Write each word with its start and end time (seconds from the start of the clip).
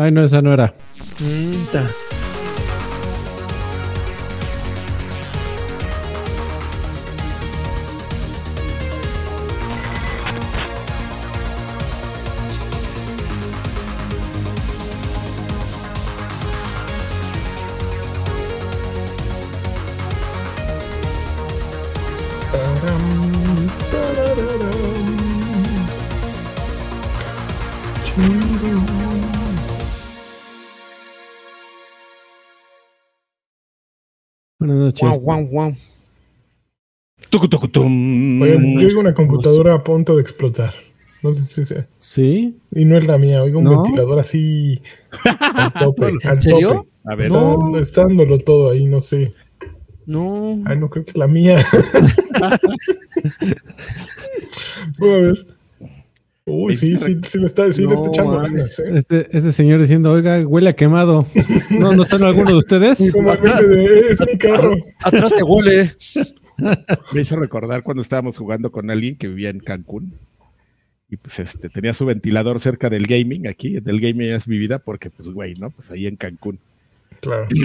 Ay, 0.00 0.12
no, 0.12 0.22
esa 0.22 0.40
no 0.40 0.52
era. 0.52 0.72
Mm. 1.20 2.27
Guau, 35.00 35.20
guau, 35.20 35.46
guau. 35.46 35.72
Oigan, 37.30 38.78
yo 38.80 38.86
oigo 38.86 39.00
una 39.00 39.14
computadora 39.14 39.74
a 39.74 39.84
punto 39.84 40.16
de 40.16 40.22
explotar. 40.22 40.72
No 41.22 41.34
sé 41.34 41.44
si 41.46 41.64
sea. 41.64 41.86
Sí. 41.98 42.56
Y 42.72 42.84
no 42.84 42.96
es 42.96 43.06
la 43.06 43.18
mía, 43.18 43.42
oigo 43.42 43.58
un 43.58 43.64
¿No? 43.64 43.82
ventilador 43.82 44.20
así 44.20 44.80
al 45.24 45.72
tope. 45.72 46.06
al 46.06 46.12
¿En 46.22 46.36
serio? 46.36 46.68
tope. 46.74 46.88
A 47.04 47.14
ver, 47.16 47.26
Está, 47.26 47.38
No. 47.40 47.78
está 47.78 48.02
dándolo 48.02 48.38
todo 48.38 48.70
ahí, 48.70 48.86
no 48.86 49.02
sé. 49.02 49.34
No. 50.06 50.56
Ay, 50.66 50.78
no 50.78 50.88
creo 50.88 51.04
que 51.04 51.10
es 51.10 51.16
la 51.16 51.26
mía. 51.26 51.58
Voy 54.98 55.10
a 55.10 55.16
ver. 55.18 55.46
Uy, 56.48 56.76
sí, 56.76 56.98
sí, 56.98 57.16
sí 57.26 57.38
le 57.38 57.46
está, 57.46 57.72
sí 57.72 57.82
le 57.82 57.94
está 57.94 58.06
No, 58.06 58.12
echando 58.12 58.38
ganas, 58.38 58.78
¿eh? 58.78 58.90
Este, 58.94 59.36
este 59.36 59.52
señor 59.52 59.80
diciendo, 59.80 60.12
oiga, 60.12 60.46
huele 60.46 60.70
a 60.70 60.72
quemado. 60.72 61.26
¿No, 61.78 61.92
¿no 61.94 62.02
están 62.02 62.24
alguno 62.24 62.50
de 62.52 62.56
ustedes? 62.56 62.98
De, 62.98 64.00
es 64.10 64.20
mi 64.20 64.38
carro. 64.38 64.72
Atrás 65.04 65.34
te 65.34 65.42
huele. 65.42 65.90
me 67.12 67.20
hizo 67.20 67.36
recordar 67.36 67.82
cuando 67.82 68.02
estábamos 68.02 68.36
jugando 68.36 68.72
con 68.72 68.90
alguien 68.90 69.16
que 69.16 69.28
vivía 69.28 69.50
en 69.50 69.60
Cancún. 69.60 70.14
Y 71.10 71.16
pues 71.16 71.38
este 71.38 71.68
tenía 71.68 71.92
su 71.92 72.04
ventilador 72.04 72.60
cerca 72.60 72.90
del 72.90 73.06
gaming 73.06 73.46
aquí, 73.46 73.80
del 73.80 74.00
gaming 74.00 74.32
es 74.32 74.48
mi 74.48 74.58
vida, 74.58 74.78
porque 74.78 75.10
pues 75.10 75.28
güey, 75.28 75.54
¿no? 75.54 75.70
Pues 75.70 75.90
ahí 75.90 76.06
en 76.06 76.16
Cancún. 76.16 76.58
Claro. 77.20 77.46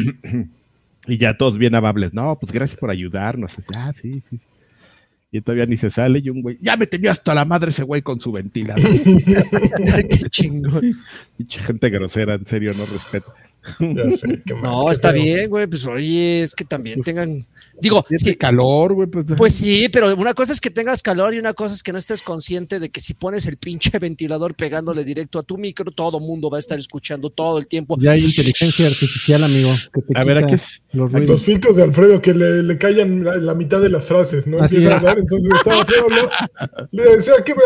Y 1.05 1.17
ya 1.17 1.36
todos 1.36 1.58
bien 1.58 1.75
amables, 1.75 2.13
no, 2.13 2.38
pues 2.39 2.53
gracias 2.53 2.80
por 2.80 2.89
ayudarnos. 2.89 3.58
Ah, 3.75 3.91
sí, 4.02 4.21
sí. 4.30 4.39
Y 5.34 5.42
todavía 5.42 5.66
ni 5.66 5.78
se 5.78 5.89
sale 5.89 6.22
y 6.23 6.30
un 6.30 6.44
güey, 6.44 6.59
ya 6.62 6.78
me 6.78 6.86
tenía 6.86 7.12
hasta 7.12 7.34
la 7.34 7.44
madre 7.44 7.72
ese 7.72 7.81
güey 7.81 8.03
con 8.03 8.22
su 8.22 8.31
ventilador. 8.31 8.84
Qué 10.08 10.30
chingón. 10.30 10.94
Pinche 11.36 11.59
gente 11.59 11.89
grosera, 11.89 12.36
en 12.36 12.45
serio, 12.45 12.72
no 12.78 12.86
respeto. 12.86 13.34
Ya 13.80 14.17
sé, 14.17 14.42
qué 14.45 14.53
mal, 14.53 14.64
No, 14.64 14.92
está 14.92 15.11
feo. 15.11 15.23
bien, 15.23 15.50
güey. 15.50 15.67
Pues 15.67 15.86
oye, 15.88 16.42
es 16.44 16.53
que 16.53 16.66
también 16.66 17.02
tengan. 17.02 17.45
Digo, 17.80 18.03
Tiene 18.08 18.20
sí, 18.23 18.36
calor, 18.36 18.94
güey, 18.94 19.08
pues. 19.09 19.25
pues 19.38 19.53
sí, 19.55 19.89
pero 19.89 20.14
una 20.16 20.33
cosa 20.33 20.53
es 20.53 20.61
que 20.61 20.70
tengas 20.70 21.02
calor 21.02 21.33
y 21.33 21.39
una 21.39 21.53
cosa 21.53 21.73
es 21.73 21.81
que 21.83 21.92
no 21.92 21.97
estés 21.97 22.22
consciente 22.22 22.80
de 22.80 22.89
que 22.89 23.02
si 23.02 23.14
pones 23.14 23.45
el 23.47 23.58
pinche 23.58 23.92
ventilador 24.00 24.55
pegándole 24.55 25.03
directo 25.03 25.39
a 25.39 25.44
tu 25.44 25.58
micro, 25.58 25.92
todo 25.92 26.20
mundo 26.20 26.50
va 26.50 26.58
a 26.58 26.59
estar 26.59 26.78
escuchando 26.78 27.30
todo 27.30 27.58
el 27.58 27.67
tiempo. 27.67 27.97
Ya 28.00 28.11
hay 28.11 28.25
inteligencia 28.25 28.86
artificial, 28.88 29.44
amigo. 29.44 29.70
Que 29.94 30.02
te 30.02 30.20
A 30.20 30.23
ver, 30.23 30.38
aquí 30.44 30.55
es- 30.55 30.81
los 30.92 31.11
Los 31.11 31.44
filtros 31.44 31.75
de 31.77 31.83
Alfredo 31.83 32.22
que 32.22 32.33
le, 32.33 32.61
le 32.64 32.77
callan 32.77 33.23
la, 33.23 33.38
la 33.38 33.53
mitad 33.55 33.81
de 33.81 33.89
las 33.89 34.05
frases, 34.05 34.45
¿no? 34.45 34.61
Así 34.61 34.75
Empieza 34.75 34.94
a 34.94 34.98
es. 34.98 35.03
hablar, 35.03 35.20
entonces 35.20 35.53
estaba 35.55 35.86
feo, 35.86 36.08
¿no? 36.09 36.30
Le 36.92 37.17
decía 37.17 37.33
que 37.44 37.55
me 37.55 37.61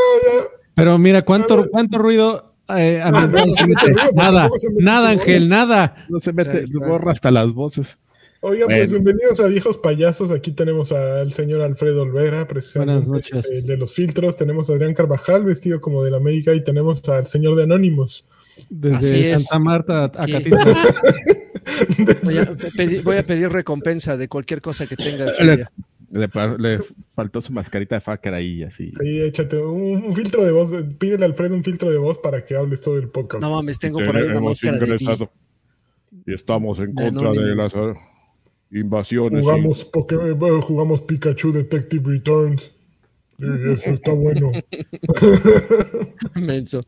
Pero 0.73 0.97
mira, 0.97 1.23
¿cuánto, 1.23 1.67
cuánto 1.69 1.97
ruido 1.97 2.46
eh, 2.69 3.01
no, 3.11 3.27
no 3.27 3.51
se 3.53 3.67
mete? 3.67 3.91
Nada, 4.13 4.41
luego 4.41 4.59
se 4.59 4.69
mete 4.69 4.83
nada, 4.83 5.09
Ángel, 5.09 5.49
nada. 5.49 6.05
No 6.09 6.19
se 6.19 6.33
mete, 6.33 6.63
borra 6.79 7.11
hasta 7.11 7.31
las 7.31 7.53
voces. 7.53 7.97
Oigan, 8.41 8.67
pues 8.67 8.91
bienvenidos 8.91 9.39
a 9.39 9.47
Viejos 9.47 9.77
Payasos. 9.79 10.29
Aquí 10.31 10.51
tenemos 10.51 10.91
al 10.91 11.31
señor 11.31 11.61
Alfredo 11.61 12.03
Olvera, 12.03 12.47
precisamente 12.47 13.07
Buenas 13.07 13.31
noches. 13.33 13.51
eh, 13.51 13.61
de 13.63 13.77
los 13.77 13.93
filtros. 13.93 14.35
Tenemos 14.37 14.69
a 14.69 14.73
Adrián 14.73 14.93
Carvajal, 14.93 15.43
vestido 15.43 15.81
como 15.81 16.03
del 16.03 16.13
América, 16.13 16.53
y 16.53 16.63
tenemos 16.63 17.07
al 17.09 17.27
señor 17.27 17.55
de 17.55 17.63
Anónimos. 17.63 18.25
Así 18.57 18.65
Desde 18.69 19.31
es. 19.31 19.43
Santa 19.47 19.63
Marta 19.63 20.05
a 20.05 20.23
Sí. 20.25 20.31
Catitla. 20.33 20.65
Voy 22.23 22.37
a, 22.37 22.45
pedir, 22.77 23.03
voy 23.03 23.17
a 23.17 23.23
pedir 23.23 23.49
recompensa 23.49 24.15
de 24.15 24.29
cualquier 24.29 24.61
cosa 24.61 24.87
que 24.87 24.95
tenga. 24.95 25.25
el 25.37 25.67
Le, 26.09 26.79
faltó 27.15 27.41
su 27.41 27.51
mascarita 27.51 27.95
de 27.95 28.01
fucker 28.01 28.33
ahí, 28.33 28.63
así. 28.63 28.93
Ahí 29.01 29.21
échate 29.21 29.57
un, 29.57 30.05
un 30.05 30.13
filtro 30.13 30.43
de 30.45 30.51
voz. 30.51 30.71
Pídele 30.97 31.25
a 31.25 31.27
Alfredo 31.27 31.53
un 31.53 31.63
filtro 31.63 31.89
de 31.91 31.97
voz 31.97 32.17
para 32.19 32.45
que 32.45 32.55
hables 32.55 32.81
todo 32.81 32.97
el 32.97 33.09
podcast. 33.09 33.41
No 33.41 33.51
mames, 33.51 33.77
tengo 33.79 33.99
por 34.01 34.15
ahí 34.15 34.23
una 34.23 34.39
máscara 34.39 34.77
de 34.79 35.27
Y 36.25 36.33
estamos 36.33 36.79
en 36.79 36.93
contra 36.93 37.31
de 37.31 37.55
las 37.55 37.75
eh, 37.75 37.93
invasiones. 38.71 39.41
jugamos, 39.41 39.91
eh, 40.11 40.59
jugamos 40.61 41.01
Pikachu 41.01 41.51
Detective 41.51 42.03
Returns. 42.09 42.71
Sí, 43.37 43.45
eso 43.73 43.89
está 43.91 44.13
bueno. 44.13 44.51
Menso. 46.35 46.83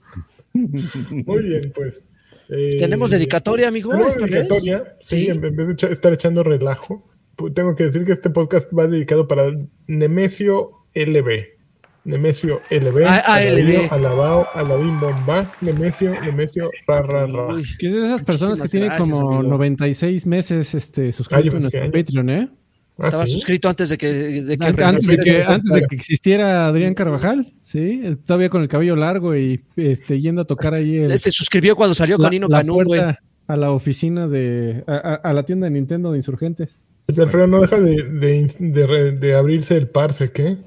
Muy 0.53 1.43
bien, 1.43 1.71
pues. 1.75 2.03
Eh, 2.49 2.77
¿Tenemos 2.79 3.11
dedicatoria, 3.11 3.67
amigo? 3.67 3.91
Tenemos 3.91 4.15
esta 4.15 4.25
vez? 4.25 4.49
dedicatoria, 4.49 4.97
sí, 5.03 5.19
Sí. 5.19 5.27
en 5.27 5.43
en 5.43 5.55
vez 5.55 5.67
de 5.77 5.93
estar 5.93 6.11
echando 6.11 6.43
relajo, 6.43 7.07
tengo 7.53 7.75
que 7.75 7.85
decir 7.85 8.03
que 8.03 8.13
este 8.13 8.29
podcast 8.29 8.71
va 8.77 8.87
dedicado 8.87 9.27
para 9.27 9.51
Nemesio 9.87 10.71
LB. 10.95 11.57
Nemesio 12.05 12.61
LB. 12.71 13.03
Ah, 13.05 13.21
ah, 13.25 13.35
Alabío, 13.35 13.81
LB. 13.83 13.91
Alabao, 13.93 14.47
Alabim 14.53 14.99
Bomba, 14.99 15.51
Nemesio, 15.61 16.11
Nemesio, 16.21 16.71
ra, 16.87 17.01
ra, 17.01 17.25
ra. 17.27 17.53
Uy, 17.53 17.63
Que 17.77 17.87
es 17.87 17.93
de 17.93 17.99
esas 18.05 18.23
personas 18.23 18.57
que 18.57 18.63
Muchísimas 18.63 18.97
tienen 18.97 18.97
como 19.19 19.29
amigo. 19.37 19.43
96 19.51 20.25
meses 20.25 20.73
este, 20.73 21.09
Ah, 21.09 21.11
suscrito 21.11 21.55
en 21.57 21.61
nuestro 21.63 21.81
años. 21.81 21.93
Patreon, 21.93 22.29
¿eh? 22.29 22.49
Ah, 23.01 23.05
estaba 23.07 23.25
¿sí? 23.25 23.31
suscrito 23.33 23.69
antes 23.69 23.89
de 23.89 23.97
que, 23.97 24.07
de 24.07 24.57
que 24.57 24.65
An- 24.65 24.79
Antes 24.83 25.05
de 25.05 25.15
renaciera 25.15 25.23
que, 25.23 25.39
este 25.39 25.51
antes 25.53 25.71
de 25.71 25.81
que 25.87 25.95
existiera 25.95 26.67
Adrián 26.67 26.93
Carvajal, 26.93 27.53
sí, 27.61 28.01
eh, 28.03 28.17
todavía 28.25 28.49
con 28.49 28.61
el 28.61 28.67
cabello 28.67 28.95
largo 28.95 29.35
y 29.37 29.61
este, 29.75 30.19
yendo 30.19 30.41
a 30.41 30.45
tocar 30.45 30.73
ahí 30.73 30.97
el, 30.97 31.17
Se 31.19 31.31
suscribió 31.31 31.75
cuando 31.75 31.93
salió 31.95 32.17
la, 32.17 32.23
con 32.23 32.31
Nino 32.31 32.49
Canún, 32.49 32.83
güey. 32.85 33.01
a 33.47 33.55
la 33.55 33.71
oficina 33.71 34.27
de, 34.27 34.83
a, 34.87 34.93
a- 34.95 35.15
a 35.15 35.33
la 35.33 35.43
tienda 35.43 35.65
de 35.65 35.71
Nintendo 35.71 36.11
de 36.11 36.17
Insurgentes. 36.17 36.83
Alfredo, 37.17 37.47
no 37.47 37.61
deja 37.61 37.79
de, 37.79 38.03
de, 38.03 38.51
de 38.59 38.87
re- 38.87 39.11
de 39.13 39.35
abrirse 39.35 39.75
el 39.77 39.87
parse, 39.89 40.31
¿qué? 40.31 40.57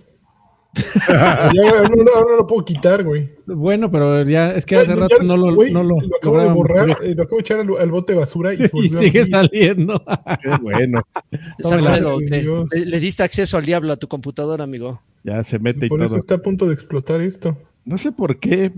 ya 1.09 1.53
no, 1.55 1.83
no, 1.97 2.05
no 2.31 2.37
lo 2.39 2.47
puedo 2.47 2.65
quitar, 2.65 3.05
güey. 3.05 3.29
Bueno, 3.47 3.91
pero 3.91 4.25
ya 4.25 4.53
es 4.53 4.65
que 4.65 4.77
hace 4.77 4.89
Ya- 4.89 4.97
rato 4.97 5.17
ya, 5.19 5.25
no 5.25 5.37
lo, 5.37 5.55
güey, 5.55 5.71
no 5.73 5.83
lo, 5.83 5.97
acabo 6.17 6.39
de 6.41 6.49
borrar, 6.49 6.97
eh, 7.03 7.15
lo 7.15 7.25
acabo 7.25 7.37
de 7.37 7.41
echar 7.43 7.61
al, 7.61 7.69
al 7.79 7.91
bote 7.91 8.15
de 8.15 8.19
basura 8.21 8.55
y, 8.55 8.57
se 8.57 8.65
y 8.67 8.71
volvió 8.73 8.99
a 8.99 9.03
sigue 9.03 9.25
saliendo. 9.27 10.03
Qué 10.43 10.49
bueno. 10.63 11.03
Alfredo, 11.71 12.19
le, 12.21 12.87
le 12.87 13.01
diste 13.01 13.23
acceso 13.23 13.59
al 13.59 13.65
diablo 13.67 13.93
a 13.93 13.97
tu 13.97 14.09
computadora, 14.09 14.65
amigo. 14.65 15.03
Ya 15.25 15.45
se 15.45 15.59
mete 15.59 15.87
y 15.87 15.89
Por 15.91 16.01
eso 16.01 16.09
todo. 16.11 16.19
está 16.19 16.35
a 16.37 16.39
punto 16.39 16.67
de 16.67 16.75
explotar 16.75 17.21
esto. 17.21 17.57
No 17.85 17.99
sé 17.99 18.11
por 18.13 18.39
qué. 18.41 18.73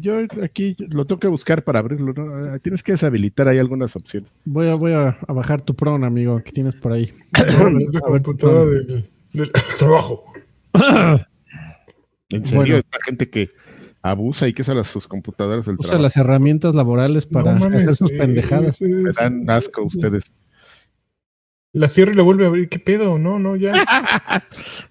Yo 0.00 0.18
aquí 0.42 0.76
lo 0.90 1.04
tengo 1.04 1.20
que 1.20 1.28
buscar 1.28 1.62
para 1.64 1.78
abrirlo. 1.78 2.12
¿no? 2.12 2.58
Tienes 2.60 2.82
que 2.82 2.92
deshabilitar 2.92 3.48
ahí 3.48 3.58
algunas 3.58 3.94
opciones. 3.96 4.30
Voy 4.44 4.68
a, 4.68 4.74
voy 4.74 4.92
a, 4.92 5.16
a 5.26 5.32
bajar 5.32 5.62
tu 5.62 5.74
pron, 5.74 6.04
amigo, 6.04 6.42
que 6.42 6.52
tienes 6.52 6.74
por 6.74 6.92
ahí. 6.92 7.12
La 7.92 8.00
computadora 8.00 8.64
del, 8.70 9.08
del 9.32 9.52
trabajo. 9.78 10.24
En 12.28 12.44
serio, 12.44 12.60
Bueno. 12.60 12.76
esta 12.78 12.98
gente 13.04 13.30
que 13.30 13.50
abusa 14.02 14.48
y 14.48 14.52
que 14.52 14.62
usa 14.62 14.74
las, 14.74 14.88
sus 14.88 15.06
computadoras 15.06 15.64
del 15.64 15.76
Usa 15.76 15.90
trabajo. 15.90 16.02
las 16.02 16.16
herramientas 16.16 16.74
laborales 16.74 17.24
para 17.26 17.54
No 17.54 17.60
mames, 17.60 17.82
hacer 17.84 17.96
sus 17.96 18.10
eh, 18.10 18.16
pendejadas. 18.18 18.82
Me 18.82 19.10
dan 19.12 19.48
asco 19.48 19.84
ustedes. 19.84 20.24
La 21.78 21.88
cierra 21.88 22.12
y 22.12 22.14
la 22.14 22.22
vuelve 22.22 22.44
a 22.44 22.48
abrir. 22.48 22.68
¿Qué 22.70 22.78
pedo? 22.78 23.18
No, 23.18 23.38
no, 23.38 23.54
ya. 23.56 23.74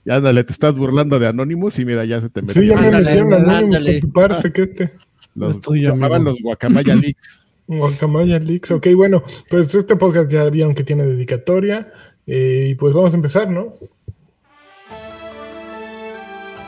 Ya, 0.06 0.16
ándale, 0.18 0.44
te 0.44 0.54
estás 0.54 0.76
burlando 0.76 1.18
de 1.18 1.28
Anonymous 1.28 1.80
y 1.80 1.86
mira, 1.86 2.06
ya 2.06 2.22
se 2.22 2.30
te 2.30 2.42
metió. 2.44 2.62
Sí, 2.62 2.68
ya 2.68 2.76
me 2.78 2.92
metieron 2.92 3.34
Anonymous 3.34 3.54
ándale. 3.64 3.92
con 4.02 4.10
tu 4.10 4.14
parce, 4.14 4.52
que 4.54 4.62
este. 4.64 4.92
los, 5.34 5.56
Es 5.56 5.62
tuyo, 5.62 5.82
se 5.84 5.90
llamaban 5.90 6.22
amigo. 6.22 6.32
los 6.32 6.42
Guacamaya 6.44 6.96
Leaks. 7.02 7.40
Guacamaya 7.68 8.38
Leaks. 8.40 8.70
Ok, 8.72 8.88
bueno, 8.96 9.24
pues 9.50 9.74
este 9.74 9.96
podcast 9.96 10.30
ya 10.32 10.44
vieron 10.50 10.76
que 10.76 10.84
tiene 10.84 11.04
dedicatoria. 11.06 11.92
eh, 12.28 12.68
y 12.70 12.76
pues 12.76 12.94
vamos 12.94 13.14
a 13.14 13.16
empezar, 13.16 13.50
¿no? 13.50 13.74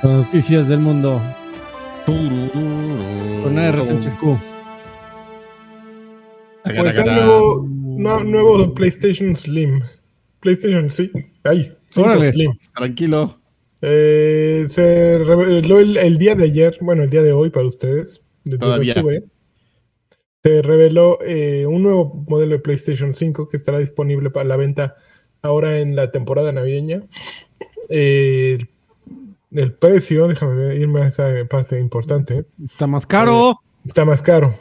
Las 0.03 0.11
noticias 0.11 0.67
del 0.67 0.79
mundo. 0.79 1.21
Con 2.07 3.59
AR 3.59 3.83
Sánchez 3.83 4.15
Q. 4.15 4.37
Pues 6.63 6.97
hay 6.99 7.05
nuevo, 7.05 7.65
no- 7.69 8.23
nuevo 8.23 8.73
PlayStation 8.73 9.35
Slim. 9.35 9.81
PlayStation, 10.47 10.89
sí. 10.89 11.11
Cinco 11.89 12.07
Órale. 12.09 12.33
Tranquilo. 12.73 13.37
Eh, 13.81 14.65
se 14.69 15.17
reveló 15.19 15.79
el, 15.79 15.97
el 15.97 16.17
día 16.17 16.35
de 16.35 16.45
ayer, 16.45 16.77
bueno, 16.79 17.03
el 17.03 17.09
día 17.09 17.21
de 17.21 17.33
hoy 17.33 17.49
para 17.49 17.67
ustedes, 17.67 18.23
de 18.45 18.51
10 18.51 18.59
de 18.59 18.65
Todavía. 18.65 18.93
octubre, 18.93 19.23
se 20.41 20.61
reveló 20.61 21.19
eh, 21.21 21.65
un 21.65 21.83
nuevo 21.83 22.23
modelo 22.29 22.53
de 22.53 22.59
PlayStation 22.59 23.13
5 23.13 23.49
que 23.49 23.57
estará 23.57 23.79
disponible 23.79 24.29
para 24.29 24.45
la 24.47 24.55
venta 24.55 24.95
ahora 25.41 25.79
en 25.79 25.97
la 25.97 26.11
temporada 26.11 26.53
navideña. 26.53 27.03
Eh, 27.89 28.57
el, 29.51 29.73
precio, 29.73 30.29
déjame 30.29 30.75
irme 30.75 31.01
a 31.01 31.07
esa 31.09 31.29
parte 31.49 31.77
importante, 31.77 32.45
Está 32.65 32.87
más 32.87 33.05
caro. 33.05 33.59
está 33.85 34.05
más 34.05 34.21
caro. 34.21 34.55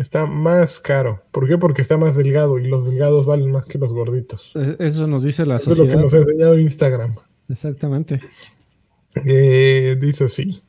Está 0.00 0.24
más 0.24 0.80
caro. 0.80 1.22
¿Por 1.30 1.46
qué? 1.46 1.58
Porque 1.58 1.82
está 1.82 1.98
más 1.98 2.16
delgado 2.16 2.58
y 2.58 2.66
los 2.66 2.86
delgados 2.86 3.26
valen 3.26 3.50
más 3.50 3.66
que 3.66 3.76
los 3.76 3.92
gorditos. 3.92 4.56
Eso 4.78 5.06
nos 5.06 5.22
dice 5.22 5.44
la 5.44 5.56
Eso 5.56 5.72
es 5.72 5.78
lo 5.78 5.86
que 5.86 5.96
nos 5.96 6.14
ha 6.14 6.18
enseñado 6.18 6.58
Instagram. 6.58 7.16
Exactamente. 7.50 8.18
Eh, 9.26 9.98
dice 10.00 10.24
así. 10.24 10.62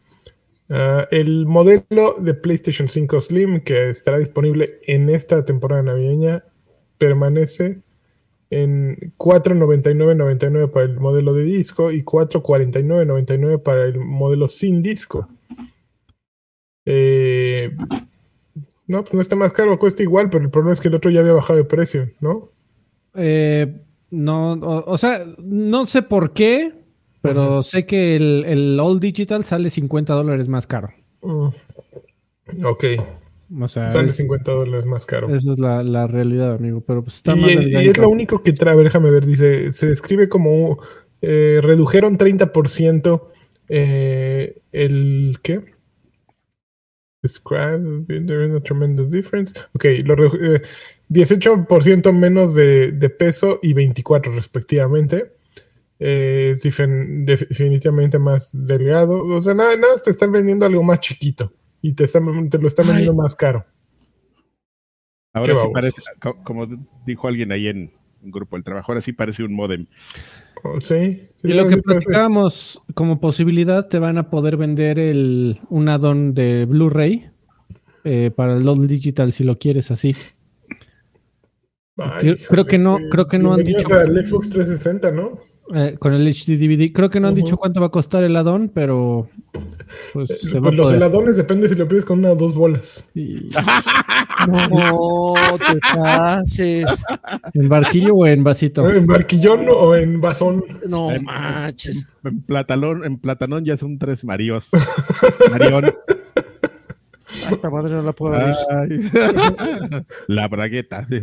Ah, 0.69 1.07
el 1.11 1.45
modelo 1.45 2.17
de 2.19 2.33
PlayStation 2.33 2.89
5 2.89 3.21
Slim 3.21 3.61
que 3.61 3.91
estará 3.91 4.17
disponible 4.17 4.79
en 4.85 5.09
esta 5.09 5.45
temporada 5.45 5.81
navideña 5.81 6.43
permanece 6.97 7.83
en 8.49 9.13
499.99 9.17 10.71
para 10.71 10.85
el 10.87 10.99
modelo 10.99 11.33
de 11.33 11.43
disco 11.43 11.89
y 11.93 12.03
449.99 12.03 13.63
para 13.63 13.85
el 13.85 13.97
modelo 13.97 14.49
sin 14.49 14.81
disco. 14.81 15.29
Eh, 16.85 17.73
no, 18.91 19.03
pues 19.03 19.13
no 19.13 19.21
está 19.21 19.35
más 19.35 19.53
caro, 19.53 19.79
cuesta 19.79 20.03
igual, 20.03 20.29
pero 20.29 20.43
el 20.43 20.49
problema 20.51 20.73
es 20.73 20.81
que 20.81 20.89
el 20.89 20.95
otro 20.95 21.09
ya 21.11 21.21
había 21.21 21.33
bajado 21.33 21.57
de 21.57 21.65
precio, 21.65 22.09
¿no? 22.19 22.49
Eh, 23.15 23.81
no, 24.09 24.53
o, 24.53 24.91
o 24.91 24.97
sea, 24.97 25.25
no 25.39 25.85
sé 25.85 26.01
por 26.01 26.33
qué, 26.33 26.73
pero 27.21 27.63
sé 27.63 27.85
que 27.85 28.15
el, 28.15 28.43
el 28.45 28.79
All 28.79 28.99
Digital 28.99 29.43
sale 29.43 29.69
50 29.69 30.13
dólares 30.13 30.47
más 30.49 30.67
caro. 30.67 30.89
Mm. 31.21 31.49
Ok, 32.65 32.83
O 33.61 33.67
sea, 33.67 33.91
sale 33.91 34.09
es- 34.09 34.15
50 34.17 34.51
dólares 34.51 34.85
más 34.85 35.05
caro. 35.05 35.33
esa 35.33 35.53
es 35.53 35.59
la, 35.59 35.83
la 35.83 36.07
realidad, 36.07 36.53
amigo. 36.55 36.81
Pero 36.81 37.03
pues 37.03 37.17
está 37.17 37.35
Y, 37.35 37.39
más 37.41 37.51
y 37.51 37.75
es 37.89 37.97
lo 37.97 38.09
único 38.09 38.41
que 38.43 38.53
trae, 38.53 38.75
déjame 38.77 39.09
ver, 39.11 39.25
dice, 39.25 39.71
se 39.73 39.87
describe 39.87 40.27
como 40.29 40.79
eh, 41.21 41.59
redujeron 41.61 42.17
30% 42.17 43.21
eh, 43.69 44.57
el 44.71 45.37
¿qué? 45.43 45.61
Describe, 47.21 48.05
there 48.07 48.47
is 48.47 48.55
a 48.55 48.59
tremendous 48.61 49.11
difference. 49.11 49.53
Ok, 49.73 49.85
lo 50.05 50.15
eh, 50.35 50.61
18% 51.09 52.13
menos 52.13 52.55
de, 52.55 52.91
de 52.93 53.09
peso 53.09 53.59
y 53.61 53.73
24 53.73 54.33
respectivamente. 54.33 55.33
Eh, 55.99 56.53
es 56.55 56.63
definitivamente 56.63 58.17
más 58.17 58.49
delgado. 58.53 59.23
O 59.23 59.41
sea, 59.41 59.53
nada, 59.53 59.77
nada, 59.77 59.93
te 60.03 60.09
están 60.09 60.31
vendiendo 60.31 60.65
algo 60.65 60.81
más 60.81 60.99
chiquito 60.99 61.53
y 61.81 61.93
te, 61.93 62.05
están, 62.05 62.49
te 62.49 62.57
lo 62.57 62.67
están 62.67 62.85
Ay. 62.87 62.93
vendiendo 62.93 63.21
más 63.21 63.35
caro. 63.35 63.65
Ahora 65.33 65.55
sí 65.55 65.67
parece, 65.73 66.01
co- 66.19 66.43
como 66.43 66.67
dijo 67.05 67.27
alguien 67.27 67.51
ahí 67.51 67.67
en 67.67 67.91
un 68.21 68.31
grupo 68.31 68.55
del 68.55 68.63
trabajo, 68.63 68.91
ahora 68.91 69.01
sí 69.01 69.13
parece 69.13 69.43
un 69.43 69.53
modem. 69.53 69.85
Oh, 70.63 70.81
sí, 70.81 71.27
Y 71.43 71.53
lo 71.53 71.67
que 71.67 71.77
platicábamos 71.77 72.81
como 72.93 73.19
posibilidad, 73.19 73.87
te 73.87 73.97
van 73.99 74.17
a 74.17 74.29
poder 74.29 74.57
vender 74.57 74.99
el, 74.99 75.59
un 75.69 75.89
add-on 75.89 76.33
de 76.33 76.65
Blu-ray 76.65 77.29
eh, 78.03 78.31
para 78.35 78.55
el 78.57 78.67
All 78.67 78.87
Digital 78.87 79.31
si 79.31 79.43
lo 79.43 79.57
quieres 79.57 79.89
así. 79.91 80.15
Ay, 81.97 82.35
Creo- 82.49 82.65
que 82.65 82.77
no- 82.77 82.97
sí. 82.97 83.03
creo 83.11 83.27
que 83.27 83.37
no 83.39 83.53
han 83.53 83.63
dicho- 83.63 83.93
al 83.93 84.25
Xbox 84.25 84.49
360, 84.49 85.11
¿no? 85.11 85.39
eh, 85.73 85.95
con 85.99 86.13
el 86.13 86.27
HD 86.27 86.57
DVD. 86.57 86.91
Creo 86.91 87.09
que 87.09 87.19
no 87.19 87.27
han 87.29 87.35
dicho 87.35 87.55
cuánto 87.57 87.79
va 87.79 87.87
a 87.87 87.91
costar 87.91 88.23
el 88.23 88.35
add-on, 88.35 88.69
pero 88.73 89.29
pues 90.13 90.39
se 90.41 90.59
Pues 90.61 90.75
los 90.75 90.93
heladones 90.93 91.35
depende 91.37 91.67
si 91.69 91.75
lo 91.75 91.87
pides 91.87 92.05
con 92.05 92.19
una 92.19 92.31
o 92.31 92.35
dos 92.35 92.55
bolas. 92.55 93.09
No 94.47 95.33
te 95.57 95.79
pases. 95.93 97.03
¿En 97.53 97.67
barquillo 97.69 98.15
o 98.15 98.25
en 98.27 98.43
vasito? 98.43 98.89
¿En 98.89 99.05
barquillón 99.05 99.65
o 99.69 99.95
en 99.95 100.21
vasón? 100.21 100.63
No 100.87 101.11
En- 101.11 101.23
manches. 101.23 102.07
En 102.23 102.41
platalón, 102.41 103.03
en 103.05 103.17
platanón 103.17 103.65
ya 103.65 103.77
son 103.77 103.97
tres 103.99 104.23
marios. 104.25 104.69
Marión. 105.49 105.91
Esta 107.49 107.69
madre 107.69 107.93
no 107.93 108.01
la 108.03 108.11
puedo 108.13 108.35
abrir. 108.35 108.55
Ay. 108.69 109.09
La 110.27 110.47
bragueta. 110.47 111.07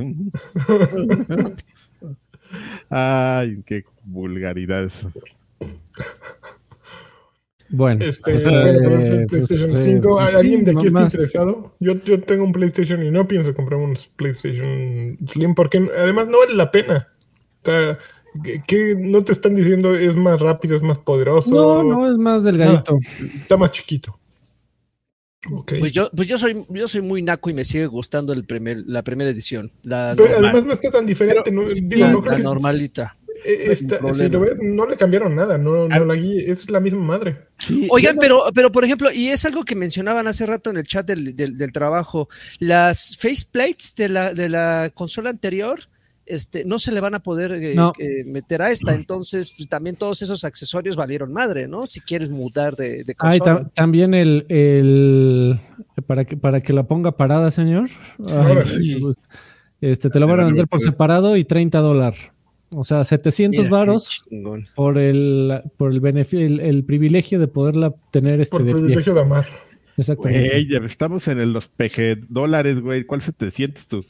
Ay, 2.90 3.62
qué 3.66 3.84
vulgaridades. 4.04 5.06
Bueno, 7.70 8.04
Este, 8.04 8.32
bueno, 8.38 8.50
pero 8.82 8.96
es 8.98 9.04
eh, 9.04 9.14
el 9.20 9.26
PlayStation 9.26 9.70
pues, 9.70 9.82
5. 9.82 10.20
eh, 10.20 10.24
¿Hay 10.24 10.34
¿Alguien 10.34 10.64
de 10.64 10.72
no 10.72 10.78
aquí 10.78 10.86
está 10.88 11.00
más. 11.00 11.12
interesado? 11.14 11.74
Yo, 11.80 11.94
yo 12.04 12.20
tengo 12.22 12.44
un 12.44 12.52
PlayStation 12.52 13.02
y 13.04 13.10
no 13.10 13.28
pienso 13.28 13.54
comprar 13.54 13.78
un 13.78 13.94
PlayStation 14.16 15.08
Slim 15.30 15.54
porque 15.54 15.86
además 15.98 16.28
no 16.28 16.38
vale 16.38 16.54
la 16.54 16.70
pena. 16.70 17.08
O 17.62 17.64
sea, 17.64 17.98
¿qué, 18.42 18.58
qué 18.66 18.94
no 18.98 19.22
te 19.22 19.32
están 19.32 19.54
diciendo 19.54 19.94
es 19.94 20.16
más 20.16 20.40
rápido, 20.40 20.76
es 20.76 20.82
más 20.82 20.98
poderoso? 20.98 21.50
No, 21.50 21.82
no, 21.82 22.10
es 22.10 22.16
más 22.16 22.42
delgadito. 22.42 22.96
Está 23.40 23.56
más 23.58 23.70
chiquito. 23.70 24.18
Pues 25.78 25.92
yo, 25.92 26.10
pues 26.14 26.26
yo 26.26 26.36
soy, 26.36 26.56
yo 26.68 26.88
soy 26.88 27.00
muy 27.00 27.22
naco 27.22 27.48
y 27.48 27.54
me 27.54 27.64
sigue 27.64 27.86
gustando 27.86 28.32
el 28.32 28.44
primer, 28.44 28.82
la 28.86 29.02
primera 29.02 29.30
edición. 29.30 29.70
La, 29.82 30.14
Pero 30.16 30.30
normal- 30.30 30.44
además 30.50 30.64
no 30.66 30.72
está 30.72 30.90
tan 30.90 31.06
diferente. 31.06 31.50
no, 31.52 31.68
digo, 31.68 31.96
la- 32.06 32.10
no 32.12 32.20
creo 32.20 32.32
la 32.32 32.36
que- 32.38 32.42
normalita. 32.42 33.16
Eh, 33.50 33.74
si 33.76 33.86
lo 34.28 34.40
ves, 34.40 34.58
no 34.62 34.86
le 34.86 34.96
cambiaron 34.96 35.34
nada, 35.34 35.56
no, 35.56 35.88
no 35.88 35.94
Ah. 35.94 35.98
la 36.00 36.14
guía, 36.14 36.42
es 36.52 36.68
la 36.70 36.80
misma 36.80 37.00
madre. 37.02 37.46
Oigan, 37.90 38.16
pero, 38.20 38.42
pero 38.54 38.70
por 38.70 38.84
ejemplo, 38.84 39.08
y 39.12 39.28
es 39.28 39.44
algo 39.46 39.64
que 39.64 39.74
mencionaban 39.74 40.26
hace 40.26 40.44
rato 40.44 40.68
en 40.70 40.76
el 40.76 40.84
chat 40.86 41.06
del, 41.06 41.34
del- 41.34 41.56
del 41.56 41.72
trabajo, 41.72 42.28
las 42.58 43.16
faceplates 43.16 43.94
de 43.96 44.08
la, 44.10 44.34
de 44.34 44.48
la 44.50 44.90
consola 44.92 45.30
anterior, 45.30 45.78
este, 46.26 46.66
no 46.66 46.78
se 46.78 46.92
le 46.92 47.00
van 47.00 47.14
a 47.14 47.20
poder 47.20 47.52
eh, 47.52 47.74
No. 47.74 47.94
eh, 47.98 48.22
meter 48.26 48.60
a 48.60 48.70
esta, 48.70 48.94
entonces 48.94 49.54
pues, 49.56 49.66
también 49.66 49.96
todos 49.96 50.20
esos 50.20 50.44
accesorios 50.44 50.94
valieron 50.94 51.32
madre, 51.32 51.66
¿no? 51.66 51.86
Si 51.86 52.02
quieres 52.02 52.28
mudar 52.28 52.76
de, 52.76 53.02
de 53.02 53.14
consola. 53.14 53.62
ta- 53.62 53.68
también 53.70 54.12
el, 54.12 54.44
el 54.50 55.58
para 56.06 56.26
que 56.26 56.36
para 56.36 56.60
que 56.60 56.74
la 56.74 56.82
ponga 56.86 57.16
parada, 57.16 57.50
señor. 57.50 57.88
Ay, 58.30 59.02
este 59.80 60.10
te 60.10 60.20
lo 60.20 60.26
van 60.26 60.40
a 60.40 60.44
vender 60.44 60.68
por 60.68 60.80
separado 60.80 61.34
y 61.38 61.44
30 61.46 61.78
dólares. 61.78 62.20
O 62.70 62.84
sea, 62.84 63.02
700 63.04 63.64
Mira, 63.64 63.76
varos 63.78 64.24
por 64.74 64.98
el 64.98 65.62
por 65.76 65.90
el 65.92 66.00
beneficio 66.00 66.46
el, 66.46 66.60
el 66.60 66.84
privilegio 66.84 67.38
de 67.40 67.48
poderla 67.48 67.94
tener 68.10 68.40
este 68.40 68.50
Por 68.56 68.64
de 68.64 68.72
pie. 68.72 68.80
privilegio 68.82 69.14
de 69.14 69.20
amar. 69.22 69.46
Exactamente. 69.96 70.48
Güey, 70.50 70.68
ya 70.68 70.78
estamos 70.78 71.26
en 71.28 71.38
el- 71.40 71.52
los 71.52 71.66
PG 71.66 72.26
dólares, 72.28 72.80
güey. 72.80 73.04
¿Cuál 73.04 73.22
700 73.22 73.86
tu 73.88 74.04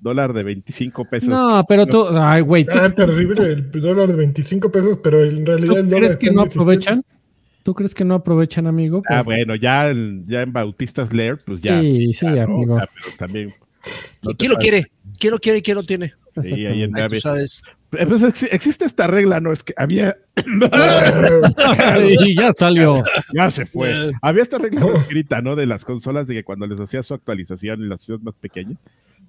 dólar 0.00 0.32
de 0.34 0.42
25 0.42 1.04
pesos? 1.06 1.28
No, 1.30 1.64
pero 1.68 1.86
tú, 1.86 2.06
ay, 2.10 2.42
güey, 2.42 2.64
¿tú, 2.64 2.72
Ah, 2.74 2.90
terrible, 2.94 3.52
el 3.52 3.70
dólar 3.70 4.08
de 4.08 4.14
25 4.14 4.70
pesos, 4.70 4.98
pero 5.02 5.22
en 5.24 5.44
tú 5.44 5.50
realidad 5.50 5.78
el 5.78 5.88
dólar 5.88 5.98
crees 6.00 6.16
que 6.16 6.26
no 6.30 6.42
17. 6.42 6.52
aprovechan? 6.60 7.04
¿Tú 7.64 7.74
crees 7.74 7.94
que 7.94 8.04
no 8.04 8.14
aprovechan, 8.14 8.66
amigo? 8.66 9.02
Ah, 9.08 9.22
bueno, 9.22 9.54
ya, 9.54 9.92
ya 10.26 10.42
en 10.42 10.52
Bautistas 10.52 11.12
Lair, 11.12 11.38
pues 11.46 11.60
ya. 11.60 11.80
Sí, 11.80 12.12
sí, 12.12 12.26
ya, 12.26 12.46
¿no? 12.46 12.54
amigo. 12.56 12.78
Ah, 12.78 12.88
pero 12.92 13.16
también. 13.16 13.54
no 14.22 14.32
¿Quién 14.36 14.50
lo 14.52 14.58
quiere? 14.58 14.86
¿Quién 15.18 15.30
lo 15.32 15.38
quiere 15.38 15.58
y 15.58 15.62
quién 15.62 15.76
lo 15.76 15.82
tiene? 15.82 16.12
Sí, 16.40 16.66
ahí 16.66 16.82
en 16.82 16.94
Ay, 16.96 17.02
tú 17.02 17.08
Nave. 17.08 17.20
sabes. 17.20 17.62
Eh, 17.98 18.06
pues, 18.06 18.22
ex- 18.22 18.52
existe 18.52 18.84
esta 18.86 19.06
regla, 19.06 19.40
¿no? 19.40 19.52
Es 19.52 19.62
que 19.62 19.74
había. 19.76 20.16
y 22.26 22.34
ya 22.34 22.52
salió. 22.56 22.94
ya 23.34 23.50
se 23.50 23.66
fue. 23.66 24.12
Había 24.22 24.42
esta 24.42 24.58
regla 24.58 24.86
escrita, 24.96 25.42
¿no? 25.42 25.56
De 25.56 25.66
las 25.66 25.84
consolas, 25.84 26.26
de 26.26 26.34
que 26.34 26.44
cuando 26.44 26.66
les 26.66 26.78
hacías 26.80 27.06
su 27.06 27.14
actualización 27.14 27.82
y 27.82 27.88
las 27.88 28.00
hacías 28.00 28.22
más 28.22 28.34
pequeñas, 28.34 28.78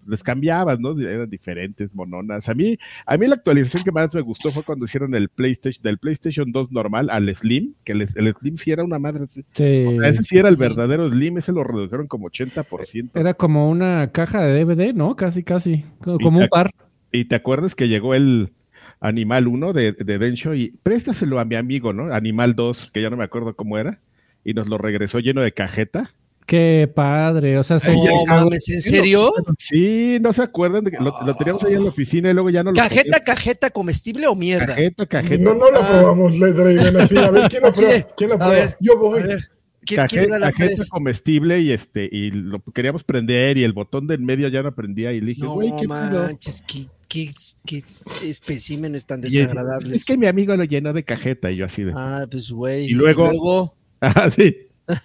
les 0.05 0.21
cambiabas, 0.21 0.79
¿no? 0.79 0.99
Eran 0.99 1.29
diferentes, 1.29 1.93
mononas. 1.93 2.49
A 2.49 2.53
mí, 2.53 2.77
a 3.05 3.17
mí 3.17 3.27
la 3.27 3.35
actualización 3.35 3.83
que 3.83 3.91
más 3.91 4.13
me 4.13 4.19
gustó 4.21 4.51
fue 4.51 4.63
cuando 4.63 4.83
hicieron 4.85 5.15
el 5.15 5.29
PlayStation, 5.29 5.81
del 5.81 5.97
PlayStation 5.97 6.51
2 6.51 6.71
normal 6.71 7.09
al 7.09 7.33
Slim, 7.35 7.73
que 7.85 7.93
el, 7.93 8.01
el 8.15 8.33
Slim 8.33 8.57
sí 8.57 8.71
era 8.71 8.83
una 8.83 8.99
madre. 8.99 9.25
Sí. 9.27 9.85
O 9.87 10.01
sea, 10.01 10.09
ese 10.09 10.23
sí 10.23 10.37
era 10.37 10.49
el 10.49 10.57
verdadero 10.57 11.09
Slim, 11.09 11.37
ese 11.37 11.51
lo 11.53 11.63
redujeron 11.63 12.07
como 12.07 12.29
80%. 12.29 13.11
Era 13.13 13.33
como 13.33 13.69
una 13.69 14.09
caja 14.11 14.41
de 14.41 14.63
DVD, 14.65 14.93
¿no? 14.93 15.15
Casi, 15.15 15.43
casi. 15.43 15.85
Co- 16.01 16.17
Como 16.19 16.39
un 16.39 16.47
par. 16.49 16.71
Y 17.13 17.25
te 17.25 17.35
acuerdas 17.35 17.75
que 17.75 17.87
llegó 17.87 18.13
el 18.15 18.51
Animal 18.99 19.47
1 19.47 19.71
de, 19.73 19.91
de 19.93 20.17
Densho 20.17 20.53
y 20.55 20.73
préstaselo 20.83 21.39
a 21.39 21.45
mi 21.45 21.55
amigo, 21.55 21.93
¿no? 21.93 22.13
Animal 22.13 22.55
2, 22.55 22.91
que 22.91 23.01
ya 23.01 23.09
no 23.09 23.17
me 23.17 23.23
acuerdo 23.23 23.55
cómo 23.55 23.77
era, 23.77 23.99
y 24.43 24.53
nos 24.53 24.67
lo 24.67 24.77
regresó 24.77 25.19
lleno 25.19 25.41
de 25.41 25.51
cajeta. 25.53 26.11
Qué 26.45 26.91
padre. 26.93 27.57
O 27.57 27.63
sea, 27.63 27.79
se 27.79 27.93
No 27.95 28.25
mames, 28.25 28.67
¿en 28.69 28.81
serio? 28.81 29.31
Sí, 29.59 30.17
no 30.21 30.33
se 30.33 30.41
acuerdan 30.41 30.83
de 30.83 30.91
que 30.91 30.97
lo, 30.97 31.13
lo 31.25 31.33
teníamos 31.35 31.63
ahí 31.63 31.75
en 31.75 31.83
la 31.83 31.89
oficina 31.89 32.31
y 32.31 32.33
luego 32.33 32.49
ya 32.49 32.63
no 32.63 32.71
lo 32.71 32.75
¿Cajeta, 32.75 33.19
cajeta 33.23 33.69
comestible 33.69 34.27
o 34.27 34.35
mierda? 34.35 34.65
Cajeta, 34.67 35.05
cajeta. 35.05 35.41
No, 35.43 35.53
no 35.53 35.71
la 35.71 35.79
Ah. 35.79 35.87
probamos, 36.01 36.37
le 36.39 36.51
traigan 36.51 36.97
así. 36.97 37.15
A 37.17 37.29
ver, 37.29 37.43
¿quién 37.49 37.61
la 37.61 37.69
prueba? 37.75 37.93
de, 37.93 38.05
¿Quién 38.17 38.29
la 38.29 38.35
a 38.35 38.39
prueba? 38.39 38.53
ver, 38.65 38.75
Yo 38.81 38.93
A 38.93 38.95
voy. 38.97 39.23
ver, 39.23 39.39
¿quién, 39.85 39.97
Caje- 40.01 40.17
quién 40.17 40.29
da 40.31 40.39
las 40.39 40.53
cajeta 40.55 40.75
tres? 40.75 40.89
comestible 40.89 41.59
y 41.61 41.71
este 41.71 42.09
y 42.11 42.31
lo 42.31 42.61
queríamos 42.73 43.03
prender 43.05 43.57
y 43.57 43.63
el 43.63 43.71
botón 43.71 44.07
del 44.07 44.19
medio 44.19 44.49
ya 44.49 44.63
no 44.63 44.75
prendía 44.75 45.13
y 45.13 45.21
le 45.21 45.27
dije, 45.27 45.43
No 45.43 45.53
güey, 45.53 45.69
¿qué 45.79 45.87
pedo?". 45.87 46.23
manches, 46.27 46.61
qué, 46.61 46.79
qué, 47.13 47.29
qué 47.65 47.83
especímenes 48.27 49.05
tan 49.05 49.21
Y 49.23 49.27
es- 49.27 49.33
desagradables. 49.33 49.93
Es 49.93 50.05
que 50.05 50.17
mi 50.17 50.25
amigo 50.27 50.55
lo 50.57 50.63
llenó 50.63 50.93
de 50.93 51.03
cajeta 51.03 51.51
y 51.51 51.57
yo 51.57 51.65
así 51.65 51.83
de. 51.83 51.93
Ah, 51.95 52.25
pues 52.29 52.51
güey. 52.51 52.85
Y 52.85 52.93
luego- 52.93 53.75
Ah, 54.01 54.29
sí. 54.29 54.57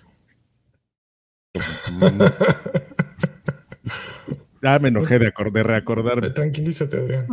Ah, 4.63 4.81
me 4.81 4.89
enojé 4.89 5.21
de, 5.21 5.33
acor- 5.33 5.53
de 5.53 5.63
reacordarme. 5.63 6.31
Tranquilízate, 6.31 6.97
Adrián. 6.97 7.27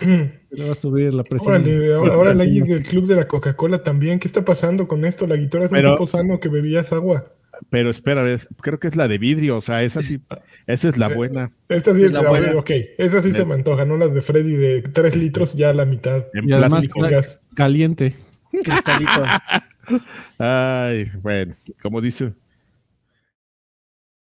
le 0.50 0.64
va 0.66 0.72
a 0.72 0.74
subir 0.74 1.14
la 1.14 1.22
presión. 1.22 1.54
Órale, 1.54 1.94
ahora, 1.94 2.14
ahora 2.14 2.34
Lagui 2.34 2.62
del 2.62 2.82
club 2.84 3.06
de 3.06 3.14
la 3.14 3.28
Coca-Cola 3.28 3.84
también. 3.84 4.18
¿Qué 4.18 4.26
está 4.26 4.44
pasando 4.44 4.88
con 4.88 5.04
esto? 5.04 5.26
La 5.28 5.36
guitarra 5.36 5.66
es 5.66 5.70
un 5.70 5.76
Pero- 5.76 5.92
tipo 5.94 6.06
sano 6.08 6.40
que 6.40 6.48
bebías 6.48 6.92
agua. 6.92 7.32
Pero 7.68 7.90
espera, 7.90 8.24
creo 8.60 8.78
que 8.78 8.88
es 8.88 8.96
la 8.96 9.08
de 9.08 9.18
vidrio, 9.18 9.58
o 9.58 9.62
sea, 9.62 9.82
esa 9.82 10.00
sí, 10.00 10.20
esa 10.66 10.88
es 10.88 10.96
la 10.96 11.08
eh, 11.08 11.14
buena. 11.14 11.50
Esta 11.68 11.94
sí 11.94 12.04
es, 12.04 12.12
la 12.12 12.22
buena. 12.22 12.52
Ok, 12.54 12.70
esa 12.96 13.20
sí 13.20 13.32
se 13.32 13.44
me 13.44 13.54
antoja, 13.54 13.84
no 13.84 13.96
las 13.96 14.14
de 14.14 14.22
Freddy 14.22 14.52
de 14.52 14.82
3 14.82 15.16
litros, 15.16 15.54
ya 15.54 15.70
a 15.70 15.74
la 15.74 15.84
mitad. 15.84 16.24
y 16.32 16.52
además 16.52 16.88
caliente. 17.54 18.14
Cristalito. 18.50 19.24
Ay, 20.38 21.10
bueno, 21.20 21.54
como 21.82 22.00
dice, 22.00 22.32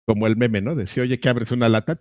como 0.07 0.27
el 0.27 0.37
meme, 0.37 0.61
¿no? 0.61 0.75
Decía, 0.75 1.03
oye, 1.03 1.21
que 1.21 1.29
abres 1.29 1.53
una 1.53 1.69
lata. 1.69 2.01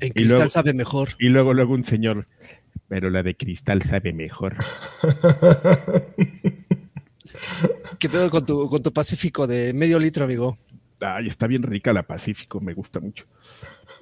En 0.00 0.10
cristal 0.10 0.50
sabe 0.50 0.72
mejor. 0.72 1.10
Y 1.18 1.28
luego, 1.28 1.54
luego 1.54 1.74
un 1.74 1.84
señor, 1.84 2.26
pero 2.88 3.10
la 3.10 3.22
de 3.22 3.36
cristal 3.36 3.82
sabe 3.82 4.12
mejor. 4.12 4.56
¿Qué 7.98 8.08
pedo 8.08 8.30
con 8.30 8.44
tu, 8.44 8.68
con 8.68 8.82
tu 8.82 8.92
Pacífico 8.92 9.46
de 9.46 9.72
medio 9.72 9.98
litro, 9.98 10.24
amigo? 10.24 10.58
Ay, 11.00 11.28
está 11.28 11.46
bien 11.46 11.62
rica 11.62 11.92
la 11.92 12.02
Pacífico, 12.02 12.60
me 12.60 12.74
gusta 12.74 13.00
mucho. 13.00 13.24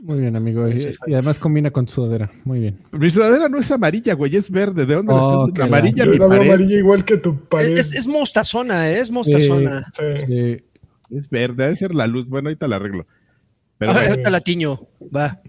Muy 0.00 0.18
bien, 0.18 0.34
amigo. 0.34 0.68
Y, 0.68 1.12
además 1.12 1.38
combina 1.38 1.70
con 1.70 1.86
tu 1.86 1.92
sudadera. 1.92 2.30
Muy 2.44 2.58
bien. 2.58 2.78
Mi 2.90 3.08
sudadera 3.08 3.48
no 3.48 3.58
es 3.58 3.70
amarilla, 3.70 4.14
güey, 4.14 4.34
es 4.34 4.50
verde. 4.50 4.84
¿De 4.84 4.96
dónde 4.96 5.12
oh, 5.12 5.46
la 5.46 5.48
estás 5.48 5.66
Amarilla, 5.66 6.06
mi 6.06 6.18
pared. 6.18 6.40
amarilla 6.40 6.76
igual 6.76 7.04
que 7.04 7.18
tu 7.18 7.38
pared. 7.44 7.78
Es, 7.78 7.94
es 7.94 8.06
mostazona, 8.06 8.90
¿eh? 8.90 8.98
es 8.98 9.12
mostazona. 9.12 9.84
Es 9.98 11.30
verde, 11.30 11.64
debe 11.64 11.76
ser 11.76 11.94
la 11.94 12.08
luz. 12.08 12.26
Bueno, 12.28 12.48
ahorita 12.48 12.66
la 12.66 12.76
arreglo. 12.76 13.06
Pero, 13.78 13.92
ah, 13.92 14.02
ahorita 14.08 14.30
la 14.30 14.40
tiño. 14.40 14.80
Va. 15.14 15.40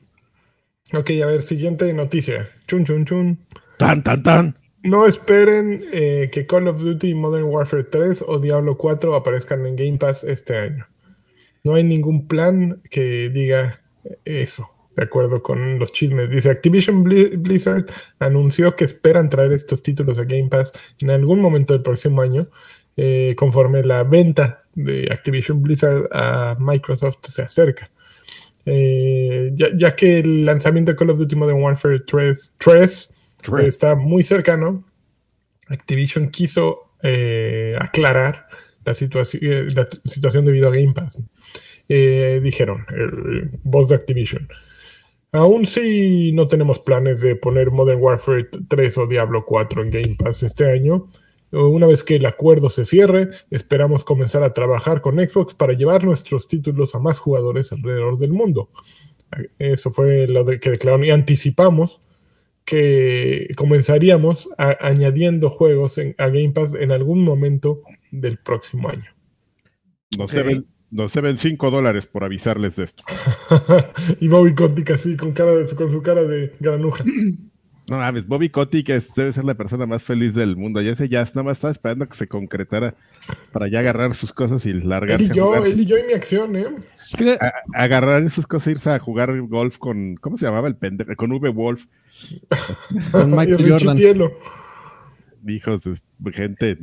Ok, 0.94 1.10
a 1.24 1.26
ver, 1.26 1.42
siguiente 1.42 1.92
noticia. 1.94 2.50
Chun, 2.68 2.86
chun, 2.86 3.06
chun. 3.06 3.40
Tan, 3.78 4.04
tan, 4.04 4.22
tan. 4.22 4.58
No 4.84 5.08
esperen 5.08 5.82
eh, 5.94 6.30
que 6.32 6.46
Call 6.46 6.68
of 6.68 6.82
Duty 6.82 7.14
Modern 7.14 7.46
Warfare 7.46 7.86
3 7.86 8.26
o 8.28 8.38
Diablo 8.38 8.78
4 8.78 9.16
aparezcan 9.16 9.66
en 9.66 9.78
Game 9.78 9.98
Pass 9.98 10.26
este 10.26 10.58
año. 10.58 10.86
No 11.64 11.76
hay 11.76 11.86
ningún 11.86 12.28
plan 12.28 12.82
que 12.90 13.30
diga 13.30 13.82
eso, 14.26 14.70
de 14.98 15.04
acuerdo 15.04 15.42
con 15.42 15.80
los 15.80 15.94
chismes. 15.94 16.30
Dice 16.30 16.50
Activision 16.50 17.02
Blizzard 17.04 17.86
anunció 18.20 18.76
que 18.76 18.84
esperan 18.84 19.30
traer 19.30 19.54
estos 19.54 19.82
títulos 19.82 20.20
a 20.20 20.26
Game 20.26 20.50
Pass 20.50 20.74
en 21.00 21.12
algún 21.12 21.40
momento 21.40 21.74
del 21.74 21.82
próximo 21.82 22.22
año, 22.22 22.50
eh, 22.98 23.36
conforme 23.38 23.84
la 23.84 24.04
venta 24.04 24.66
de 24.76 25.08
Activision 25.10 25.62
Blizzard 25.62 26.10
a 26.12 26.58
Microsoft 26.60 27.20
se 27.22 27.42
acerca. 27.42 27.90
Eh, 28.66 29.54
ya, 29.56 29.96
que 29.96 30.20
el 30.20 30.46
lanzamiento 30.46 30.92
de 30.92 30.98
Call 30.98 31.10
of 31.10 31.20
Duty 31.20 31.36
Modern 31.38 31.62
Warfare 31.62 32.00
3, 32.00 32.56
3 32.58 33.23
está 33.66 33.96
muy 33.96 34.24
cercano, 34.24 34.84
Activision 35.68 36.30
quiso 36.30 36.94
eh, 37.02 37.76
aclarar 37.80 38.48
la, 38.86 38.94
la 38.94 39.88
situación 40.06 40.46
debido 40.46 40.68
a 40.68 40.72
Game 40.72 40.94
Pass. 40.94 41.20
Eh, 41.90 42.40
dijeron, 42.44 42.86
el 42.90 43.52
voz 43.64 43.90
de 43.90 43.96
Activision. 43.96 44.48
Aún 45.32 45.66
si 45.66 46.32
no 46.32 46.48
tenemos 46.48 46.80
planes 46.80 47.22
de 47.22 47.36
poner 47.36 47.72
Modern 47.72 48.02
Warfare 48.02 48.50
3 48.68 48.98
o 49.00 49.08
Diablo 49.08 49.46
4 49.46 49.84
en 49.84 49.90
Game 49.90 50.16
Pass 50.18 50.44
este 50.44 50.72
año, 50.72 51.08
una 51.52 51.86
vez 51.86 52.04
que 52.04 52.16
el 52.16 52.26
acuerdo 52.26 52.70
se 52.70 52.84
cierre, 52.84 53.30
esperamos 53.52 54.04
comenzar 54.04 54.44
a 54.44 54.54
trabajar 54.54 55.02
con 55.02 55.18
Xbox 55.18 55.54
para 55.54 55.74
llevar 55.74 56.04
nuestros 56.04 56.48
títulos 56.48 56.96
a 56.96 57.00
más 57.00 57.20
jugadores 57.20 57.72
alrededor 57.72 58.18
del 58.18 58.32
mundo. 58.34 58.70
Eso 59.60 59.92
fue 59.92 60.28
lo 60.28 60.46
que 60.46 60.72
declararon 60.72 61.06
y 61.06 61.12
anticipamos 61.12 62.02
que 62.66 63.50
comenzaríamos 63.56 64.50
añadiendo 64.58 65.50
juegos 65.50 66.00
a 66.18 66.28
Game 66.28 66.52
Pass 66.52 66.76
en 66.76 66.92
algún 66.92 67.24
momento 67.24 67.82
del 68.12 68.38
próximo 68.38 68.90
año. 68.90 69.12
No, 70.18 70.28
se 70.28 70.44
ven, 70.44 70.64
no 70.92 71.10
se 71.10 71.22
ven 71.22 71.38
5 71.38 71.72
dólares 71.72 72.06
por 72.06 72.24
avisarles 72.24 72.76
de 72.76 72.84
esto. 72.86 73.04
y 74.20 74.28
Bobby 74.28 74.54
Kotick 74.54 74.92
así, 74.92 75.18
con, 75.18 75.32
cara 75.34 75.54
con 75.76 75.92
su 75.92 76.02
cara 76.02 76.24
de 76.24 76.54
granuja. 76.60 77.04
No 77.90 77.98
mames, 77.98 78.26
Bobby 78.26 78.50
Kotick 78.50 78.88
debe 79.14 79.34
ser 79.34 79.44
la 79.44 79.56
persona 79.56 79.86
más 79.86 80.04
feliz 80.04 80.34
del 80.34 80.56
mundo. 80.56 80.82
Ya 80.82 80.92
ese 80.92 81.10
ya 81.10 81.24
nada 81.24 81.44
más 81.44 81.58
estaba 81.58 81.72
esperando 81.72 82.08
que 82.08 82.16
se 82.16 82.28
concretara 82.28 82.96
para 83.52 83.68
ya 83.68 83.80
agarrar 83.80 84.16
sus 84.16 84.32
cosas 84.32 84.66
y 84.66 84.74
largarse. 84.74 85.26
Él 85.26 85.32
y 85.32 85.36
yo, 85.36 85.56
él 85.66 85.80
y 85.80 85.86
yo 85.86 85.98
y 85.98 86.04
mi 86.04 86.14
acción, 86.14 86.56
¿eh? 86.56 86.68
agarrar 87.74 88.30
sus 88.30 88.48
cosas 88.48 88.68
e 88.68 88.72
irse 88.72 88.90
a 88.90 89.00
jugar 89.00 89.38
golf 89.42 89.78
con, 89.78 90.16
¿cómo 90.16 90.38
se 90.38 90.46
llamaba 90.46 90.70
el 90.70 90.78
pendejo? 90.78 91.14
Con 91.18 91.34
V 91.34 91.50
Wolf. 91.50 91.84
con 93.12 93.32
Mike 93.36 93.58
Jordan. 93.68 94.32
Hijos 95.46 95.82
de 96.20 96.32
gente. 96.32 96.78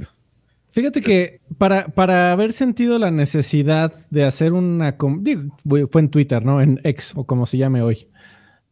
Fíjate 0.72 1.00
que 1.00 1.40
para, 1.56 1.88
para 1.88 2.30
haber 2.30 2.52
sentido 2.52 2.98
la 2.98 3.10
necesidad 3.10 3.92
de 4.10 4.24
hacer 4.24 4.52
una... 4.52 4.96
fue 4.98 6.00
en 6.00 6.10
Twitter, 6.10 6.44
¿no? 6.44 6.60
En 6.60 6.78
X 6.84 7.12
o 7.16 7.24
como 7.24 7.46
se 7.46 7.56
llame 7.56 7.80
hoy. 7.80 8.06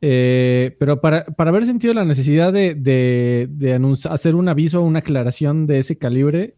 Eh, 0.01 0.77
pero 0.79 1.01
para, 1.01 1.27
haber 1.37 1.65
sentido 1.65 1.93
la 1.93 2.05
necesidad 2.05 2.53
de, 2.53 2.75
de, 2.75 3.97
hacer 4.11 4.37
un 4.37 4.49
aviso 4.49 4.81
o 4.81 4.85
una 4.85 5.01
aclaración 5.01 5.67
de 5.67 5.79
ese 5.79 5.99
calibre, 5.99 6.55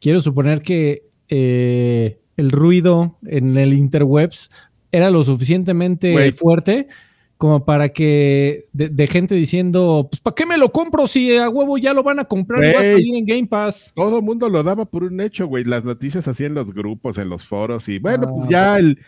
quiero 0.00 0.20
suponer 0.20 0.62
que 0.62 1.04
eh, 1.28 2.18
el 2.36 2.50
ruido 2.50 3.18
en 3.26 3.56
el 3.56 3.72
interwebs 3.72 4.50
era 4.92 5.10
lo 5.10 5.24
suficientemente 5.24 6.32
fuerte 6.32 6.88
como 7.36 7.64
para 7.64 7.88
que 7.90 8.68
de, 8.72 9.06
gente 9.06 9.34
diciendo, 9.34 10.08
pues 10.10 10.20
¿para 10.20 10.34
qué 10.34 10.46
me 10.46 10.56
lo 10.56 10.70
compro 10.70 11.06
si 11.06 11.36
a 11.36 11.48
huevo 11.48 11.76
ya 11.78 11.92
lo 11.92 12.02
van 12.02 12.20
a 12.20 12.24
comprar 12.24 12.64
y 12.64 12.72
va 12.72 12.80
a 12.80 12.84
salir 12.84 13.16
en 13.16 13.26
Game 13.26 13.46
Pass? 13.46 13.92
Todo 13.94 14.18
el 14.18 14.24
mundo 14.24 14.48
lo 14.48 14.62
daba 14.62 14.84
por 14.84 15.04
un 15.04 15.20
hecho, 15.20 15.46
güey. 15.46 15.64
Las 15.64 15.84
noticias 15.84 16.26
así 16.28 16.44
en 16.44 16.54
los 16.54 16.72
grupos, 16.72 17.18
en 17.18 17.28
los 17.28 17.44
foros 17.44 17.88
y 17.88 17.98
bueno, 17.98 18.30
pues 18.30 18.46
ah, 18.46 18.50
ya 18.50 18.78
el 18.78 18.98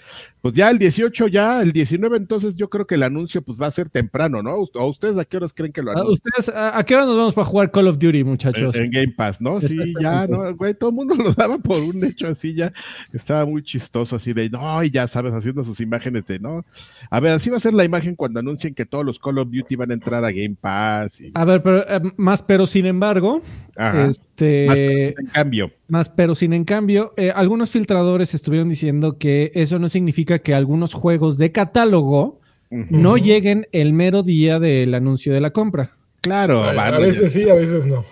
pues 0.47 0.55
ya 0.55 0.71
el 0.71 0.79
18, 0.79 1.27
ya 1.27 1.61
el 1.61 1.73
19, 1.73 2.17
entonces 2.17 2.55
yo 2.55 2.71
creo 2.71 2.87
que 2.87 2.95
el 2.95 3.03
anuncio 3.03 3.43
pues 3.43 3.59
va 3.61 3.67
a 3.67 3.71
ser 3.73 3.89
temprano, 3.89 4.45
¿no? 4.45 4.55
¿O 4.75 4.87
ustedes 4.87 5.19
a 5.19 5.25
qué 5.25 5.39
horas 5.39 5.53
creen 5.53 5.73
que 5.73 5.83
lo 5.83 5.91
anuncian? 5.91 6.13
¿Ustedes 6.13 6.53
a, 6.55 6.81
qué 6.85 6.95
hora 6.95 7.05
nos 7.05 7.17
vamos 7.17 7.35
para 7.35 7.47
jugar 7.47 7.73
Call 7.73 7.89
of 7.89 7.99
Duty, 7.99 8.23
muchachos? 8.23 8.77
En, 8.77 8.93
Game 8.93 9.13
Pass, 9.17 9.41
¿no? 9.41 9.61
Sí, 9.61 9.77
ya, 10.01 10.29
¿no? 10.29 10.55
Güey, 10.55 10.75
todo 10.75 10.91
el 10.91 10.95
mundo 10.95 11.15
lo 11.19 11.33
daba 11.33 11.59
por 11.59 11.83
un 11.83 12.05
hecho 12.05 12.29
así, 12.29 12.55
ya 12.55 12.73
estaba 13.13 13.45
muy 13.45 13.65
chistoso 13.65 14.15
así 14.15 14.33
de, 14.33 14.49
no, 14.49 14.85
y 14.85 14.91
ya 14.93 15.09
sabes, 15.09 15.35
haciendo 15.35 15.65
sus 15.65 15.81
imágenes 15.81 16.25
de, 16.27 16.39
no. 16.39 16.65
A 17.11 17.19
ver, 17.19 17.33
así 17.33 17.51
va 17.51 17.57
a 17.57 17.61
ser 17.61 17.75
la 17.75 17.83
imagen 17.83 18.15
cuando 18.15 18.39
anuncien 18.39 18.73
que 18.73 18.87
todos 18.87 19.05
los 19.05 19.19
Call 19.19 19.39
of 19.39 19.49
Duty 19.51 19.75
van 19.75 19.91
a 19.91 19.95
entrar 19.95 20.25
a 20.25 20.31
Game 20.31 20.55
Pass. 20.61 21.23
A 21.35 21.45
ver, 21.45 21.61
pero 21.61 21.79
eh, 21.89 22.01
más, 22.19 22.41
pero 22.45 22.69
sin 22.69 22.87
embargo, 22.87 23.43
este... 23.75 24.67
Más, 24.69 24.79
en 24.79 25.27
cambio. 25.33 25.73
Más, 25.89 26.09
pero 26.09 26.35
sin 26.35 26.53
en 26.53 26.65
cambio, 26.65 27.15
eh, 27.17 27.31
algunos 27.35 27.71
filtradores 27.71 28.35
estuvieron 28.35 28.69
diciendo 28.69 29.19
que 29.19 29.53
eso 29.55 29.79
no 29.79 29.89
significa 29.89 30.41
que 30.41 30.55
algunos 30.55 30.95
juegos 30.95 31.39
de 31.39 31.53
catálogo 31.53 32.41
no 32.71 33.17
lleguen 33.17 33.69
el 33.71 33.93
mero 33.93 34.23
día 34.25 34.59
del 34.59 34.95
anuncio 34.95 35.33
de 35.33 35.41
la 35.41 35.51
compra. 35.51 35.93
Claro, 36.23 36.65
a, 36.65 36.99
veces 36.99 37.33
sí, 37.33 37.49
a 37.49 37.55
veces 37.55 37.87
no. 37.87 38.05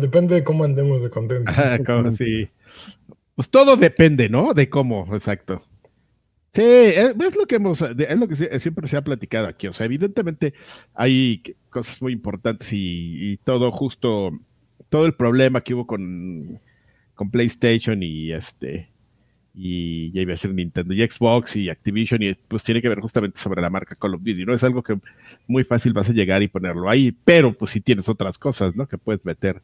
Depende 0.00 0.34
de 0.34 0.44
cómo 0.44 0.64
andemos 0.64 1.02
de 1.02 1.10
contento. 1.10 1.52
Pues 3.34 3.48
todo 3.48 3.76
depende, 3.76 4.28
¿no? 4.28 4.52
De 4.52 4.68
cómo, 4.68 5.08
exacto. 5.14 5.62
Sí, 6.52 6.62
es, 6.62 7.14
lo 7.36 7.46
que 7.46 7.56
hemos, 7.56 7.80
es 7.80 8.18
lo 8.18 8.26
que 8.26 8.58
siempre 8.58 8.88
se 8.88 8.96
ha 8.96 9.02
platicado 9.02 9.46
aquí. 9.46 9.68
O 9.68 9.72
sea, 9.72 9.86
evidentemente 9.86 10.52
hay 10.94 11.42
cosas 11.70 12.02
muy 12.02 12.12
importantes 12.12 12.68
y, 12.72 13.38
todo 13.44 13.70
justo, 13.70 14.32
todo 14.88 15.06
el 15.06 15.14
problema 15.14 15.60
que 15.60 15.74
hubo 15.74 15.86
con, 15.86 16.60
con 17.20 17.30
PlayStation 17.30 18.02
y 18.02 18.32
este 18.32 18.88
y 19.54 20.10
ya 20.12 20.22
iba 20.22 20.32
a 20.32 20.38
ser 20.38 20.54
Nintendo 20.54 20.94
y 20.94 21.06
Xbox 21.06 21.54
y 21.54 21.68
Activision 21.68 22.22
y 22.22 22.32
pues 22.32 22.62
tiene 22.62 22.80
que 22.80 22.88
ver 22.88 23.00
justamente 23.00 23.38
sobre 23.38 23.60
la 23.60 23.68
marca 23.68 23.94
Call 23.94 24.14
of 24.14 24.22
Duty, 24.22 24.46
¿no? 24.46 24.54
Es 24.54 24.64
algo 24.64 24.82
que 24.82 24.98
muy 25.46 25.64
fácil 25.64 25.92
vas 25.92 26.08
a 26.08 26.14
llegar 26.14 26.42
y 26.42 26.48
ponerlo 26.48 26.88
ahí, 26.88 27.12
pero 27.12 27.52
pues 27.52 27.72
si 27.72 27.82
tienes 27.82 28.08
otras 28.08 28.38
cosas, 28.38 28.74
¿no? 28.74 28.88
Que 28.88 28.96
puedes 28.96 29.22
meter 29.22 29.60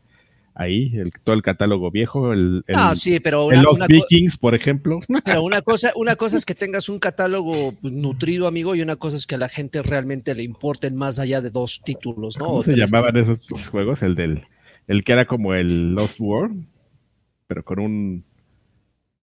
ahí, 0.55 0.93
el, 0.99 1.13
todo 1.25 1.35
el 1.35 1.41
catálogo 1.41 1.91
viejo, 1.91 2.35
el, 2.35 2.63
sí, 2.95 3.21
pero 3.21 3.51
los 3.51 3.79
Vikings, 3.89 4.37
por 4.37 4.55
ejemplo. 4.55 5.01
Pero 5.25 5.43
una 5.43 5.63
cosa, 5.63 5.93
una 5.97 6.17
cosa 6.17 6.37
es 6.37 6.45
que 6.45 6.55
tengas 6.55 6.91
un 6.91 6.99
catálogo 6.99 7.73
pues, 7.81 7.95
nutrido, 7.95 8.49
amigo, 8.49 8.75
y 8.75 8.83
una 8.83 8.97
cosa 8.97 9.17
es 9.17 9.27
que 9.27 9.37
a 9.37 9.39
la 9.39 9.49
gente 9.49 9.81
realmente 9.81 10.35
le 10.35 10.43
importen 10.43 10.95
más 10.95 11.19
allá 11.19 11.41
de 11.41 11.49
dos 11.49 11.81
títulos, 11.83 12.39
¿no? 12.39 12.45
¿Cómo 12.45 12.63
se 12.65 12.77
llamaban 12.77 13.17
esos 13.17 13.49
juegos? 13.71 14.03
El 14.03 14.15
del, 14.15 14.47
el 14.89 15.05
que 15.05 15.13
era 15.13 15.25
como 15.25 15.55
el 15.55 15.95
Lost 15.95 16.21
World, 16.21 16.67
pero 17.47 17.65
con 17.65 17.79
un 17.79 18.25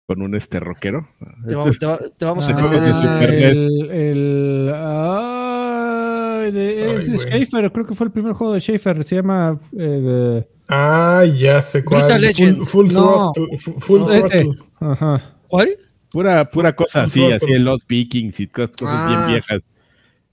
con 0.06 0.22
un 0.22 0.34
este 0.34 0.60
rockero. 0.60 1.08
Te, 1.46 1.54
vamos, 1.54 1.78
te, 1.78 2.24
vamos 2.24 2.48
a 2.48 2.54
meter 2.54 2.82
el, 2.82 3.90
el, 3.90 4.66
de, 6.52 7.18
Schaefer, 7.18 7.70
creo 7.72 7.86
que 7.86 7.94
fue 7.94 8.06
el 8.06 8.12
primer 8.12 8.32
juego 8.32 8.52
de 8.52 8.60
Schaefer, 8.60 9.04
se 9.04 9.16
llama 9.16 9.58
eh, 9.78 10.44
Ah, 10.68 11.24
ya 11.24 11.62
sé 11.62 11.84
cuál. 11.84 12.08
Full, 12.34 12.64
full, 12.64 12.92
no, 12.92 13.32
full 13.78 14.02
este. 14.12 14.48
¿Cuál? 15.48 15.68
Pura, 16.10 16.44
pura 16.46 16.74
cosa 16.74 17.04
así, 17.04 17.24
así 17.30 17.52
en 17.52 17.64
los 17.64 17.86
Vikings 17.86 18.40
y 18.40 18.46
cosas, 18.46 18.72
bien 18.80 18.90
ah. 18.90 19.26
viejas. 19.28 19.60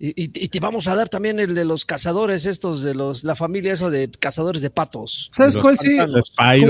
Y, 0.01 0.29
te 0.29 0.59
vamos 0.61 0.87
a 0.87 0.95
dar 0.95 1.09
también 1.09 1.39
el 1.41 1.53
de 1.53 1.65
los 1.65 1.83
cazadores, 1.83 2.45
estos 2.45 2.83
de 2.83 2.95
los, 2.95 3.25
la 3.25 3.35
familia 3.35 3.73
eso 3.73 3.91
de 3.91 4.09
cazadores 4.09 4.61
de 4.61 4.69
patos. 4.69 5.29
¿Sabes 5.35 5.57
cuál 5.57 5.77
sí? 5.77 5.97
ahí 6.37 6.63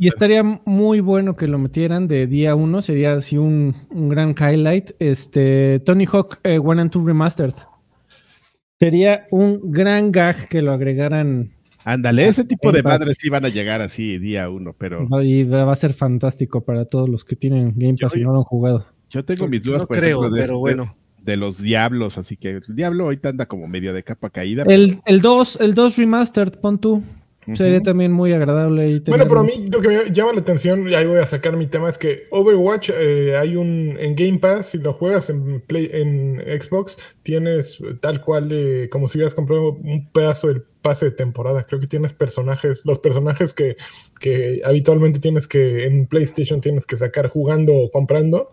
Y 0.00 0.08
estaría 0.08 0.42
muy 0.42 1.00
bueno 1.00 1.36
que 1.36 1.48
lo 1.48 1.58
metieran 1.58 2.08
de 2.08 2.26
día 2.26 2.54
uno, 2.54 2.80
sería 2.80 3.12
así 3.12 3.36
un, 3.36 3.76
gran 3.90 4.30
highlight. 4.30 4.92
Este, 4.98 5.80
Tony 5.80 6.06
Hawk 6.06 6.38
eh, 6.44 6.58
One 6.58 6.80
and 6.80 6.90
Two 6.90 7.04
Remastered. 7.04 7.54
Sería 8.80 9.26
un 9.30 9.70
gran 9.70 10.10
gag 10.10 10.48
que 10.48 10.62
lo 10.62 10.72
agregaran. 10.72 11.52
Ándale, 11.84 12.26
ese 12.26 12.44
tipo 12.44 12.72
de 12.72 12.82
madres 12.82 13.18
sí 13.20 13.28
van 13.28 13.44
a 13.44 13.50
llegar 13.50 13.82
así 13.82 14.16
día 14.16 14.48
uno, 14.48 14.74
pero. 14.78 15.06
Y 15.22 15.44
va 15.44 15.70
a 15.70 15.76
ser 15.76 15.92
fantástico 15.92 16.64
para 16.64 16.86
todos 16.86 17.06
los 17.06 17.22
que 17.26 17.36
tienen 17.36 17.74
Game 17.76 17.98
Pass 18.00 18.16
y 18.16 18.20
no 18.20 18.32
lo 18.32 18.38
han 18.38 18.44
jugado. 18.44 18.86
Yo 19.10 19.22
tengo 19.26 19.46
mis 19.46 19.62
dudas. 19.62 19.82
No 19.82 19.86
creo, 19.88 20.22
pero 20.30 20.58
bueno 20.58 21.01
de 21.24 21.36
los 21.36 21.58
diablos, 21.60 22.18
así 22.18 22.36
que 22.36 22.50
el 22.50 22.76
diablo 22.76 23.04
ahorita 23.04 23.30
anda 23.30 23.46
como 23.46 23.68
medio 23.68 23.92
de 23.92 24.02
capa 24.02 24.30
caída. 24.30 24.64
El, 24.66 25.00
el 25.06 25.22
2, 25.22 25.58
el 25.60 25.74
2 25.74 25.96
remastered, 25.96 26.52
pon 26.60 26.80
tú. 26.80 27.02
Sería 27.54 27.80
también 27.80 28.12
muy 28.12 28.32
agradable. 28.32 28.88
Y 28.88 29.00
bueno, 29.00 29.26
pero 29.26 29.40
a 29.40 29.42
mí 29.42 29.66
lo 29.68 29.80
que 29.80 29.88
me 29.88 30.12
llama 30.12 30.32
la 30.32 30.40
atención, 30.40 30.88
y 30.88 30.94
ahí 30.94 31.06
voy 31.06 31.18
a 31.18 31.26
sacar 31.26 31.56
mi 31.56 31.66
tema, 31.66 31.88
es 31.88 31.98
que 31.98 32.28
Overwatch 32.30 32.90
eh, 32.94 33.36
hay 33.36 33.56
un 33.56 33.96
en 33.98 34.14
Game 34.14 34.38
Pass, 34.38 34.68
si 34.68 34.78
lo 34.78 34.92
juegas 34.92 35.28
en 35.28 35.60
Play, 35.60 35.90
en 35.92 36.40
Xbox, 36.40 36.96
tienes 37.24 37.82
tal 38.00 38.20
cual 38.20 38.48
eh, 38.52 38.88
como 38.92 39.08
si 39.08 39.18
hubieras 39.18 39.34
comprado 39.34 39.72
un 39.72 40.08
pedazo 40.12 40.48
del 40.48 40.62
pase 40.82 41.06
de 41.06 41.10
temporada. 41.10 41.64
Creo 41.64 41.80
que 41.80 41.88
tienes 41.88 42.12
personajes, 42.12 42.82
los 42.84 43.00
personajes 43.00 43.52
que, 43.52 43.76
que 44.20 44.62
habitualmente 44.64 45.18
tienes 45.18 45.48
que 45.48 45.84
en 45.84 46.06
PlayStation 46.06 46.60
tienes 46.60 46.86
que 46.86 46.96
sacar 46.96 47.28
jugando 47.28 47.74
o 47.74 47.90
comprando, 47.90 48.50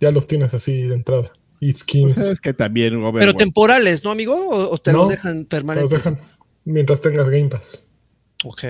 ya 0.00 0.10
los 0.10 0.26
tienes 0.26 0.54
así 0.54 0.84
de 0.84 0.94
entrada 0.94 1.30
y 1.64 1.72
skins. 1.72 2.16
Pues 2.16 2.40
que 2.40 2.52
también 2.52 3.00
Pero 3.14 3.32
temporales, 3.32 4.04
¿no, 4.04 4.10
amigo? 4.10 4.50
¿O, 4.70 4.76
te 4.76 4.92
los 4.92 5.08
dejan 5.08 5.46
permanentes? 5.46 5.88
Te 5.88 5.96
los 5.96 6.04
dejan 6.04 6.20
mientras 6.64 7.00
tengas 7.00 7.26
Game 7.28 7.48
Pass. 7.48 7.86
Ok. 8.44 8.64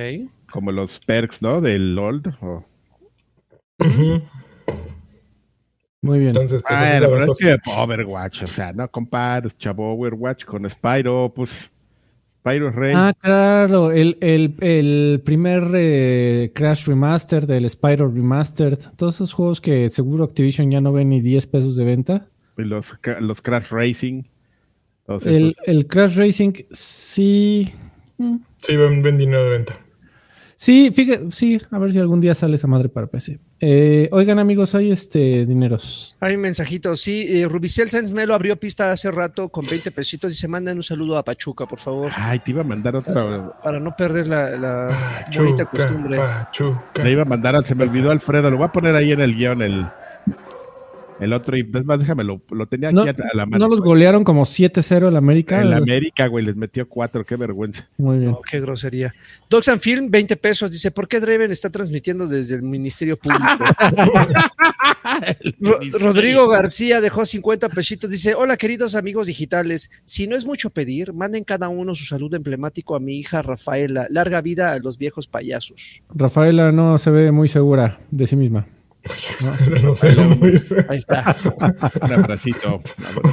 Como 0.52 0.70
los 0.70 1.00
perks, 1.00 1.42
¿no? 1.42 1.60
Del 1.60 1.98
old. 1.98 2.32
Muy 6.02 6.18
bien. 6.18 6.28
Entonces, 6.28 6.62
pues, 6.62 6.80
ah, 6.80 6.98
pero 7.00 7.32
es 7.32 7.38
que 7.38 7.56
Overwatch, 7.76 8.42
o 8.42 8.46
sea, 8.46 8.72
no 8.72 8.88
compares 8.88 9.58
chavo 9.58 9.92
Overwatch 9.94 10.44
con 10.44 10.68
Spyro, 10.70 11.32
pues 11.34 11.72
Spyro 12.40 12.70
Rey. 12.70 12.92
Ah, 12.94 13.12
claro, 13.18 13.90
el, 13.90 14.18
el, 14.20 14.54
el 14.60 15.20
primer 15.24 15.68
eh, 15.74 16.52
Crash 16.54 16.86
Remastered, 16.86 17.48
del 17.48 17.68
Spyro 17.68 18.08
Remastered, 18.08 18.78
todos 18.96 19.16
esos 19.16 19.32
juegos 19.32 19.60
que 19.60 19.90
seguro 19.90 20.22
Activision 20.22 20.70
ya 20.70 20.80
no 20.80 20.92
ven 20.92 21.08
ni 21.08 21.20
10 21.20 21.46
pesos 21.48 21.74
de 21.74 21.84
venta 21.84 22.28
los, 22.56 22.94
los 23.20 23.42
Crash 23.42 23.68
Racing. 23.70 24.22
El, 25.24 25.54
el, 25.64 25.86
Crash 25.86 26.16
Racing 26.16 26.52
sí. 26.72 27.72
Mm. 28.16 28.36
Sí, 28.56 28.76
ven, 28.76 29.18
dinero 29.18 29.44
de 29.44 29.50
venta. 29.50 29.80
Sí, 30.56 30.90
fíjate, 30.94 31.30
sí, 31.30 31.60
a 31.70 31.78
ver 31.78 31.92
si 31.92 31.98
algún 31.98 32.22
día 32.22 32.34
sale 32.34 32.56
esa 32.56 32.66
madre 32.66 32.88
para 32.88 33.06
PC. 33.06 33.38
Eh, 33.60 34.08
oigan, 34.12 34.38
amigos, 34.38 34.74
hay 34.74 34.92
este 34.92 35.44
dineros. 35.44 36.16
Hay 36.20 36.38
mensajitos, 36.38 37.02
sí. 37.02 37.26
Eh, 37.28 37.46
Rubicel 37.46 37.90
Sáenz 37.90 38.12
Melo 38.12 38.34
abrió 38.34 38.56
pista 38.56 38.90
hace 38.90 39.10
rato 39.10 39.50
con 39.50 39.66
20 39.66 39.90
pesitos 39.90 40.32
y 40.32 40.36
se 40.36 40.48
mandan 40.48 40.78
un 40.78 40.82
saludo 40.82 41.18
a 41.18 41.24
Pachuca, 41.24 41.66
por 41.66 41.80
favor. 41.80 42.10
Ay, 42.16 42.38
te 42.38 42.52
iba 42.52 42.62
a 42.62 42.64
mandar 42.64 42.96
otra. 42.96 43.60
Para 43.62 43.78
no 43.78 43.94
perder 43.94 44.28
la, 44.28 44.50
la 44.56 45.26
bonita 45.36 45.66
costumbre. 45.66 46.16
Pachuca. 46.16 47.04
Le 47.04 47.10
iba 47.10 47.22
a 47.22 47.26
mandar, 47.26 47.62
se 47.66 47.74
me 47.74 47.84
olvidó 47.84 48.10
Alfredo, 48.10 48.50
lo 48.50 48.56
voy 48.56 48.66
a 48.66 48.72
poner 48.72 48.94
ahí 48.94 49.12
en 49.12 49.20
el 49.20 49.34
guion, 49.34 49.60
el, 49.60 49.86
el 51.20 51.32
otro, 51.32 51.56
y 51.56 51.60
es 51.60 51.84
más, 51.84 51.98
déjame, 51.98 52.24
lo, 52.24 52.40
tenía 52.68 52.88
aquí 52.88 52.98
a, 52.98 53.14
la 53.34 53.46
mano. 53.46 53.64
¿No 53.64 53.68
los 53.68 53.80
golearon 53.80 54.24
como 54.24 54.44
7-0 54.44 55.08
el 55.08 55.16
América? 55.16 55.60
El 55.60 55.72
América, 55.72 56.26
güey, 56.26 56.44
les 56.44 56.56
metió 56.56 56.88
4, 56.88 57.24
qué 57.24 57.36
vergüenza. 57.36 57.88
Muy 57.96 58.18
bien. 58.18 58.36
qué 58.50 58.60
grosería. 58.60 59.14
Docs 59.48 59.68
and 59.68 59.80
Film, 59.80 60.10
20 60.10 60.36
pesos, 60.36 60.72
dice, 60.72 60.90
¿por 60.90 61.06
qué 61.06 61.20
Draven 61.20 61.50
está 61.50 61.70
transmitiendo 61.70 62.26
desde 62.26 62.56
el 62.56 62.62
Ministerio 62.62 63.16
Público? 63.16 63.44
Rodrigo 66.00 66.48
García 66.48 67.00
dejó 67.00 67.24
50 67.24 67.68
pesitos, 67.68 68.10
dice, 68.10 68.34
hola 68.34 68.56
queridos 68.56 68.94
amigos 68.94 69.26
digitales, 69.26 69.90
si 70.04 70.26
no 70.26 70.36
es 70.36 70.46
mucho 70.46 70.70
pedir, 70.70 71.12
manden 71.12 71.44
cada 71.44 71.68
uno 71.68 71.94
su 71.94 72.04
saludo 72.04 72.36
emblemático 72.36 72.96
a 72.96 73.00
mi 73.00 73.18
hija 73.18 73.42
Rafaela. 73.42 74.06
Larga 74.10 74.40
vida 74.40 74.72
a 74.72 74.78
los 74.78 74.98
viejos 74.98 75.26
payasos. 75.26 76.02
Rafaela 76.14 76.72
no 76.72 76.98
se 76.98 77.10
ve 77.10 77.32
muy 77.32 77.48
segura 77.48 78.00
de 78.10 78.26
sí 78.26 78.36
misma. 78.36 78.66
No, 79.82 79.94
sé, 79.94 80.08
Ahí 80.88 80.96
está. 80.96 81.36
Un 82.02 82.12
abracito. 82.12 82.82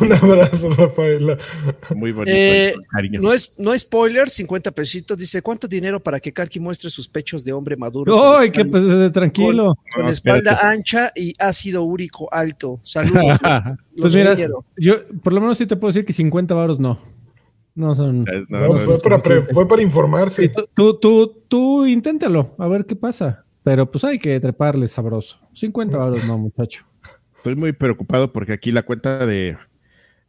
Un 0.02 0.14
abrazo, 0.14 0.70
Rafaela. 0.72 1.38
Muy 1.96 2.12
bonito. 2.12 2.36
Eh, 2.36 2.74
cariño. 2.92 3.22
No 3.22 3.34
es, 3.34 3.60
no 3.60 3.78
spoiler, 3.78 4.30
50 4.30 4.72
pesitos. 4.72 5.18
Dice, 5.18 5.42
¿cuánto 5.42 5.68
dinero 5.68 6.00
para 6.00 6.20
que 6.20 6.34
Karki 6.34 6.60
muestre 6.60 6.90
sus 6.90 7.08
pechos 7.08 7.44
de 7.46 7.54
hombre 7.54 7.76
maduro? 7.78 8.38
¡Ay, 8.38 8.52
qué 8.52 8.66
pues, 8.66 9.12
tranquilo! 9.12 9.76
Con, 9.96 10.08
espalda 10.08 10.60
ancha 10.62 11.12
y 11.16 11.34
ácido 11.40 11.84
úrico 11.84 12.28
alto. 12.34 12.80
Saludos. 12.82 13.38
pues 13.98 14.16
mira, 14.16 14.36
yo 14.78 15.08
por 15.24 15.34
lo 15.34 15.42
menos 15.42 15.58
sí 15.58 15.66
te 15.66 15.76
puedo 15.76 15.92
decir 15.92 16.06
que 16.06 16.14
50 16.14 16.54
varos 16.54 16.80
no. 16.80 17.00
No 17.74 17.96
son. 17.96 18.26
No, 18.50 18.78
fue, 18.78 19.00
para, 19.00 19.20
fue, 19.20 19.68
para, 19.68 19.82
informarse. 19.82 20.52
Tú, 20.74 21.00
tú, 21.00 21.44
tú 21.48 21.86
inténtalo, 21.86 22.54
a 22.58 22.68
ver 22.68 22.86
qué 22.86 22.98
pasa. 22.98 23.46
Pero 23.64 23.90
pues 23.90 24.04
hay 24.04 24.20
que 24.20 24.40
treparle 24.40 24.88
sabroso. 24.88 25.40
50 25.54 25.98
euros 25.98 26.26
no, 26.26 26.38
muchacho. 26.38 26.86
Estoy 27.38 27.56
muy 27.56 27.74
preocupado 27.74 28.32
porque 28.32 28.54
aquí 28.54 28.72
la 28.72 28.84
cuenta 28.84 29.26
de. 29.26 29.58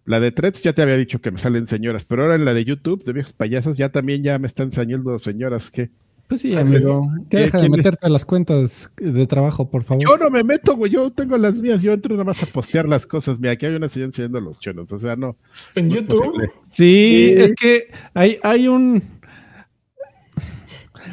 La 0.05 0.19
de 0.19 0.33
Threads 0.33 0.63
ya 0.63 0.73
te 0.73 0.83
había 0.83 0.97
dicho 0.97 1.21
que 1.21 1.31
me 1.31 1.39
salen 1.39 1.67
señoras, 1.67 2.05
pero 2.05 2.23
ahora 2.23 2.35
en 2.35 2.45
la 2.45 2.55
de 2.55 2.65
YouTube, 2.65 3.05
de 3.05 3.13
viejos 3.13 3.33
payasos, 3.33 3.77
ya 3.77 3.91
también 3.91 4.25
ya 4.25 4.37
me 4.39 4.49
están 4.49 4.73
saliendo 4.73 5.19
señoras 5.19 5.71
que. 5.71 5.91
Pues 6.27 6.41
sí, 6.41 6.57
amigo. 6.57 7.09
Que 7.29 7.39
deja 7.39 7.61
de 7.61 7.69
meterte 7.69 8.07
a 8.07 8.09
las 8.09 8.25
cuentas 8.25 8.91
de 8.97 9.27
trabajo, 9.27 9.71
por 9.71 9.85
favor. 9.85 10.03
Yo 10.03 10.17
no 10.17 10.31
me 10.31 10.43
meto, 10.43 10.75
güey. 10.75 10.91
Yo 10.91 11.11
tengo 11.11 11.37
las 11.37 11.59
mías. 11.59 11.83
Yo 11.83 11.93
entro 11.93 12.15
nada 12.15 12.25
más 12.25 12.43
a 12.43 12.47
postear 12.47 12.89
las 12.89 13.07
cosas. 13.07 13.39
Mira, 13.39 13.53
aquí 13.53 13.67
hay 13.67 13.75
una 13.75 13.89
señora 13.89 14.07
enseñando 14.09 14.41
los 14.41 14.59
chonos. 14.59 14.91
O 14.91 14.99
sea, 14.99 15.15
no. 15.15 15.37
¿En 15.75 15.91
YouTube? 15.91 16.51
Sí, 16.71 17.35
es 17.37 17.53
que 17.53 17.89
hay, 18.15 18.39
hay 18.43 18.67
un 18.67 19.03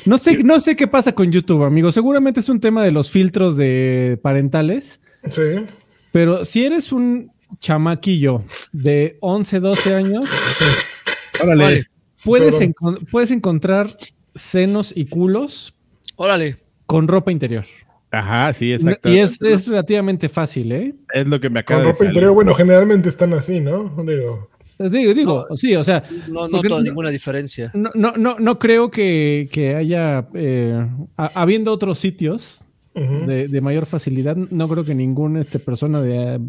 no 0.05 0.17
sé, 0.17 0.43
no 0.43 0.59
sé 0.59 0.75
qué 0.75 0.87
pasa 0.87 1.13
con 1.13 1.31
YouTube, 1.31 1.63
amigo. 1.63 1.91
Seguramente 1.91 2.39
es 2.39 2.49
un 2.49 2.59
tema 2.59 2.83
de 2.83 2.91
los 2.91 3.11
filtros 3.11 3.57
de 3.57 4.19
parentales. 4.21 4.99
Sí. 5.29 5.65
Pero 6.11 6.45
si 6.45 6.65
eres 6.65 6.91
un 6.91 7.31
chamaquillo 7.59 8.43
de 8.71 9.17
11, 9.21 9.59
12 9.59 9.95
años, 9.95 10.29
órale, 11.41 11.85
puedes, 12.23 12.55
puedes 13.11 13.31
encontrar 13.31 13.87
senos 14.35 14.93
y 14.95 15.05
culos. 15.05 15.75
Órale. 16.15 16.57
Con 16.85 17.07
ropa 17.07 17.31
interior. 17.31 17.65
Ajá, 18.11 18.53
sí, 18.53 18.73
exacto. 18.73 19.09
Y 19.09 19.19
es, 19.19 19.39
relativamente 19.67 20.29
fácil, 20.29 20.71
¿eh? 20.71 20.95
Es 21.13 21.27
lo 21.27 21.39
que 21.39 21.49
me 21.49 21.59
acaba 21.59 21.83
Con 21.83 21.91
ropa 21.91 22.05
interior, 22.05 22.33
bueno, 22.33 22.53
generalmente 22.55 23.09
están 23.09 23.33
así, 23.33 23.59
¿no? 23.59 23.93
Digo. 24.03 24.49
Digo, 24.79 25.13
digo, 25.13 25.45
sí, 25.55 25.75
o 25.75 25.83
sea. 25.83 26.03
No 26.29 26.47
noto 26.47 26.81
ninguna 26.81 27.09
diferencia. 27.09 27.69
No, 27.73 27.89
no, 27.95 28.13
no, 28.13 28.39
no 28.39 28.57
creo 28.59 28.89
que, 28.89 29.49
que 29.51 29.75
haya, 29.75 30.25
eh, 30.33 30.87
habiendo 31.17 31.73
otros 31.73 31.99
sitios 31.99 32.63
de, 32.93 33.61
mayor 33.61 33.85
facilidad, 33.85 34.37
no 34.37 34.67
creo 34.69 34.85
que 34.85 34.95
ninguna 34.95 35.41
este, 35.41 35.59
persona 35.59 36.01
de, 36.01 36.39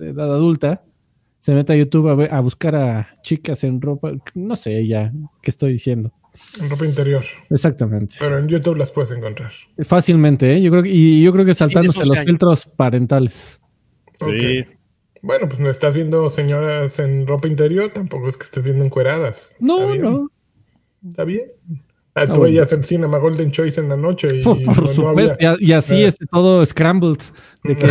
edad 0.00 0.34
adulta 0.34 0.82
se 1.38 1.54
meta 1.54 1.72
a 1.72 1.76
YouTube 1.76 2.08
a, 2.08 2.36
a, 2.36 2.40
buscar 2.40 2.74
a 2.74 3.16
chicas 3.22 3.62
en 3.62 3.80
ropa, 3.80 4.12
no 4.34 4.56
sé 4.56 4.86
ya 4.86 5.12
qué 5.40 5.50
estoy 5.50 5.72
diciendo. 5.72 6.12
En 6.60 6.70
ropa 6.70 6.84
interior. 6.84 7.24
Exactamente. 7.50 8.16
Pero 8.18 8.38
en 8.38 8.48
YouTube 8.48 8.76
las 8.76 8.90
puedes 8.90 9.10
encontrar. 9.12 9.52
Fácilmente, 9.84 10.52
¿eh? 10.52 10.62
Yo 10.62 10.70
creo, 10.70 10.84
y 10.84 11.22
yo 11.22 11.32
creo 11.32 11.44
que 11.44 11.54
saltándose 11.54 12.04
los 12.06 12.18
filtros 12.24 12.66
parentales. 12.66 13.60
Sí. 14.18 14.64
Bueno, 15.22 15.48
pues 15.48 15.60
no 15.60 15.70
estás 15.70 15.94
viendo 15.94 16.30
señoras 16.30 16.98
en 17.00 17.26
ropa 17.26 17.48
interior, 17.48 17.90
tampoco 17.92 18.28
es 18.28 18.36
que 18.36 18.44
estés 18.44 18.62
viendo 18.62 18.84
encueradas. 18.84 19.54
No, 19.58 19.94
no. 19.94 20.30
Está 21.08 21.24
bien. 21.24 21.50
Ah, 22.14 22.26
tú 22.26 22.40
veías 22.40 22.72
el 22.72 22.82
Cinema 22.82 23.18
Golden 23.18 23.52
Choice 23.52 23.80
en 23.80 23.88
la 23.88 23.96
noche 23.96 24.40
y, 24.40 24.42
por, 24.42 24.58
supuesto, 24.88 25.36
y, 25.60 25.72
así 25.72 26.02
es 26.02 26.16
todo 26.32 26.64
scrambled, 26.66 27.20
de 27.62 27.76
que, 27.76 27.86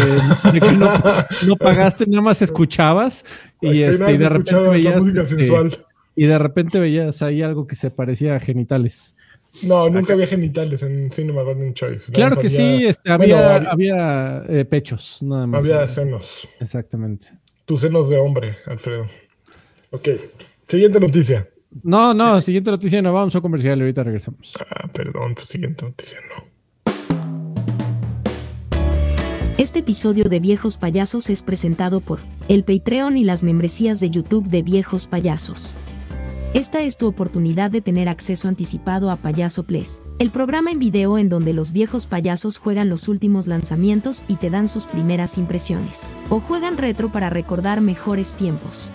no, 1.48 1.56
pagaste, 1.56 2.06
nada 2.08 2.22
más 2.22 2.42
escuchabas 2.42 3.24
y, 3.62 3.84
este, 3.84 4.18
de 4.18 4.28
repente 4.28 4.70
veías 4.70 5.32
este, 5.32 5.78
y 6.16 6.26
de 6.26 6.38
repente 6.40 6.80
veías 6.80 7.22
ahí 7.22 7.42
algo 7.42 7.68
que 7.68 7.76
se 7.76 7.90
parecía 7.90 8.36
a 8.36 8.40
genitales. 8.40 9.16
No, 9.64 9.90
nunca 9.90 10.14
había 10.14 10.28
genitales 10.28 10.84
en 10.84 11.12
Cinema 11.12 11.42
Golden 11.42 11.74
Choice. 11.74 12.12
Claro 12.12 12.38
que 12.38 12.50
sí, 12.50 12.86
este, 12.86 13.10
había, 13.12 13.58
había, 13.58 14.44
eh, 14.48 14.66
pechos, 14.66 15.24
nada 15.24 15.48
más. 15.48 15.60
Había 15.60 15.88
senos. 15.88 16.48
Exactamente. 16.60 17.28
Tus 17.66 17.82
senos 17.82 18.10
de 18.10 18.18
hombre, 18.18 18.58
Alfredo. 18.66 19.08
Ok. 19.92 20.10
Siguiente 20.64 21.00
noticia. 21.00 21.50
No, 21.84 22.14
no, 22.14 22.40
siguiente 22.42 22.72
noticia 22.72 23.02
no 23.02 23.14
vamos 23.14 23.36
a 23.36 23.42
comercial, 23.42 23.80
ahorita 23.80 24.04
regresamos. 24.04 24.54
Ah, 24.60 24.88
perdón, 24.92 25.36
pues 25.36 25.48
siguiente 25.48 25.86
noticia 25.86 26.20
no. 26.30 26.48
Este 29.58 29.80
episodio 29.80 30.26
de 30.26 30.40
Viejos 30.40 30.78
Payasos 30.78 31.32
es 31.32 31.42
presentado 31.42 32.00
por 32.00 32.20
el 32.48 32.64
Patreon 32.64 33.18
y 33.18 33.24
las 33.24 33.42
membresías 33.42 34.00
de 34.00 34.12
YouTube 34.12 34.48
de 34.50 34.62
Viejos 34.62 35.08
Payasos. 35.08 35.76
Esta 36.58 36.82
es 36.82 36.98
tu 36.98 37.06
oportunidad 37.06 37.70
de 37.70 37.82
tener 37.82 38.10
acceso 38.10 38.48
anticipado 38.48 39.12
a 39.12 39.16
Payaso 39.16 39.62
Plus, 39.62 40.02
el 40.18 40.32
programa 40.32 40.72
en 40.72 40.80
video 40.80 41.20
en 41.20 41.30
donde 41.30 41.54
los 41.54 41.72
viejos 41.72 42.08
payasos 42.08 42.58
juegan 42.58 42.90
los 42.90 43.08
últimos 43.08 43.46
lanzamientos 43.46 44.24
y 44.28 44.38
te 44.38 44.50
dan 44.50 44.68
sus 44.68 44.88
primeras 44.88 45.38
impresiones, 45.38 46.12
o 46.32 46.40
juegan 46.40 46.78
retro 46.78 47.12
para 47.12 47.30
recordar 47.30 47.80
mejores 47.80 48.34
tiempos. 48.34 48.92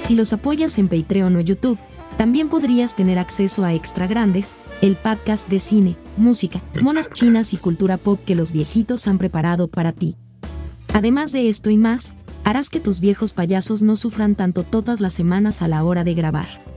Si 0.00 0.16
los 0.16 0.32
apoyas 0.32 0.80
en 0.80 0.88
Patreon 0.88 1.36
o 1.36 1.40
YouTube, 1.40 1.78
también 2.16 2.48
podrías 2.48 2.96
tener 2.96 3.20
acceso 3.20 3.64
a 3.64 3.72
Extra 3.72 4.08
Grandes, 4.08 4.56
el 4.82 4.96
podcast 4.96 5.48
de 5.48 5.60
cine, 5.60 5.96
música, 6.16 6.60
monas 6.82 7.08
chinas 7.12 7.54
y 7.54 7.58
cultura 7.58 7.98
pop 7.98 8.18
que 8.26 8.34
los 8.34 8.50
viejitos 8.50 9.06
han 9.06 9.18
preparado 9.18 9.68
para 9.68 9.92
ti. 9.92 10.16
Además 10.92 11.30
de 11.30 11.48
esto 11.48 11.70
y 11.70 11.76
más, 11.76 12.14
harás 12.42 12.68
que 12.68 12.80
tus 12.80 12.98
viejos 12.98 13.32
payasos 13.32 13.80
no 13.80 13.94
sufran 13.94 14.34
tanto 14.34 14.64
todas 14.64 14.98
las 14.98 15.12
semanas 15.12 15.62
a 15.62 15.68
la 15.68 15.84
hora 15.84 16.02
de 16.02 16.14
grabar. 16.14 16.69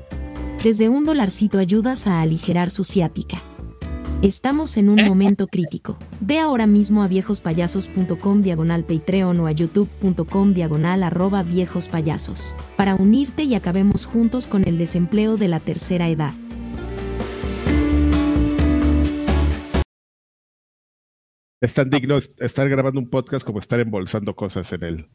Desde 0.64 0.88
un 0.88 1.04
dolarcito 1.04 1.60
ayudas 1.60 2.08
a 2.08 2.22
aligerar 2.22 2.70
su 2.70 2.86
ciática. 2.86 3.42
Estamos 4.22 4.78
en 4.78 4.88
un 4.88 5.04
momento 5.04 5.48
crítico. 5.48 5.98
Ve 6.22 6.40
ahora 6.40 6.68
mismo 6.68 7.04
a 7.04 7.10
viejospayasos.com 7.10 8.42
diagonal 8.42 8.86
Patreon 8.86 9.42
o 9.42 9.48
a 9.48 9.52
youtube.com 9.52 10.54
diagonal 10.54 11.04
arroba 11.04 11.44
viejospayasos 11.44 12.56
para 12.78 12.96
unirte 12.96 13.44
y 13.44 13.56
acabemos 13.56 14.06
juntos 14.06 14.48
con 14.48 14.66
el 14.66 14.78
desempleo 14.78 15.36
de 15.36 15.50
la 15.50 15.60
tercera 15.60 16.08
edad. 16.08 16.34
Es 21.60 21.74
tan 21.74 21.90
digno 21.90 22.20
estar 22.38 22.70
grabando 22.70 23.02
un 23.02 23.10
podcast 23.10 23.46
como 23.46 23.60
estar 23.60 23.82
embolsando 23.82 24.34
cosas 24.34 24.72
en 24.72 24.84
el 24.84 25.10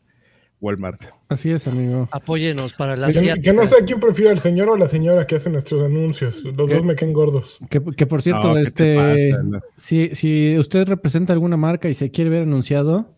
Walmart. 0.61 1.01
Así 1.29 1.51
es, 1.51 1.69
amigo. 1.69 2.09
Apóyenos 2.11 2.75
para 2.75 2.97
la 2.97 3.09
Que, 3.13 3.35
que 3.41 3.53
no 3.53 3.67
sé 3.67 3.77
a 3.81 3.85
quién 3.85 4.01
prefiero, 4.01 4.31
el 4.33 4.39
señor 4.39 4.69
o 4.71 4.77
la 4.77 4.89
señora 4.89 5.27
que 5.27 5.37
hace 5.37 5.51
nuestros 5.51 5.85
anuncios. 5.85 6.43
Los 6.45 6.69
¿Qué? 6.69 6.75
dos 6.77 6.85
me 6.85 6.95
quedan 6.97 7.13
gordos. 7.13 7.59
Que, 7.71 7.81
que 7.97 8.07
por 8.07 8.23
cierto, 8.23 8.49
No, 8.49 8.55
¿qué 8.55 8.63
te 8.63 8.67
este, 8.69 9.31
pasa? 9.31 9.43
No. 9.45 9.61
si, 9.77 10.15
si 10.15 10.59
usted 10.59 10.89
representa 10.89 11.33
alguna 11.33 11.57
marca 11.57 11.89
y 11.89 11.95
se 11.95 12.11
quiere 12.11 12.31
ver 12.31 12.43
anunciado, 12.43 13.15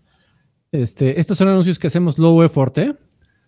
este, 0.72 1.18
estos 1.18 1.38
son 1.38 1.48
anuncios 1.48 1.78
que 1.78 1.86
hacemos 1.86 2.18
low 2.18 2.42
effort, 2.42 2.76
¿eh? 2.78 2.94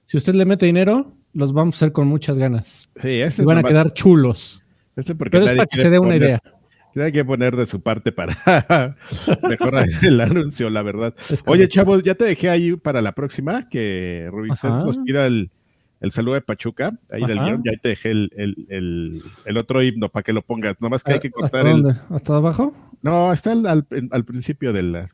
Si 0.06 0.16
usted 0.16 0.34
le 0.34 0.44
mete 0.44 0.66
dinero, 0.66 1.12
los 1.32 1.52
vamos 1.52 1.76
a 1.76 1.78
hacer 1.78 1.92
con 1.92 2.06
muchas 2.08 2.36
ganas. 2.38 2.90
Sí, 3.00 3.20
Y 3.38 3.44
van 3.44 3.58
a 3.58 3.62
quedar 3.62 3.92
chulos. 3.92 4.62
este 4.96 5.14
porque 5.14 5.38
Pero 5.38 5.46
es 5.50 5.56
para 5.56 5.66
que 5.66 5.76
se 5.76 5.90
dé 5.90 5.98
una 5.98 6.08
poner- 6.14 6.22
idea. 6.22 6.42
Tiene 6.92 7.12
que 7.12 7.24
poner 7.24 7.56
de 7.56 7.66
su 7.66 7.80
parte 7.80 8.12
para 8.12 8.36
mejorar 9.48 9.88
el 10.02 10.20
anuncio, 10.20 10.68
la 10.70 10.82
verdad. 10.82 11.14
Oye, 11.46 11.68
chavos, 11.68 12.02
ya 12.02 12.14
te 12.14 12.24
dejé 12.24 12.50
ahí 12.50 12.76
para 12.76 13.00
la 13.02 13.12
próxima, 13.12 13.68
que 13.68 14.28
Rubicés 14.30 14.64
Ajá. 14.64 14.84
nos 14.84 14.98
pida 14.98 15.26
el, 15.26 15.50
el 16.00 16.10
saludo 16.12 16.34
de 16.34 16.40
Pachuca, 16.42 16.98
ahí 17.10 17.24
del 17.24 17.38
guion, 17.38 17.62
ya 17.64 17.72
te 17.80 17.90
dejé 17.90 18.10
el, 18.10 18.30
el, 18.36 18.66
el, 18.68 19.22
el 19.44 19.56
otro 19.56 19.82
himno 19.82 20.08
para 20.08 20.22
que 20.22 20.32
lo 20.32 20.42
pongas, 20.42 20.80
nomás 20.80 21.02
que 21.04 21.14
hay 21.14 21.20
que 21.20 21.28
¿Hasta 21.28 21.40
cortar 21.40 21.66
el... 21.66 21.82
dónde? 21.82 22.00
¿Hasta 22.10 22.36
abajo? 22.36 22.74
No, 23.02 23.32
está 23.32 23.52
al, 23.52 23.66
al, 23.66 23.86
al 24.10 24.24
principio 24.24 24.72
de 24.72 24.82
la... 24.82 25.08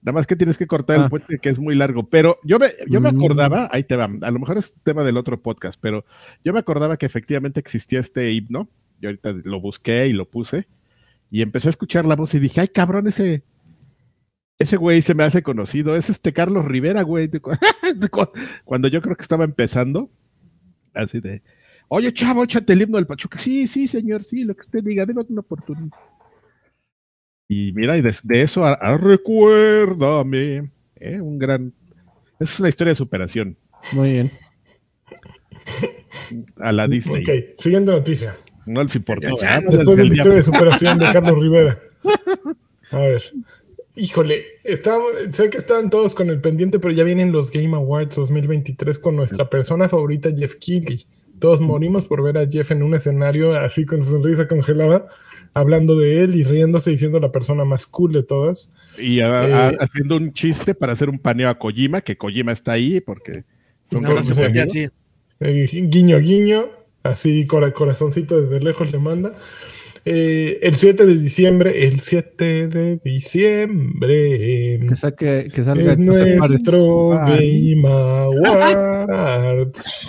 Nada 0.00 0.12
más 0.14 0.28
que 0.28 0.36
tienes 0.36 0.56
que 0.56 0.68
cortar 0.68 1.00
Ah. 1.00 1.04
el 1.04 1.10
puente 1.10 1.38
que 1.40 1.48
es 1.48 1.58
muy 1.58 1.74
largo, 1.74 2.08
pero 2.08 2.38
yo 2.44 2.58
me, 2.60 2.68
yo 2.88 3.00
me 3.00 3.10
Mm. 3.12 3.16
acordaba, 3.16 3.68
ahí 3.72 3.82
te 3.82 3.96
va, 3.96 4.04
a 4.04 4.30
lo 4.30 4.38
mejor 4.38 4.56
es 4.58 4.72
tema 4.84 5.02
del 5.02 5.16
otro 5.16 5.40
podcast, 5.42 5.78
pero 5.82 6.04
yo 6.44 6.52
me 6.52 6.60
acordaba 6.60 6.96
que 6.96 7.06
efectivamente 7.06 7.58
existía 7.58 7.98
este 7.98 8.30
himno, 8.30 8.68
yo 9.00 9.08
ahorita 9.08 9.32
lo 9.44 9.60
busqué 9.60 10.06
y 10.06 10.12
lo 10.12 10.24
puse, 10.28 10.68
y 11.30 11.42
empecé 11.42 11.68
a 11.68 11.70
escuchar 11.70 12.06
la 12.06 12.16
voz 12.16 12.34
y 12.34 12.38
dije, 12.38 12.60
ay 12.60 12.68
cabrón, 12.68 13.06
ese, 13.08 13.42
ese 14.58 14.76
güey 14.76 15.02
se 15.02 15.14
me 15.14 15.24
hace 15.24 15.42
conocido, 15.42 15.94
es 15.96 16.10
este 16.10 16.32
Carlos 16.32 16.64
Rivera, 16.64 17.02
güey, 17.02 17.28
de 17.28 17.40
cu- 17.40 17.50
de 17.94 18.08
cu- 18.08 18.30
cuando 18.64 18.88
yo 18.88 19.00
creo 19.02 19.16
que 19.16 19.22
estaba 19.22 19.44
empezando, 19.44 20.10
así 20.94 21.20
de, 21.20 21.42
oye 21.88 22.12
chavo, 22.12 22.44
échate 22.44 22.72
el 22.72 22.82
himno 22.82 22.96
del 22.96 23.06
Pachuca, 23.06 23.38
sí, 23.38 23.66
sí, 23.68 23.88
señor, 23.88 24.24
sí, 24.24 24.44
lo 24.44 24.54
que 24.56 24.62
usted 24.62 24.82
diga, 24.82 25.04
déme 25.06 25.22
una 25.28 25.40
oportunidad. 25.40 25.96
Y 27.50 27.72
mira, 27.72 27.96
y 27.96 28.02
desde 28.02 28.42
eso 28.42 28.64
a, 28.64 28.72
a 28.74 28.96
recuérdame, 28.98 30.70
¿eh? 30.96 31.20
un 31.20 31.38
gran, 31.38 31.72
es 32.38 32.60
una 32.60 32.68
historia 32.68 32.92
de 32.92 32.96
superación 32.96 33.56
Muy 33.92 34.12
bien. 34.12 34.30
a 36.58 36.72
la 36.72 36.86
Disney. 36.88 37.22
Ok, 37.22 37.58
siguiente 37.58 37.90
noticia. 37.90 38.34
No 38.68 38.82
les 38.84 38.94
importó. 38.96 39.28
Ya, 39.40 39.60
¿verdad? 39.60 39.70
Después 39.70 39.96
de 39.96 40.02
Del 40.02 40.08
la 40.08 40.14
historia 40.14 40.36
de 40.36 40.42
superación 40.44 40.98
de 40.98 41.12
Carlos 41.12 41.38
Rivera. 41.40 41.80
A 42.90 42.98
ver. 42.98 43.22
Híjole, 43.96 44.44
estábamos- 44.62 45.10
sé 45.32 45.50
que 45.50 45.58
estaban 45.58 45.90
todos 45.90 46.14
con 46.14 46.30
el 46.30 46.40
pendiente, 46.40 46.78
pero 46.78 46.92
ya 46.94 47.02
vienen 47.02 47.32
los 47.32 47.50
Game 47.50 47.74
Awards 47.74 48.14
2023 48.14 48.98
con 49.00 49.16
nuestra 49.16 49.50
persona 49.50 49.88
favorita, 49.88 50.30
Jeff 50.36 50.54
Keighley. 50.54 51.04
Todos 51.40 51.60
morimos 51.60 52.04
por 52.06 52.22
ver 52.22 52.38
a 52.38 52.46
Jeff 52.48 52.70
en 52.70 52.82
un 52.84 52.94
escenario 52.94 53.58
así 53.58 53.84
con 53.84 54.04
su 54.04 54.10
sonrisa 54.12 54.46
congelada, 54.46 55.08
hablando 55.54 55.96
de 55.96 56.22
él 56.22 56.36
y 56.36 56.44
riéndose, 56.44 56.90
diciendo 56.90 57.18
la 57.18 57.32
persona 57.32 57.64
más 57.64 57.86
cool 57.86 58.12
de 58.12 58.22
todas. 58.22 58.70
Y 58.98 59.20
a- 59.20 59.40
a- 59.40 59.70
Eh, 59.72 59.76
haciendo 59.80 60.16
un 60.16 60.32
chiste 60.32 60.74
para 60.74 60.92
hacer 60.92 61.08
un 61.10 61.18
paneo 61.18 61.48
a 61.48 61.58
Kojima, 61.58 62.00
que 62.00 62.16
Kojima 62.16 62.52
está 62.52 62.72
ahí 62.72 63.00
porque 63.00 63.44
son 63.90 64.02
Nada 64.02 64.14
más 64.16 64.26
se 64.28 64.60
así. 64.60 64.86
Eh, 65.40 65.68
guiño, 65.88 66.18
guiño, 66.18 66.66
así 67.02 67.46
cora- 67.46 67.72
corazoncito 67.72 68.40
desde 68.40 68.60
lejos 68.64 68.90
le 68.92 68.98
manda. 68.98 69.32
Eh, 70.04 70.60
el 70.62 70.76
7 70.76 71.04
de 71.04 71.18
diciembre, 71.18 71.86
el 71.86 72.00
7 72.00 72.68
de 72.68 72.96
diciembre. 73.04 74.80
Que, 74.88 74.96
saque, 74.96 75.48
que 75.52 75.62
salga 75.62 75.92
Es 75.92 75.98
nuestro 75.98 77.20
Ay. 77.20 77.74
Game 77.74 77.88
Awards. 78.88 80.08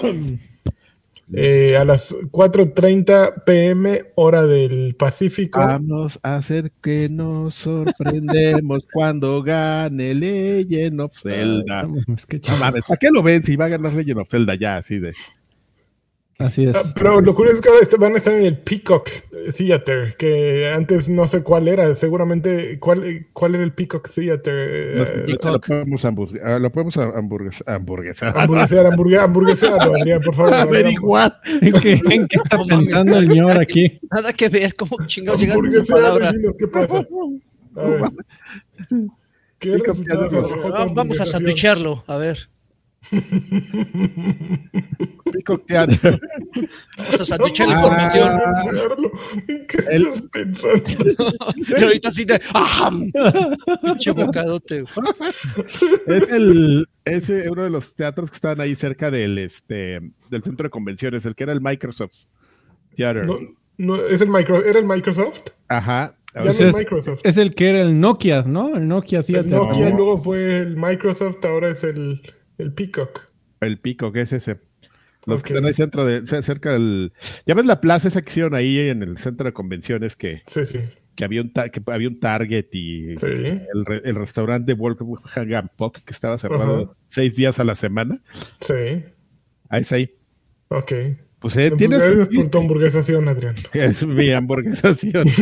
Eh, 1.32 1.78
a 1.78 1.86
las 1.86 2.16
4.30 2.32 3.44
pm, 3.46 4.06
hora 4.16 4.48
del 4.48 4.96
Pacífico. 4.96 5.60
Vamos 5.60 6.20
a 6.24 6.38
hacer 6.38 6.72
que 6.82 7.08
nos 7.08 7.54
sorprendemos 7.56 8.88
cuando 8.94 9.44
gane 9.44 10.16
Legend 10.16 11.02
of 11.02 11.12
Zelda. 11.16 11.82
Ay, 11.82 12.16
es 12.16 12.26
que 12.26 12.40
¿para 12.40 12.82
qué 13.00 13.10
lo 13.12 13.22
ven 13.22 13.44
si 13.44 13.56
va 13.56 13.66
a 13.66 13.70
ganar 13.70 13.94
Legend 13.94 14.22
of 14.22 14.30
Zelda 14.30 14.56
ya 14.56 14.78
así 14.78 14.98
de? 14.98 15.14
Así 16.40 16.64
es. 16.66 16.74
Ah, 16.74 16.84
pero 16.96 17.20
lo 17.20 17.36
curioso 17.36 17.58
es 17.58 17.62
que 17.62 17.68
ahora 17.70 17.86
van 18.00 18.16
a 18.16 18.18
estar 18.18 18.34
en 18.34 18.46
el 18.46 18.58
Peacock 18.58 19.10
Theater, 19.58 20.16
que 20.18 20.70
antes 20.74 21.10
no 21.10 21.28
sé 21.28 21.44
cuál 21.44 21.68
era, 21.68 21.94
seguramente, 21.96 22.80
¿cuál, 22.80 23.28
cuál 23.34 23.56
era 23.56 23.64
el 23.66 23.74
Peacock 23.74 24.08
Theater? 24.10 24.96
No, 24.96 25.04
Eh, 25.04 25.24
Peacock. 25.26 25.52
lo 25.52 25.60
podemos, 25.60 26.06
hamburg- 26.06 26.40
ah, 26.42 26.58
lo 26.58 26.72
podemos 26.72 26.96
a- 26.98 27.12
hamburgues- 27.20 27.62
hamburguesar. 27.68 28.38
hamburguesear, 28.38 28.86
hamburgue- 28.86 29.18
hamburguesearlo, 29.20 29.96
Adrián, 29.96 30.22
por 30.22 30.34
favor. 30.34 30.54
Averiguar. 30.54 31.42
¿En 31.62 31.74
qué, 31.74 32.00
en 32.10 32.28
qué 32.30 32.38
está 32.42 32.58
pensando 32.66 33.18
el 33.18 33.28
señor 33.28 33.62
aquí? 33.62 34.00
Nada 34.10 34.32
que 34.32 34.48
ver, 34.48 34.74
¿cómo 34.76 34.96
chingados 35.08 35.42
llegaste 35.42 35.66
a 35.66 35.70
esa 35.70 35.94
palabra? 35.94 36.32
dinos 36.32 36.56
¿Qué 36.58 36.68
pasa? 36.68 37.00
A 37.76 37.82
ver. 37.84 38.02
¿Qué 39.60 39.72
Peacock 39.72 39.88
resultados 39.88 40.32
Theater. 40.32 40.52
arrojó 40.54 40.68
tu 40.70 40.74
Va- 40.74 40.94
Vamos 40.96 41.20
a 41.20 41.26
sandwicharlo, 41.26 42.02
a 42.08 42.16
ver. 42.16 42.38
Peacock 45.32 45.66
Theater. 45.68 46.20
Vamos 46.98 47.22
a 47.22 47.26
sandwichar 47.26 47.68
la 47.68 47.74
Ah. 47.76 47.78
información. 47.80 48.30
Hamburguesearlo. 48.30 49.12
¿En 49.48 49.68
qué 49.68 49.78
El- 49.90 50.08
estás 50.08 50.22
pensando? 50.32 50.84
Y 51.80 51.84
ahorita 51.84 52.10
de. 52.26 52.42
¡Ajam! 52.54 53.12
Pinche 53.84 54.12
bocadote. 54.12 54.84
Es 56.08 56.30
el, 56.30 56.88
es 57.06 57.30
uno 57.50 57.64
de 57.64 57.70
los 57.70 57.94
teatros 57.96 58.30
que 58.32 58.36
estaban 58.36 58.62
ahí 58.62 58.76
cerca 58.76 59.10
del, 59.12 59.38
este, 59.38 60.02
del 60.30 60.44
centro 60.44 60.64
de 60.66 60.70
convenciones, 60.70 61.26
el 61.26 61.36
que 61.36 61.44
era 61.44 61.54
el 61.54 61.62
Microsoft 61.62 62.14
Theater. 62.96 63.26
No, 63.26 63.40
no, 63.78 63.96
¿es 64.08 64.22
el 64.22 64.30
micro, 64.30 64.64
¿Era 64.64 64.80
el 64.80 64.86
Microsoft? 64.86 65.42
Ajá. 65.68 66.16
Ya 66.36 66.44
no 66.44 66.52
es 66.52 66.60
es- 66.62 66.76
Microsoft. 66.76 67.22
Es 67.24 67.38
el 67.38 67.56
que 67.56 67.70
era 67.70 67.82
el 67.82 68.00
Nokia, 68.00 68.44
¿no? 68.44 68.76
El 68.76 68.88
Nokia 68.88 69.20
El 69.20 69.26
Theater. 69.26 69.52
Nokia 69.52 69.90
¿no? 69.90 69.96
luego 69.98 70.18
fue 70.18 70.60
el 70.60 70.76
Microsoft, 70.78 71.44
ahora 71.46 71.72
es 71.72 71.84
el, 71.84 72.22
el 72.60 72.74
Peacock. 72.74 73.22
El 73.62 73.80
pico, 73.80 74.12
que 74.12 74.22
es 74.22 74.32
ese. 74.34 74.60
Los 75.26 75.44
que 75.44 75.50
están 75.54 75.66
ahí 75.66 75.74
centro 75.74 76.06
de, 76.06 76.26
ce- 76.28 76.42
cerca 76.44 76.72
del. 76.74 77.12
Ya 77.46 77.54
ves 77.56 77.66
la 77.66 77.82
plaza 77.82 78.08
esa 78.08 78.22
que 78.22 78.30
hicieron 78.30 78.56
ahí 78.56 78.78
en 78.80 79.04
el 79.04 79.18
centro 79.18 79.46
de 79.46 79.52
convenciones 79.54 80.16
que, 80.16 80.42
Sí, 80.46 80.66
sí. 80.66 80.80
que 81.16 81.24
había 81.26 81.42
un 81.42 81.50
que 81.52 81.82
había 81.88 82.08
un 82.08 82.20
Target 82.22 82.68
y 82.72 83.18
Sí. 83.18 83.26
el, 83.26 83.86
re- 83.86 84.02
el 84.06 84.16
restaurante 84.16 84.74
Wolfgang 84.74 85.70
Puck 85.76 86.00
que 86.06 86.14
estaba 86.14 86.38
cerrado 86.38 86.96
seis 87.10 87.36
días 87.36 87.60
a 87.60 87.66
la 87.66 87.76
semana. 87.76 88.22
Sí. 88.62 88.74
Ahí 89.70 89.82
es 89.82 89.92
ahí. 89.92 90.16
Ok. 90.70 90.94
Pues 91.42 91.56
eh, 91.56 91.72
tienes 91.78 92.02
por 92.28 92.50
tu 92.50 92.58
hamburguesación, 92.58 93.28
Adrián. 93.30 93.56
es 93.74 94.06
mi 94.06 94.32
hamburguesación. 94.32 95.26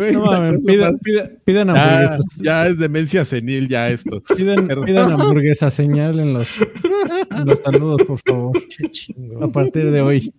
No 0.00 0.24
mames, 0.24 0.60
pidan, 0.64 0.98
pidan- 1.44 1.68
hamburguesas. 1.76 2.24
ya 2.42 2.66
es 2.68 2.78
demencia 2.78 3.22
senil 3.26 3.68
ya 3.68 3.90
esto. 3.90 4.22
Pidan, 4.34 4.66
pidan 4.86 5.12
hamburguesa, 5.12 5.70
señal 5.70 6.18
en 6.20 6.32
los, 6.32 6.48
en 6.62 7.44
los 7.44 7.58
saludos, 7.58 8.00
por 8.06 8.18
favor. 8.26 8.58
A 9.42 9.48
partir 9.48 9.90
de 9.90 10.00
hoy. 10.00 10.32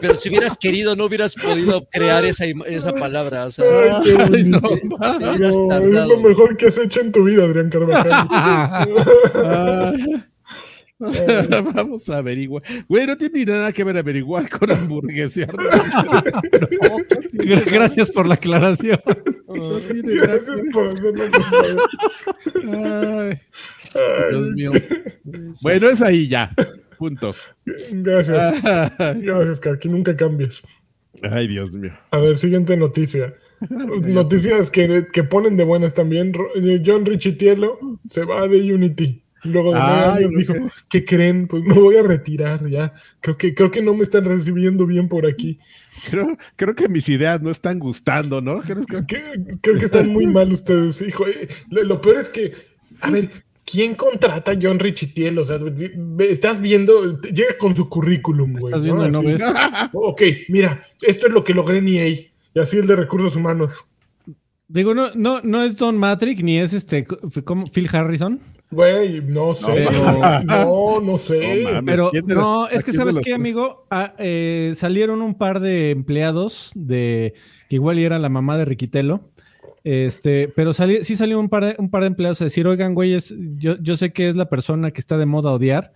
Pero 0.00 0.14
si 0.14 0.28
hubieras 0.28 0.56
querido, 0.56 0.94
no 0.94 1.06
hubieras 1.06 1.34
podido 1.34 1.88
crear 1.90 2.24
esa, 2.24 2.44
esa 2.66 2.92
palabra. 2.94 3.46
O 3.46 3.50
sea, 3.50 3.64
Ay, 4.04 4.44
no, 4.44 4.60
no, 4.60 5.42
es 5.42 6.08
lo 6.08 6.20
mejor 6.20 6.56
que 6.56 6.68
has 6.68 6.78
hecho 6.78 7.00
en 7.00 7.10
tu 7.10 7.24
vida, 7.24 7.42
Adrián 7.44 7.68
Carvajal. 7.68 8.28
Vamos 11.74 12.08
a 12.08 12.18
averiguar. 12.18 12.62
Güey, 12.88 13.06
no 13.06 13.16
tiene 13.16 13.44
nada 13.44 13.72
que 13.72 13.84
ver 13.84 13.96
averiguar 13.96 14.48
con 14.50 14.70
hamburguesa. 14.70 15.46
Gracias 17.32 18.10
por 18.10 18.26
la 18.26 18.34
aclaración. 18.34 19.00
Gracias 19.46 20.60
por 20.72 20.94
Ay, 23.94 24.30
Dios 24.30 24.48
mío. 24.54 24.72
Bueno, 25.62 25.88
es 25.88 26.02
ahí 26.02 26.28
ya. 26.28 26.52
Punto. 26.98 27.32
Gracias. 27.92 28.62
Gracias, 28.62 29.60
Karki. 29.60 29.88
Nunca 29.88 30.16
cambies. 30.16 30.62
Ay, 31.22 31.46
Dios 31.46 31.72
mío. 31.72 31.92
A 32.10 32.18
ver, 32.18 32.36
siguiente 32.38 32.76
noticia. 32.76 33.34
Noticias 33.70 34.70
que, 34.70 35.06
que 35.12 35.22
ponen 35.22 35.56
de 35.56 35.64
buenas 35.64 35.94
también. 35.94 36.32
John 36.84 37.06
Richitielo 37.06 37.78
se 38.08 38.24
va 38.24 38.48
de 38.48 38.74
Unity. 38.74 39.22
Luego 39.44 39.72
de 39.72 39.80
años 39.80 40.30
dijo, 40.36 40.54
¿qué 40.88 41.04
creen? 41.04 41.46
Pues 41.46 41.62
me 41.62 41.74
voy 41.74 41.96
a 41.96 42.02
retirar 42.02 42.68
ya. 42.68 42.92
Creo 43.20 43.36
que, 43.36 43.54
creo 43.54 43.70
que 43.70 43.82
no 43.82 43.94
me 43.94 44.02
están 44.02 44.24
recibiendo 44.24 44.86
bien 44.86 45.08
por 45.08 45.26
aquí. 45.26 45.58
Creo, 46.10 46.36
creo 46.56 46.74
que 46.74 46.88
mis 46.88 47.08
ideas 47.08 47.40
no 47.40 47.50
están 47.50 47.78
gustando, 47.78 48.40
¿no? 48.40 48.60
Creo 48.60 48.84
que, 48.84 49.22
creo 49.60 49.78
que 49.78 49.84
están 49.84 50.08
muy 50.08 50.26
mal 50.26 50.52
ustedes, 50.52 51.00
hijo. 51.02 51.26
Eh, 51.26 51.48
lo, 51.70 51.82
lo, 51.84 52.00
peor 52.00 52.16
es 52.16 52.28
que, 52.28 52.52
a 53.00 53.10
ver, 53.10 53.30
¿quién 53.64 53.94
contrata 53.94 54.52
a 54.52 54.58
John 54.60 54.78
Richitiel? 54.78 55.38
O 55.38 55.44
sea, 55.44 55.58
estás 56.20 56.60
viendo, 56.60 57.20
llega 57.20 57.56
con 57.58 57.76
su 57.76 57.88
currículum, 57.88 58.54
güey. 58.58 58.72
Estás 58.72 58.82
viendo, 58.82 59.08
¿no? 59.10 59.22
ves? 59.22 59.42
ok, 59.92 60.22
mira, 60.48 60.80
esto 61.02 61.26
es 61.26 61.32
lo 61.32 61.44
que 61.44 61.54
logré 61.54 61.78
en 61.78 61.88
EA. 61.88 62.08
Y 62.08 62.58
así 62.60 62.78
el 62.78 62.86
de 62.86 62.96
recursos 62.96 63.36
humanos. 63.36 63.84
Digo, 64.68 64.94
no, 64.94 65.10
no, 65.14 65.40
no 65.42 65.62
es 65.62 65.78
Don 65.78 65.96
Matrix 65.96 66.42
ni 66.42 66.58
es 66.58 66.72
este 66.72 67.04
como 67.04 67.66
Phil 67.66 67.88
Harrison. 67.90 68.40
Güey, 68.70 69.20
no 69.26 69.54
sé. 69.54 69.84
No, 69.84 70.42
no, 70.44 71.00
no 71.00 71.18
sé. 71.18 71.64
No, 71.82 71.82
pero 71.84 72.10
no, 72.26 72.68
es 72.68 72.84
que 72.84 72.92
sabes 72.92 73.18
qué, 73.22 73.34
amigo, 73.34 73.86
ah, 73.90 74.14
eh, 74.18 74.72
salieron 74.74 75.22
un 75.22 75.34
par 75.34 75.60
de 75.60 75.90
empleados 75.90 76.72
de 76.74 77.34
que 77.68 77.76
igual 77.76 77.98
era 77.98 78.18
la 78.18 78.28
mamá 78.28 78.56
de 78.58 78.64
Riquitelo. 78.64 79.30
Este, 79.84 80.48
pero 80.48 80.74
sali, 80.74 81.04
sí 81.04 81.16
salió 81.16 81.38
un 81.40 81.48
par, 81.48 81.64
de, 81.64 81.76
un 81.78 81.88
par 81.88 82.02
de 82.02 82.08
empleados 82.08 82.40
a 82.42 82.44
decir, 82.44 82.66
oigan, 82.66 82.94
güeyes, 82.94 83.34
yo, 83.56 83.76
yo 83.80 83.96
sé 83.96 84.12
que 84.12 84.28
es 84.28 84.36
la 84.36 84.48
persona 84.48 84.90
que 84.90 85.00
está 85.00 85.16
de 85.16 85.24
moda 85.24 85.50
odiar, 85.50 85.92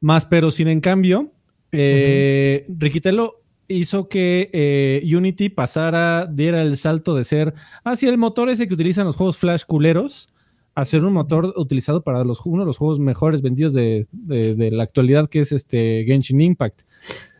más, 0.00 0.26
pero 0.26 0.50
sin 0.50 0.68
en 0.68 0.80
cambio, 0.80 1.32
eh, 1.70 2.66
uh 2.68 2.72
-huh. 2.72 2.76
Riquitelo 2.78 3.42
hizo 3.68 4.08
que 4.08 4.50
eh, 4.52 5.02
Unity 5.16 5.48
pasara, 5.48 6.26
diera 6.26 6.62
el 6.62 6.76
salto 6.76 7.14
de 7.14 7.24
ser 7.24 7.54
hacia 7.84 8.10
el 8.10 8.18
motor 8.18 8.50
ese 8.50 8.68
que 8.68 8.74
utilizan 8.74 9.06
los 9.06 9.16
juegos 9.16 9.38
Flash 9.38 9.62
culeros, 9.64 10.28
a 10.74 10.84
ser 10.84 11.04
un 11.04 11.12
motor 11.12 11.52
utilizado 11.56 12.02
para 12.02 12.24
los, 12.24 12.40
uno 12.44 12.62
de 12.62 12.66
los 12.66 12.78
juegos 12.78 12.98
mejores 12.98 13.42
vendidos 13.42 13.72
de, 13.74 14.06
de, 14.10 14.54
de 14.54 14.70
la 14.70 14.82
actualidad, 14.84 15.28
que 15.28 15.40
es 15.40 15.52
este 15.52 16.04
Genshin 16.06 16.40
Impact. 16.40 16.82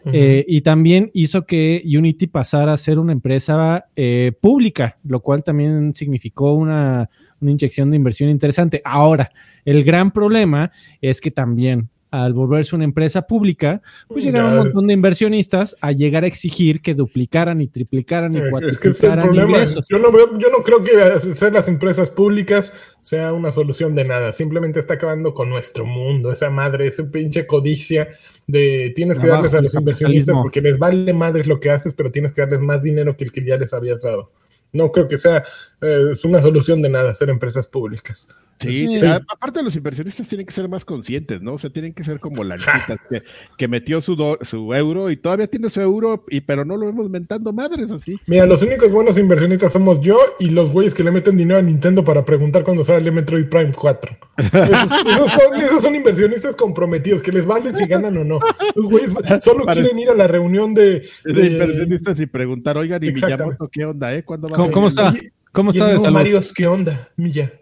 Uh 0.04 0.08
-huh. 0.08 0.10
eh, 0.14 0.44
y 0.48 0.62
también 0.62 1.10
hizo 1.14 1.46
que 1.46 1.82
Unity 1.86 2.26
pasara 2.26 2.72
a 2.72 2.76
ser 2.76 2.98
una 2.98 3.12
empresa 3.12 3.86
eh, 3.94 4.32
pública, 4.40 4.98
lo 5.04 5.20
cual 5.20 5.44
también 5.44 5.94
significó 5.94 6.54
una, 6.54 7.08
una 7.40 7.50
inyección 7.52 7.90
de 7.90 7.96
inversión 7.96 8.28
interesante. 8.28 8.82
Ahora, 8.84 9.30
el 9.64 9.84
gran 9.84 10.10
problema 10.10 10.72
es 11.00 11.20
que 11.20 11.30
también 11.30 11.88
al 12.12 12.34
volverse 12.34 12.76
una 12.76 12.84
empresa 12.84 13.22
pública, 13.22 13.80
pues 14.06 14.22
llegaron 14.22 14.52
un 14.52 14.58
montón 14.58 14.86
de 14.86 14.92
inversionistas 14.92 15.74
a 15.80 15.92
llegar 15.92 16.24
a 16.24 16.26
exigir 16.26 16.82
que 16.82 16.92
duplicaran 16.92 17.62
y 17.62 17.68
triplicaran 17.68 18.36
y 18.36 18.50
cuatriplicaran 18.50 19.30
es 19.30 19.34
que 19.34 19.42
ingresos. 19.42 19.86
Yo 19.88 19.98
no, 19.98 20.12
veo, 20.12 20.38
yo 20.38 20.50
no 20.50 20.62
creo 20.62 20.84
que 20.84 20.94
hacer 21.00 21.54
las 21.54 21.68
empresas 21.68 22.10
públicas 22.10 22.78
sea 23.00 23.32
una 23.32 23.50
solución 23.50 23.94
de 23.94 24.04
nada. 24.04 24.32
Simplemente 24.32 24.78
está 24.78 24.94
acabando 24.94 25.32
con 25.32 25.48
nuestro 25.48 25.86
mundo. 25.86 26.30
Esa 26.30 26.50
madre, 26.50 26.86
esa 26.86 27.10
pinche 27.10 27.46
codicia 27.46 28.08
de 28.46 28.92
tienes 28.94 29.18
que 29.18 29.28
Abajo, 29.28 29.44
darles 29.44 29.54
a 29.54 29.62
los 29.62 29.74
inversionistas 29.74 30.36
porque 30.36 30.60
les 30.60 30.78
vale 30.78 31.14
madres 31.14 31.46
lo 31.46 31.60
que 31.60 31.70
haces, 31.70 31.94
pero 31.94 32.12
tienes 32.12 32.32
que 32.32 32.42
darles 32.42 32.60
más 32.60 32.82
dinero 32.82 33.16
que 33.16 33.24
el 33.24 33.32
que 33.32 33.42
ya 33.42 33.56
les 33.56 33.72
habías 33.72 34.02
dado. 34.02 34.30
No 34.74 34.92
creo 34.92 35.08
que 35.08 35.16
sea 35.16 35.44
eh, 35.80 36.10
es 36.12 36.26
una 36.26 36.42
solución 36.42 36.82
de 36.82 36.90
nada 36.90 37.10
hacer 37.10 37.30
empresas 37.30 37.66
públicas. 37.66 38.28
Sí, 38.62 38.86
sí. 38.98 39.06
aparte 39.06 39.62
los 39.62 39.76
inversionistas 39.76 40.28
tienen 40.28 40.46
que 40.46 40.52
ser 40.52 40.68
más 40.68 40.84
conscientes, 40.84 41.42
¿no? 41.42 41.54
O 41.54 41.58
sea, 41.58 41.70
tienen 41.70 41.92
que 41.92 42.04
ser 42.04 42.20
como 42.20 42.44
la 42.44 42.56
que, 42.56 43.22
que, 43.58 43.68
metió 43.68 44.00
su, 44.00 44.16
do, 44.16 44.38
su 44.42 44.72
euro 44.74 45.10
y 45.10 45.16
todavía 45.16 45.46
tiene 45.46 45.68
su 45.68 45.80
euro, 45.80 46.24
y, 46.28 46.40
pero 46.40 46.64
no 46.64 46.76
lo 46.76 46.86
vemos 46.86 47.10
mentando 47.10 47.52
madres 47.52 47.90
así. 47.90 48.18
Mira, 48.26 48.46
los 48.46 48.62
únicos 48.62 48.90
buenos 48.90 49.18
inversionistas 49.18 49.72
somos 49.72 50.00
yo 50.00 50.18
y 50.38 50.50
los 50.50 50.70
güeyes 50.70 50.94
que 50.94 51.02
le 51.02 51.10
meten 51.10 51.36
dinero 51.36 51.58
a 51.58 51.62
Nintendo 51.62 52.04
para 52.04 52.24
preguntar 52.24 52.64
cuándo 52.64 52.84
sale 52.84 53.10
Metroid 53.10 53.46
Prime 53.48 53.72
4. 53.72 54.16
Esos, 54.36 54.52
esos, 55.06 55.30
son, 55.30 55.60
esos 55.60 55.82
son, 55.82 55.94
inversionistas 55.94 56.56
comprometidos, 56.56 57.22
que 57.22 57.32
les 57.32 57.46
vale 57.46 57.74
si 57.74 57.86
ganan 57.86 58.16
o 58.16 58.24
no. 58.24 58.38
Los 58.74 58.86
güeyes 58.86 59.14
solo 59.40 59.64
Para... 59.64 59.80
quieren 59.80 59.98
ir 59.98 60.10
a 60.10 60.14
la 60.14 60.26
reunión 60.26 60.74
de, 60.74 61.06
de... 61.24 61.32
de 61.32 61.46
inversionistas 61.46 62.20
y 62.20 62.26
preguntar, 62.26 62.76
oigan, 62.76 63.02
y 63.02 63.12
Miyamoto, 63.12 63.68
¿qué 63.68 63.84
onda, 63.84 64.14
eh? 64.14 64.22
¿Cuándo 64.24 64.48
va 64.48 64.56
¿Cómo, 64.56 64.70
¿Cómo 64.70 64.88
está? 64.88 65.12
¿Cómo 65.52 65.70
está 65.70 65.86
de 65.86 66.00
salud? 66.00 66.14
Marios, 66.14 66.52
¿qué 66.52 66.66
onda, 66.66 67.10
Milla? 67.16 67.52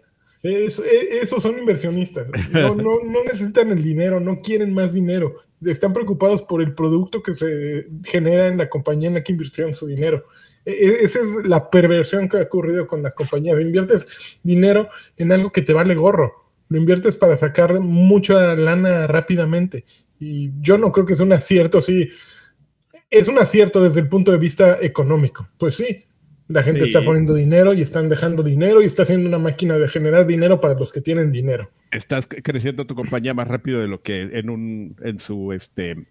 Es, 0.43 0.79
es, 0.79 1.23
esos 1.23 1.43
son 1.43 1.59
inversionistas. 1.59 2.27
No, 2.51 2.75
no, 2.75 2.99
no, 3.03 3.23
necesitan 3.23 3.71
el 3.71 3.83
dinero, 3.83 4.19
no 4.19 4.41
quieren 4.41 4.73
más 4.73 4.93
dinero. 4.93 5.35
Están 5.63 5.93
preocupados 5.93 6.41
por 6.41 6.61
el 6.61 6.73
producto 6.73 7.21
que 7.21 7.33
se 7.33 7.87
genera 8.03 8.47
en 8.47 8.57
la 8.57 8.69
compañía 8.69 9.09
en 9.09 9.15
la 9.15 9.23
que 9.23 9.33
invirtieron 9.33 9.73
su 9.73 9.87
dinero. 9.87 10.25
E, 10.65 10.99
esa 11.01 11.19
es 11.19 11.45
la 11.45 11.69
perversión 11.69 12.27
que 12.27 12.37
ha 12.37 12.43
ocurrido 12.43 12.87
con 12.87 13.03
las 13.03 13.13
compañías. 13.13 13.59
Inviertes 13.59 14.39
dinero 14.43 14.89
en 15.17 15.31
algo 15.31 15.51
que 15.51 15.61
te 15.61 15.73
vale 15.73 15.93
gorro. 15.95 16.33
Lo 16.69 16.77
inviertes 16.77 17.15
para 17.15 17.37
sacar 17.37 17.79
mucha 17.79 18.55
lana 18.55 19.05
rápidamente. 19.05 19.85
Y 20.19 20.51
yo 20.61 20.77
no 20.77 20.91
creo 20.91 21.05
que 21.05 21.15
sea 21.15 21.25
un 21.25 21.33
acierto, 21.33 21.81
sí. 21.81 22.09
Es 23.09 23.27
un 23.27 23.37
acierto 23.37 23.83
desde 23.83 23.99
el 23.99 24.07
punto 24.07 24.31
de 24.31 24.37
vista 24.37 24.77
económico. 24.81 25.45
Pues 25.57 25.75
sí, 25.75 26.05
la 26.51 26.63
gente 26.63 26.81
sí. 26.81 26.85
está 26.87 27.03
poniendo 27.03 27.33
dinero 27.33 27.73
y 27.73 27.81
están 27.81 28.09
dejando 28.09 28.43
dinero 28.43 28.81
y 28.81 28.85
está 28.85 29.03
haciendo 29.03 29.27
una 29.27 29.39
máquina 29.39 29.77
de 29.77 29.87
generar 29.87 30.27
dinero 30.27 30.59
para 30.61 30.75
los 30.75 30.91
que 30.91 31.01
tienen 31.01 31.31
dinero. 31.31 31.69
Estás 31.91 32.27
creciendo 32.27 32.85
tu 32.85 32.95
compañía 32.95 33.33
más 33.33 33.47
rápido 33.47 33.79
de 33.79 33.87
lo 33.87 34.01
que 34.01 34.21
en 34.33 34.49
un 34.49 34.95
en 35.03 35.19
su 35.19 35.53
este 35.53 36.05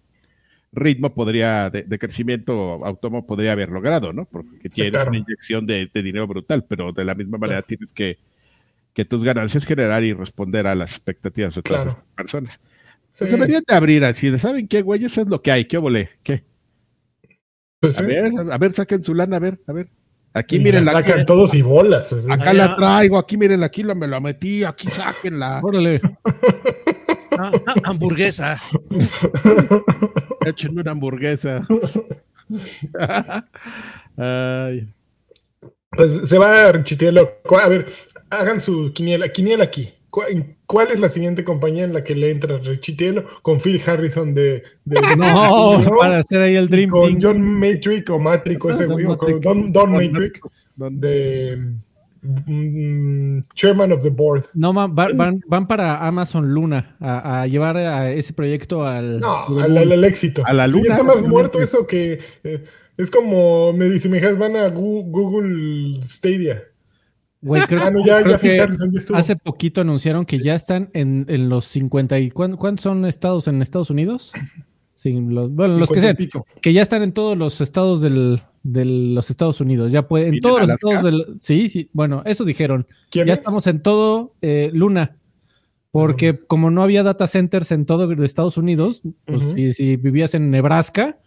ritmo 0.73 1.13
podría 1.13 1.69
de, 1.69 1.83
de 1.83 1.99
crecimiento 1.99 2.85
autónomo 2.85 3.25
podría 3.25 3.51
haber 3.51 3.69
logrado, 3.69 4.13
¿no? 4.13 4.25
Porque 4.25 4.69
tienes 4.69 4.93
claro. 4.93 5.09
una 5.09 5.19
inyección 5.19 5.65
de, 5.65 5.89
de, 5.93 6.03
dinero 6.03 6.27
brutal, 6.27 6.65
pero 6.67 6.91
de 6.93 7.03
la 7.03 7.15
misma 7.15 7.37
manera 7.37 7.61
claro. 7.61 7.67
tienes 7.67 7.93
que 7.93 8.17
que 8.93 9.05
tus 9.05 9.23
ganancias 9.23 9.65
generar 9.65 10.03
y 10.03 10.13
responder 10.13 10.67
a 10.67 10.75
las 10.75 10.91
expectativas 10.91 11.55
de 11.55 11.61
todas 11.61 11.83
claro. 11.83 11.97
las 11.97 12.15
personas. 12.15 12.53
Sí. 12.53 13.19
Pues 13.19 13.31
deberían 13.31 13.63
de 13.67 13.75
abrir 13.75 14.03
así, 14.03 14.29
de 14.29 14.39
¿saben 14.39 14.67
qué, 14.67 14.81
güey? 14.81 15.03
Eso 15.03 15.21
es 15.21 15.27
lo 15.27 15.41
que 15.41 15.51
hay, 15.51 15.65
¿qué 15.65 15.77
volé? 15.77 16.09
¿Qué? 16.23 16.43
Pues, 17.79 18.01
a, 18.01 18.05
ver, 18.05 18.31
a 18.51 18.57
ver, 18.57 18.73
saquen 18.73 19.03
su 19.03 19.13
lana, 19.13 19.37
a 19.37 19.39
ver, 19.39 19.59
a 19.67 19.73
ver. 19.73 19.89
Aquí 20.33 20.55
y 20.55 20.59
miren 20.59 20.85
la 20.85 20.93
sacan 20.93 21.19
aquí, 21.19 21.25
todos 21.25 21.53
y 21.53 21.61
bolas. 21.61 22.15
Acá 22.29 22.53
la 22.53 22.75
traigo, 22.75 23.17
aquí 23.17 23.35
miren, 23.35 23.63
aquí 23.63 23.83
la, 23.83 23.95
me 23.95 24.07
la 24.07 24.19
metí, 24.19 24.63
aquí 24.63 24.89
sáquenla. 24.89 25.59
Órale. 25.63 26.01
Ah, 27.37 27.51
ah, 27.67 27.75
hamburguesa. 27.83 28.61
Échenme 30.45 30.81
una 30.81 30.91
hamburguesa. 30.91 31.67
Ay. 34.17 34.93
Pues 35.89 36.29
se 36.29 36.37
va 36.37 36.67
a 36.67 36.71
Richitielo. 36.71 37.39
A 37.61 37.67
ver, 37.67 37.87
hagan 38.29 38.61
su 38.61 38.93
quiniela. 38.93 39.29
Quiniela 39.29 39.65
aquí. 39.65 39.93
¿Cuál 40.11 40.91
es 40.91 40.99
la 40.99 41.09
siguiente 41.09 41.45
compañía 41.45 41.85
en 41.85 41.93
la 41.93 42.03
que 42.03 42.13
le 42.13 42.31
entra 42.31 42.57
Richitielo? 42.57 43.25
Con 43.41 43.59
Phil 43.59 43.81
Harrison 43.85 44.33
de. 44.33 44.63
de, 44.83 45.01
de 45.09 45.15
no, 45.15 45.79
de 45.79 45.89
para 45.99 46.19
hacer 46.19 46.41
ahí 46.41 46.55
el 46.55 46.67
Dream 46.67 46.89
Con 46.89 47.17
Team. 47.17 47.19
John 47.21 47.41
Matrix 47.41 48.09
o 48.09 48.19
Matrix, 48.19 48.65
ese 48.65 48.85
güey, 48.85 49.05
o 49.05 49.17
con 49.17 49.39
Don, 49.39 49.71
Don 49.71 49.91
Matrix, 49.91 50.41
de. 50.75 51.59
Mm, 52.23 53.39
chairman 53.55 53.91
of 53.91 54.03
the 54.03 54.09
board. 54.09 54.45
No, 54.53 54.71
man, 54.71 54.93
van, 54.93 55.17
van, 55.17 55.41
van, 55.47 55.67
para 55.67 56.05
Amazon 56.05 56.53
Luna 56.53 56.95
a, 56.99 57.41
a, 57.41 57.47
llevar 57.47 57.77
a 57.77 58.11
ese 58.11 58.33
proyecto 58.33 58.85
al. 58.85 59.19
No, 59.19 59.47
al, 59.59 59.75
al, 59.77 59.91
al, 59.91 60.03
éxito. 60.03 60.43
A 60.45 60.53
la 60.53 60.67
Luna. 60.67 60.83
Sí, 60.83 60.91
está 60.91 61.03
más 61.03 61.21
muerto 61.23 61.59
eso 61.61 61.87
que. 61.87 62.19
Eh, 62.43 62.63
es 62.97 63.09
como 63.09 63.73
me 63.73 63.85
dice, 63.85 64.09
me 64.09 64.19
van 64.33 64.55
a 64.55 64.67
Google 64.67 66.01
Stadia. 66.05 66.63
Güey, 67.41 67.63
creo, 67.63 67.81
ah, 67.81 67.91
ya, 68.05 68.21
creo 68.21 68.37
ya 68.37 68.39
que 68.39 69.15
hace 69.15 69.35
poquito 69.35 69.81
anunciaron 69.81 70.25
que 70.25 70.39
ya 70.39 70.53
están 70.53 70.89
en, 70.93 71.25
en 71.27 71.49
los 71.49 71.65
50 71.65 72.19
y 72.19 72.29
¿cuántos 72.29 72.81
son 72.81 73.05
estados 73.05 73.47
en 73.47 73.61
Estados 73.61 73.89
Unidos? 73.89 74.33
Sí, 74.93 75.19
los, 75.19 75.51
bueno, 75.51 75.77
los 75.79 75.89
que 75.89 76.01
sean, 76.01 76.15
que 76.61 76.73
ya 76.73 76.83
están 76.83 77.01
en 77.01 77.11
todos 77.11 77.35
los 77.35 77.59
estados 77.59 78.01
del, 78.01 78.39
de 78.61 78.85
los 78.85 79.31
Estados 79.31 79.59
Unidos, 79.59 79.91
ya 79.91 80.07
pueden, 80.07 80.35
en 80.35 80.39
todos 80.39 80.61
los 80.61 80.69
estados 80.69 81.03
del, 81.03 81.25
sí, 81.39 81.69
sí, 81.69 81.89
bueno, 81.93 82.21
eso 82.25 82.45
dijeron, 82.45 82.85
ya 83.11 83.23
es? 83.23 83.29
estamos 83.39 83.65
en 83.65 83.81
todo, 83.81 84.35
eh, 84.43 84.69
Luna, 84.71 85.15
Porque 85.89 86.37
como 86.37 86.69
no 86.69 86.83
había 86.83 87.01
data 87.01 87.25
centers 87.25 87.71
en 87.71 87.85
todo 87.85 88.11
Estados 88.23 88.57
Unidos, 88.57 89.01
pues 89.25 89.41
y 89.57 89.73
si 89.73 89.95
vivías 89.95 90.35
en 90.35 90.51
Nebraska, 90.51 91.17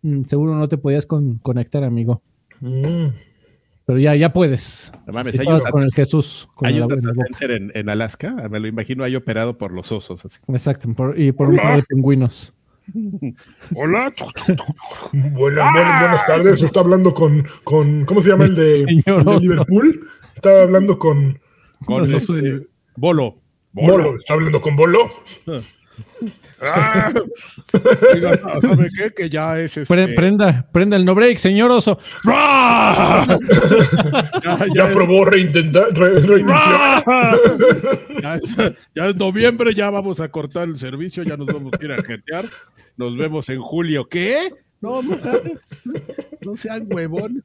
mm, 0.00 0.22
seguro 0.22 0.54
no 0.54 0.66
te 0.68 0.78
podías 0.78 1.04
con- 1.04 1.36
conectar, 1.38 1.84
amigo. 1.84 2.22
Mm. 2.60 3.08
Pero 3.88 3.98
ya, 4.00 4.14
ya 4.14 4.34
puedes. 4.34 4.92
No 5.06 5.14
mames, 5.14 5.32
Si 5.32 5.40
hay 5.40 5.46
un- 5.46 5.60
con 5.70 5.82
el 5.82 5.90
Jesús. 5.94 6.46
Con 6.54 6.68
Hay 6.68 6.74
el 6.74 6.80
un 6.80 6.82
agua 6.82 6.94
en 6.96 7.00
data 7.00 7.14
la 7.16 7.24
boca. 7.24 7.38
center 7.38 7.56
en, 7.56 7.72
en 7.74 7.88
Alaska, 7.88 8.48
me 8.50 8.60
lo 8.60 8.68
imagino 8.68 9.02
ahí 9.02 9.16
operado 9.16 9.56
por 9.56 9.72
los 9.72 9.90
osos. 9.90 10.22
así. 10.26 10.36
Exacto, 10.48 10.92
por- 10.94 11.18
y 11.18 11.32
por 11.32 11.48
un 11.48 11.56
par 11.56 11.78
de 11.78 11.84
pingüinos. 11.84 12.54
Hola. 13.74 14.12
Buenas, 15.12 15.72
buenas, 15.72 16.00
buenas 16.02 16.26
tardes. 16.26 16.62
Está 16.62 16.80
hablando 16.80 17.14
con, 17.14 17.46
con 17.64 18.04
¿cómo 18.04 18.20
se 18.20 18.28
llama 18.28 18.44
el 18.44 18.54
de, 18.56 18.74
Señor 19.04 19.20
el 19.20 19.24
de 19.24 19.30
oso. 19.30 19.40
Liverpool? 19.40 20.08
Estaba 20.34 20.62
hablando 20.62 20.98
con 20.98 21.40
Con 21.86 21.96
No, 21.96 21.98
no 22.00 22.04
este, 22.04 22.20
soy- 22.20 22.68
Bolo. 22.94 23.38
Bolo. 23.72 24.16
Está 24.18 24.34
hablando 24.34 24.60
con 24.60 24.76
Bolo. 24.76 24.98
Ah. 26.60 27.12
¿Sabe 27.70 28.88
qué? 28.96 29.10
Que 29.16 29.30
ya 29.30 29.58
es 29.60 29.76
este, 29.76 29.86
Pre- 29.94 30.14
prenda, 30.14 30.66
prenda 30.72 30.96
el 30.96 31.04
no 31.04 31.14
break, 31.14 31.38
señor 31.38 31.70
oso. 31.70 31.98
ya, 32.24 33.26
Ya 34.42 34.66
ya 34.74 34.88
es- 34.88 34.94
probó 34.94 35.24
reintentar, 35.24 35.86
re- 35.92 36.20
reiniciar. 36.20 37.04
ya 38.22 38.34
es- 38.34 38.90
ya 38.94 39.06
es 39.06 39.16
noviembre, 39.16 39.74
ya 39.74 39.90
vamos 39.90 40.20
a 40.20 40.28
cortar 40.28 40.68
el 40.68 40.78
servicio, 40.78 41.22
ya 41.22 41.36
nos 41.36 41.46
vamos 41.46 41.72
a 41.78 41.84
ir 41.84 41.92
a 41.92 42.02
jetear. 42.02 42.44
Nos 42.96 43.16
vemos 43.16 43.48
en 43.48 43.60
julio. 43.60 44.08
¿Qué? 44.08 44.52
No 44.80 45.02
mames. 45.02 45.60
No 46.40 46.56
sean 46.56 46.86
huevón. 46.92 47.44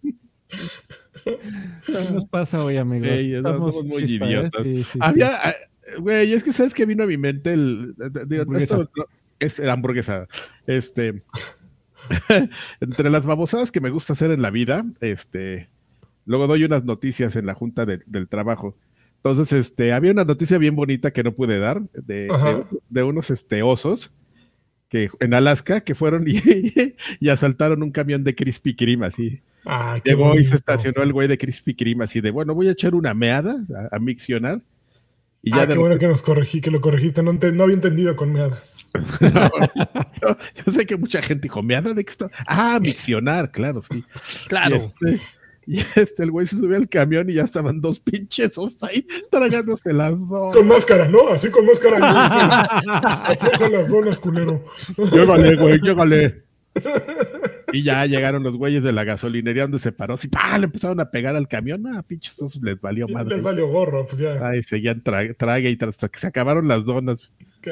¿Qué 1.23 1.93
nos 2.13 2.25
pasa 2.25 2.63
hoy, 2.63 2.77
amigos? 2.77 3.07
Ey, 3.09 3.35
estamos 3.35 3.83
muy 3.85 4.05
chispa, 4.05 4.25
¿eh? 4.25 4.29
idiotas. 4.29 4.61
Sí, 4.63 4.83
sí, 4.83 4.89
sí. 4.93 4.99
Había, 5.01 5.35
ah, 5.49 5.55
güey, 5.99 6.33
es 6.33 6.43
que 6.43 6.53
sabes 6.53 6.73
que 6.73 6.85
vino 6.85 7.03
a 7.03 7.07
mi 7.07 7.17
mente 7.17 7.53
el. 7.53 7.93
digo, 8.27 8.43
Hamburguesa. 8.43 8.63
esto 8.81 8.89
no- 8.95 9.05
es 9.39 9.59
la 9.59 9.73
hamburguesa. 9.73 10.27
Este. 10.67 11.23
entre 12.81 13.09
las 13.09 13.23
babosadas 13.25 13.71
que 13.71 13.81
me 13.81 13.89
gusta 13.89 14.13
hacer 14.13 14.31
en 14.31 14.41
la 14.41 14.49
vida, 14.49 14.85
este. 15.01 15.69
Luego 16.25 16.47
doy 16.47 16.63
unas 16.63 16.85
noticias 16.85 17.35
en 17.35 17.45
la 17.45 17.53
junta 17.53 17.85
de- 17.85 18.01
del 18.05 18.27
trabajo. 18.27 18.77
Entonces, 19.17 19.53
este, 19.53 19.93
había 19.93 20.11
una 20.11 20.25
noticia 20.25 20.57
bien 20.57 20.75
bonita 20.75 21.11
que 21.11 21.23
no 21.23 21.33
pude 21.33 21.57
dar 21.59 21.81
de, 21.93 22.27
de- 22.27 22.65
de 22.89 23.03
unos 23.03 23.29
este, 23.29 23.61
osos 23.63 24.13
que 24.89 25.09
en 25.19 25.33
Alaska 25.33 25.81
que 25.81 25.95
fueron 25.95 26.25
y, 26.27 26.41
y 27.19 27.29
asaltaron 27.29 27.83
un 27.83 27.91
camión 27.91 28.23
de 28.23 28.35
Krispy 28.35 28.75
Kreme 28.75 29.05
así. 29.07 29.41
Ah, 29.65 29.99
qué 30.03 30.11
Llegó 30.11 30.25
y 30.25 30.29
bonito. 30.29 30.49
se 30.49 30.55
estacionó 30.57 31.03
el 31.03 31.13
güey 31.13 31.27
de 31.27 31.37
Krispy 31.37 31.73
Kreme 31.73 32.03
así 32.03 32.19
de, 32.21 32.31
bueno, 32.31 32.53
voy 32.53 32.67
a 32.67 32.71
echar 32.71 32.95
una 32.95 33.13
meada 33.13 33.57
a, 33.91 33.95
a 33.95 33.99
miccionar. 33.99 34.59
Y 35.43 35.51
ya 35.51 35.61
Ah, 35.61 35.65
de 35.65 35.73
qué 35.73 35.79
bueno 35.79 35.99
que 35.99 36.07
nos 36.07 36.21
corregí, 36.21 36.61
que 36.61 36.71
lo 36.71 36.79
corregiste. 36.79 37.21
No, 37.21 37.33
no 37.33 37.63
había 37.63 37.75
entendido 37.75 38.15
con 38.15 38.31
meada. 38.31 38.63
yo, 40.21 40.37
yo 40.65 40.71
sé 40.71 40.85
que 40.85 40.95
mucha 40.95 41.21
gente 41.21 41.43
dijo, 41.43 41.61
¿meada 41.61 41.93
de 41.93 42.05
qué 42.05 42.11
está? 42.11 42.31
Ah, 42.47 42.79
miccionar, 42.81 43.51
claro, 43.51 43.81
sí. 43.81 44.03
Claro. 44.47 44.77
Y 44.77 44.79
este, 44.79 45.19
y 45.65 45.79
este, 45.95 46.23
el 46.23 46.31
güey 46.31 46.47
se 46.47 46.57
subió 46.57 46.77
al 46.77 46.87
camión 46.87 47.29
y 47.29 47.33
ya 47.33 47.43
estaban 47.43 47.81
dos 47.81 47.99
pinches 47.99 48.55
ahí 48.81 49.05
tragándose 49.29 49.93
las 49.93 50.13
dos. 50.27 50.55
Con 50.55 50.67
máscara, 50.67 51.07
¿no? 51.07 51.27
Así 51.29 51.49
con 51.49 51.65
máscara. 51.65 51.97
Así 53.25 53.47
son 53.57 53.71
las 53.71 53.89
donas, 53.89 54.19
culero. 54.19 54.63
Llégale, 55.11 55.55
güey, 55.55 55.79
llégale. 55.79 56.43
Y 57.73 57.83
ya 57.83 58.05
llegaron 58.05 58.43
los 58.43 58.55
güeyes 58.55 58.83
de 58.83 58.93
la 58.93 59.03
gasolinería 59.03 59.63
donde 59.63 59.79
se 59.79 59.91
paró, 59.91 60.15
y 60.23 60.27
¡pah! 60.27 60.57
le 60.57 60.65
empezaron 60.65 60.99
a 60.99 61.09
pegar 61.11 61.35
al 61.35 61.47
camión. 61.47 61.85
Ah, 61.87 62.03
pinches 62.03 62.41
osos 62.41 62.61
les 62.63 62.79
valió 62.79 63.07
madre. 63.07 63.35
Les 63.35 63.43
valió 63.43 63.67
gorro, 63.67 64.05
pues 64.05 64.21
ya. 64.21 64.47
Ay, 64.47 64.63
seguían 64.63 65.03
tra- 65.03 65.35
trague 65.37 65.69
y 65.71 65.77
hasta 65.83 66.07
que 66.07 66.19
se 66.19 66.27
acabaron 66.27 66.67
las 66.67 66.85
donas. 66.85 67.19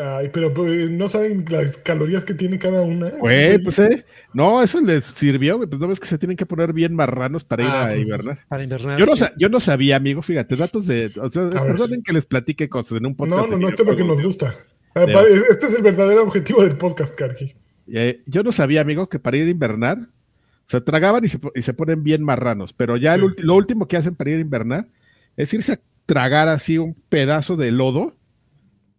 Ay, 0.01 0.29
pero 0.31 0.53
pues, 0.53 0.89
no 0.89 1.09
saben 1.09 1.45
las 1.49 1.75
calorías 1.77 2.23
que 2.23 2.33
tiene 2.33 2.57
cada 2.57 2.81
una. 2.81 3.09
Güey, 3.09 3.59
pues 3.59 3.77
eh, 3.79 4.05
no, 4.33 4.63
eso 4.63 4.79
les 4.79 5.03
sirvió, 5.03 5.57
güey, 5.57 5.67
pues 5.69 5.81
no 5.81 5.87
ves 5.89 5.99
que 5.99 6.07
se 6.07 6.17
tienen 6.17 6.37
que 6.37 6.45
poner 6.45 6.71
bien 6.71 6.95
marranos 6.95 7.43
para 7.43 7.63
ir 7.63 7.69
Ah, 7.69 7.83
a 7.83 7.87
pues, 7.89 7.99
hibernar. 7.99 8.39
Para 8.47 8.63
invernar. 8.63 8.97
Yo 8.97 9.05
no, 9.05 9.15
sí. 9.17 9.25
yo 9.37 9.49
no 9.49 9.59
sabía, 9.59 9.97
amigo, 9.97 10.21
fíjate, 10.21 10.55
datos 10.55 10.87
de, 10.87 11.11
o 11.21 11.29
sea, 11.29 11.43
ver. 11.43 11.61
perdonen 11.61 12.03
que 12.03 12.13
les 12.13 12.25
platique 12.25 12.69
cosas 12.69 12.99
en 12.99 13.05
un 13.05 13.15
podcast. 13.15 13.41
No, 13.41 13.47
no, 13.47 13.57
no, 13.57 13.67
esto 13.67 13.83
es 13.83 13.89
lo 13.89 13.95
que 13.97 14.03
nos 14.05 14.21
gusta. 14.21 14.55
Este 14.95 15.67
es 15.67 15.73
el 15.73 15.81
verdadero 15.83 16.23
objetivo 16.23 16.63
del 16.63 16.77
podcast, 16.77 17.13
Karki. 17.15 17.53
Eh, 17.93 18.21
yo 18.25 18.43
no 18.43 18.51
sabía, 18.51 18.81
amigo, 18.81 19.09
que 19.09 19.19
para 19.19 19.37
ir 19.37 19.47
a 19.47 19.51
invernar, 19.51 19.97
o 19.99 20.69
sea, 20.71 20.81
tragaban 20.81 21.23
y 21.25 21.27
se, 21.27 21.39
po- 21.39 21.51
y 21.53 21.61
se 21.61 21.73
ponen 21.73 22.03
bien 22.03 22.23
marranos, 22.23 22.71
pero 22.73 22.95
ya 22.97 23.15
Sí. 23.17 23.21
lo 23.37 23.55
último 23.55 23.87
que 23.87 23.97
hacen 23.97 24.15
para 24.15 24.29
ir 24.29 24.37
a 24.37 24.41
invernar 24.41 24.87
es 25.35 25.53
irse 25.53 25.73
a 25.73 25.79
tragar 26.05 26.47
así 26.47 26.77
un 26.77 26.93
pedazo 27.09 27.55
de 27.57 27.71
lodo. 27.71 28.15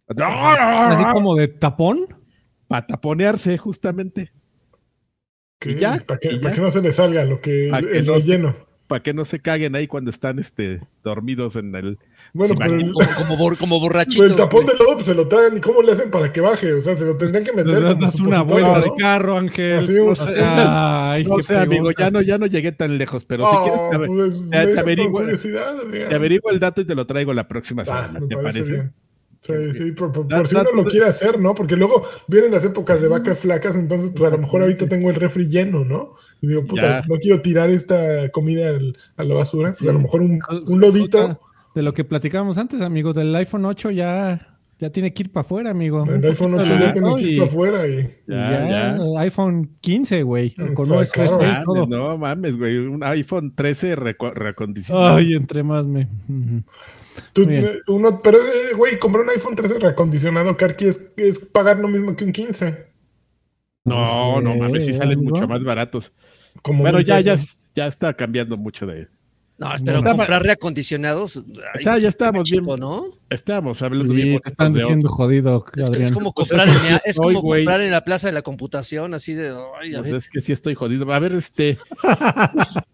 Así 0.07 1.03
como 1.13 1.35
de 1.35 1.47
tapón. 1.47 2.05
Para 2.67 2.87
taponearse, 2.87 3.57
justamente. 3.57 4.31
Y 5.65 5.75
ya, 5.75 6.03
Para 6.05 6.19
que, 6.19 6.31
y 6.33 6.39
no 6.39 6.71
se 6.71 6.81
le 6.81 6.91
salga 6.91 7.23
lo 7.23 7.39
que 7.39 7.69
Pa' 7.71 7.79
el, 7.79 7.89
que 7.89 7.97
el 7.99 8.05
no 8.05 8.13
se- 8.15 8.19
relleno. 8.19 8.55
Para 8.87 9.03
que 9.03 9.13
no 9.13 9.25
se 9.25 9.39
caguen 9.39 9.75
ahí 9.75 9.87
cuando 9.87 10.09
están 10.09 10.39
este, 10.39 10.81
dormidos 11.03 11.55
en 11.55 11.73
el. 11.75 11.99
Bueno, 12.35 12.55
pero 12.57 12.73
el, 12.73 12.91
Como, 12.91 13.07
como, 13.15 13.37
bor- 13.37 13.57
como 13.57 13.75
pero 13.79 13.81
borrachitos. 13.81 14.31
el 14.31 14.35
tapón 14.37 14.65
de 14.65 14.73
lodo 14.73 14.93
pues, 14.95 15.05
se 15.05 15.13
lo 15.13 15.27
traen. 15.27 15.55
¿Y 15.57 15.61
cómo 15.61 15.83
le 15.83 15.91
hacen 15.91 16.09
para 16.09 16.33
que 16.33 16.41
baje? 16.41 16.73
O 16.73 16.81
sea, 16.81 16.97
se 16.97 17.05
lo 17.05 17.15
tendrían 17.15 17.45
que 17.45 17.51
meter. 17.53 17.79
Le 17.83 17.93
das 17.95 18.19
una 18.19 18.41
vuelta 18.41 18.79
¿no? 18.79 18.81
de 18.81 18.91
carro, 18.97 19.37
Ángel. 19.37 19.77
Así, 19.79 19.93
un- 19.93 20.07
No 20.09 20.15
sé. 20.15 20.33
Ay, 20.43 21.25
No 21.25 21.35
qué 21.35 21.43
sé, 21.43 21.57
amigo, 21.57 21.91
ya 21.91 22.09
no, 22.09 22.21
ya 22.21 22.37
no 22.39 22.47
llegué 22.47 22.71
tan 22.71 22.97
lejos, 22.97 23.23
pero 23.25 23.47
si 23.47 23.55
Ah, 23.55 23.61
quieres 23.63 23.79
te, 23.91 24.07
pues, 24.07 24.49
te- 24.49 24.79
averiguo- 24.79 25.25
te 25.25 25.35
el 26.49 26.59
dato 26.59 26.81
y 26.81 26.85
te 26.85 26.95
lo 26.95 27.05
traigo 27.05 27.33
la 27.33 27.47
próxima 27.47 27.83
Ah, 27.83 27.85
semana. 27.85 28.19
me 28.19 28.27
¿Te 28.27 28.35
parece, 28.35 28.59
parece? 28.61 28.71
bien. 28.71 28.93
Sí, 29.41 29.53
sí, 29.73 29.91
por, 29.91 30.11
por- 30.11 30.27
Da- 30.27 30.37
por 30.37 30.47
si 30.47 30.55
uno 30.55 30.69
lo 30.73 30.85
quiere 30.85 31.05
hacer, 31.05 31.37
¿no? 31.39 31.53
Porque 31.53 31.75
luego 31.75 32.03
vienen 32.27 32.51
las 32.51 32.63
épocas 32.65 32.99
de 33.01 33.09
vacas 33.09 33.39
flacas, 33.39 33.75
entonces 33.75 34.11
pues 34.15 34.23
a 34.31 34.35
lo 34.35 34.39
mejor 34.39 34.61
ahorita 34.61 34.87
tengo 34.87 35.09
el 35.09 35.15
refri 35.17 35.47
lleno, 35.49 35.83
¿no? 35.85 36.15
Y 36.41 36.47
digo, 36.47 36.63
puta, 36.65 37.01
Ya. 37.01 37.03
no 37.07 37.17
quiero 37.19 37.41
tirar 37.41 37.69
esta 37.69 38.29
comida 38.29 38.69
al- 38.69 38.97
a 39.17 39.23
la 39.23 39.35
basura, 39.35 39.69
pues 39.69 39.79
Sí. 39.79 39.87
a 39.89 39.91
lo 39.91 39.99
mejor 39.99 40.21
un, 40.21 40.39
un 40.65 40.79
lodito, 40.79 41.39
De 41.75 41.81
lo 41.81 41.93
que 41.93 42.03
platicábamos 42.03 42.57
antes, 42.57 42.81
amigo, 42.81 43.13
del 43.13 43.33
iPhone 43.35 43.65
8 43.65 43.91
ya, 43.91 44.57
ya 44.79 44.89
tiene 44.91 45.13
que 45.13 45.23
ir 45.23 45.31
para 45.31 45.41
afuera, 45.41 45.71
amigo. 45.71 46.05
el 46.05 46.23
iPhone 46.25 46.53
8 46.59 46.77
ya 46.79 46.93
tiene 46.93 47.15
que 47.15 47.21
ir 47.23 47.33
y- 47.33 47.37
para 47.37 47.49
afuera 47.49 47.87
y... 47.87 47.95
Ya, 48.27 48.67
ya, 48.67 48.97
ya. 48.97 49.19
iPhone 49.21 49.69
15, 49.81 50.23
güey. 50.23 50.51
Con 50.51 50.85
claro, 50.85 51.01
OS 51.01 51.11
13 51.11 51.37
claro. 51.37 51.61
y 51.61 51.65
todo. 51.65 51.75
Mames, 51.87 51.89
no 51.89 52.17
mames, 52.17 52.57
güey. 52.57 52.77
Un 52.77 53.03
iPhone 53.03 53.53
13 53.55 53.95
reco- 53.97 54.33
reacondicionado. 54.33 55.15
Ay, 55.15 55.33
entre 55.33 55.63
más 55.63 55.85
me. 55.85 56.07
Tú, 57.33 57.43
eh, 57.49 57.79
uno, 57.87 58.21
pero, 58.23 58.37
eh, 58.39 58.73
güey, 58.75 58.97
comprar 58.99 59.23
un 59.23 59.29
iPhone 59.31 59.55
13 59.55 59.79
reacondicionado, 59.79 60.55
Karki, 60.57 60.85
es, 60.87 61.11
es 61.17 61.39
pagar 61.39 61.79
lo 61.79 61.87
mismo 61.87 62.15
que 62.15 62.25
un 62.25 62.31
15. 62.31 62.85
no, 63.85 64.41
no 64.41 64.53
sé, 64.53 64.59
mames, 64.59 64.85
sí 64.85 64.93
salen 64.93 65.23
mucho 65.23 65.47
más 65.47 65.63
baratos. 65.63 66.11
Como 66.61 66.81
Bueno, 66.83 67.01
ya, 67.01 67.19
ya, 67.19 67.37
ya 67.75 67.87
está 67.87 68.13
cambiando 68.13 68.57
mucho 68.57 68.85
de. 68.85 69.07
No, 69.63 69.69
pero 69.85 69.97
Estaba- 69.99 70.15
comprar 70.17 70.43
reacondicionados. 70.43 71.37
ay, 71.37 71.79
Está- 71.79 71.97
ya 71.97 72.07
bien. 72.31 72.61
chico, 72.61 72.77
¿no? 72.77 73.03
Estábamos 73.29 73.81
hablando 73.81 74.13
bien 74.13 74.27
Sí, 74.27 74.31
bonitos 74.33 74.43
te 74.43 74.49
están 74.49 74.73
diciendo 74.73 75.09
jodido, 75.09 75.65
Es, 75.75 76.11
como 76.11 76.33
Pues 76.33 76.49
comprar, 76.49 76.67
es- 76.69 76.83
en, 76.83 76.99
es 77.05 77.19
Hoy, 77.19 77.33
como 77.35 77.49
comprar 77.49 77.81
en 77.81 77.91
la 77.91 78.03
plaza 78.03 78.27
de 78.27 78.33
la 78.33 78.41
computación, 78.41 79.13
así 79.13 79.33
de. 79.33 79.55
ay, 79.81 79.95
a 79.95 79.99
Pues 79.99 80.11
ver. 80.11 80.15
es 80.15 80.29
que 80.29 80.41
sí 80.41 80.51
estoy 80.51 80.75
jodido. 80.75 81.11
A 81.13 81.19
ver, 81.19 81.33
este. 81.33 81.77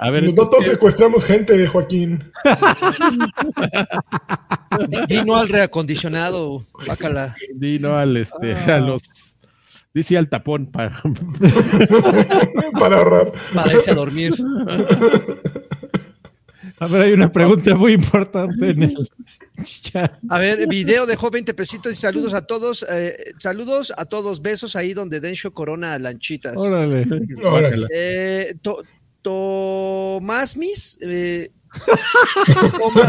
A 0.00 0.10
ver, 0.10 0.24
Nosotros 0.24 0.46
entonces, 0.48 0.72
secuestramos 0.72 1.24
gente, 1.24 1.64
Joaquín. 1.68 2.24
Di- 4.88 5.06
di 5.06 5.22
no 5.24 5.36
al 5.36 5.48
reacondicionado, 5.48 6.64
bácala. 6.88 7.34
di 7.54 7.78
no 7.78 7.96
al 7.96 8.16
este, 8.16 8.54
Ah. 8.54 8.76
a 8.76 8.80
los. 8.80 9.02
Dice 9.94 10.18
al 10.18 10.28
tapón 10.28 10.66
para. 10.72 11.00
para 12.80 12.96
ahorrar. 12.98 13.32
Para 13.54 13.72
irse 13.74 13.90
a 13.92 13.94
dormir. 13.94 14.34
A 16.80 16.86
ver, 16.86 17.02
hay 17.02 17.12
una 17.12 17.30
pregunta 17.30 17.74
muy 17.74 17.92
importante 17.92 18.70
en 18.70 18.82
el 18.82 18.96
chat. 19.82 20.14
A 20.28 20.38
ver, 20.38 20.66
video 20.66 21.04
dejó 21.06 21.30
20 21.30 21.52
pesitos 21.54 21.92
y 21.92 21.94
saludos 22.00 22.32
a 22.34 22.46
todos. 22.46 22.84
eh, 22.90 23.14
saludos 23.38 23.92
a 23.96 24.04
todos, 24.06 24.40
besos 24.42 24.74
ahí 24.76 24.94
donde 24.94 25.20
Densho 25.20 25.52
corona 25.52 25.98
lanchitas. 25.98 26.56
Órale. 26.56 27.06
Órale. 27.44 27.86
Eh, 27.92 28.54
to- 28.62 28.82
Tomás 29.22 30.56
Mis. 30.56 30.98
eh, 31.02 31.50
Toma- 32.78 33.08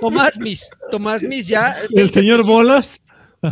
Tomás 0.00 0.38
Mis. 0.38 0.70
Tomás 0.90 1.22
Mis, 1.22 1.48
ya. 1.48 1.76
El 1.88 1.88
20 1.94 2.12
señor 2.12 2.36
pesitos. 2.38 2.54
Bolas. 2.54 3.00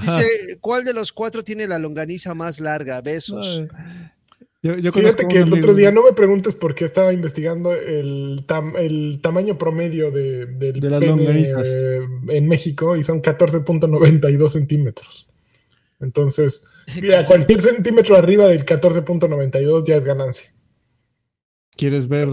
Dice, 0.00 0.58
¿cuál 0.60 0.84
de 0.84 0.94
los 0.94 1.12
cuatro 1.12 1.42
tiene 1.44 1.66
la 1.66 1.78
longaniza 1.78 2.34
más 2.34 2.60
larga? 2.60 3.00
Besos. 3.00 3.62
Yo, 4.64 4.76
yo 4.78 4.92
Fíjate 4.92 5.26
que 5.26 5.38
el 5.38 5.42
amigo- 5.42 5.56
otro 5.56 5.74
día 5.74 5.90
no 5.90 6.04
me 6.04 6.12
preguntes 6.12 6.54
por 6.54 6.74
qué 6.74 6.84
estaba 6.84 7.12
investigando 7.12 7.74
el, 7.74 8.46
tam- 8.46 8.78
el 8.78 9.18
tamaño 9.20 9.58
promedio 9.58 10.12
de, 10.12 10.46
del 10.46 10.78
De 10.78 10.88
las 10.88 11.00
pene, 11.00 11.42
eh, 11.66 12.00
en 12.28 12.46
México 12.48 12.96
y 12.96 13.02
son 13.02 13.20
14.92 13.20 14.50
centímetros. 14.50 15.28
Entonces, 16.00 16.64
mira, 17.00 17.24
cualquier 17.26 17.60
centímetro 17.60 18.16
arriba 18.16 18.46
del 18.46 18.64
14.92 18.64 19.84
ya 19.86 19.96
es 19.96 20.04
ganancia. 20.04 20.50
¿Quieres 21.76 22.06
ver 22.06 22.28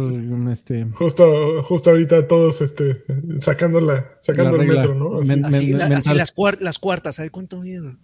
este 0.52 0.86
Justo, 0.94 1.64
justo 1.64 1.90
ahorita 1.92 2.28
todos 2.28 2.62
este 2.62 3.04
sacando 3.42 3.80
la, 3.80 4.06
sacando 4.22 4.58
La 4.58 4.64
el 4.64 4.70
metro, 4.70 4.94
¿no? 4.96 5.20
Así. 5.20 5.28
Men- 5.30 5.46
Así, 5.46 5.68
la- 5.72 5.78
mental. 5.86 5.98
así 5.98 6.14
las, 6.14 6.36
cuar- 6.36 6.60
las 6.60 6.78
cuartas, 6.78 7.16
¿sabes 7.16 7.32
cuánto 7.32 7.60
miedo? 7.62 7.90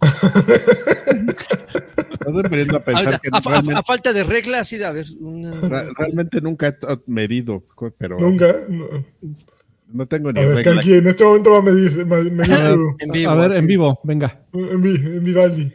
A 2.26 2.80
pensar 2.84 2.94
Ahorita, 3.06 3.18
que 3.20 3.28
a, 3.32 3.78
a 3.78 3.82
falta 3.82 4.12
de 4.12 4.24
reglas, 4.24 4.62
así 4.62 4.78
de 4.78 4.84
a 4.86 4.92
ver. 4.92 5.04
una- 5.20 5.84
realmente 5.96 6.40
nunca 6.40 6.68
he 6.68 6.76
medido, 7.06 7.62
pero 7.98 8.18
Nunca. 8.18 8.56
no. 8.68 8.86
no 9.92 10.06
tengo 10.06 10.32
ni 10.32 10.40
A 10.40 10.46
ver, 10.46 10.56
regla. 10.56 10.74
Kanki, 10.74 10.94
en 10.94 11.06
este 11.06 11.24
momento 11.24 11.52
va 11.52 11.58
a 11.58 11.62
medir, 11.62 12.04
medir 12.04 12.42
A 12.52 12.62
ver, 12.70 12.76
En 12.98 13.10
vivo, 13.12 13.30
a 13.30 13.34
ver, 13.36 13.46
así. 13.46 13.58
en 13.60 13.66
vivo, 13.66 14.00
venga. 14.02 14.40
en, 14.52 14.84
en 14.84 15.22
Vivaldi. 15.24 15.72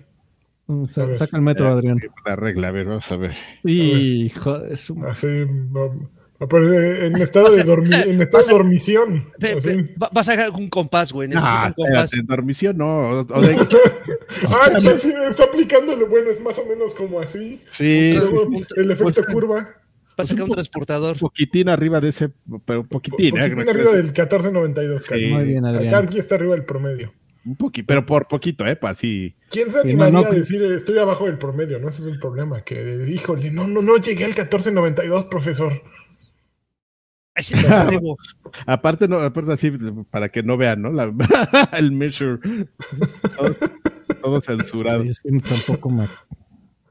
Mm, 0.71 0.85
sa- 0.85 1.05
ver. 1.05 1.15
saca 1.17 1.37
el 1.37 1.43
metro, 1.43 1.65
Ya, 1.65 1.71
Adrián. 1.73 1.97
La 2.25 2.35
regla, 2.35 2.67
a 2.69 2.71
ver, 2.71 2.85
vamos 2.87 3.11
a 3.11 3.15
ver. 3.17 3.35
Hijo 3.63 4.59
de 4.59 4.77
su 4.77 4.95
pero 6.49 6.73
en 6.73 7.15
estado 7.21 7.45
Vas 7.45 7.55
de 7.55 7.63
dormi- 7.65 8.03
en 8.07 8.19
estado 8.21 8.39
vas 8.39 8.47
de 8.47 8.53
dormición. 8.53 9.25
Ve- 9.37 9.93
va- 10.01 10.09
vas 10.11 10.27
a 10.27 10.35
sacar 10.35 10.49
un 10.51 10.69
compás, 10.69 11.11
güey. 11.13 11.27
Necesito 11.27 11.51
Ah, 11.53 11.67
un 11.67 11.73
compás. 11.85 12.13
en 12.15 12.25
dormición 12.25 12.77
no. 12.77 12.85
o- 12.87 13.19
o 13.29 13.41
de- 13.41 13.55
Ah, 14.55 14.71
pues 14.81 15.01
sí, 15.03 15.13
está 15.29 15.43
aplicándolo. 15.43 16.07
Bueno, 16.07 16.31
es 16.31 16.41
más 16.41 16.57
o 16.57 16.65
menos 16.65 16.95
como 16.95 17.19
así. 17.19 17.61
sí, 17.71 18.13
Luego, 18.15 18.43
un- 18.45 18.65
el 18.75 18.89
efecto 18.91 19.21
pues, 19.21 19.33
curva. 19.33 19.55
Va 20.19 20.23
a 20.23 20.23
sacar 20.23 20.43
un 20.45 20.49
transportador. 20.51 21.13
un 21.13 21.19
poquitín 21.19 21.69
arriba 21.69 22.01
de 22.01 22.09
ese, 22.09 22.29
pero 22.65 22.81
un 22.81 22.87
poquitín, 22.87 23.37
¿eh? 23.37 23.49
Poquitín 23.49 23.69
arriba 23.69 23.91
del 23.91 24.03
1492. 24.05 25.03
Sí. 25.03 25.09
Kanki. 25.09 25.25
Muy 25.27 25.43
bien, 25.45 25.65
Adrián. 25.65 25.91
Kanki 25.93 26.19
está 26.19 26.35
arriba 26.35 26.55
del 26.55 26.65
promedio. 26.65 27.13
Un 27.43 27.55
poquito, 27.55 27.87
pero 27.87 28.05
por 28.05 28.27
poquito, 28.27 28.65
¿eh? 28.67 28.75
Pues 28.75 28.93
así. 28.93 29.35
¿Quién 29.49 29.71
se 29.71 29.81
Sí, 29.81 29.93
no, 29.93 30.03
animaría 30.03 30.29
no, 30.29 30.35
a 30.35 30.39
decir 30.39 30.61
estoy 30.63 30.97
abajo 30.99 31.25
del 31.25 31.37
promedio? 31.39 31.79
No, 31.79 31.89
ese 31.89 32.03
es 32.03 32.07
el 32.07 32.19
problema. 32.19 32.63
Que, 32.63 33.05
híjole, 33.09 33.49
no, 33.51 33.67
no, 33.67 33.81
no 33.81 33.97
llegué 33.97 34.23
al 34.25 34.29
1492, 34.31 35.25
profesor. 35.25 35.81
Ese 37.35 37.59
es. 37.59 37.69
Aparte, 38.67 39.07
no, 39.07 39.17
aparte 39.19 39.53
así, 39.53 39.71
para 40.11 40.29
que 40.29 40.43
no 40.43 40.57
vean, 40.57 40.81
¿no? 40.81 40.91
La- 40.91 41.11
el 41.77 41.91
measure. 41.93 42.39
Todo, 43.37 43.55
todo 44.21 44.41
censurado. 44.41 45.03
Es 45.03 45.19
que 45.21 45.31
tampoco 45.39 45.89
me. 45.89 46.05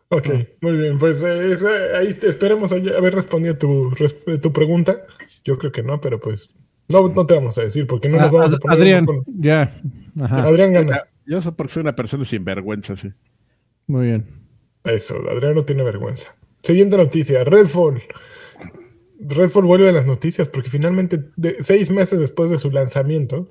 Ok, 0.09 0.29
muy 0.63 0.77
bien. 0.79 0.97
Pues 0.99 1.23
eh, 1.23 1.57
ahí 1.97 2.15
te- 2.15 2.29
esperemos 2.29 2.73
haber 2.73 3.15
respondido 3.15 3.57
tu, 3.59 3.95
tu 4.41 4.53
pregunta. 4.53 5.05
Yo 5.45 5.59
creo 5.59 5.71
que 5.71 5.83
no, 5.83 6.01
pero 6.01 6.19
pues 6.19 6.51
no, 6.91 7.09
no 7.09 7.27
te 7.27 7.35
vamos 7.35 7.57
a 7.59 7.63
decir 7.63 7.87
porque 7.87 8.09
no 8.09 8.17
nos 8.19 8.27
Ah, 8.29 8.31
vamos 8.31 8.53
a 8.53 8.57
Ad- 8.57 8.61
poner 8.61 8.79
Adrián, 8.79 9.07
con- 9.07 9.25
ya. 9.27 9.75
Ajá, 10.21 10.43
Adrián 10.43 10.73
gana. 10.73 11.05
Yo 11.27 11.41
soy 11.41 11.53
porque 11.53 11.73
soy 11.73 11.83
una 11.83 11.95
persona 11.97 12.25
sin 12.25 12.45
vergüenza, 12.45 12.97
sí. 12.97 13.09
muy 13.87 14.07
bien. 14.07 14.27
Eso, 14.85 15.17
Adrián 15.31 15.55
no 15.55 15.65
tiene 15.65 15.83
vergüenza. 15.83 16.35
Siguiente 16.63 16.97
noticia, 16.97 17.45
Redfall. 17.45 18.03
Redfall 19.23 19.65
vuelve 19.65 19.91
a 19.91 19.93
las 19.93 20.07
noticias 20.07 20.49
porque 20.49 20.71
finalmente, 20.71 21.21
de- 21.37 21.63
seis 21.63 21.91
meses 21.91 22.19
después 22.19 22.51
de 22.51 22.59
su 22.59 22.71
lanzamiento, 22.71 23.49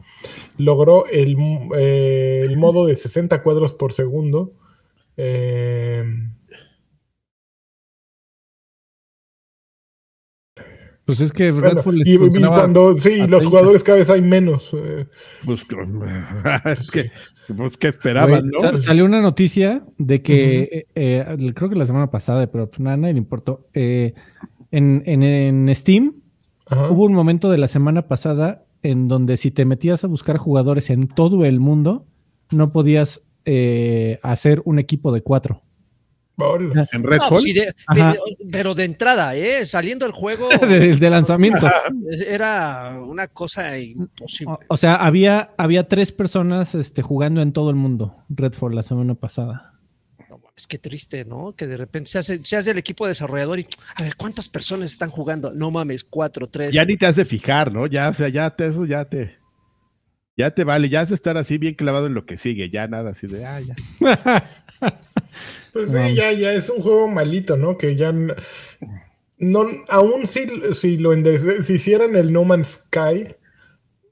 logró 0.58 1.06
el, 1.08 1.36
eh, 1.78 2.44
el 2.46 2.58
modo 2.58 2.86
de 2.88 2.96
60 2.96 3.44
cuadros 3.44 3.74
por 3.74 3.94
segundo. 3.94 4.54
Eh, 5.18 6.04
Pues 11.10 11.22
es 11.22 11.32
que 11.32 11.52
bueno, 11.52 11.82
y, 12.06 12.14
y 12.14 12.18
cuando 12.46 12.94
sí, 12.96 13.18
los 13.18 13.28
30. 13.30 13.46
jugadores 13.50 13.84
cada 13.84 13.98
vez 13.98 14.10
hay 14.12 14.22
menos. 14.22 14.70
eh, 14.74 15.08
Pues, 15.44 15.66
es 16.80 16.92
que, 16.92 17.12
pues, 17.58 17.78
¿qué 17.78 17.88
esperaban, 17.88 18.30
Güey, 18.42 18.52
no? 18.52 18.60
sa- 18.60 18.78
salió 18.78 19.06
una 19.06 19.20
noticia 19.20 19.84
de 19.98 20.22
que, 20.22 20.62
eh, 20.62 20.86
eh, 20.94 21.52
creo 21.56 21.70
que 21.70 21.76
la 21.76 21.86
semana 21.86 22.12
pasada, 22.12 22.46
pero 22.52 22.70
pues 22.70 22.80
nada, 22.80 22.96
nadie 22.98 23.14
le 23.14 23.20
importó. 23.20 23.66
Eh, 23.74 24.14
en, 24.70 25.02
en- 25.08 25.24
en 25.24 25.76
Steam 25.76 26.14
ajá. 26.68 26.92
hubo 26.92 27.06
un 27.06 27.14
momento 27.14 27.50
de 27.50 27.58
la 27.58 27.68
semana 27.68 28.08
pasada 28.08 28.66
en 28.84 29.08
donde 29.08 29.36
si 29.38 29.50
te 29.50 29.66
metías 29.66 30.04
a 30.04 30.08
buscar 30.08 30.38
jugadores 30.38 30.92
en 30.92 31.08
todo 31.08 31.44
el 31.44 31.60
mundo, 31.60 32.06
no 32.52 32.72
podías 32.72 33.24
eh, 33.46 34.20
hacer 34.22 34.62
un 34.66 34.78
equipo 34.78 35.12
de 35.12 35.22
cuatro. 35.22 35.64
En 36.92 37.02
No, 37.04 37.10
de- 37.10 37.54
de- 37.54 37.74
de- 38.02 38.20
pero 38.52 38.74
de 38.76 38.86
entrada, 38.86 39.36
¿eh? 39.36 39.66
Saliendo 39.66 40.06
el 40.06 40.12
juego, 40.12 40.48
de, 40.62 40.96
de 40.96 41.10
lanzamiento. 41.10 41.68
era 42.28 43.00
una 43.06 43.28
cosa 43.28 43.78
imposible. 43.78 44.54
O, 44.68 44.74
o 44.74 44.78
sea, 44.78 44.96
había, 44.96 45.52
había 45.58 45.88
tres 45.88 46.12
personas 46.12 46.76
este, 46.76 47.02
jugando 47.02 47.42
en 47.42 47.52
todo 47.54 47.70
el 47.70 47.76
mundo, 47.76 48.16
Redfall, 48.30 48.76
la 48.76 48.84
semana 48.84 49.16
pasada. 49.16 49.74
No 50.30 50.38
mames, 50.38 50.68
qué 50.68 50.78
triste, 50.78 51.26
¿no? 51.26 51.54
Que 51.54 51.66
de 51.68 51.76
repente 51.78 52.10
se 52.10 52.20
hace, 52.20 52.38
se 52.46 52.56
hace 52.56 52.72
el 52.72 52.78
equipo 52.78 53.08
desarrollador 53.08 53.60
y, 53.60 53.66
a 53.96 54.04
ver, 54.04 54.16
¿cuántas 54.16 54.48
personas 54.48 54.92
están 54.92 55.10
jugando? 55.10 55.52
No 55.54 55.72
mames, 55.72 56.04
cuatro, 56.04 56.48
tres. 56.48 56.74
Ya 56.74 56.86
ni 56.86 56.98
te 56.98 57.08
has 57.08 57.16
de 57.16 57.26
fijar, 57.26 57.74
¿no? 57.74 57.88
Ya, 57.88 58.10
o 58.10 58.14
sea, 58.14 58.30
ya 58.30 58.50
te, 58.56 58.68
eso 58.68 58.86
ya 58.86 59.06
te. 59.06 59.39
Ya 60.40 60.52
te 60.52 60.64
vale, 60.64 60.88
ya 60.88 61.02
has 61.02 61.10
de 61.10 61.16
estar 61.16 61.36
así 61.36 61.58
bien 61.58 61.74
clavado 61.74 62.08
en 62.08 62.14
lo 62.14 62.26
que 62.26 62.38
sigue, 62.38 62.70
ya 62.70 62.88
nada 62.88 63.10
así 63.10 63.28
de, 63.28 63.46
ah, 63.46 63.60
ya. 63.60 63.76
Pues 65.74 65.92
sí, 65.92 66.16
ya, 66.16 66.32
ya 66.32 66.54
es 66.54 66.70
un 66.70 66.82
juego 66.82 67.10
malito, 67.10 67.58
¿no? 67.58 67.78
Que 67.78 67.98
ya 67.98 68.14
no, 69.38 69.68
aún 69.90 70.28
si, 70.28 70.48
si 70.72 70.98
lo 70.98 71.12
si 71.62 71.74
hicieran 71.74 72.16
el 72.16 72.32
No 72.32 72.46
Man's 72.46 72.86
Sky 72.88 73.36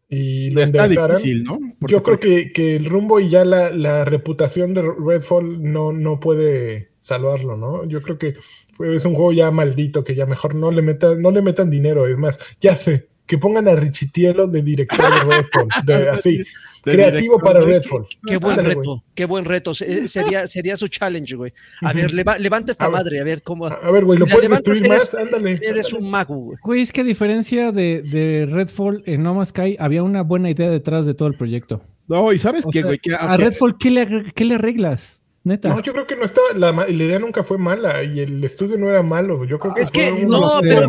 y 0.10 0.50
lo 0.52 0.64
está 0.64 0.84
enderezaran, 0.84 1.16
difícil, 1.16 1.46
¿no? 1.46 1.60
Porque, 1.80 1.94
yo 1.94 2.04
creo 2.04 2.20
que, 2.20 2.52
que 2.52 2.76
el 2.76 2.86
rumbo 2.88 3.22
y 3.22 3.30
ya 3.30 3.46
la, 3.46 3.72
la 3.72 4.04
reputación 4.04 4.74
de 4.74 4.82
Redfall 4.82 5.64
no, 5.64 5.94
no 5.94 6.20
puede 6.20 6.92
salvarlo, 7.00 7.56
¿no? 7.56 7.86
Yo 7.86 8.02
creo 8.02 8.18
que 8.18 8.36
es 8.80 9.06
un 9.06 9.16
juego 9.16 9.32
ya 9.32 9.50
maldito 9.50 10.04
que 10.04 10.14
ya 10.14 10.26
mejor 10.26 10.56
no 10.56 10.72
le 10.72 10.82
metan, 10.82 11.22
no 11.22 11.32
le 11.32 11.42
metan 11.42 11.70
dinero, 11.70 12.06
es 12.06 12.18
más, 12.18 12.38
ya 12.60 12.76
sé, 12.76 13.08
que 13.28 13.38
pongan 13.38 13.68
a 13.68 13.76
Richitielo 13.76 14.48
de 14.48 14.62
director 14.64 14.98
de 15.00 15.20
Redfall, 15.36 15.68
de- 15.86 16.10
así, 16.10 16.38
de 16.38 16.46
creativo 16.94 17.36
director 17.38 17.44
para 17.44 17.60
Redfall. 17.62 18.08
Qué 18.26 18.38
buen 18.38 18.58
Ándale, 18.58 18.76
reto, 18.76 19.04
qué 19.14 19.26
buen 19.26 19.46
reto. 19.46 19.74
Se- 19.74 20.08
Sería, 20.08 20.48
sería 20.48 20.76
su 20.78 20.88
challenge, 20.88 21.36
güey. 21.36 21.52
A 21.82 21.92
ver, 21.94 22.14
leva- 22.14 22.38
levanta 22.38 22.72
esta 22.72 22.86
A 22.86 22.88
ver. 22.88 22.98
madre, 22.98 23.20
a 23.20 23.24
ver 23.26 23.44
cómo. 23.44 23.68
A 23.68 23.92
ver, 23.92 24.06
güey, 24.06 24.18
lo 24.18 24.26
puedes 24.26 24.44
levantas, 24.44 24.74
destruir 24.82 24.94
más, 24.94 25.14
ándale. 25.14 25.60
Eres 25.62 25.92
un 25.94 26.10
mago, 26.10 26.36
güey. 26.38 26.58
Güey, 26.64 26.82
es 26.82 26.92
que 26.94 27.02
a 27.02 27.04
diferencia 27.04 27.72
de, 27.74 28.02
de 28.02 28.48
Redfall, 28.50 29.04
en 29.06 29.22
No 29.24 29.34
Man's 29.34 29.50
Sky 29.50 29.76
había 29.80 30.02
una 30.04 30.24
buena 30.24 30.50
idea 30.50 30.70
detrás 30.70 31.06
de 31.06 31.14
todo 31.14 31.28
el 31.28 31.36
proyecto. 31.36 31.82
No, 32.08 32.32
y 32.32 32.40
sabes 32.40 32.66
O 32.66 32.70
qué, 32.70 32.82
güey, 32.84 33.00
a 33.20 33.36
Redfall, 33.36 33.78
¿qué 33.78 33.90
le, 33.92 34.32
qué 34.34 34.46
le 34.46 34.56
arreglas? 34.56 35.26
Neta. 35.48 35.70
No, 35.70 35.82
yo 35.82 35.94
creo 35.94 36.06
que 36.06 36.16
no 36.18 36.26
estaba, 36.26 36.48
la, 36.54 36.90
idea 36.90 37.20
nunca 37.20 37.44
fue 37.44 37.58
mala 37.58 38.04
y 38.04 38.20
el 38.20 38.44
estudio 38.44 38.78
no 38.78 38.90
era 38.90 39.02
malo. 39.02 39.46
Yo 39.46 39.58
creo 39.60 39.74
que 39.74 39.82
Es 39.82 39.90
que 39.92 40.26
no, 40.26 40.60
pero, 40.62 40.88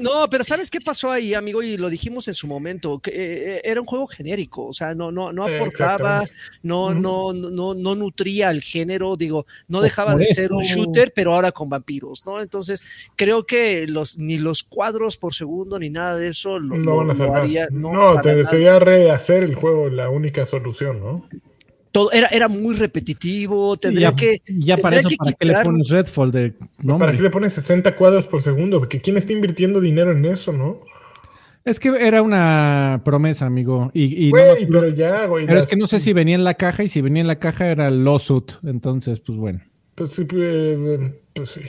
no, 0.00 0.30
pero 0.30 0.44
¿sabes 0.44 0.70
qué 0.70 0.80
pasó 0.80 1.10
ahí, 1.10 1.34
amigo? 1.34 1.62
Y 1.62 1.76
lo 1.76 1.90
dijimos 1.90 2.28
en 2.28 2.34
su 2.34 2.46
momento, 2.46 3.00
que 3.00 3.10
eh, 3.56 3.60
era 3.64 3.80
un 3.80 3.86
juego 3.86 4.06
genérico, 4.06 4.66
o 4.66 4.72
sea, 4.72 4.94
no, 4.94 5.10
no, 5.10 5.32
no 5.32 5.48
Eh, 5.48 5.56
aportaba, 5.56 6.22
exactamente. 6.22 6.32
no, 6.62 6.94
no, 6.94 7.32
no, 7.32 7.74
no 7.74 7.94
nutría 7.96 8.50
el 8.50 8.62
género, 8.62 9.16
digo, 9.16 9.46
no 9.68 9.80
dejaba 9.80 10.14
de 10.16 10.26
ser 10.26 10.52
un 10.52 10.62
shooter, 10.62 11.12
pero 11.14 11.34
ahora 11.34 11.50
con 11.50 11.68
vampiros, 11.68 12.24
¿no? 12.24 12.40
Entonces, 12.40 12.84
creo 13.16 13.44
que 13.44 13.86
los, 13.88 14.18
ni 14.18 14.38
los 14.38 14.62
cuadros 14.62 15.16
por 15.16 15.34
segundo 15.34 15.78
ni 15.78 15.90
nada 15.90 16.16
de 16.16 16.28
eso 16.28 16.58
lo, 16.58 16.76
no 16.76 16.90
lo- 16.90 16.96
van 16.98 17.10
a 17.10 17.14
lo 17.14 17.34
haría, 17.34 17.68
No, 17.72 17.92
no, 18.14 18.20
te, 18.20 18.34
nada. 18.36 18.50
sería 18.50 18.78
rehacer 18.78 19.42
el 19.42 19.54
juego 19.56 19.88
la 19.88 20.10
única 20.10 20.46
solución, 20.46 21.00
¿no? 21.00 21.28
Todo, 21.96 22.12
era, 22.12 22.26
era 22.28 22.48
muy 22.48 22.74
repetitivo, 22.76 23.74
Sí, 23.74 23.80
tendría 23.80 24.10
ya, 24.10 24.16
que. 24.16 24.42
ya 24.46 24.76
para 24.76 24.96
tendría 24.96 25.00
eso, 25.00 25.08
que 25.08 25.16
¿para 25.16 25.32
qué 25.32 25.46
le 25.46 25.64
pones 25.64 25.88
Redfall 25.88 26.30
de? 26.30 26.54
¿Para 26.98 27.12
qué 27.12 27.22
le 27.22 27.30
pones 27.30 27.54
60 27.54 27.96
cuadros 27.96 28.26
por 28.26 28.42
segundo? 28.42 28.78
Porque 28.80 29.00
¿quién 29.00 29.16
está 29.16 29.32
invirtiendo 29.32 29.80
dinero 29.80 30.10
en 30.12 30.24
eso, 30.26 30.52
no? 30.52 30.80
Es 31.64 31.80
que 31.80 31.88
era 31.98 32.20
una 32.20 33.00
promesa, 33.02 33.46
amigo. 33.46 33.90
Y, 33.94 34.26
y 34.28 34.30
no 34.30 34.38
Güey, 34.38 34.66
me- 34.66 34.70
pero 34.70 34.88
ya, 34.90 35.24
güey. 35.24 35.46
pero 35.46 35.58
es 35.58 35.66
que 35.66 35.76
no 35.76 35.86
sé 35.86 35.98
si 35.98 36.12
venía 36.12 36.34
en 36.34 36.44
la 36.44 36.52
caja 36.54 36.84
y 36.84 36.88
si 36.88 37.00
venía 37.00 37.22
en 37.22 37.26
la 37.28 37.38
caja 37.38 37.66
era 37.66 37.88
el 37.88 38.04
lawsuit. 38.04 38.52
Entonces, 38.64 39.20
pues 39.20 39.38
bueno. 39.38 39.60
Pues 39.94 40.10
sí, 40.12 40.26
eh, 40.34 41.12
pues 41.34 41.50
sí. 41.50 41.62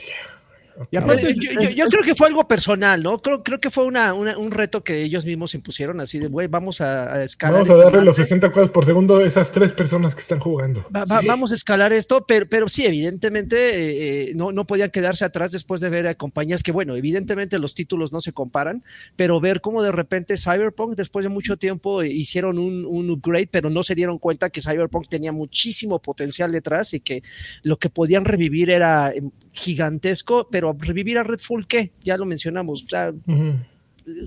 Y 0.90 0.96
aparte, 0.96 1.34
yo, 1.34 1.52
yo- 1.60 1.70
yo 1.70 1.86
creo 1.88 2.02
que 2.02 2.14
fue 2.14 2.26
algo 2.28 2.46
personal, 2.46 3.02
¿no? 3.02 3.18
Creo, 3.18 3.42
creo 3.42 3.60
que 3.60 3.70
fue 3.70 3.84
una, 3.84 4.12
una- 4.14 4.38
un 4.38 4.50
reto 4.50 4.82
que 4.82 5.02
ellos 5.02 5.24
mismos 5.26 5.54
impusieron, 5.54 6.00
así 6.00 6.18
de, 6.18 6.28
güey, 6.28 6.46
vamos 6.48 6.80
a, 6.80 7.14
a 7.14 7.22
escalar. 7.24 7.54
Vamos 7.54 7.70
a 7.70 7.72
esta 7.74 7.84
darle 7.84 8.04
los 8.04 8.16
madre. 8.16 8.24
60 8.28 8.52
cuadros 8.52 8.70
por 8.70 8.84
segundo 8.86 9.16
a 9.16 9.24
esas 9.24 9.50
tres 9.52 9.72
personas 9.72 10.14
que 10.14 10.20
están 10.20 10.40
jugando. 10.40 10.84
Va- 10.94 11.04
va- 11.04 11.20
Sí. 11.20 11.26
Vamos 11.26 11.52
a 11.52 11.54
escalar 11.54 11.92
esto, 11.92 12.24
pero, 12.26 12.48
pero 12.48 12.68
sí, 12.68 12.86
evidentemente 12.86 13.56
eh, 13.56 14.30
eh, 14.30 14.32
no, 14.34 14.52
no 14.52 14.64
podían 14.64 14.90
quedarse 14.90 15.24
atrás 15.24 15.52
después 15.52 15.80
de 15.80 15.90
ver 15.90 16.06
a 16.06 16.14
compañías 16.14 16.62
que, 16.62 16.72
bueno, 16.72 16.94
evidentemente 16.96 17.58
los 17.58 17.74
títulos 17.74 18.12
no 18.12 18.20
se 18.20 18.32
comparan, 18.32 18.82
pero 19.16 19.40
ver 19.40 19.60
cómo 19.60 19.82
de 19.82 19.92
repente 19.92 20.36
Cyberpunk, 20.36 20.96
después 20.96 21.24
de 21.24 21.28
mucho 21.28 21.56
tiempo, 21.56 22.02
eh, 22.02 22.08
hicieron 22.08 22.58
un, 22.58 22.84
un 22.86 23.10
upgrade, 23.10 23.48
pero 23.50 23.70
no 23.70 23.82
se 23.82 23.94
dieron 23.94 24.18
cuenta 24.18 24.50
que 24.50 24.60
Cyberpunk 24.60 25.08
tenía 25.08 25.32
muchísimo 25.32 26.00
potencial 26.00 26.52
detrás 26.52 26.94
y 26.94 27.00
que 27.00 27.22
lo 27.62 27.78
que 27.78 27.90
podían 27.90 28.24
revivir 28.24 28.70
era 28.70 29.10
eh, 29.10 29.22
gigantesco, 29.52 30.48
pero 30.50 30.76
revivir 30.78 31.18
a 31.18 31.24
Redfall, 31.24 31.66
¿qué? 31.66 31.92
Ya 32.02 32.16
lo 32.16 32.24
mencionamos, 32.24 32.84
o 32.84 32.86
sea, 32.86 33.12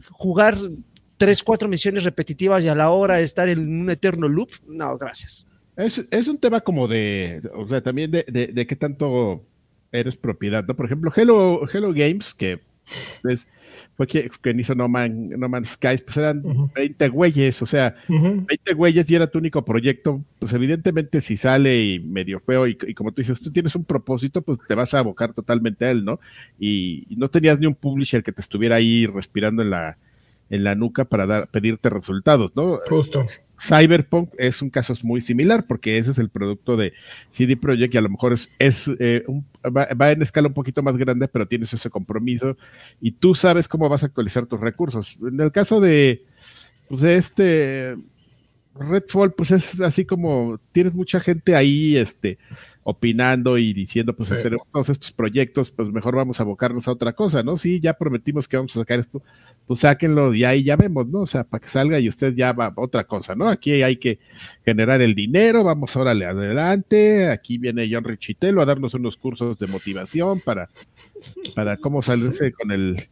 jugar 0.09 0.55
tres, 1.17 1.43
cuatro 1.43 1.69
misiones 1.69 2.03
repetitivas 2.03 2.63
y 2.63 2.67
a 2.67 2.75
la 2.75 2.89
hora 2.89 3.17
de 3.17 3.23
estar 3.23 3.47
en 3.47 3.81
un 3.81 3.89
eterno 3.89 4.27
loop, 4.27 4.49
no, 4.67 4.97
gracias. 4.97 5.47
Es, 5.75 6.03
es 6.11 6.27
un 6.27 6.37
tema 6.37 6.61
como 6.61 6.87
de, 6.87 7.41
o 7.55 7.67
sea, 7.67 7.81
también 7.81 8.11
de, 8.11 8.25
de, 8.27 8.47
de 8.47 8.67
qué 8.67 8.75
tanto 8.75 9.43
eres 9.91 10.15
propiedad, 10.15 10.65
¿no? 10.65 10.75
Por 10.75 10.85
ejemplo, 10.85 11.11
Hello, 11.15 11.61
Hello 11.71 11.93
Games, 11.93 12.33
que 12.33 12.59
es, 13.29 13.47
fue 14.07 14.29
quien, 14.41 14.59
hizo 14.59 14.75
no, 14.75 14.87
Man, 14.87 15.29
no 15.29 15.49
Man's 15.49 15.69
Skies, 15.71 16.01
pues 16.01 16.17
eran 16.17 16.43
20 16.73 17.09
güeyes, 17.09 17.61
o 17.61 17.65
sea, 17.65 17.95
20 18.07 18.73
güeyes 18.73 19.09
y 19.09 19.15
era 19.15 19.27
tu 19.27 19.37
único 19.37 19.63
proyecto, 19.63 20.23
pues 20.39 20.53
evidentemente 20.53 21.21
si 21.21 21.37
sale 21.37 21.83
y 21.83 21.99
medio 21.99 22.39
feo 22.39 22.67
y, 22.67 22.75
como 22.95 23.11
tú 23.11 23.21
dices, 23.21 23.39
tú 23.39 23.51
tienes 23.51 23.75
un 23.75 23.85
propósito, 23.85 24.41
pues 24.41 24.59
te 24.67 24.75
vas 24.75 24.93
a 24.93 24.99
abocar 24.99 25.33
totalmente 25.33 25.85
a 25.85 25.91
él, 25.91 26.03
¿no? 26.03 26.19
Y, 26.59 27.05
y 27.09 27.15
no 27.15 27.29
tenías 27.29 27.59
ni 27.59 27.67
un 27.67 27.75
publisher 27.75 28.23
que 28.23 28.31
te 28.31 28.41
estuviera 28.41 28.77
ahí 28.77 29.05
respirando 29.05 29.61
en 29.61 29.69
la, 29.69 29.97
en 30.51 30.65
la 30.65 30.75
nuca 30.75 31.05
para 31.05 31.25
dar, 31.25 31.47
pedirte 31.47 31.89
resultados, 31.89 32.51
¿no? 32.55 32.79
Justo. 32.87 33.25
Cyberpunk 33.57 34.31
es 34.37 34.61
un 34.61 34.69
caso 34.69 34.93
muy 35.01 35.21
similar 35.21 35.65
porque 35.65 35.97
ese 35.97 36.11
es 36.11 36.17
el 36.17 36.29
producto 36.29 36.75
de 36.75 36.93
CD 37.31 37.55
Projekt 37.55 37.95
y 37.95 37.97
a 37.97 38.01
lo 38.01 38.09
mejor 38.09 38.33
es, 38.33 38.49
es 38.59 38.89
eh, 38.99 39.23
va, 39.65 40.11
en 40.11 40.21
escala 40.21 40.49
un 40.49 40.53
poquito 40.53 40.83
más 40.83 40.97
grande, 40.97 41.29
pero 41.29 41.47
tienes 41.47 41.73
ese 41.73 41.89
compromiso 41.89 42.57
y 42.99 43.11
tú 43.11 43.33
sabes 43.33 43.69
cómo 43.69 43.87
vas 43.87 44.03
a 44.03 44.07
actualizar 44.07 44.45
tus 44.45 44.59
recursos. 44.59 45.17
En 45.25 45.39
el 45.39 45.53
caso 45.53 45.79
de, 45.79 46.25
pues 46.89 46.99
de 46.99 47.15
este 47.15 47.95
Redfall, 48.75 49.33
pues 49.33 49.51
es 49.51 49.79
así 49.79 50.05
como 50.05 50.59
tienes 50.73 50.93
mucha 50.93 51.21
gente 51.21 51.55
ahí, 51.55 51.95
este, 51.95 52.39
opinando 52.83 53.57
y 53.57 53.73
diciendo, 53.73 54.15
pues 54.15 54.29
tenemos 54.29 54.67
todos 54.71 54.89
estos 54.89 55.11
proyectos, 55.11 55.71
pues 55.71 55.89
mejor 55.89 56.15
vamos 56.15 56.39
a 56.39 56.43
abocarnos 56.43 56.87
a 56.87 56.91
otra 56.91 57.13
cosa, 57.13 57.43
¿no? 57.43 57.57
Sí, 57.57 57.79
ya 57.79 57.93
prometimos 57.93 58.47
que 58.47 58.57
vamos 58.57 58.75
a 58.75 58.79
sacar 58.79 58.99
esto, 58.99 59.21
pues 59.71 59.79
sáquenlo 59.79 60.33
y 60.35 60.43
ahí 60.43 60.65
ya 60.65 60.75
vemos, 60.75 61.07
¿no? 61.07 61.21
O 61.21 61.25
sea, 61.25 61.45
para 61.45 61.61
que 61.61 61.69
salga 61.69 61.97
y 61.97 62.09
usted 62.09 62.33
ya 62.35 62.51
va 62.51 62.73
otra 62.75 63.05
cosa, 63.05 63.35
¿no? 63.35 63.47
Aquí 63.47 63.81
hay 63.83 63.95
que 63.95 64.19
generar 64.65 65.01
el 65.01 65.15
dinero, 65.15 65.63
vamos 65.63 65.95
órale 65.95 66.25
adelante, 66.25 67.29
aquí 67.29 67.57
viene 67.57 67.87
John 67.89 68.03
Richitelo 68.03 68.61
a 68.61 68.65
darnos 68.65 68.95
unos 68.95 69.15
cursos 69.15 69.57
de 69.57 69.67
motivación 69.67 70.41
para, 70.41 70.67
para 71.55 71.77
cómo 71.77 72.01
salirse 72.01 72.51
con 72.51 72.73
el, 72.73 73.07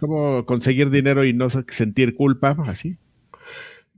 cómo 0.00 0.46
conseguir 0.46 0.88
dinero 0.88 1.26
y 1.26 1.34
no 1.34 1.48
sentir 1.50 2.14
culpa, 2.14 2.56
así. 2.66 2.96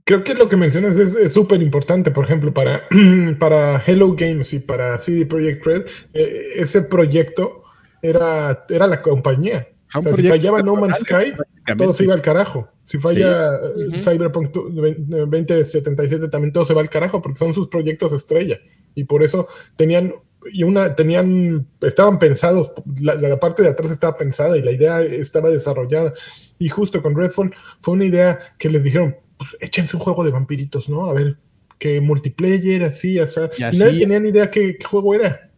Creo 0.03 0.25
que 0.25 0.33
lo 0.33 0.49
que 0.49 0.57
mencionas 0.57 0.97
es 0.97 1.31
súper 1.31 1.61
importante, 1.61 2.11
por 2.11 2.25
ejemplo, 2.25 2.53
para, 2.53 2.89
para 3.39 3.81
Hello 3.87 4.13
Games 4.15 4.51
y 4.51 4.59
para 4.59 4.97
CD 4.97 5.25
Projekt 5.25 5.65
Red, 5.65 5.85
eh, 6.13 6.55
ese 6.57 6.81
proyecto 6.81 7.63
era, 8.01 8.65
era 8.67 8.87
la 8.87 9.01
compañía. 9.01 9.70
O 9.93 10.01
sea, 10.01 10.15
si 10.15 10.27
fallaba 10.27 10.61
No 10.61 10.75
Man's 10.75 10.99
Sky, 10.99 11.33
todo 11.77 11.93
se 11.93 12.03
iba 12.03 12.13
al 12.13 12.21
carajo. 12.21 12.67
Si 12.85 12.97
falla 12.97 13.55
eh, 13.55 14.01
Cyberpunk 14.01 14.51
2077, 14.51 16.27
también 16.27 16.51
todo 16.51 16.65
se 16.65 16.73
va 16.73 16.81
al 16.81 16.89
carajo 16.89 17.21
porque 17.21 17.39
son 17.39 17.53
sus 17.53 17.67
proyectos 17.67 18.13
estrella. 18.13 18.59
Y 18.95 19.05
por 19.05 19.23
eso 19.23 19.47
tenían, 19.75 20.13
y 20.51 20.63
una, 20.63 20.95
tenían, 20.95 21.67
estaban 21.81 22.19
pensados, 22.19 22.71
la, 22.99 23.15
la, 23.15 23.39
parte 23.39 23.63
de 23.63 23.69
atrás 23.69 23.91
estaba 23.91 24.17
pensada 24.17 24.57
y 24.57 24.61
la 24.61 24.71
idea 24.71 25.01
estaba 25.01 25.49
desarrollada. 25.49 26.13
Y 26.59 26.69
justo 26.69 27.01
con 27.01 27.15
Redfall 27.15 27.53
fue 27.79 27.93
una 27.93 28.05
idea 28.05 28.39
que 28.57 28.69
les 28.69 28.83
dijeron, 28.83 29.15
pues 29.37 29.57
échense 29.59 29.95
un 29.95 30.03
juego 30.03 30.23
de 30.23 30.31
vampiritos, 30.31 30.89
¿no? 30.89 31.09
A 31.09 31.13
ver, 31.13 31.37
que 31.81 31.99
multiplayer, 31.99 32.83
así, 32.83 33.17
sea, 33.25 33.49
y, 33.57 33.77
nadie 33.77 33.99
tenía 33.99 34.19
ni 34.19 34.29
idea 34.29 34.51
qué, 34.51 34.77
juego 34.83 35.15
era. 35.15 35.50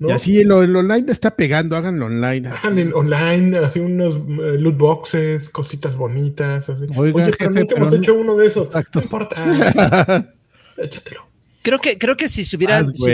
Y 0.00 0.10
así 0.10 0.38
el, 0.38 0.50
online 0.50 1.12
está 1.12 1.36
pegando, 1.36 1.76
háganlo 1.76 2.06
online. 2.06 2.48
Hagan 2.48 2.92
online, 2.94 3.58
así 3.58 3.80
unos 3.80 4.14
eh, 4.16 4.58
loot 4.58 4.78
boxes, 4.78 5.50
cositas 5.50 5.94
bonitas, 5.94 6.70
así. 6.70 6.86
Oye, 6.96 7.12
pero 7.36 7.50
nunca 7.50 7.74
hemos 7.76 7.92
hecho 7.92 8.14
uno 8.14 8.34
de 8.36 8.46
esos. 8.46 8.70
No 8.72 9.02
importa. 9.02 10.24
Échatelo. 10.78 11.26
Creo 11.62 11.78
que, 11.78 11.98
creo 11.98 12.16
que 12.16 12.30
si 12.30 12.44
se 12.44 12.56
hubieran, 12.56 12.94
si, 12.94 13.04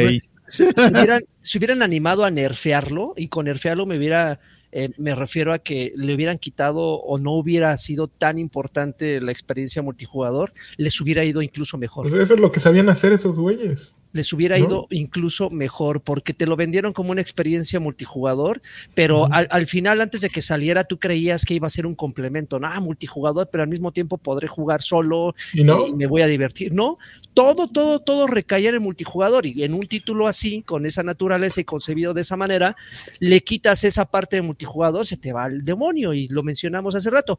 hubieran, 0.63 1.21
se 1.41 1.59
hubieran 1.59 1.83
animado 1.83 2.25
a 2.25 2.31
nerfearlo, 2.31 3.15
y 3.17 3.27
con 3.27 3.47
nerfearlo 3.47 3.85
me 3.85 3.99
hubiera 3.99 4.39
eh, 4.71 4.91
me 4.99 5.15
refiero 5.15 5.53
a 5.53 5.59
que 5.59 5.93
le 5.97 6.15
hubieran 6.15 6.39
quitado 6.39 6.83
o 6.83 7.19
no 7.19 7.33
hubiera 7.33 7.77
sido 7.77 8.09
tan 8.09 8.39
importante 8.39 9.21
la 9.21 9.33
experiencia 9.33 9.83
multijugador, 9.83 10.53
les 10.77 11.01
hubiera 11.01 11.25
ido 11.25 11.43
incluso 11.43 11.79
mejor. 11.79 12.09
Pues 12.09 12.23
eso 12.23 12.35
es 12.35 12.41
lo 12.41 12.53
que 12.53 12.61
sabían 12.61 12.89
hacer 12.89 13.13
esos 13.13 13.37
güeyes 13.37 13.93
les 14.17 14.33
hubiera 14.33 14.59
ido 14.59 14.87
incluso 14.91 15.51
mejor 15.51 16.01
porque 16.01 16.35
te 16.35 16.47
lo 16.47 16.57
vendieron 16.57 16.93
como 16.93 17.11
una 17.11 17.21
experiencia 17.21 17.79
multijugador, 17.79 18.61
pero 18.95 19.29
al, 19.31 19.67
final, 19.67 20.01
antes 20.01 20.23
de 20.23 20.31
que 20.31 20.43
saliera, 20.43 20.85
tú 20.85 20.99
creías 20.99 21.45
que 21.45 21.55
iba 21.55 21.67
a 21.67 21.71
ser 21.71 21.87
un 21.87 21.95
complemento, 21.95 22.59
no, 22.59 22.69
multijugador, 22.81 23.49
pero 23.51 23.63
al 23.63 23.69
mismo 23.69 23.93
tiempo 23.93 24.19
podré 24.19 24.49
jugar 24.49 24.83
solo 24.83 25.35
y, 25.53 25.65
me 25.65 26.07
voy 26.07 26.23
a 26.23 26.27
divertir. 26.27 26.73
No, 26.73 26.99
todo, 27.35 27.69
todo, 27.69 28.01
todo 28.01 28.27
recaía 28.27 28.71
en 28.71 28.77
el 28.77 28.81
multijugador 28.81 29.47
y 29.47 29.63
en 29.63 29.75
un 29.75 29.87
título 29.87 30.27
así, 30.27 30.63
con 30.63 30.87
esa 30.87 31.03
naturaleza 31.03 31.61
y 31.61 31.65
concebido 31.65 32.15
de 32.15 32.23
esa 32.23 32.37
manera, 32.37 32.77
le 33.21 33.43
quitas 33.43 33.85
esa 33.85 34.07
parte 34.07 34.37
de 34.37 34.43
multijugador, 34.43 35.07
se 35.07 35.17
te 35.17 35.33
va 35.33 35.45
al 35.45 35.65
demonio 35.65 36.15
y 36.15 36.29
lo 36.29 36.43
mencionamos 36.43 36.95
hace 36.95 37.11
rato. 37.11 37.39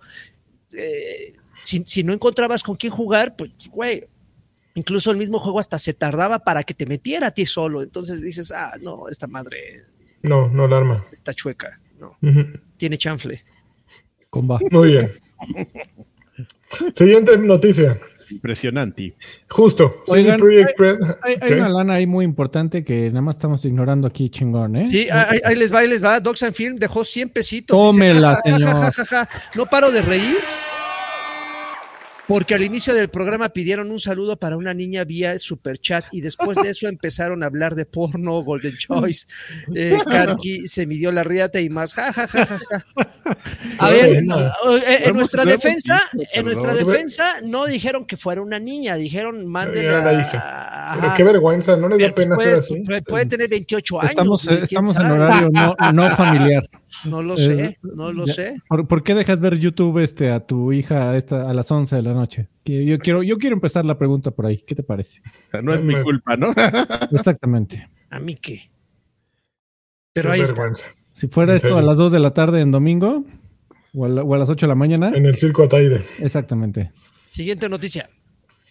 Eh, 0.73 1.33
si, 1.63 1.83
si 1.85 2.03
no 2.03 2.13
encontrabas 2.13 2.61
con 2.61 2.75
quién 2.75 2.93
jugar, 2.93 3.35
pues, 3.35 3.51
güey, 3.71 4.05
Incluso 4.77 5.09
el 5.09 5.17
mismo 5.17 5.39
juego 5.39 5.59
hasta 5.59 5.79
se 5.79 5.95
tardaba 5.95 6.37
para 6.37 6.61
que 6.61 6.75
te 6.75 6.85
metiera 6.85 7.27
a 7.27 7.31
ti 7.31 7.47
solo. 7.47 7.81
Entonces 7.81 8.21
dices, 8.21 8.51
ah, 8.51 8.75
no, 8.79 9.09
esta 9.09 9.25
madre. 9.25 9.85
No, 10.21 10.49
no 10.49 10.65
alarma. 10.65 11.03
Está 11.11 11.33
chueca. 11.33 11.79
No. 11.99 12.15
Tiene 12.77 12.95
chanfle. 12.95 13.43
Comba. 14.29 14.59
Muy 14.69 14.89
bien. 14.89 15.11
Siguiente 16.95 17.39
noticia. 17.39 17.99
Impresionante. 18.29 19.15
Justo. 19.49 20.03
Oigan, 20.05 20.39
hay, 21.23 21.37
hay, 21.41 21.53
una 21.53 21.69
lana 21.69 21.95
ahí 21.95 22.05
muy 22.05 22.23
importante 22.23 22.83
que 22.83 23.07
nada 23.07 23.21
más 23.23 23.37
estamos 23.37 23.65
ignorando 23.65 24.05
aquí, 24.07 24.29
chingón, 24.29 24.75
¿eh? 24.75 24.83
Sí, 24.83 25.07
ahí, 25.09 25.55
les 25.55 25.73
va, 25.73 25.79
ahí 25.79 25.87
les 25.87 26.03
va. 26.03 26.19
Docs 26.19 26.43
and 26.43 26.53
Film 26.53 26.75
dejó 26.75 27.03
100 27.03 27.29
pesitos. 27.29 27.75
Tómela, 27.75 28.35
señor. 28.43 28.93
no 29.55 29.65
paro 29.65 29.89
de 29.89 30.03
reír 30.03 30.37
porque 32.27 32.55
al 32.55 32.63
inicio 32.63 32.93
del 32.93 33.09
programa 33.09 33.49
pidieron 33.49 33.89
un 33.89 33.99
saludo 33.99 34.37
para 34.37 34.57
una 34.57 34.73
niña 34.73 35.03
vía 35.03 35.39
super 35.39 35.77
chat 35.77 36.05
y 36.11 36.21
después 36.21 36.57
de 36.61 36.69
eso 36.69 36.87
empezaron 36.89 37.43
a 37.43 37.47
hablar 37.47 37.75
de 37.75 37.85
porno, 37.85 38.43
Golden 38.43 38.75
Choice, 38.77 39.27
eh, 39.73 39.97
Karki 40.09 40.67
se 40.67 40.85
midió 40.85 41.11
la 41.11 41.23
riata 41.23 41.59
y 41.59 41.69
más. 41.69 41.93
Ja, 41.93 42.11
ja, 42.11 42.27
ja, 42.27 42.45
ja, 42.45 42.57
A 43.79 43.91
ver, 43.91 44.15
eh, 44.15 44.99
en, 45.05 45.15
nuestra 45.15 45.45
defensa, 45.45 46.01
en 46.33 46.45
nuestra 46.45 46.73
defensa 46.73 47.35
no 47.43 47.65
dijeron 47.65 48.05
que 48.05 48.17
fuera 48.17 48.41
una 48.41 48.59
niña, 48.59 48.95
dijeron 48.95 49.47
manden 49.47 49.89
a 49.89 50.03
la 50.03 50.13
hija. 50.13 50.97
Pero 50.99 51.13
qué 51.15 51.23
vergüenza, 51.23 51.75
no 51.75 51.89
les 51.89 51.99
da 51.99 52.15
pena 52.15 52.37
ser 52.37 52.53
así. 52.53 52.83
Puede, 53.05 53.25
tener 53.25 53.49
28 53.49 54.01
años. 54.01 54.09
Estamos, 54.11 54.47
estamos 54.47 54.95
en 54.95 55.11
horario 55.11 55.49
no, 55.51 55.75
no 55.93 56.15
familiar. 56.15 56.69
No 57.05 57.21
lo 57.21 57.37
sé, 57.37 57.65
eh, 57.65 57.77
no 57.81 58.11
lo 58.11 58.25
sé. 58.25 58.55
¿por, 58.67 59.03
qué 59.03 59.13
dejas 59.13 59.39
ver 59.39 59.59
YouTube 59.59 59.99
este, 59.99 60.31
a 60.31 60.39
tu 60.39 60.71
hija 60.71 61.15
esta, 61.15 61.49
a 61.49 61.53
las 61.53 61.69
11 61.69 61.97
de 61.97 62.01
la 62.01 62.13
noche? 62.17 62.49
Yo 62.65 62.99
quiero, 62.99 63.23
yo 63.23 63.37
quiero 63.37 63.55
empezar 63.55 63.85
la 63.85 63.97
pregunta 63.97 64.31
por 64.31 64.45
ahí. 64.45 64.57
¿Qué 64.57 64.75
te 64.75 64.83
parece? 64.83 65.21
No 65.63 65.73
es 65.73 65.81
mi 65.81 65.95
culpa, 66.03 66.35
¿no? 66.35 66.53
Exactamente. 67.11 67.89
¿A 68.09 68.19
mí 68.19 68.35
qué? 68.35 68.69
Pero 70.13 70.31
ahí 70.31 70.41
está. 70.41 70.63
Si 71.13 71.27
fuera 71.27 71.55
esto 71.55 71.77
a 71.77 71.81
las 71.81 71.97
2 71.97 72.11
de 72.11 72.19
la 72.19 72.33
tarde 72.33 72.61
en 72.61 72.71
domingo 72.71 73.23
o 73.93 74.05
a, 74.05 74.09
o 74.09 74.33
a 74.35 74.37
las 74.37 74.49
8 74.49 74.65
de 74.65 74.67
la 74.67 74.75
mañana. 74.75 75.11
En 75.15 75.25
el 75.25 75.35
circo 75.35 75.63
Ataide. 75.63 76.03
Exactamente. 76.19 76.91
Siguiente 77.29 77.69
noticia. 77.69 78.09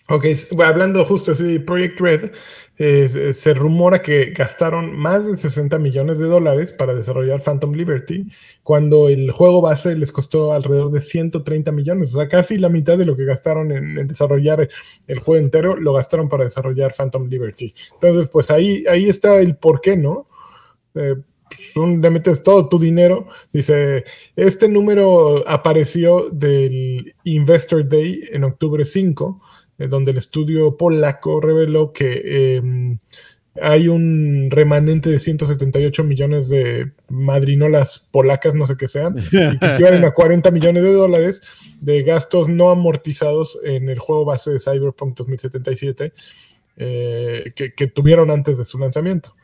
Ok, 0.09 0.25
hablando 0.65 1.05
justo 1.05 1.33
así, 1.33 1.59
Project 1.59 2.01
Red, 2.01 2.31
eh, 2.79 3.33
se 3.35 3.55
rumora 3.55 4.03
que 4.03 4.27
gastaron 4.27 4.97
más 4.97 5.27
de 5.27 5.37
60 5.37 5.81
millones 5.81 6.21
de 6.21 6.27
dólares 6.27 6.73
para 6.73 6.95
desarrollar 6.95 7.41
Phantom 7.43 7.73
Liberty, 7.73 8.29
cuando 8.63 9.09
el 9.09 9.33
juego 9.33 9.61
base 9.61 9.97
les 9.97 10.13
costó 10.13 10.53
alrededor 10.53 10.93
de 10.93 11.01
130 11.01 11.73
millones, 11.73 12.15
o 12.15 12.19
sea, 12.21 12.29
casi 12.29 12.57
la 12.57 12.69
mitad 12.69 12.97
de 12.97 13.05
lo 13.05 13.17
que 13.17 13.25
gastaron 13.25 13.73
en, 13.73 14.07
desarrollar 14.07 14.69
el 15.09 15.19
juego 15.19 15.43
entero, 15.43 15.75
lo 15.75 15.95
gastaron 15.95 16.29
para 16.29 16.45
desarrollar 16.45 16.95
Phantom 16.95 17.27
Liberty. 17.29 17.75
Entonces, 17.95 18.31
pues 18.31 18.49
ahí, 18.53 18.85
ahí 18.89 19.09
está 19.09 19.41
el 19.41 19.57
por 19.57 19.81
qué, 19.81 19.97
¿no? 19.97 20.29
Eh, 20.95 21.17
le 21.75 22.11
metes 22.11 22.43
todo 22.43 22.69
tu 22.69 22.79
dinero. 22.79 23.27
Dice, 23.53 24.05
este 24.37 24.69
número 24.69 25.49
apareció 25.49 26.29
del 26.31 27.15
Investor 27.25 27.89
Day 27.89 28.21
en 28.33 28.45
octubre 28.45 28.85
5 28.85 29.41
eh, 29.41 29.56
donde 29.79 30.13
el 30.13 30.19
estudio 30.19 30.77
polaco 30.77 31.41
reveló 31.41 31.93
que 31.93 32.57
em, 32.57 32.99
hay 33.61 33.89
un 33.89 34.49
remanente 34.51 35.11
de 35.11 35.19
178 35.19 36.05
millones 36.05 36.49
de 36.49 36.93
madrinolas 37.09 38.07
polacas, 38.11 38.55
no 38.55 38.67
sé 38.67 38.77
qué 38.77 38.89
sean, 38.89 39.19
y 39.19 39.29
que 39.29 39.49
equivalen 39.67 40.05
a 40.05 40.13
40 40.13 40.51
millones 40.51 40.83
de 40.83 40.93
dólares 40.93 41.43
de 41.81 42.03
gastos 42.03 42.49
no 42.49 42.71
amortizados 42.71 43.59
en 43.65 43.89
el 43.89 43.99
juego 43.99 44.25
base 44.25 44.51
de 44.51 44.61
Cyberpunk 44.61 45.17
2077 45.17 46.13
eh, 46.79 47.53
que, 47.55 47.87
tuvieron 47.87 48.31
antes 48.31 48.59
de 48.59 48.65
su 48.65 48.79
lanzamiento. 48.79 49.35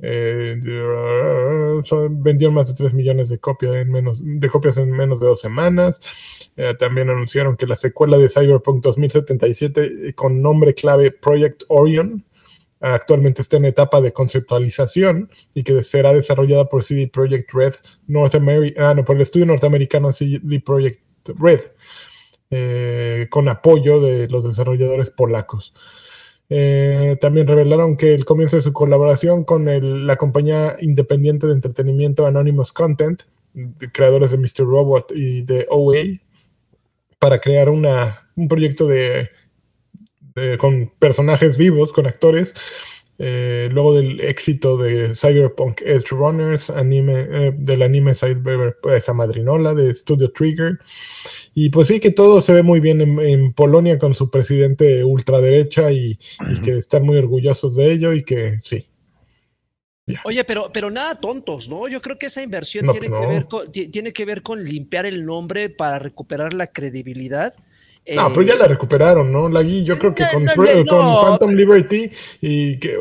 Eh, 0.00 0.60
vendieron 2.10 2.54
más 2.54 2.68
de 2.68 2.74
3 2.74 2.94
millones 2.94 3.28
de 3.28 3.38
copias 3.38 3.76
en 3.76 3.90
menos 3.90 4.20
de 4.22 4.48
copias 4.48 4.76
en 4.76 4.90
menos 4.90 5.20
de 5.20 5.26
dos 5.26 5.40
semanas. 5.40 6.00
Eh, 6.56 6.74
también 6.78 7.10
anunciaron 7.10 7.56
que 7.56 7.66
la 7.66 7.76
secuela 7.76 8.18
de 8.18 8.28
Cyberpunk 8.28 8.82
2077 8.82 10.08
eh, 10.08 10.14
con 10.14 10.42
nombre 10.42 10.74
clave 10.74 11.10
Project 11.10 11.64
Orion 11.68 12.24
actualmente 12.80 13.40
está 13.40 13.56
en 13.56 13.64
etapa 13.64 14.00
de 14.02 14.12
conceptualización 14.12 15.30
y 15.54 15.62
que 15.62 15.82
será 15.82 16.12
desarrollada 16.12 16.66
por 16.66 16.84
CD 16.84 17.08
Projekt 17.08 17.50
Red 17.52 17.74
North 18.06 18.34
America, 18.34 18.90
ah, 18.90 18.94
no, 18.94 19.04
por 19.04 19.16
el 19.16 19.22
estudio 19.22 19.46
norteamericano 19.46 20.12
CD 20.12 20.60
Projekt 20.60 21.00
Red, 21.38 21.60
eh, 22.50 23.26
con 23.30 23.48
apoyo 23.48 24.00
de 24.00 24.28
los 24.28 24.44
desarrolladores 24.44 25.10
polacos. 25.10 25.74
Eh, 26.50 27.16
también 27.20 27.46
revelaron 27.46 27.96
que 27.96 28.14
el 28.14 28.24
comienzo 28.24 28.56
de 28.56 28.62
su 28.62 28.72
colaboración 28.72 29.44
con 29.44 30.06
la 30.06 30.16
compañía 30.16 30.76
independiente 30.80 31.46
de 31.46 31.54
entretenimiento 31.54 32.26
Anonymous 32.26 32.72
Content, 32.72 33.22
creadores 33.92 34.32
de 34.32 34.38
Mr. 34.38 34.66
Robot 34.66 35.12
y 35.14 35.42
de 35.42 35.66
OA, 35.70 36.20
para 37.18 37.40
crear 37.40 37.70
una, 37.70 38.28
un 38.36 38.48
proyecto 38.48 38.86
de, 38.86 39.30
con 40.58 40.92
personajes 40.98 41.56
vivos, 41.56 41.92
con 41.92 42.06
actores, 42.06 42.54
eh, 43.18 43.68
luego 43.70 43.94
del 43.94 44.20
éxito 44.20 44.76
de 44.76 45.14
Cyberpunk 45.14 45.82
Edge 45.82 46.10
Runners, 46.10 46.70
anime, 46.70 47.26
eh, 47.30 47.52
del 47.56 47.82
anime 47.82 48.14
Cyber, 48.14 48.76
esa 48.94 49.12
madrinola 49.12 49.74
de 49.74 49.94
Studio 49.94 50.32
Trigger. 50.32 50.78
Y 51.54 51.70
pues 51.70 51.88
sí 51.88 52.00
que 52.00 52.10
todo 52.10 52.42
se 52.42 52.52
ve 52.52 52.62
muy 52.62 52.80
bien 52.80 53.00
en, 53.00 53.52
Polonia 53.52 53.98
con 53.98 54.14
su 54.14 54.30
presidente 54.30 55.04
ultraderecha 55.04 55.92
y, 55.92 56.18
y 56.50 56.60
que 56.60 56.78
están 56.78 57.04
muy 57.04 57.16
orgullosos 57.16 57.76
de 57.76 57.92
ello 57.92 58.12
y 58.12 58.24
que 58.24 58.58
sí, 58.62 58.86
Oye, 60.24 60.44
pero, 60.44 60.70
pero 60.72 60.90
nada 60.90 61.14
tontos, 61.14 61.68
¿no? 61.68 61.88
Yo 61.88 62.02
creo 62.02 62.18
que 62.18 62.26
esa 62.26 62.42
inversión 62.42 62.86
tiene, 62.90 63.08
que 63.08 63.26
ver 63.26 63.46
con, 63.46 63.72
tiene 63.72 64.12
que 64.12 64.24
ver 64.26 64.42
con 64.42 64.62
limpiar 64.62 65.06
el 65.06 65.24
nombre 65.24 65.70
para 65.70 65.98
recuperar 65.98 66.52
la 66.52 66.66
credibilidad. 66.66 67.54
No, 68.06 68.28
pero 68.28 68.42
ya 68.42 68.54
la 68.56 68.66
recuperaron, 68.66 69.32
¿no? 69.32 69.48
La 69.48 69.62
yo 69.62 69.96
creo 69.96 70.14
que 70.14 70.24
con, 70.30 70.44
Phantom 70.44 71.50
Liberty 71.52 72.10
y 72.42 72.78
que, 72.78 72.98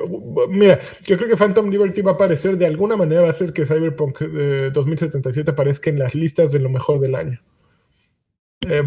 mira, 0.47 0.79
yo 1.03 1.17
creo 1.17 1.29
que 1.29 1.35
Phantom 1.35 1.69
Liberty 1.69 2.01
va 2.01 2.11
a 2.11 2.13
aparecer 2.13 2.57
de 2.57 2.65
alguna 2.65 2.95
manera, 2.95 3.21
va 3.21 3.27
a 3.27 3.31
hacer 3.31 3.51
que 3.51 3.65
Cyberpunk 3.65 4.19
2077 4.19 5.49
eh, 5.49 5.51
aparezca 5.51 5.89
en 5.89 5.99
las 5.99 6.15
listas 6.15 6.53
de 6.53 6.59
lo 6.59 6.69
mejor 6.69 7.01
del 7.01 7.15
año. 7.15 7.41
Eh, 8.61 8.83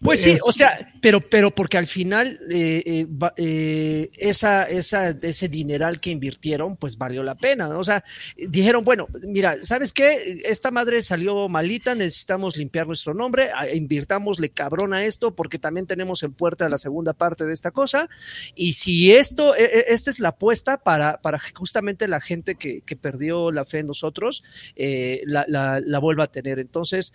pues 0.00 0.20
sí, 0.20 0.38
o 0.44 0.52
sea, 0.52 0.92
pero, 1.00 1.20
pero 1.20 1.50
porque 1.52 1.76
al 1.76 1.86
final 1.86 2.38
eh, 2.50 2.82
eh, 2.86 3.06
eh, 3.36 4.10
esa, 4.16 4.64
esa, 4.64 5.10
ese 5.10 5.48
dineral 5.48 6.00
que 6.00 6.10
invirtieron, 6.10 6.76
pues 6.76 6.96
valió 6.98 7.22
la 7.24 7.34
pena. 7.34 7.68
O 7.76 7.82
sea, 7.82 8.04
dijeron, 8.36 8.84
bueno, 8.84 9.08
mira, 9.22 9.56
¿sabes 9.62 9.92
qué? 9.92 10.40
Esta 10.44 10.70
madre 10.70 11.02
salió 11.02 11.48
malita, 11.48 11.96
necesitamos 11.96 12.56
limpiar 12.56 12.86
nuestro 12.86 13.12
nombre, 13.12 13.50
invirtámosle 13.74 14.50
cabrón 14.50 14.94
a 14.94 15.04
esto 15.04 15.34
porque 15.34 15.58
también 15.58 15.86
tenemos 15.86 16.22
en 16.22 16.32
puerta 16.32 16.68
la 16.68 16.78
segunda 16.78 17.12
parte 17.12 17.44
de 17.44 17.52
esta 17.52 17.72
cosa. 17.72 18.08
Y 18.54 18.74
si 18.74 19.12
esto, 19.12 19.56
e, 19.56 19.64
e, 19.64 19.84
esta 19.88 20.10
es 20.10 20.20
la 20.20 20.30
apuesta 20.30 20.78
para, 20.78 21.20
para 21.20 21.40
justamente 21.54 22.06
la 22.06 22.20
gente 22.20 22.54
que, 22.54 22.82
que 22.82 22.94
perdió 22.94 23.50
la 23.50 23.64
fe 23.64 23.80
en 23.80 23.88
nosotros, 23.88 24.44
la, 24.76 25.44
la, 25.48 25.80
la, 25.84 25.98
vuelva 25.98 26.24
a 26.24 26.30
tener. 26.30 26.60
Entonces... 26.60 27.12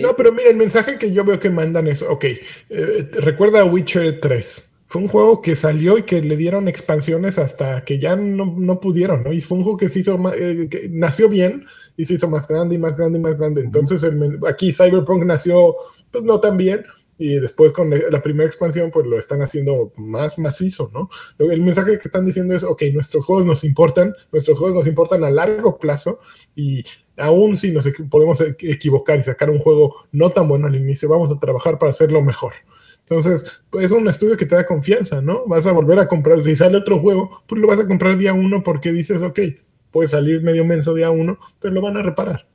no, 0.00 0.14
pero 0.14 0.32
mira, 0.32 0.48
el 0.48 0.56
mensaje 0.56 0.96
que 0.96 1.10
yo 1.10 1.24
veo 1.24 1.40
que 1.40 1.50
mandan 1.50 1.88
es, 1.88 2.02
ok, 2.02 2.19
eh, 2.28 3.08
recuerda 3.12 3.64
Witcher 3.64 4.20
3. 4.20 4.72
Fue 4.86 5.02
un 5.02 5.08
juego 5.08 5.40
que 5.40 5.54
salió 5.54 5.98
y 5.98 6.02
que 6.02 6.20
le 6.20 6.36
dieron 6.36 6.66
expansiones 6.66 7.38
hasta 7.38 7.84
que 7.84 8.00
ya 8.00 8.16
no, 8.16 8.80
pudieron, 8.80 9.22
¿no? 9.22 9.32
Y 9.32 9.40
fue 9.40 9.58
un 9.58 9.64
juego 9.64 9.78
que 9.78 9.88
se 9.88 10.00
hizo, 10.00 10.18
eh, 10.34 10.66
que 10.68 10.88
nació 10.90 11.28
bien 11.28 11.64
y 11.96 12.04
se 12.04 12.14
hizo 12.14 12.28
más 12.28 12.48
grande 12.48 12.74
y 12.74 12.78
más 12.78 12.96
grande 12.96 13.18
y 13.18 13.22
más 13.22 13.38
grande. 13.38 13.60
Entonces, 13.60 14.04
aquí 14.48 14.72
Cyberpunk 14.72 15.24
nació, 15.24 15.76
pues 16.10 16.24
no 16.24 16.40
tan 16.40 16.56
bien, 16.56 16.84
y 17.20 17.38
después 17.38 17.72
con 17.72 17.90
la 17.90 18.22
primera 18.22 18.46
expansión 18.46 18.90
pues 18.90 19.06
lo 19.06 19.18
están 19.18 19.42
haciendo 19.42 19.92
más 19.96 20.38
macizo, 20.38 20.90
¿no? 20.94 21.10
El 21.38 21.60
mensaje 21.60 21.98
que 21.98 22.08
están 22.08 22.24
diciendo 22.24 22.54
es, 22.54 22.62
ok, 22.62 22.82
nuestros 22.94 23.26
juegos 23.26 23.44
nos 23.44 23.62
importan, 23.62 24.14
nuestros 24.32 24.58
juegos 24.58 24.74
nos 24.74 24.86
importan 24.86 25.22
a 25.24 25.30
largo 25.30 25.78
plazo 25.78 26.20
y 26.56 26.82
aún 27.18 27.58
si 27.58 27.72
nos 27.72 27.86
podemos 28.08 28.42
equivocar 28.58 29.18
y 29.18 29.22
sacar 29.22 29.50
un 29.50 29.58
juego 29.58 29.96
no 30.12 30.30
tan 30.30 30.48
bueno 30.48 30.66
al 30.66 30.76
inicio, 30.76 31.10
vamos 31.10 31.30
a 31.30 31.38
trabajar 31.38 31.78
para 31.78 31.90
hacerlo 31.90 32.22
mejor. 32.22 32.54
Entonces, 33.00 33.60
pues 33.68 33.84
es 33.84 33.90
un 33.92 34.08
estudio 34.08 34.38
que 34.38 34.46
te 34.46 34.54
da 34.54 34.64
confianza, 34.64 35.20
¿no? 35.20 35.44
Vas 35.46 35.66
a 35.66 35.72
volver 35.72 35.98
a 35.98 36.08
comprar, 36.08 36.42
si 36.42 36.56
sale 36.56 36.78
otro 36.78 37.00
juego, 37.00 37.42
pues 37.46 37.60
lo 37.60 37.68
vas 37.68 37.80
a 37.80 37.86
comprar 37.86 38.16
día 38.16 38.32
uno 38.32 38.62
porque 38.62 38.92
dices, 38.92 39.20
ok, 39.20 39.40
puede 39.90 40.08
salir 40.08 40.42
medio 40.42 40.64
menso 40.64 40.94
día 40.94 41.10
uno, 41.10 41.38
pero 41.60 41.74
lo 41.74 41.82
van 41.82 41.98
a 41.98 42.02
reparar. 42.02 42.46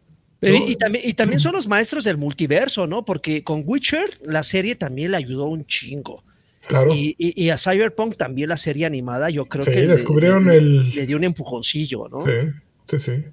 Y, 0.45 0.75
también, 0.75 1.03
y 1.07 1.13
también 1.13 1.39
son 1.39 1.53
los 1.53 1.67
maestros 1.67 2.03
del 2.03 2.17
multiverso, 2.17 2.87
¿no? 2.87 3.03
Porque 3.03 3.43
con 3.43 3.63
Witcher 3.65 4.09
la 4.25 4.43
serie 4.43 4.75
también 4.75 5.11
le 5.11 5.17
ayudó 5.17 5.45
un 5.45 5.65
chingo. 5.65 6.23
Claro. 6.67 6.91
Y, 6.93 7.49
a 7.49 7.57
Cyberpunk 7.57 8.15
también 8.15 8.49
la 8.49 8.57
serie 8.57 8.85
animada, 8.85 9.29
yo 9.29 9.45
creo 9.45 9.65
que 9.65 9.85
descubrieron 9.85 10.47
le, 10.47 10.57
el... 10.57 10.95
le 10.95 11.05
dio 11.05 11.17
un 11.17 11.23
empujoncillo, 11.23 12.07
¿no? 12.09 12.25
Sí, 12.25 12.31
sí, 12.89 12.99
sí. 12.99 13.23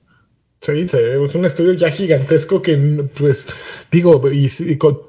Sí, 0.63 0.87
es 0.93 1.35
un 1.35 1.45
estudio 1.45 1.73
ya 1.73 1.91
gigantesco 1.91 2.63
que, 2.63 2.77
pues, 3.19 3.49
digo, 3.91 4.23
y, 4.31 4.49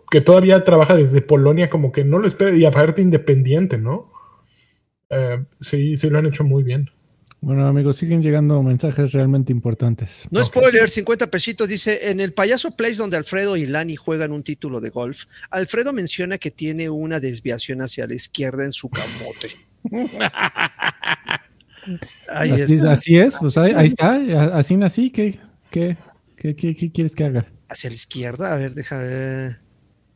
que 0.09 0.21
todavía 0.21 0.63
trabaja 0.63 0.95
desde 0.95 1.21
Polonia, 1.21 1.69
como 1.69 1.91
que 1.91 2.03
no 2.03 2.17
lo 2.17 2.27
espera, 2.27 2.55
y 2.55 2.65
aparte 2.65 3.03
independiente, 3.03 3.77
¿no? 3.77 4.11
Eh, 5.11 5.43
sí, 5.61 5.95
sí 5.97 6.09
lo 6.09 6.17
han 6.17 6.25
hecho 6.25 6.43
muy 6.43 6.63
bien. 6.63 6.89
Bueno, 7.43 7.67
amigos, 7.67 7.97
siguen 7.97 8.21
llegando 8.21 8.63
mensajes 8.63 9.11
realmente 9.11 9.51
importantes. 9.51 10.23
No 10.31 10.41
spoiler, 10.41 10.89
50 10.89 11.27
pesitos. 11.27 11.67
Dice, 11.67 12.09
en 12.09 12.21
el 12.21 12.31
payaso 12.31 12.71
place 12.71 12.95
donde 12.95 13.17
Alfredo 13.17 13.57
y 13.57 13.65
Lani 13.65 13.97
juegan 13.97 14.31
un 14.31 14.43
título 14.43 14.79
de 14.79 14.89
golf, 14.89 15.25
Alfredo 15.49 15.91
menciona 15.91 16.37
que 16.37 16.51
tiene 16.51 16.89
una 16.89 17.19
desviación 17.19 17.81
hacia 17.81 18.07
la 18.07 18.13
izquierda 18.13 18.63
en 18.63 18.71
su 18.71 18.89
camote. 18.89 19.49
ahí 22.33 22.51
así, 22.51 22.75
está. 22.75 22.93
así 22.93 23.17
es, 23.17 23.35
pues 23.37 23.57
ahí, 23.57 23.87
está, 23.87 24.15
así 24.57 24.77
nací. 24.77 25.11
¿Qué, 25.11 25.37
qué, 25.69 25.97
qué, 26.37 26.55
qué, 26.55 26.91
quieres 26.93 27.13
que 27.13 27.25
haga? 27.25 27.45
Hacia 27.67 27.89
la 27.89 27.95
izquierda, 27.97 28.53
a 28.53 28.55
ver, 28.55 28.73
deja 28.73 28.99
ver. 28.99 29.59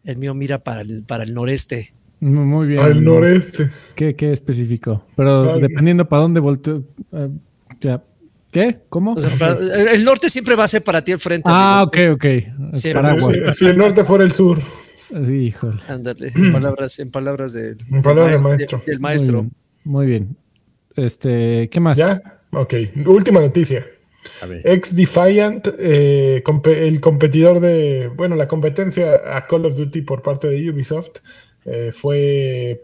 El 0.06 0.16
mío 0.16 0.34
mira 0.34 0.64
para 0.64 0.80
el, 0.80 1.04
para 1.04 1.26
el 1.26 1.34
noreste. 1.34 1.94
Muy 2.20 2.68
bien. 2.68 2.80
Al 2.82 3.04
noreste. 3.04 3.70
¿Qué, 3.96 4.16
qué 4.16 4.34
especificó? 4.34 5.04
Pero 5.16 5.60
dependiendo 5.60 6.08
para 6.08 6.24
dónde 6.24 6.40
volteo. 6.40 6.84
Eh, 7.12 7.30
ya. 7.80 8.04
¿Qué? 8.52 8.80
¿Cómo? 8.90 9.16
el 9.16 10.04
norte 10.04 10.30
siempre 10.30 10.56
va 10.56 10.64
a 10.64 10.68
ser 10.68 10.84
para 10.84 11.04
ti 11.04 11.12
el 11.12 11.20
frente. 11.20 11.50
Ah, 11.52 11.84
ok, 11.86 11.98
ok. 12.14 12.26
Si, 12.74 12.90
el 12.90 13.78
norte 13.78 14.04
fuera 14.04 14.24
el 14.24 14.32
sur. 14.32 14.60
Sí, 15.10 15.34
híjole. 15.34 15.80
Ándale, 15.88 16.32
en 16.36 16.52
palabras, 16.52 17.00
en 17.00 17.12
palabras, 17.12 17.54
de, 17.54 17.78
en 17.92 18.02
palabras 18.02 18.44
maestro, 18.44 18.82
del 18.86 19.00
maestro. 19.00 19.46
Muy 19.84 20.08
bien. 20.08 20.36
Este, 20.96 21.70
¿qué 21.70 21.80
más? 21.80 21.98
¿Ya? 21.98 22.22
Ok. 22.52 22.74
Última 23.06 23.40
noticia. 23.40 23.86
Ex 24.64 24.96
Defiant, 24.96 25.68
eh, 25.80 26.44
el 26.66 27.02
competidor 27.02 27.60
de, 27.60 28.10
bueno, 28.16 28.36
la 28.36 28.48
competencia 28.48 29.22
a 29.36 29.48
Call 29.48 29.66
of 29.66 29.76
Duty 29.76 30.02
por 30.02 30.22
parte 30.22 30.48
de 30.48 30.70
Ubisoft, 30.70 31.20
eh, 31.68 31.92
fue, 31.92 32.82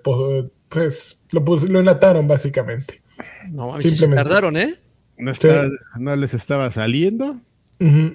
pues, 0.69 1.21
lo, 1.31 1.39
lo 1.41 1.79
enlataron 1.79 2.27
básicamente. 2.27 3.01
No, 3.49 3.81
se 3.81 4.07
tardaron, 4.07 4.57
¿eh? 4.57 4.75
No, 5.97 6.15
les 6.15 6.34
estaba 6.34 6.69
saliendo. 6.69 7.39
no, 7.79 8.11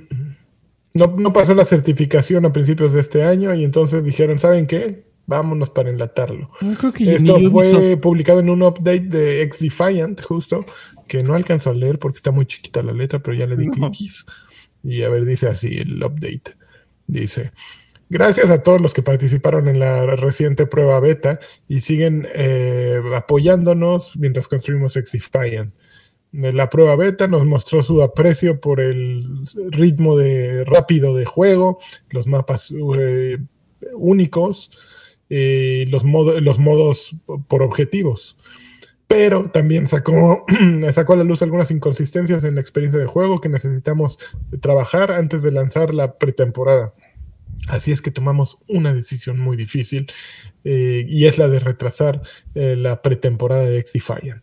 no, 0.93 1.33
pasó 1.33 1.55
la 1.55 1.65
certificación 1.65 2.45
a 2.45 2.53
principios 2.53 2.93
de 2.93 3.01
este 3.01 3.23
año 3.23 3.55
y 3.55 3.65
entonces 3.65 4.05
dijeron, 4.05 4.39
¿saben 4.39 4.67
qué? 4.67 5.05
Vámonos 5.27 5.71
para 5.71 5.91
enlatarlo. 5.91 6.51
Esto 6.99 7.39
fue 7.51 7.97
publicado 7.97 8.41
en 8.41 8.51
un 8.51 8.63
update 8.63 9.01
de 9.01 9.43
Ex 9.43 9.61
Defiant, 9.61 10.21
justo, 10.23 10.65
que 11.07 11.23
no 11.23 11.35
alcanzo 11.35 11.71
a 11.71 11.75
leer 11.75 11.99
porque 11.99 12.17
está 12.17 12.31
muy 12.31 12.47
chiquita 12.47 12.83
la 12.83 12.93
letra, 12.93 13.21
pero 13.21 13.37
ya 13.37 13.47
le 13.47 13.57
di 13.57 13.69
clics. 13.69 14.27
Y 14.83 15.03
a 15.03 15.09
ver, 15.09 15.25
dice 15.25 15.49
así 15.49 15.77
el 15.77 16.03
update. 16.03 16.57
Dice, 17.07 17.53
Gracias 18.11 18.51
a 18.51 18.63
todos 18.63 18.81
los 18.81 18.95
que 18.95 19.03
participaron 19.03 19.69
en 19.69 19.79
la 19.79 20.07
reciente 20.17 20.67
prueba 20.67 20.99
beta 20.99 21.41
y 21.69 21.83
siguen 21.83 22.27
eh, 22.35 23.01
apoyándonos 23.15 24.17
mientras 24.17 24.49
construimos 24.49 24.97
Exifiant. 24.97 25.75
La 26.33 26.69
prueba 26.71 26.97
beta 26.97 27.27
nos 27.27 27.45
mostró 27.45 27.83
su 27.83 28.03
aprecio 28.03 28.61
por 28.61 28.81
el 28.81 29.27
ritmo 29.71 30.17
de 30.17 30.65
rápido 30.65 31.15
de 31.15 31.25
juego, 31.25 31.79
los 32.11 32.27
mapas 32.27 32.73
eh, 32.99 33.39
únicos 33.95 34.71
y 35.29 35.87
los, 35.87 36.03
los 36.05 36.59
modos 36.59 37.17
por 37.47 37.63
objetivos. 37.63 38.39
Pero 39.07 39.51
también 39.51 39.87
sacó, 39.87 40.45
sacó 40.93 41.15
a 41.15 41.17
la 41.17 41.25
luz 41.25 41.43
algunas 41.43 41.71
inconsistencias 41.71 42.45
en 42.45 42.55
la 42.55 42.61
experiencia 42.61 43.01
de 43.01 43.07
juego 43.07 43.41
que 43.41 43.49
necesitamos 43.49 44.19
trabajar 44.61 45.13
antes 45.13 45.43
de 45.43 45.53
lanzar 45.53 45.95
la 45.95 46.19
pretemporada. 46.19 46.93
Así 47.69 47.93
es 47.93 48.01
que 48.03 48.11
tomamos 48.11 48.59
una 48.67 48.93
decisión 48.95 49.39
muy 49.39 49.57
difícil 49.57 50.07
eh, 50.65 51.05
y 51.07 51.27
es 51.27 51.39
la 51.39 51.49
de 51.49 51.59
retrasar 51.59 52.23
eh, 52.55 52.77
la 52.77 53.03
pretemporada 53.03 53.65
de 53.65 53.79
X-Defiant. 53.79 54.43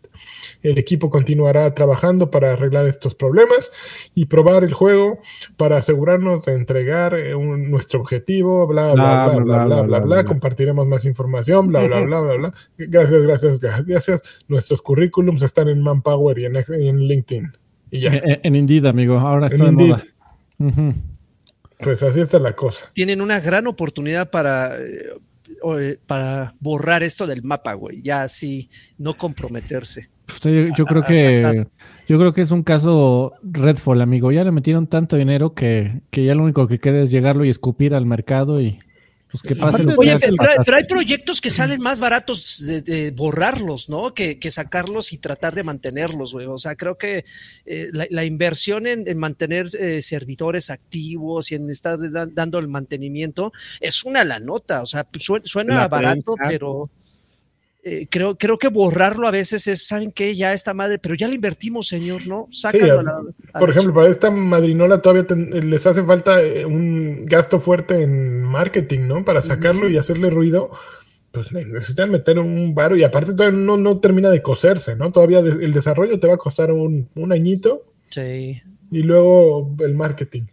El 0.62 0.78
equipo 0.78 1.10
continuará 1.10 1.74
trabajando 1.74 2.30
para 2.32 2.54
arreglar 2.54 2.88
estos 2.88 3.16
problemas 3.16 3.72
y 4.14 4.26
probar 4.26 4.64
el 4.64 4.74
juego 4.74 5.20
para 5.58 5.78
asegurarnos 5.78 6.46
de 6.46 6.54
entregar 6.54 7.16
eh, 7.16 7.34
un- 7.36 7.70
nuestro 7.72 8.00
objetivo, 8.02 8.66
bla, 8.68 8.94
bla, 8.94 9.26
bla, 9.26 9.26
bla, 9.26 9.66
bla, 9.66 9.66
bla, 9.66 10.00
bla, 10.00 10.24
Compartiremos 10.26 10.88
más 10.88 11.04
información, 11.06 11.68
bla, 11.70 11.86
bla, 11.88 12.02
bla, 12.02 12.20
bla, 12.22 12.34
bla. 12.36 12.54
Gracias, 12.78 13.22
gracias, 13.24 13.60
gracias. 13.60 14.22
Nuestros 14.48 14.82
currículums 14.82 15.42
están 15.42 15.68
en 15.70 15.82
Manpower 15.82 16.38
y 16.40 16.46
en, 16.46 16.54
LinkedIn. 17.08 17.52
Y 17.92 18.02
ya, 18.02 18.14
En, 18.14 18.40
en 18.44 18.56
Indeed, 18.56 18.86
amigo. 18.86 19.18
Ahora 19.18 19.48
está 19.48 19.66
En 19.68 19.76
de 19.78 19.84
Indeed. 19.84 20.94
Pues 21.80 22.04
así 22.04 22.22
está 22.22 22.40
la 22.40 22.56
cosa. 22.56 22.90
Tienen 22.94 23.22
una 23.22 23.40
gran 23.40 23.68
oportunidad 23.68 24.30
para, 24.30 24.78
eh, 24.78 25.14
eh, 25.80 25.98
para 26.06 26.54
borrar 26.60 27.04
esto 27.04 27.28
del 27.28 27.44
mapa, 27.44 27.74
güey. 27.74 28.02
Ya 28.02 28.24
así, 28.24 28.70
no 28.98 29.16
comprometerse. 29.18 30.10
Yo, 30.42 30.52
yo 30.76 30.86
creo 30.86 31.04
a 31.04 31.06
que 31.06 31.68
yo 32.08 32.20
creo 32.20 32.34
que 32.34 32.42
es 32.42 32.52
un 32.52 32.64
caso 32.64 33.34
Redfall, 33.44 34.02
amigo. 34.02 34.32
Ya 34.32 34.44
le 34.44 34.52
metieron 34.52 34.88
tanto 34.88 35.16
dinero 35.16 35.54
que, 35.54 36.02
que 36.12 36.24
ya 36.24 36.36
lo 36.36 36.44
único 36.44 36.68
que 36.68 36.80
queda 36.80 37.02
es 37.02 37.12
llegarlo 37.12 37.46
y 37.46 37.50
escupir 37.50 37.96
al 37.96 38.06
mercado 38.06 38.62
y 38.62 38.80
pues 39.42 39.54
que 39.54 39.56
pase 39.56 39.84
lo 39.84 39.94
Oye, 39.98 40.18
que 40.20 40.76
hay 40.76 40.84
proyectos 40.86 41.42
que 41.42 41.50
salen 41.50 41.82
más 41.82 42.00
baratos 42.00 42.66
de, 42.66 42.82
de 42.82 43.12
borrarlos, 43.12 43.90
¿no? 43.90 44.14
Que, 44.14 44.40
que 44.40 44.52
sacarlos 44.52 45.14
y 45.14 45.18
tratar 45.18 45.54
de 45.56 45.64
mantenerlos, 45.64 46.34
güey. 46.34 46.46
O 46.48 46.58
sea, 46.58 46.76
creo 46.76 46.98
que 46.98 47.26
eh, 47.66 47.90
la, 47.94 48.08
la 48.10 48.26
inversión 48.26 48.88
en, 48.88 49.08
en 49.08 49.18
mantener 49.18 49.68
eh, 49.80 50.02
servidores 50.02 50.70
activos 50.70 51.52
y 51.52 51.56
en 51.56 51.70
estar 51.70 51.98
da- 52.12 52.26
dando 52.28 52.60
el 52.60 52.68
mantenimiento 52.68 53.52
es 53.80 54.04
una 54.04 54.24
la 54.24 54.40
nota. 54.40 54.82
O 54.82 54.86
sea, 54.86 55.08
su- 55.18 55.42
suena 55.44 55.88
barato, 55.88 56.36
pero 56.50 56.90
eh, 57.88 58.08
creo, 58.10 58.36
creo 58.38 58.58
que 58.58 58.68
borrarlo 58.68 59.28
a 59.28 59.32
veces 59.32 59.68
es, 59.68 59.88
¿saben 59.88 60.12
qué? 60.12 60.36
Ya 60.36 60.54
está 60.54 60.74
madre, 60.74 60.98
pero 60.98 61.14
ya 61.16 61.28
le 61.28 61.36
invertimos, 61.36 61.88
señor, 61.88 62.26
¿no? 62.28 62.48
Sácalo 62.52 62.98
a- 62.98 63.00
a 63.00 63.04
la- 63.04 63.22
a 63.54 63.60
Por 63.60 63.70
ejemplo, 63.70 63.94
para 63.94 64.10
esta 64.10 64.32
madrinola 64.32 65.02
todavía 65.02 65.28
ten- 65.28 65.70
les 65.70 65.86
hace 65.86 66.04
falta 66.04 66.42
eh, 66.42 66.66
un 66.66 67.26
gasto 67.26 67.60
fuerte 67.60 68.02
en 68.02 68.42
marketing, 68.42 69.02
¿no? 69.08 69.24
Para 69.24 69.42
sacarlo 69.44 69.88
y 69.90 69.98
hacerle 69.98 70.30
ruido. 70.32 70.72
Pues 71.32 71.52
necesitan 71.52 72.10
meter 72.12 72.40
un 72.40 72.74
varo 72.74 72.96
y 72.96 73.04
aparte 73.04 73.34
todavía 73.34 73.60
no, 73.60 73.78
no 73.78 74.00
termina 74.00 74.30
de 74.32 74.42
coserse, 74.42 74.96
¿no? 74.96 75.12
Todavía 75.12 75.40
el 75.40 75.72
desarrollo 75.74 76.20
te 76.20 76.28
va 76.28 76.34
a 76.36 76.38
costar 76.38 76.72
un, 76.72 77.10
un 77.14 77.32
añito 77.32 77.84
Sí. 78.10 78.62
y 78.90 79.00
luego 79.04 79.76
el 79.80 79.94
marketing. 79.96 80.44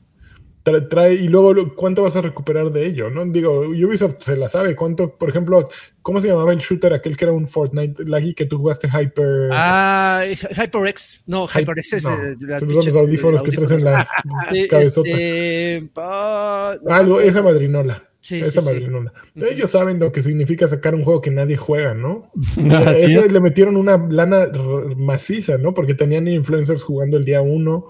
Trae, 0.65 0.89
trae- 0.89 1.15
y 1.21 1.27
luego 1.29 1.75
cuánto 1.75 2.03
vas 2.05 2.15
a 2.15 2.21
recuperar 2.23 2.71
de 2.71 2.87
ello, 2.87 3.11
¿no? 3.11 3.25
Digo, 3.27 3.61
Ubisoft 3.63 4.17
se 4.21 4.37
la 4.37 4.49
sabe, 4.49 4.77
cuánto, 4.77 5.17
por 5.17 5.29
ejemplo, 5.29 5.69
¿cómo 6.03 6.21
se 6.21 6.29
llamaba 6.29 6.53
el 6.53 6.59
shooter 6.61 6.93
aquel 6.93 7.17
que 7.17 7.25
era 7.25 7.33
un 7.33 7.49
Fortnite, 7.49 8.05
Laggy, 8.05 8.35
que 8.35 8.47
tú 8.47 8.59
jugaste 8.59 8.87
Hyper? 8.89 9.49
Ah, 9.53 10.23
HyperX. 10.25 11.25
No, 11.27 11.47
Hy- 11.49 11.61
HyperX 11.63 11.93
es 11.95 12.05
no, 12.05 12.11
eh, 12.13 12.37
las 12.41 12.61
son 12.61 12.69
pinches, 12.69 12.95
los 12.95 13.03
audífonos 13.03 13.43
que 13.43 13.51
traes 13.51 13.71
en 13.73 13.89
audífonos. 13.89 14.07
la 14.25 14.49
Sí, 14.55 14.69
cabezota. 14.69 15.11
este, 15.11 15.91
ah, 15.97 16.75
Algo, 16.91 17.21
esa 17.21 17.43
madrinola. 17.43 18.09
Sí, 18.21 18.39
esa 18.39 18.61
sí, 18.61 18.69
sí. 18.69 18.75
madrinola. 18.75 19.13
Ellos 19.35 19.69
saben 19.73 19.99
lo 19.99 20.13
que 20.13 20.23
significa 20.23 20.69
sacar 20.69 20.95
un 20.95 21.03
juego 21.03 21.21
que 21.21 21.33
nadie 21.33 21.57
juega, 21.57 21.93
¿no? 21.93 22.31
Eso 22.57 23.25
es. 23.25 23.33
le 23.33 23.41
metieron 23.41 23.77
una 23.77 23.97
lana 23.97 24.43
r- 24.43 24.95
maciza, 24.97 25.59
¿no? 25.59 25.75
Porque 25.75 25.95
tenían 25.95 26.29
influencers 26.29 26.85
jugando 26.85 27.17
el 27.17 27.25
día 27.25 27.43
uno 27.43 27.89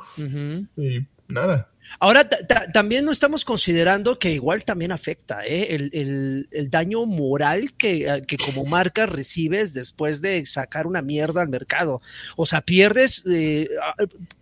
y 0.78 1.06
nada. 1.28 1.68
Ahora, 2.04 2.28
ta- 2.28 2.44
ta- 2.48 2.66
también 2.72 3.04
no 3.04 3.12
estamos 3.12 3.44
considerando 3.44 4.18
que 4.18 4.32
igual 4.32 4.64
también 4.64 4.90
afecta 4.90 5.46
¿eh? 5.46 5.68
el, 5.76 5.88
el- 5.92 6.48
el 6.50 6.68
daño 6.68 7.06
moral 7.06 7.74
que, 7.74 8.08
eh, 8.08 8.22
que 8.26 8.36
como 8.38 8.64
marca 8.64 9.06
recibes 9.06 9.72
después 9.72 10.20
de 10.20 10.44
sacar 10.44 10.88
una 10.88 11.00
mierda 11.00 11.42
al 11.42 11.48
mercado. 11.48 12.02
O 12.34 12.44
sea, 12.44 12.60
pierdes, 12.60 13.22
eh, 13.30 13.68
ah, 13.80 13.94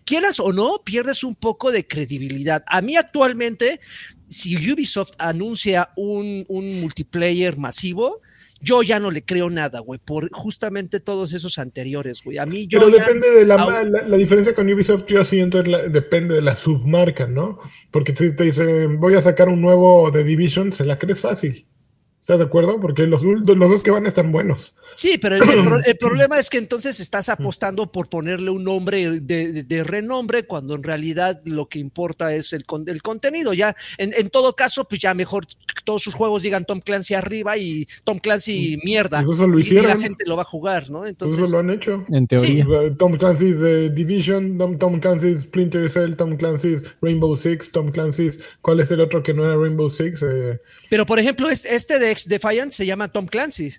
quieras 0.06 0.40
o 0.40 0.54
no, 0.54 0.78
pierdes 0.82 1.22
un 1.22 1.34
poco 1.34 1.70
de 1.70 1.86
credibilidad. 1.86 2.64
A 2.66 2.80
mí 2.80 2.96
actualmente, 2.96 3.78
si 4.26 4.56
Ubisoft 4.72 5.12
anuncia 5.18 5.90
un, 5.96 6.46
un 6.48 6.80
multiplayer 6.80 7.58
masivo, 7.58 8.22
yo 8.60 8.82
ya 8.82 8.98
no 9.00 9.10
le 9.10 9.22
creo 9.24 9.48
nada, 9.50 9.80
güey, 9.80 9.98
por 10.04 10.30
justamente 10.32 11.00
todos 11.00 11.32
esos 11.32 11.58
anteriores, 11.58 12.22
güey. 12.24 12.38
A 12.38 12.46
mí 12.46 12.66
yo 12.68 12.78
Pero 12.78 12.90
ya- 12.90 13.04
depende 13.04 13.30
de 13.30 13.44
la, 13.46 13.56
la, 13.84 14.02
la 14.02 14.16
diferencia 14.16 14.54
con 14.54 14.70
Ubisoft, 14.70 15.04
yo 15.06 15.24
siento, 15.24 15.60
es 15.60 15.68
la- 15.68 15.88
depende 15.88 16.34
de 16.34 16.42
la 16.42 16.56
submarca, 16.56 17.26
¿no? 17.26 17.58
Porque 17.90 18.14
si 18.14 18.34
te 18.34 18.44
dicen, 18.44 19.00
voy 19.00 19.14
a 19.14 19.22
sacar 19.22 19.48
un 19.48 19.60
nuevo 19.60 20.10
de 20.10 20.24
Division, 20.24 20.72
se 20.72 20.84
la 20.84 20.98
crees 20.98 21.20
fácil. 21.20 21.66
¿Estás 22.30 22.38
de 22.38 22.44
acuerdo? 22.44 22.78
Porque 22.80 23.08
los, 23.08 23.24
los 23.24 23.44
dos 23.58 23.82
que 23.82 23.90
van 23.90 24.06
están 24.06 24.30
buenos. 24.30 24.72
Sí, 24.92 25.18
pero 25.20 25.34
el, 25.34 25.42
el 25.42 25.64
pro- 25.64 25.80
el 25.84 25.96
problema 25.98 26.38
es 26.38 26.48
que 26.48 26.58
entonces 26.58 27.00
estás 27.00 27.28
apostando 27.28 27.90
por 27.90 28.08
ponerle 28.08 28.50
un 28.52 28.62
nombre 28.62 29.18
de, 29.20 29.50
de- 29.52 29.62
de 29.64 29.82
renombre 29.82 30.44
cuando 30.44 30.76
en 30.76 30.84
realidad 30.84 31.40
lo 31.44 31.66
que 31.68 31.80
importa 31.80 32.32
es 32.32 32.52
el, 32.52 32.64
con- 32.66 32.88
el 32.88 33.02
contenido. 33.02 33.52
Ya, 33.52 33.74
en, 33.98 34.12
en 34.16 34.28
todo 34.28 34.54
caso, 34.54 34.84
pues 34.84 35.00
ya 35.00 35.12
mejor 35.12 35.44
que 35.48 35.82
todos 35.84 36.04
sus 36.04 36.14
juegos 36.14 36.44
digan 36.44 36.64
Tom 36.64 36.78
Clancy 36.78 37.14
arriba 37.14 37.56
y 37.58 37.88
Tom 38.04 38.18
Clancy 38.20 38.78
mierda. 38.84 39.24
Pues 39.24 39.36
eso 39.36 39.48
lo 39.48 39.58
Y- 39.58 39.62
y, 39.62 39.64
hicieron. 39.64 39.88
la 39.88 39.98
gente 39.98 40.24
lo 40.24 40.36
va 40.36 40.42
a 40.42 40.44
jugar, 40.44 40.88
¿no? 40.88 41.06
Entonces, 41.06 41.40
eso 41.40 41.50
lo 41.50 41.58
han 41.58 41.70
hecho. 41.70 42.04
En 42.12 42.28
teoría. 42.28 42.64
Tom 42.96 43.14
Clancy's 43.16 43.58
eh, 43.60 43.90
Division, 43.92 44.56
Tom, 44.56 44.78
Tom 44.78 45.00
Clancy's 45.00 45.40
Splinter 45.40 45.90
Cell, 45.90 46.14
Tom 46.14 46.36
Clancy's 46.36 46.84
Rainbow 47.02 47.36
Six, 47.36 47.72
Tom 47.72 47.90
Clancy's. 47.90 48.38
¿Cuál 48.60 48.78
es 48.78 48.90
el 48.92 49.00
otro 49.00 49.20
que 49.20 49.34
no 49.34 49.44
era 49.44 49.56
Rainbow 49.56 49.90
Six? 49.90 50.22
Eh, 50.22 50.60
pero 50.90 51.06
por 51.06 51.18
ejemplo, 51.18 51.48
este, 51.48 51.98
de 51.98 52.10
Ex 52.10 52.28
Defiant 52.28 52.72
se 52.72 52.84
llama 52.84 53.08
Tom 53.08 53.26
Clancy. 53.26 53.70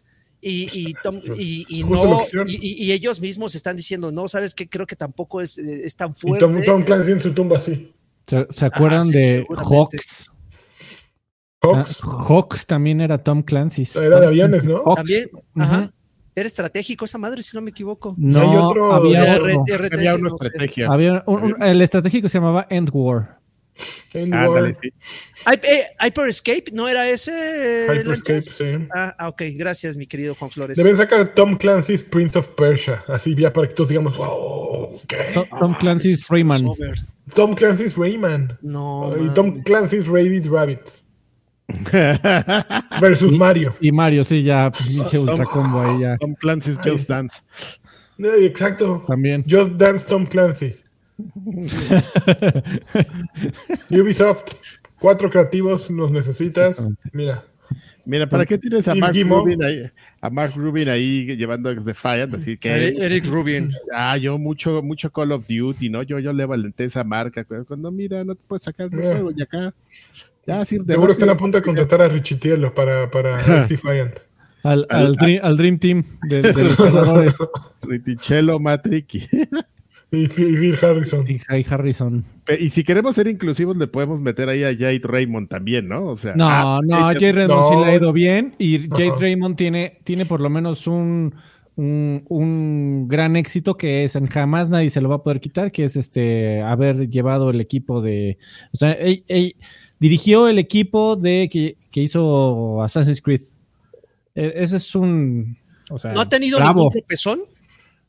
Y, 0.44 0.68
y, 0.74 0.94
Tom- 1.04 1.22
y- 1.38 1.68
y 1.70 1.82
Justo 1.84 2.04
lo 2.06 2.10
no, 2.12 2.18
que 2.20 2.24
hicieron. 2.24 2.50
y, 2.50 2.54
y- 2.56 2.84
y 2.86 2.92
ellos 2.94 3.22
mismos 3.22 3.54
están 3.54 3.76
diciendo, 3.76 4.12
no, 4.12 4.28
sabes 4.28 4.56
que 4.56 4.68
creo 4.68 4.88
que 4.88 4.96
tampoco 4.96 5.40
es, 5.42 5.60
eh, 5.60 5.82
es 5.84 5.96
tan 5.96 6.10
y 6.10 6.14
fuerte. 6.14 6.44
Tom, 6.46 6.64
Tom 6.66 6.84
Clancy 6.84 7.12
en 7.12 7.20
su 7.20 7.32
tumba, 7.34 7.60
sí. 7.60 7.94
¿Se, 8.26 8.48
se 8.50 8.66
acuerdan 8.66 9.04
sí, 9.04 9.12
de 9.12 9.28
seguramente. 9.48 9.76
Hawks? 9.76 10.32
Hawks. 11.62 11.98
Ah, 12.02 12.08
Hawks 12.28 12.66
también 12.66 13.02
era 13.02 13.20
Tom 13.24 13.44
Clancy. 13.44 13.88
Era 13.96 14.20
de 14.20 14.28
aviones, 14.28 14.64
¿no? 14.66 14.78
Hawks. 14.84 14.96
También. 14.96 15.92
Era 16.34 16.48
estratégico 16.48 17.04
esa 17.06 17.18
madre, 17.18 17.44
si 17.44 17.56
no 17.56 17.62
me 17.62 17.72
equivoco. 17.72 18.16
No, 18.18 18.40
Hay 18.42 18.58
otro- 18.58 18.94
había 18.94 19.36
otro. 19.36 19.66
Había 19.94 20.16
una 20.16 20.30
estrategia. 20.30 20.88
Había 20.90 21.24
un- 21.28 21.44
un- 21.44 21.62
el 21.64 21.82
estratégico 21.82 22.30
se 22.30 22.38
llamaba 22.40 22.66
End 22.70 22.90
War. 22.94 23.41
Ándale, 24.14 24.76
sí. 24.82 24.94
Eh, 25.64 25.84
Hyper 26.00 26.28
Escape, 26.28 26.66
¿no 26.74 26.88
era 26.88 27.10
ese? 27.10 27.88
Hyperscape, 27.90 28.34
Lanchas? 28.34 28.46
sí. 28.46 28.66
Ah, 28.96 29.16
ah, 29.18 29.30
ok, 29.30 29.44
gracias, 29.56 29.96
mi 29.98 30.08
querido 30.08 30.36
Juan 30.36 30.52
Flores. 30.52 30.78
Deben 30.78 30.98
sacar 30.98 31.28
Tom 31.34 31.56
Clancy's 31.58 32.04
Prince 32.04 32.38
of 32.38 32.50
Persia. 32.50 33.04
Así 33.08 33.36
ya 33.36 33.52
para 33.52 33.68
que 33.68 33.74
todos 33.74 33.90
digamos, 33.90 34.18
wow, 34.18 35.00
Tom 35.60 35.74
Clancy's 35.76 36.14
es 36.14 36.30
Rayman. 36.30 36.66
Tom 37.34 37.56
Clancy's 37.56 37.96
Rayman. 37.98 38.58
No. 38.62 39.16
y 39.20 39.30
Tom. 39.34 39.62
Clancy's 39.64 40.08
Rabbit 40.08 40.46
Rabbit. 40.48 40.82
Versus 43.00 43.32
Mario. 43.32 43.74
Y 43.80 43.92
Mario, 43.92 44.24
sí, 44.24 44.44
ya, 44.44 44.72
pinche 44.72 45.18
ultra 45.18 45.46
combo 45.46 45.82
ahí 45.82 46.02
ya. 46.02 46.18
Tom 46.18 46.36
Clancy's 46.36 46.78
Just 46.84 47.08
Dance. 47.08 47.42
Eh, 48.18 48.46
Exacto. 48.46 49.04
También. 49.08 49.44
Just 49.48 49.74
Dance 49.74 50.06
Tom 50.08 50.26
Clancy. 50.26 50.74
Ubisoft, 53.92 54.54
cuatro 55.00 55.30
creativos 55.30 55.90
los 55.90 56.12
necesitas. 56.12 56.88
Mira, 57.12 57.44
Mira, 58.06 58.28
¿para 58.28 58.46
qué 58.46 58.58
tienes 58.58 58.88
a 58.88 58.96
Mark. 58.96 59.16
Rubin 59.16 59.64
ahí? 59.64 59.84
A 60.22 60.30
Mark 60.30 60.54
Rubin 60.56 60.90
ahí 60.90 61.26
llevando 61.36 61.70
a 61.70 61.74
Defiant, 61.76 62.34
así 62.34 62.58
que 62.58 62.70
Eric, 62.70 63.00
Eric 63.00 63.26
Rubin. 63.28 63.72
ah, 63.94 64.18
yo 64.18 64.38
mucho, 64.38 64.82
mucho 64.82 65.12
Call 65.12 65.32
of 65.32 65.48
Duty, 65.48 65.90
¿no? 65.90 66.04
Yo, 66.04 66.20
yo 66.20 66.34
le 66.34 66.46
valenté 66.46 66.86
esa 66.86 67.04
marca. 67.04 67.46
Cuando 67.68 67.92
mira, 67.92 68.24
no 68.24 68.36
te 68.36 68.42
puedes 68.48 68.64
sacar 68.64 68.90
de 68.90 69.02
juego 69.02 69.32
y 69.36 69.42
acá. 69.42 69.74
Ya, 70.48 70.66
sí, 70.66 70.78
de 70.80 70.94
seguro 70.94 71.12
están 71.12 71.28
rápido. 71.28 71.38
a 71.38 71.44
punto 71.44 71.58
de 71.60 71.64
contratar 71.64 72.02
a 72.02 72.08
Richitielo 72.08 72.74
para, 72.74 73.10
para 73.12 73.66
Defiant. 73.68 74.20
Al, 74.64 74.86
al, 74.90 75.16
dream, 75.16 75.40
al 75.44 75.58
Dream 75.58 75.80
Team 75.80 76.04
de, 76.28 76.42
de 76.42 76.64
los. 76.64 76.78
Y- 80.12 80.24
Y 80.24 80.28
Phil 80.28 80.78
Harrison. 80.82 81.26
Y 81.30 81.40
Harrison. 81.74 82.26
Y 82.60 82.70
si 82.70 82.84
queremos 82.84 83.16
ser 83.16 83.28
inclusivos, 83.28 83.78
le 83.78 83.88
podemos 83.88 84.20
meter 84.20 84.50
ahí 84.50 84.64
a 84.64 84.74
Jade 84.74 85.02
Raymond 85.04 85.48
también, 85.50 85.88
¿no? 85.88 86.06
O 86.08 86.18
sea, 86.18 86.36
No, 86.36 86.48
ah, 86.50 86.82
no, 86.84 86.98
Jay 87.18 87.32
Raymond 87.32 87.64
sí 87.70 87.76
no. 87.76 87.86
le 87.86 87.92
ha 87.92 87.96
ido 87.96 88.12
bien. 88.14 88.56
Y 88.58 88.90
Jade. 88.90 89.14
Raymond 89.20 89.56
tiene, 89.56 90.00
tiene 90.04 90.26
por 90.26 90.42
lo 90.42 90.50
menos 90.50 90.86
un, 90.88 91.34
un, 91.76 92.24
un 92.28 93.08
gran 93.08 93.36
éxito 93.38 93.78
que 93.78 94.04
es 94.04 94.16
en 94.18 94.28
jamás 94.28 94.68
nadie 94.70 94.90
se 94.90 95.00
lo 95.02 95.08
va 95.10 95.16
a 95.16 95.24
poder 95.24 95.40
quitar, 95.40 95.72
que 95.72 95.86
es 95.86 95.96
este 95.96 96.62
haber 96.62 97.10
llevado 97.10 97.50
el 97.50 97.62
equipo 97.62 98.02
de. 98.02 98.38
O 98.74 98.78
sea, 98.78 98.92
él- 98.92 99.24
él 99.30 99.56
dirigió 100.00 100.48
el 100.50 100.60
equipo 100.60 101.16
de 101.16 101.48
que, 101.52 101.78
que 101.90 102.02
hizo 102.02 102.84
Assassin's 102.84 103.22
Creed. 103.22 103.42
E- 104.36 104.52
Ese 104.56 104.76
es 104.78 104.94
un. 104.96 105.58
O 105.90 106.00
sea, 106.00 106.12
¿No 106.14 106.22
ha 106.22 106.26
tenido 106.28 106.58
bravo. 106.58 106.80
ningún 106.82 106.92
tropezón? 106.94 107.40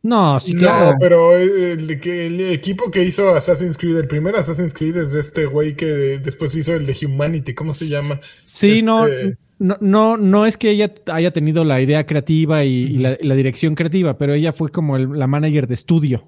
No, 0.03 0.41
sí, 0.41 0.55
claro. 0.55 0.93
No, 0.93 0.97
pero 1.01 1.37
el, 1.37 1.89
el 1.91 2.41
equipo 2.53 2.91
que 2.91 3.05
hizo 3.05 3.35
Assassin's 3.35 3.79
Creed, 3.79 3.97
el 3.99 4.09
primer 4.09 4.35
Assassin's 4.37 4.75
Creed 4.75 4.97
es 4.97 5.13
de 5.13 5.21
este 5.21 5.47
güey 5.47 5.77
que 5.77 5.87
después 6.19 6.55
hizo 6.57 6.75
el 6.75 6.87
de 6.87 6.97
Humanity, 7.07 7.55
¿cómo 7.55 7.73
se 7.73 7.87
llama? 7.89 8.21
Sí, 8.43 8.83
no, 8.83 9.07
Este- 9.07 9.37
no, 9.61 9.77
no, 9.81 10.17
no 10.17 10.45
es 10.45 10.57
que 10.57 10.71
ella 10.71 10.93
haya 11.13 11.31
tenido 11.31 11.63
la 11.65 11.81
idea 11.81 12.05
creativa 12.05 12.65
y, 12.65 12.71
y 12.73 12.99
la, 12.99 13.17
y 13.21 13.25
la 13.27 13.37
dirección 13.37 13.77
creativa, 13.77 14.19
pero 14.19 14.35
ella 14.35 14.53
fue 14.53 14.71
como 14.71 14.97
el- 14.97 15.17
la 15.17 15.29
manager 15.29 15.69
de 15.69 15.75
estudio. 15.75 16.25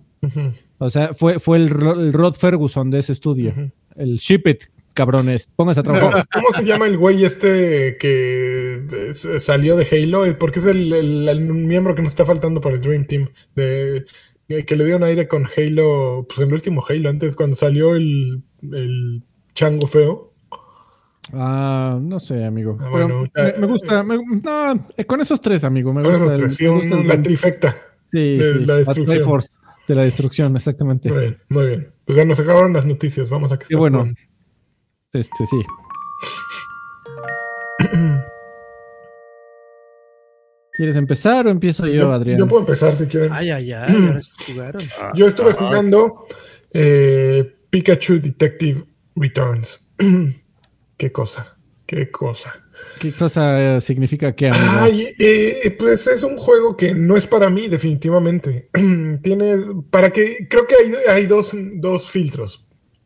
O 0.78 0.88
sea, 0.88 1.12
fue, 1.12 1.38
fue 1.40 1.56
el, 1.58 1.68
Ro- 1.68 2.00
el 2.00 2.12
Rod 2.12 2.34
Ferguson 2.34 2.90
de 2.92 3.00
ese 3.00 3.12
estudio. 3.12 3.52
El 3.96 4.16
Ship 4.18 4.42
It, 4.46 4.64
cabrones. 4.94 5.48
Pónganse 5.54 5.80
a 5.80 5.82
¿Cómo, 5.84 5.98
trabajar. 5.98 6.26
cómo 6.32 6.48
se 6.52 6.64
llama 6.64 6.86
el 6.86 6.96
güey 6.96 7.24
este 7.24 7.96
que 7.98 8.86
eh, 8.90 9.40
salió 9.40 9.76
de 9.76 9.86
Halo? 9.90 10.24
Porque 10.38 10.60
es 10.60 10.66
el, 10.66 10.92
el- 10.92 11.28
el 11.28 11.40
miembro 11.42 11.94
que 11.94 12.02
nos 12.02 12.12
está 12.12 12.24
faltando 12.24 12.60
para 12.60 12.76
el 12.76 12.80
Dream 12.82 13.06
Team. 13.06 13.28
De, 13.54 14.04
eh, 14.48 14.64
que 14.64 14.76
le 14.76 14.84
dieron 14.84 15.02
aire 15.04 15.26
con 15.28 15.46
Halo, 15.56 16.24
pues 16.28 16.40
en 16.40 16.48
el 16.48 16.54
último 16.54 16.84
Halo, 16.88 17.10
antes 17.10 17.34
cuando 17.36 17.56
salió 17.56 17.94
el, 17.96 18.42
el 18.72 19.22
chango 19.54 19.86
feo. 19.86 20.32
Ah, 21.32 21.98
no 22.00 22.20
sé, 22.20 22.44
amigo. 22.44 22.76
Ah, 22.80 22.90
Pero 22.92 23.08
me, 23.08 23.58
me 23.58 23.66
gusta. 23.66 24.02
me- 24.02 24.18
no, 24.18 24.86
eh, 24.96 25.04
con 25.06 25.20
esos 25.20 25.40
tres, 25.40 25.64
amigo. 25.64 25.92
Me 25.92 26.02
Con 26.02 26.12
gusta. 26.12 26.34
el- 26.34 26.40
tres, 26.56 26.60
me 26.60 27.00
el- 27.00 27.08
la 27.08 27.22
trifecta. 27.22 27.76
sí, 28.04 28.36
de 28.36 28.52
sí, 28.58 28.64
la 28.66 28.76
destrucción. 28.76 29.40
De 29.88 29.94
la 29.94 30.02
destrucción, 30.04 30.56
exactamente. 30.56 31.10
Muy 31.10 31.20
bien, 31.20 31.38
muy 31.48 31.66
bien. 31.66 31.92
Pues 32.04 32.16
ya 32.16 32.24
nos 32.24 32.40
acabaron 32.40 32.72
las 32.72 32.86
noticias. 32.86 33.28
Vamos 33.30 33.52
a 33.52 33.58
que 33.58 33.64
estás 33.64 33.78
bueno. 33.78 34.06
Este, 35.14 35.46
sí. 35.46 35.62
¿Quieres 40.72 40.96
empezar 40.96 41.46
o 41.46 41.50
empiezo 41.50 41.86
yo, 41.86 42.10
Adrián? 42.10 42.36
Yo 42.36 42.48
puedo 42.48 42.62
empezar 42.62 42.96
si 42.96 43.06
quieren. 43.06 43.32
Ay, 43.32 43.50
ay, 43.50 43.70
ay, 43.72 43.94
ahora 43.94 44.18
jugaron. 44.46 44.82
Yo 45.14 45.28
estuve 45.28 45.52
jugando 45.52 46.26
eh, 46.72 47.54
Pikachu 47.70 48.20
Detective 48.20 48.84
Returns. 49.14 49.88
qué 50.96 51.12
cosa, 51.12 51.56
qué 51.86 52.10
cosa. 52.10 52.60
¿Qué 52.98 53.12
cosa 53.12 53.76
eh, 53.76 53.80
significa 53.80 54.34
qué, 54.34 54.48
amigo? 54.48 54.64
Ay, 54.66 55.14
eh, 55.16 55.76
pues 55.78 56.08
es 56.08 56.24
un 56.24 56.36
juego 56.36 56.76
que 56.76 56.92
no 56.92 57.16
es 57.16 57.24
para 57.24 57.48
mí, 57.50 57.68
definitivamente. 57.68 58.68
Tiene, 59.22 59.58
para 59.90 60.10
que, 60.10 60.48
creo 60.50 60.66
que 60.66 60.74
hay, 60.74 60.92
hay 61.08 61.26
dos, 61.26 61.52
dos 61.74 62.10
filtros. 62.10 62.63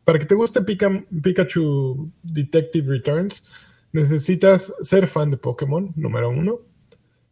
Para 0.09 0.17
que 0.17 0.25
te 0.25 0.33
guste 0.33 0.61
Pika- 0.61 1.05
Pikachu 1.21 2.11
Detective 2.23 2.93
Returns, 2.93 3.43
necesitas 3.91 4.73
ser 4.81 5.05
fan 5.05 5.29
de 5.29 5.37
Pokémon, 5.37 5.93
número 5.95 6.31
uno. 6.31 6.61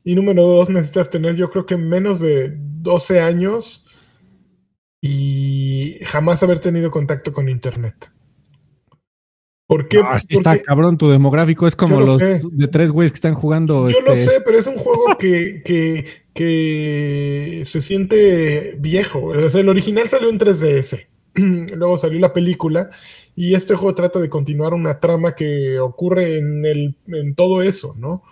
Y 0.04 0.14
número 0.14 0.44
dos, 0.44 0.70
necesitas 0.70 1.10
tener, 1.10 1.36
yo 1.36 1.50
creo 1.50 1.66
que 1.66 1.76
menos 1.76 2.20
de 2.20 2.54
12 2.56 3.20
años 3.20 3.84
y 5.02 5.98
jamás 6.04 6.44
haber 6.44 6.60
tenido 6.60 6.92
contacto 6.92 7.34
con 7.34 7.50
Internet. 7.50 8.12
¿Por 9.66 9.88
qué? 9.88 10.00
Ah, 10.06 10.20
está 10.30 10.62
cabrón, 10.62 11.00
tu 11.00 11.10
demográfico 11.10 11.66
es 11.66 11.76
como 11.76 12.00
lo 12.00 12.06
los 12.06 12.20
sé. 12.20 12.42
de 12.52 12.68
tres 12.68 12.92
güeyes 12.92 13.12
que 13.12 13.18
están 13.18 13.34
jugando. 13.34 13.90
Yo 13.90 14.02
lo 14.02 14.14
este, 14.14 14.34
sé, 14.34 14.42
pero 14.46 14.60
es 14.60 14.68
un 14.68 14.78
juego 14.78 15.18
que, 15.18 15.64
que, 15.66 16.06
que 16.32 17.64
se 17.66 17.82
siente 17.82 18.78
viejo. 18.78 19.24
O 19.24 19.50
sea, 19.50 19.62
el 19.62 19.70
original 19.70 20.08
salió 20.10 20.30
en 20.30 20.38
3DS. 20.38 21.07
Luego 21.76 21.98
salió 21.98 22.20
la 22.20 22.34
película. 22.34 22.90
Y 23.36 23.56
este 23.56 23.76
juego 23.76 23.96
trata 23.96 24.20
de 24.20 24.30
continuar 24.30 24.74
una 24.74 25.00
trama 25.00 25.36
que 25.36 25.80
ocurre 25.80 26.40
en, 26.40 26.66
el, 26.66 26.96
en 27.08 27.36
todo 27.36 27.62
eso, 27.62 27.96
¿no? 27.98 28.24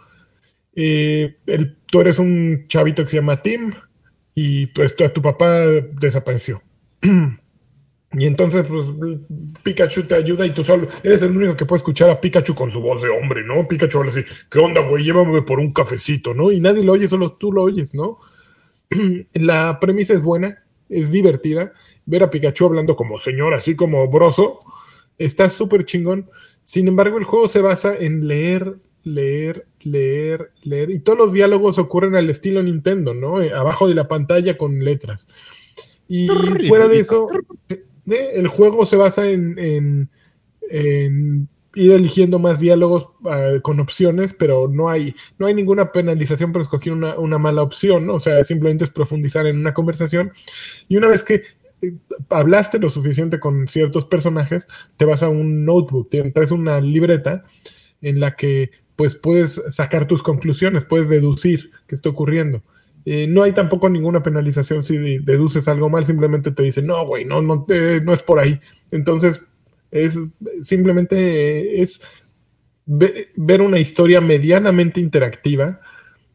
Eh, 0.75 1.37
el- 1.47 1.77
tú 1.87 2.01
eres 2.01 2.19
un 2.19 2.65
chavito 2.67 3.03
que 3.03 3.09
se 3.11 3.17
llama 3.17 3.41
Tim. 3.41 3.71
Y 4.35 4.67
pues 4.67 4.95
tu, 4.95 5.07
tu 5.09 5.21
papá 5.21 5.61
desapareció. 5.99 6.61
Y 8.17 8.25
entonces, 8.27 8.65
pues, 8.67 8.85
Pikachu 9.63 10.03
te 10.03 10.15
ayuda 10.15 10.45
y 10.45 10.51
tú 10.51 10.63
solo 10.63 10.87
eres 11.03 11.21
el 11.23 11.35
único 11.35 11.57
que 11.57 11.65
puede 11.65 11.79
escuchar 11.79 12.09
a 12.09 12.21
Pikachu 12.21 12.55
con 12.55 12.71
su 12.71 12.79
voz 12.79 13.01
de 13.01 13.09
hombre, 13.09 13.43
¿no? 13.43 13.67
Pikachu 13.67 13.97
habla 13.99 14.11
así, 14.11 14.21
¿qué 14.49 14.59
onda, 14.59 14.81
güey? 14.81 15.03
Llévame 15.03 15.41
por 15.41 15.59
un 15.59 15.73
cafecito, 15.73 16.33
¿no? 16.33 16.51
Y 16.51 16.61
nadie 16.61 16.83
lo 16.83 16.93
oye, 16.93 17.07
solo 17.09 17.33
tú 17.33 17.51
lo 17.51 17.63
oyes, 17.63 17.93
¿no? 17.93 18.19
La 19.33 19.79
premisa 19.79 20.13
es 20.13 20.21
buena, 20.21 20.63
es 20.89 21.11
divertida. 21.11 21.73
Ver 22.05 22.23
a 22.23 22.29
Pikachu 22.29 22.65
hablando 22.65 22.95
como 22.95 23.17
señor, 23.17 23.53
así 23.53 23.75
como 23.75 24.07
broso, 24.07 24.59
está 25.17 25.49
súper 25.49 25.85
chingón. 25.85 26.29
Sin 26.63 26.87
embargo, 26.87 27.17
el 27.17 27.23
juego 27.23 27.47
se 27.47 27.61
basa 27.61 27.95
en 27.95 28.27
leer, 28.27 28.75
leer, 29.03 29.65
leer, 29.83 30.51
leer. 30.63 30.91
Y 30.91 30.99
todos 30.99 31.17
los 31.17 31.33
diálogos 31.33 31.77
ocurren 31.77 32.15
al 32.15 32.29
estilo 32.29 32.61
Nintendo, 32.63 33.13
¿no? 33.13 33.41
Eh, 33.41 33.53
abajo 33.53 33.87
de 33.87 33.95
la 33.95 34.07
pantalla 34.07 34.57
con 34.57 34.83
letras. 34.83 35.27
Y 36.07 36.27
fuera 36.67 36.87
de 36.87 36.99
eso, 36.99 37.27
eh, 37.69 37.83
el 38.33 38.47
juego 38.47 38.85
se 38.85 38.95
basa 38.95 39.29
en, 39.29 39.57
en- 39.57 40.09
en 40.69 41.47
ir 41.75 41.91
eligiendo 41.91 42.39
más 42.39 42.59
diálogos 42.59 43.09
ah, 43.25 43.53
con 43.61 43.79
opciones, 43.79 44.33
pero 44.33 44.67
no 44.71 44.89
hay, 44.89 45.13
no 45.37 45.45
hay 45.45 45.53
ninguna 45.53 45.91
penalización 45.91 46.51
por 46.53 46.61
escoger 46.61 46.93
una, 46.93 47.17
una 47.19 47.37
mala 47.37 47.61
opción, 47.63 48.05
¿no? 48.07 48.15
O 48.15 48.19
sea, 48.19 48.43
simplemente 48.43 48.85
es 48.85 48.91
profundizar 48.91 49.45
en 49.45 49.57
una 49.57 49.73
conversación. 49.73 50.31
Y 50.87 50.97
una 50.97 51.07
vez 51.09 51.23
que 51.23 51.35
eh, 51.35 51.43
hablaste 52.29 52.79
lo 52.79 52.89
suficiente 52.89 53.39
con 53.39 53.67
ciertos 53.67 54.05
personajes, 54.05 54.67
te 54.97 55.05
vas 55.05 55.23
a 55.23 55.29
un 55.29 55.65
notebook, 55.65 56.09
te 56.09 56.31
traes 56.31 56.51
una 56.51 56.79
libreta 56.81 57.43
en 58.01 58.19
la 58.19 58.35
que 58.35 58.71
pues 58.95 59.15
puedes 59.15 59.61
sacar 59.69 60.07
tus 60.07 60.23
conclusiones, 60.23 60.85
puedes 60.85 61.09
deducir 61.09 61.71
qué 61.87 61.95
está 61.95 62.09
ocurriendo. 62.09 62.63
Eh, 63.05 63.27
no 63.27 63.43
hay 63.43 63.51
tampoco 63.51 63.89
ninguna 63.89 64.23
penalización 64.23 64.83
si 64.83 64.97
de- 64.97 65.19
deduces 65.19 65.67
algo 65.67 65.89
mal, 65.89 66.03
simplemente 66.05 66.51
te 66.51 66.63
dicen, 66.63 66.87
no, 66.87 67.05
güey, 67.05 67.25
no, 67.25 67.41
no, 67.41 67.65
eh, 67.69 68.01
no 68.03 68.13
es 68.13 68.23
por 68.23 68.39
ahí. 68.39 68.59
Entonces, 68.91 69.41
es 69.91 70.17
simplemente 70.63 71.15
eh, 71.17 71.81
es 71.81 72.01
ve- 72.85 73.29
ver 73.35 73.61
una 73.61 73.79
historia 73.79 74.21
medianamente 74.21 74.99
interactiva, 74.99 75.81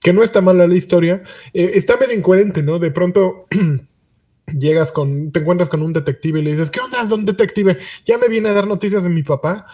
que 0.03 0.13
no 0.13 0.23
está 0.23 0.41
mala 0.41 0.67
la 0.67 0.77
historia, 0.77 1.23
está 1.53 1.97
medio 1.97 2.15
incoherente, 2.17 2.63
¿no? 2.63 2.79
De 2.79 2.91
pronto 2.91 3.47
llegas 4.47 4.93
con, 4.93 5.33
te 5.33 5.41
encuentras 5.41 5.69
con 5.69 5.83
un 5.83 5.93
detective 5.93 6.41
y 6.41 6.43
le 6.43 6.51
dices, 6.53 6.71
¿qué 6.71 6.81
onda, 6.81 7.05
don 7.05 7.25
detective? 7.25 7.79
¿Ya 8.05 8.19
me 8.19 8.29
viene 8.29 8.49
a 8.49 8.53
dar 8.53 8.67
noticias 8.67 9.03
de 9.03 9.11
mi 9.11 9.23
papá? 9.23 9.67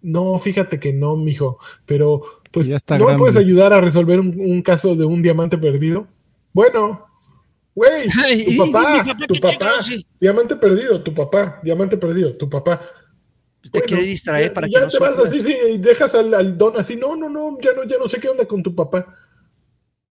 No, 0.00 0.38
fíjate 0.38 0.80
que 0.80 0.92
no, 0.92 1.16
mijo, 1.16 1.58
pero 1.86 2.22
pues 2.50 2.66
Ya 2.66 2.76
está 2.76 2.98
¿no 2.98 3.06
me 3.06 3.16
puedes 3.16 3.36
ayudar 3.36 3.72
a 3.72 3.80
resolver 3.80 4.18
un, 4.20 4.38
un 4.40 4.62
caso 4.62 4.94
de 4.94 5.04
un 5.04 5.22
diamante 5.22 5.58
perdido? 5.58 6.06
Bueno, 6.52 7.06
güey, 7.74 8.08
tu 8.44 8.50
y- 8.50 8.54
y 8.54 8.72
papá, 8.72 8.92
mi 8.92 8.98
papá, 8.98 9.26
tu 9.26 9.34
qué 9.34 9.40
papá, 9.40 9.82
sí. 9.82 10.04
diamante 10.20 10.56
perdido, 10.56 11.02
tu 11.02 11.14
papá, 11.14 11.60
diamante 11.62 11.96
perdido, 11.96 12.36
tu 12.36 12.48
papá. 12.50 12.80
Te 13.62 13.70
Bueno, 13.70 13.86
quiere 13.86 14.02
distraer 14.02 14.48
ya- 14.48 14.54
para 14.54 14.66
que 14.66 14.72
ya 14.72 14.80
no 14.80 14.88
te 14.88 14.98
vas 14.98 15.18
así, 15.20 15.40
sí, 15.40 15.56
y 15.74 15.78
dejas 15.78 16.14
al, 16.16 16.34
al 16.34 16.58
don 16.58 16.76
así, 16.76 16.96
no, 16.96 17.14
no, 17.16 17.28
no, 17.30 17.58
ya 17.60 17.72
no, 17.72 17.84
ya 17.84 17.96
no 17.96 18.08
sé 18.08 18.18
qué 18.18 18.28
onda 18.28 18.44
con 18.44 18.62
tu 18.62 18.74
papá. 18.74 19.16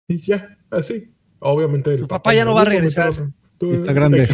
Y 0.07 0.17
ya, 0.17 0.57
así. 0.71 1.11
Obviamente 1.39 1.91
el 1.93 1.99
Tu 2.01 2.07
papá 2.07 2.33
ya 2.33 2.41
en 2.41 2.47
no 2.47 2.55
va 2.55 2.61
a 2.61 2.63
momento 2.65 2.77
regresar. 2.79 3.13
Está 3.69 3.93
grande. 3.93 4.27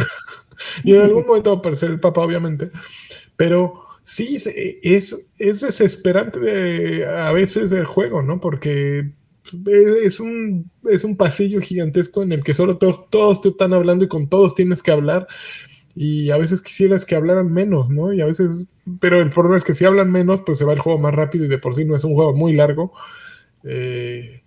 y 0.84 0.94
en 0.94 1.02
algún 1.02 1.26
momento 1.26 1.50
va 1.50 1.56
a 1.56 1.58
aparecer 1.60 1.90
el 1.90 2.00
papá, 2.00 2.22
obviamente. 2.22 2.70
Pero 3.36 3.84
sí, 4.04 4.36
es, 4.82 5.16
es 5.38 5.60
desesperante 5.60 6.40
de- 6.40 7.06
a 7.06 7.32
veces 7.32 7.72
el 7.72 7.86
juego, 7.86 8.22
¿no? 8.22 8.40
Porque 8.40 9.12
es 9.66 10.20
un, 10.20 10.70
es 10.84 11.04
un 11.04 11.16
pasillo 11.16 11.60
gigantesco 11.60 12.22
en 12.22 12.32
el 12.32 12.44
que 12.44 12.54
solo 12.54 12.78
todos, 12.78 13.10
todos 13.10 13.40
te 13.40 13.50
están 13.50 13.72
hablando 13.74 14.04
y 14.04 14.08
con 14.08 14.28
todos 14.28 14.54
tienes 14.54 14.82
que 14.82 14.92
hablar. 14.92 15.26
Y 15.94 16.30
a 16.30 16.38
veces 16.38 16.62
quisieras 16.62 17.04
que 17.04 17.14
hablaran 17.16 17.52
menos, 17.52 17.90
¿no? 17.90 18.12
Y 18.14 18.20
a 18.22 18.26
veces, 18.26 18.68
pero 19.00 19.20
el 19.20 19.30
problema 19.30 19.58
es 19.58 19.64
que 19.64 19.74
si 19.74 19.84
hablan 19.84 20.10
menos, 20.10 20.42
pues 20.46 20.58
se 20.58 20.64
va 20.64 20.72
el 20.72 20.78
juego 20.80 20.98
más 20.98 21.14
rápido 21.14 21.44
y 21.44 21.48
de 21.48 21.58
por 21.58 21.74
sí 21.76 21.84
no 21.84 21.96
es 21.96 22.04
un 22.04 22.14
juego 22.14 22.34
muy 22.34 22.54
largo. 22.54 22.92
Eh, 23.64 24.42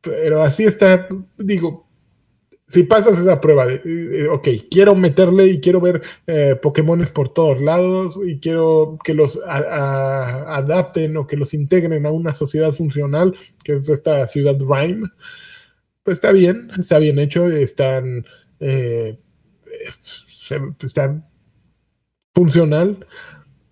pero 0.00 0.42
así 0.42 0.64
está, 0.64 1.08
digo, 1.38 1.86
si 2.70 2.84
pasas 2.84 3.18
esa 3.18 3.40
prueba 3.40 3.66
de, 3.66 3.82
eh, 3.84 4.28
ok, 4.28 4.48
quiero 4.70 4.94
meterle 4.94 5.46
y 5.48 5.60
quiero 5.60 5.80
ver 5.80 6.02
eh, 6.26 6.56
Pokémones 6.60 7.10
por 7.10 7.28
todos 7.34 7.60
lados 7.60 8.18
y 8.24 8.38
quiero 8.40 8.98
que 9.04 9.14
los 9.14 9.40
adapten 9.46 11.16
o 11.16 11.26
que 11.26 11.36
los 11.36 11.52
integren 11.54 12.06
a 12.06 12.10
una 12.10 12.32
sociedad 12.32 12.72
funcional, 12.72 13.34
que 13.64 13.74
es 13.74 13.88
esta 13.88 14.26
ciudad 14.28 14.56
Rhyme, 14.58 15.08
pues 16.02 16.16
está 16.18 16.32
bien, 16.32 16.70
está 16.78 16.98
bien 16.98 17.18
hecho, 17.18 17.48
están, 17.50 18.24
eh, 18.60 19.18
se- 19.94 20.60
está 20.84 21.22
funcional, 22.34 23.06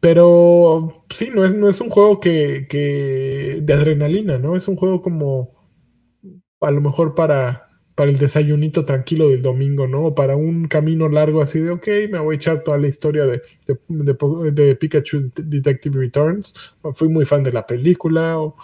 pero 0.01 1.05
sí, 1.15 1.31
no 1.35 1.45
es, 1.45 1.55
no 1.55 1.69
es 1.71 1.81
un 1.81 1.91
juego 1.91 2.21
que, 2.21 2.67
que 2.69 3.61
de 3.63 3.75
adrenalina, 3.75 4.39
¿no? 4.39 4.57
Es 4.57 4.69
un 4.69 4.77
juego 4.77 5.03
como 5.03 5.55
a 6.61 6.71
lo 6.71 6.81
mejor 6.81 7.15
para, 7.15 7.68
para 7.99 8.13
el 8.13 8.17
desayunito 8.17 8.85
tranquilo 8.85 9.29
del 9.29 9.43
domingo, 9.43 9.89
¿no? 9.89 10.05
O 10.05 10.15
para 10.15 10.37
un 10.37 10.69
camino 10.69 11.09
largo 11.09 11.43
así 11.43 11.59
de, 11.59 11.73
ok, 11.73 11.89
me 12.09 12.21
voy 12.21 12.35
a 12.35 12.37
echar 12.37 12.63
toda 12.63 12.79
la 12.79 12.87
historia 12.87 13.27
de, 13.27 13.43
de, 13.67 14.53
de 14.53 14.77
Pikachu 14.77 15.33
Detective 15.35 15.99
Returns. 15.99 16.55
Fui 16.95 17.09
muy 17.09 17.25
fan 17.25 17.43
de 17.43 17.53
la 17.53 17.67
película. 17.67 18.39
o- 18.39 18.55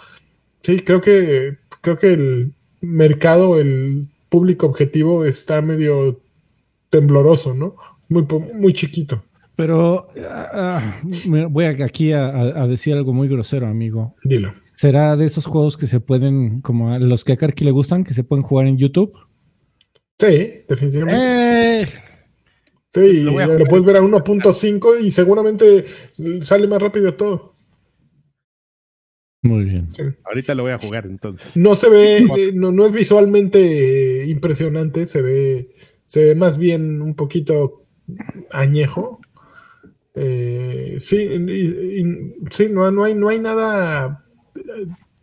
sí, 0.61 0.79
creo 0.79 1.01
que, 1.01 1.57
creo 1.81 1.97
que 1.97 2.13
el 2.13 2.53
mercado, 2.79 3.59
el 3.59 4.07
público 4.29 4.67
objetivo 4.67 5.25
está 5.25 5.61
medio 5.61 6.21
tembloroso, 6.87 7.53
¿no? 7.53 7.75
Muy, 8.07 8.25
muy 8.53 8.71
chiquito. 8.71 9.21
Pero 9.57 10.07
ah, 10.29 11.01
voy 11.49 11.65
aquí 11.65 12.13
a, 12.13 12.67
decir 12.67 12.93
algo 12.93 13.11
muy 13.11 13.27
grosero, 13.27 13.67
amigo. 13.67 14.15
Dilo. 14.23 14.53
¿Será 14.75 15.17
de 15.17 15.25
esos 15.25 15.45
juegos 15.45 15.75
que 15.75 15.87
se 15.87 15.99
pueden, 15.99 16.61
como 16.61 16.91
a 16.91 16.99
los 16.99 17.25
que 17.25 17.33
a 17.33 17.37
Karki 17.37 17.65
le 17.65 17.71
gustan, 17.71 18.05
que 18.05 18.13
se 18.13 18.23
pueden 18.23 18.43
jugar 18.43 18.67
en 18.67 18.77
YouTube? 18.77 19.13
Sí, 20.17 20.63
definitivamente. 20.67 21.81
Eh. 21.81 21.87
sí, 22.93 23.19
lo, 23.21 23.33
puedes 23.65 23.85
ver 23.85 23.97
a 23.97 24.01
1.5 24.01 25.03
y 25.03 25.11
seguramente 25.11 25.85
sale 26.41 26.67
más 26.67 26.81
rápido 26.81 27.13
todo. 27.15 27.53
Muy 29.41 29.65
bien. 29.65 29.89
Ahorita 30.23 30.55
lo 30.55 30.63
voy 30.63 30.71
a 30.71 30.79
jugar 30.79 31.05
entonces. 31.05 31.55
No 31.55 31.75
se 31.75 31.89
ve, 31.89 32.17
eh, 32.17 32.51
no, 32.53 32.71
no 32.71 32.85
es 32.85 32.91
visualmente 32.91 34.25
impresionante, 34.25 35.05
se 35.05 35.21
ve, 35.21 35.69
se 36.05 36.25
ve 36.25 36.35
más 36.35 36.57
bien 36.57 37.01
un 37.01 37.13
poquito 37.13 37.85
añejo. 38.51 39.19
Eh, 40.15 40.97
sí, 40.99 41.27
sí 42.51 42.69
no, 42.69 42.89
no, 42.89 43.03
hay, 43.03 43.13
no 43.13 43.29
hay 43.29 43.39
nada 43.39 44.25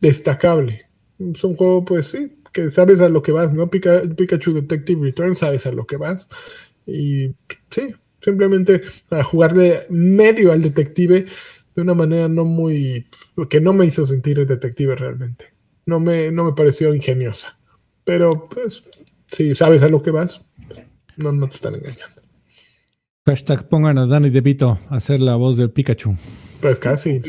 destacable. 0.01 0.87
Es 1.19 1.43
un 1.43 1.57
juego, 1.57 1.85
pues 1.85 2.07
sí, 2.07 2.42
que 2.53 2.71
sabes 2.71 3.01
a 3.01 3.09
lo 3.09 3.23
que 3.23 3.33
vas, 3.33 3.53
¿no? 3.53 3.71
Pikachu 3.71 4.53
Detective 4.53 5.03
Return, 5.03 5.35
sabes 5.35 5.67
a 5.67 5.73
lo 5.73 5.87
que 5.87 5.97
vas. 5.97 6.29
Y 6.87 7.35
sí, 7.71 7.95
simplemente 8.21 8.83
a 9.11 9.23
jugarle 9.23 9.87
medio 9.89 10.53
al 10.53 10.63
detective 10.63 11.27
de 11.75 11.83
una 11.83 11.95
manera 11.95 12.29
no 12.29 12.45
muy. 12.45 13.07
que 13.49 13.61
no 13.61 13.73
me 13.73 13.87
hizo 13.87 14.07
sentir 14.07 14.39
el 14.39 14.47
detective 14.47 14.95
realmente. 14.95 15.53
No 15.87 15.99
me, 15.99 16.31
no 16.31 16.45
me 16.45 16.53
pareció 16.53 16.95
ingeniosa. 16.95 17.59
Pero, 18.05 18.49
pues, 18.49 18.85
si 19.27 19.55
sabes 19.55 19.83
a 19.83 19.89
lo 19.89 20.03
que 20.03 20.11
vas, 20.11 20.45
no, 21.17 21.33
no 21.33 21.49
te 21.49 21.57
están 21.57 21.75
engañando. 21.75 22.23
Hashtag 23.27 23.69
pongan 23.69 23.99
a 23.99 24.07
Danny 24.07 24.31
DeVito 24.31 24.79
a 24.89 24.97
hacer 24.97 25.21
la 25.21 25.37
voz 25.37 25.57
del 25.57 25.71
Pikachu. 25.71 26.17
Pues 26.61 26.79
casi. 26.79 27.23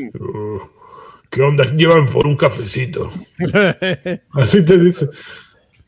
¿Qué 1.34 1.42
onda? 1.42 1.66
Llévame 1.76 2.08
por 2.12 2.28
un 2.28 2.38
cafecito. 2.38 3.12
Así 4.34 4.64
te 4.64 4.78
dice. 4.78 5.10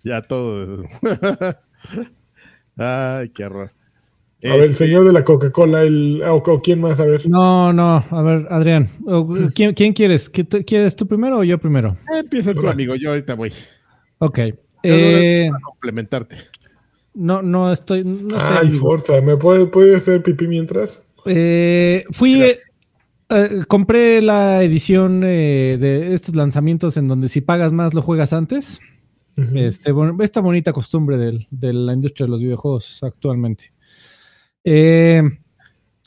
Ya 0.03 0.23
todo. 0.23 0.83
Ay, 2.77 3.29
qué 3.29 3.45
horror. 3.45 3.71
A 4.43 4.49
ver, 4.49 4.63
el 4.63 4.71
este, 4.71 4.85
señor 4.85 5.05
de 5.05 5.13
la 5.13 5.23
Coca-Cola, 5.23 5.83
el, 5.83 6.23
o, 6.27 6.61
quién 6.63 6.81
más, 6.81 6.99
a 6.99 7.05
ver. 7.05 7.29
No, 7.29 7.71
no, 7.71 8.03
a 8.09 8.21
ver, 8.23 8.47
Adrián, 8.49 8.89
¿quién, 9.53 9.73
quién 9.73 9.93
quieres? 9.93 10.29
¿Quieres 10.29 10.95
tú 10.95 11.07
primero 11.07 11.37
o 11.39 11.43
yo 11.43 11.59
primero? 11.59 11.95
empieza 12.11 12.53
tu 12.53 12.67
amigo, 12.67 12.95
yo 12.95 13.11
ahorita 13.11 13.35
voy. 13.35 13.53
Ok. 14.17 14.39
Eh, 14.81 15.49
complementarte. 15.63 16.37
No, 17.13 17.41
no 17.43 17.71
estoy. 17.71 18.03
No 18.03 18.35
Ay, 18.37 18.69
Forza, 18.69 19.21
¿me 19.21 19.37
puede, 19.37 19.67
puede 19.67 19.95
hacer 19.95 20.21
pipí 20.21 20.47
mientras? 20.47 21.07
Eh, 21.25 22.03
fui. 22.11 22.55
Eh, 23.29 23.63
compré 23.67 24.21
la 24.21 24.61
edición 24.63 25.21
de 25.21 26.13
estos 26.13 26.35
lanzamientos 26.35 26.97
en 26.97 27.07
donde 27.07 27.29
si 27.29 27.41
pagas 27.41 27.71
más 27.71 27.93
lo 27.93 28.01
juegas 28.01 28.33
antes. 28.33 28.79
este, 29.53 29.91
esta 30.21 30.41
bonita 30.41 30.71
costumbre 30.71 31.17
de 31.17 31.73
la 31.73 31.93
industria 31.93 32.25
de 32.25 32.31
los 32.31 32.41
videojuegos 32.41 33.03
actualmente. 33.03 33.75
Eh, 34.65 35.21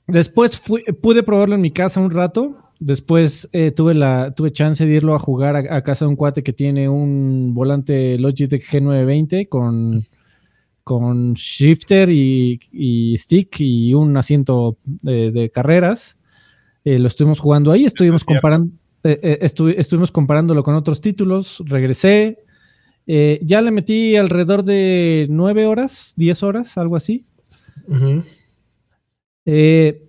después 0.09 0.61
pude 1.01 1.23
probarlo 1.23 1.55
en 1.55 1.61
mi 1.61 1.71
casa 1.71 2.01
un 2.01 2.11
rato. 2.11 2.59
Después 2.81 3.49
eh, 3.53 3.71
tuve 3.71 3.95
la 3.95 4.35
tuve 4.35 4.53
chance 4.53 4.85
de 4.85 4.93
irlo 4.93 5.15
a 5.15 5.19
jugar 5.19 5.57
a, 5.57 5.83
casa 5.83 6.05
de 6.05 6.11
un 6.11 6.17
cuate 6.17 6.43
que 6.43 6.53
tiene 6.53 6.89
un 6.89 7.55
volante 7.55 8.19
Logitech 8.19 8.63
G920 8.65 9.49
con, 9.49 10.07
con 10.85 11.35
shifter 11.35 12.11
y, 12.11 13.17
stick 13.19 13.61
y 13.61 13.95
un 13.95 14.17
asiento 14.17 14.77
de, 14.85 15.51
carreras. 15.53 16.18
Eh, 16.85 16.99
lo 16.99 17.09
estuvimos 17.09 17.41
jugando 17.41 17.73
ahí, 17.73 17.85
estuvimos 17.85 18.25
comparando, 18.25 18.73
estuvimos 19.03 20.13
comparándolo 20.13 20.63
con 20.63 20.75
otros 20.75 21.01
títulos. 21.01 21.63
Regresé. 21.67 22.39
ya 23.07 23.63
le 23.63 23.71
metí 23.71 24.17
alrededor 24.17 24.63
de 24.65 25.27
nueve 25.31 25.67
horas, 25.67 26.15
10 26.17 26.43
horas, 26.43 26.79
algo 26.79 26.97
así. 26.97 27.25
Eh, 29.47 30.09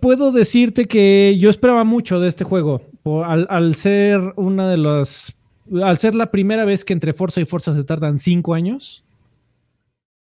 puedo 0.00 0.32
decirte 0.32 0.86
que 0.86 1.36
yo 1.38 1.50
esperaba 1.50 1.84
mucho 1.84 2.20
de 2.20 2.28
este 2.28 2.44
juego. 2.44 2.82
al, 3.24 3.74
ser 3.74 4.20
una 4.36 4.68
de 4.70 4.78
las. 4.78 5.36
Al 5.82 5.98
ser 5.98 6.14
la 6.14 6.30
primera 6.30 6.64
vez 6.64 6.84
que 6.84 6.94
entre 6.94 7.12
Forza 7.12 7.40
y 7.40 7.44
Forza 7.44 7.74
se 7.74 7.84
tardan 7.84 8.18
cinco 8.18 8.54
años, 8.54 9.04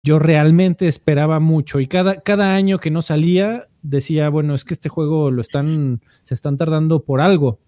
yo 0.02 0.18
realmente 0.18 0.88
esperaba 0.88 1.38
mucho. 1.40 1.78
Y 1.80 1.86
cada, 1.86 2.20
cada 2.20 2.54
año 2.54 2.78
que 2.78 2.90
no 2.90 3.02
salía, 3.02 3.68
decía, 3.88 4.28
bueno, 4.28 4.54
es 4.54 4.64
que 4.64 4.74
este 4.74 4.88
juego 4.88 5.30
lo 5.30 5.42
están. 5.42 6.00
se 6.22 6.34
están 6.34 6.56
tardando 6.56 7.04
por 7.04 7.20
algo. 7.20 7.60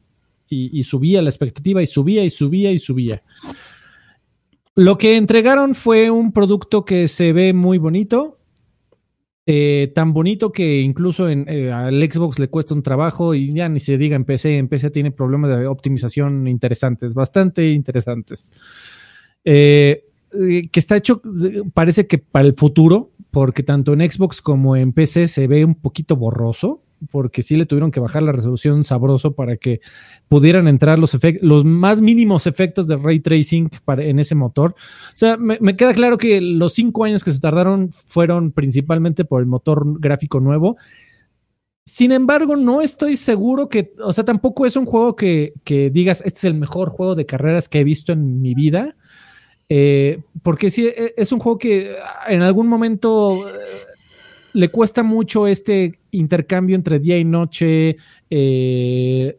y 0.50 0.82
subía 0.82 1.20
la 1.20 1.28
expectativa, 1.28 1.82
y 1.82 1.86
subía, 1.86 2.24
y 2.24 2.30
subía, 2.30 2.72
y 2.72 2.78
subía. 2.78 3.22
Lo 4.74 4.96
que 4.96 5.16
entregaron 5.16 5.74
fue 5.74 6.10
un 6.10 6.32
producto 6.32 6.84
que 6.84 7.08
se 7.08 7.32
ve 7.32 7.52
muy 7.52 7.76
bonito, 7.76 8.38
eh, 9.50 9.90
tan 9.94 10.12
bonito 10.12 10.52
que 10.52 10.82
incluso 10.82 11.26
en, 11.26 11.46
eh, 11.48 11.72
al 11.72 11.98
Xbox 12.02 12.38
le 12.38 12.48
cuesta 12.48 12.74
un 12.74 12.82
trabajo 12.82 13.34
y 13.34 13.50
ya 13.54 13.66
ni 13.70 13.80
se 13.80 13.96
diga 13.96 14.14
en 14.14 14.26
PC. 14.26 14.58
En 14.58 14.68
PC 14.68 14.90
tiene 14.90 15.10
problemas 15.10 15.58
de 15.58 15.66
optimización 15.66 16.46
interesantes, 16.46 17.14
bastante 17.14 17.70
interesantes. 17.70 18.52
Eh, 19.42 20.04
que 20.30 20.78
está 20.78 20.98
hecho, 20.98 21.22
parece 21.72 22.06
que 22.06 22.18
para 22.18 22.46
el 22.46 22.52
futuro, 22.52 23.12
porque 23.30 23.62
tanto 23.62 23.92
en 23.92 24.10
Xbox 24.10 24.42
como 24.42 24.76
en 24.76 24.92
PC 24.92 25.28
se 25.28 25.46
ve 25.46 25.64
un 25.64 25.74
poquito 25.74 26.16
borroso 26.16 26.82
porque 27.10 27.42
sí 27.42 27.56
le 27.56 27.66
tuvieron 27.66 27.90
que 27.90 28.00
bajar 28.00 28.22
la 28.22 28.32
resolución 28.32 28.84
sabroso 28.84 29.32
para 29.32 29.56
que 29.56 29.80
pudieran 30.28 30.68
entrar 30.68 30.98
los, 30.98 31.16
los 31.40 31.64
más 31.64 32.02
mínimos 32.02 32.46
efectos 32.46 32.88
de 32.88 32.96
ray 32.96 33.20
tracing 33.20 33.70
para, 33.84 34.04
en 34.04 34.18
ese 34.18 34.34
motor. 34.34 34.74
O 34.74 35.16
sea, 35.16 35.36
me, 35.36 35.76
queda 35.76 35.94
claro 35.94 36.18
que 36.18 36.40
los 36.40 36.74
cinco 36.74 37.04
años 37.04 37.22
que 37.24 37.32
se 37.32 37.40
tardaron 37.40 37.90
fueron 37.92 38.52
principalmente 38.52 39.24
por 39.24 39.40
el 39.40 39.46
motor 39.46 40.00
gráfico 40.00 40.40
nuevo. 40.40 40.76
Sin 41.84 42.12
embargo, 42.12 42.54
no 42.54 42.82
estoy 42.82 43.16
seguro 43.16 43.68
que, 43.68 43.92
o 44.04 44.12
sea, 44.12 44.24
tampoco 44.24 44.66
es 44.66 44.76
un 44.76 44.84
juego 44.84 45.16
que, 45.16 45.54
digas, 45.64 46.22
este 46.24 46.38
es 46.38 46.44
el 46.44 46.54
mejor 46.54 46.90
juego 46.90 47.14
de 47.14 47.24
carreras 47.24 47.68
que 47.68 47.80
he 47.80 47.84
visto 47.84 48.12
en 48.12 48.42
mi 48.42 48.54
vida. 48.54 48.96
Eh, 49.68 50.20
porque 50.42 50.70
sí, 50.70 50.86
e, 50.86 51.14
es 51.16 51.32
un 51.32 51.38
juego 51.38 51.58
que 51.58 51.94
en 52.26 52.42
algún 52.42 52.68
momento 52.68 53.44
le 54.52 54.70
cuesta 54.70 55.02
mucho 55.02 55.46
este 55.46 55.98
intercambio 56.10 56.74
entre 56.74 56.98
día 56.98 57.18
y 57.18 57.24
noche, 57.24 57.96
eh, 58.30 59.38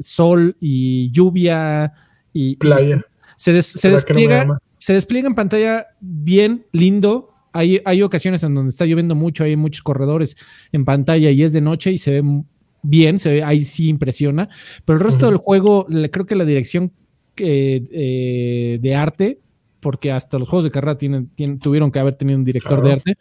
sol 0.00 0.56
y 0.60 1.10
lluvia 1.10 1.92
y 2.32 2.56
playa. 2.56 3.04
se, 3.36 3.52
despliega, 3.52 4.46
se 4.78 4.92
despliega 4.92 5.28
en 5.28 5.34
pantalla 5.34 5.86
bien, 6.00 6.66
lindo. 6.72 7.30
Hay, 7.52 7.80
hay 7.84 8.02
ocasiones 8.02 8.42
en 8.44 8.54
donde 8.54 8.70
está 8.70 8.84
lloviendo 8.84 9.14
mucho, 9.14 9.44
hay 9.44 9.56
muchos 9.56 9.82
corredores 9.82 10.36
en 10.72 10.84
pantalla 10.84 11.30
y 11.30 11.42
es 11.42 11.52
de 11.52 11.62
noche 11.62 11.90
y 11.90 11.98
se 11.98 12.20
ve 12.20 12.42
bien, 12.82 13.18
se 13.18 13.32
ve, 13.32 13.42
ahí 13.42 13.62
sí 13.62 13.88
impresiona. 13.88 14.48
Pero 14.84 14.98
el 14.98 15.04
resto 15.04 15.26
del 15.26 15.38
juego, 15.38 15.86
creo 16.12 16.26
que 16.26 16.36
la 16.36 16.44
dirección 16.44 16.92
eh, 17.38 18.78
de 18.80 18.94
arte, 18.94 19.40
porque 19.86 20.10
hasta 20.10 20.36
los 20.36 20.48
juegos 20.48 20.64
de 20.64 20.72
carrera 20.72 20.98
tienen, 20.98 21.30
tuvieron 21.60 21.92
que 21.92 22.00
haber 22.00 22.16
tenido 22.16 22.36
un 22.36 22.44
director 22.44 22.82
de 22.82 22.92
arte 22.92 23.16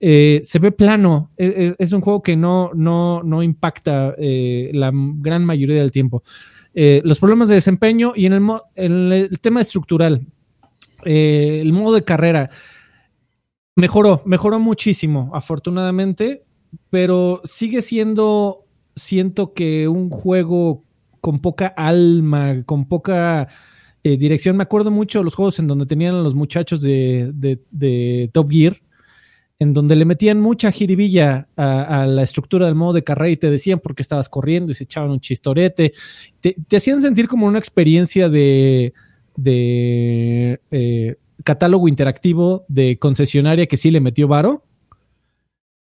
eh, 0.00 0.40
se 0.42 0.58
ve 0.58 0.72
plano. 0.72 1.30
E, 1.36 1.46
e, 1.46 1.74
es, 1.78 1.92
un 1.92 2.00
juego 2.00 2.20
que 2.20 2.34
no, 2.34 2.72
no, 2.74 3.22
no 3.22 3.44
impacta 3.44 4.12
eh, 4.18 4.72
la 4.74 4.90
gran 4.92 5.44
mayoría 5.44 5.80
del 5.80 5.92
tiempo. 5.92 6.24
Eh, 6.74 7.00
los 7.04 7.20
problemas 7.20 7.48
de 7.48 7.54
desempeño 7.54 8.12
y 8.16 8.26
en 8.26 8.32
el, 8.32 9.12
el 9.12 9.38
tema 9.38 9.60
estructural, 9.60 10.26
el 11.04 11.72
modo 11.72 11.94
de 11.94 12.02
carrera, 12.02 12.50
mejoró, 13.76 14.20
mejoró 14.24 14.58
muchísimo, 14.58 15.30
afortunadamente, 15.32 16.42
pero 16.90 17.40
sigue 17.44 17.82
siendo, 17.82 18.62
siento 18.96 19.54
que 19.54 19.86
un 19.86 20.10
juego 20.10 20.82
con 21.20 21.38
poca 21.38 21.68
alma, 21.68 22.64
con 22.66 22.88
poca 22.88 23.46
dirección. 24.04 24.56
Me 24.56 24.62
acuerdo 24.62 24.90
mucho 24.90 25.20
de 25.20 25.24
los 25.24 25.34
juegos 25.34 25.58
en 25.58 25.66
donde 25.66 25.86
tenían 25.86 26.14
a 26.14 26.22
los 26.22 26.34
muchachos 26.34 26.80
de, 26.82 27.32
de 27.32 28.30
Top 28.32 28.50
Gear 28.50 28.76
en 29.58 29.72
donde 29.72 29.96
le 29.96 30.04
metían 30.04 30.40
mucha 30.40 30.70
jiribilla 30.72 31.48
a, 31.56 32.06
la 32.06 32.22
estructura 32.22 32.66
del 32.66 32.74
modo 32.74 32.94
de 32.94 33.04
carrera 33.04 33.30
y 33.30 33.36
te 33.36 33.50
decían 33.50 33.78
por 33.78 33.94
qué 33.94 34.02
estabas 34.02 34.28
corriendo 34.28 34.72
y 34.72 34.74
se 34.74 34.84
echaban 34.84 35.10
un 35.10 35.20
chistorete. 35.20 35.92
Te, 36.40 36.56
hacían 36.76 37.00
sentir 37.00 37.28
como 37.28 37.46
una 37.46 37.58
experiencia 37.58 38.28
de, 38.28 38.92
eh, 39.44 41.16
catálogo 41.44 41.88
interactivo 41.88 42.64
de 42.68 42.98
concesionaria 42.98 43.66
que 43.66 43.76
sí 43.76 43.90
le 43.90 44.00
metió 44.00 44.28
varo. 44.28 44.64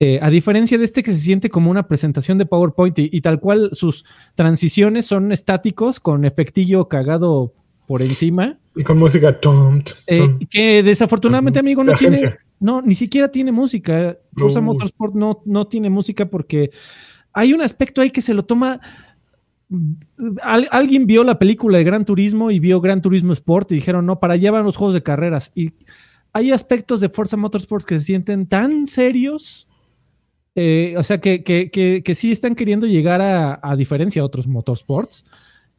Eh, 0.02 0.20
a 0.22 0.30
diferencia 0.30 0.78
de 0.78 0.86
este 0.86 1.04
que 1.04 1.12
se 1.12 1.20
siente 1.20 1.50
como 1.50 1.70
una 1.70 1.88
presentación 1.88 2.38
de 2.38 2.46
PowerPoint 2.46 2.98
y, 2.98 3.20
tal 3.20 3.42
cual 3.42 3.72
sus 3.74 4.06
transiciones 4.34 5.06
son 5.06 5.34
estáticos 5.34 6.00
con 6.00 6.24
efectillo 6.24 6.88
cagado 6.88 7.54
por 7.90 8.04
encima. 8.04 8.56
Y 8.76 8.84
con 8.84 9.00
música. 9.00 9.40
Eh, 10.06 10.38
que 10.48 10.84
desafortunadamente, 10.84 11.58
amigo, 11.58 11.84
no 11.84 11.96
tiene, 11.96 12.36
No, 12.60 12.84
ni 12.84 12.94
siquiera 12.94 13.32
tiene 13.32 13.52
música. 13.52 14.16
Forza 14.38 14.62
Motorsport 14.62 15.16
no, 15.16 15.42
no 15.46 15.66
tiene 15.66 15.90
música 15.90 16.28
porque 16.30 16.70
hay 17.34 17.52
un 17.52 17.64
aspecto 17.64 18.02
ahí 18.02 18.12
que 18.12 18.22
se 18.22 18.36
lo 18.36 18.46
toma. 18.46 18.80
alguien 20.44 21.08
vio 21.08 21.24
la 21.24 21.40
película 21.40 21.80
de 21.80 21.84
Gran 21.84 22.06
Turismo 22.06 22.52
y 22.52 22.60
vio 22.60 22.80
Gran 22.80 23.02
Turismo 23.02 23.34
Sport 23.34 23.72
y 23.72 23.76
dijeron, 23.76 24.06
no, 24.06 24.20
para 24.20 24.36
allá 24.36 24.52
van 24.52 24.66
los 24.66 24.78
juegos 24.78 24.94
de 24.94 25.02
carreras. 25.02 25.52
Y 25.56 25.74
hay 26.32 26.52
aspectos 26.52 27.02
de 27.02 27.10
Forza 27.10 27.38
Motorsport 27.38 27.88
que 27.88 27.98
se 27.98 28.06
sienten 28.06 28.46
tan 28.46 28.86
serios. 28.86 29.68
Eh, 30.54 30.94
o 30.96 31.02
sea, 31.02 31.20
que, 31.20 31.42
que, 31.44 32.14
sí 32.14 32.32
están 32.32 32.54
queriendo 32.54 32.86
llegar 32.86 33.20
a, 33.20 33.60
a 33.64 33.76
diferencia 33.76 34.22
de 34.22 34.28
otros 34.28 34.48
motorsports. 34.48 35.26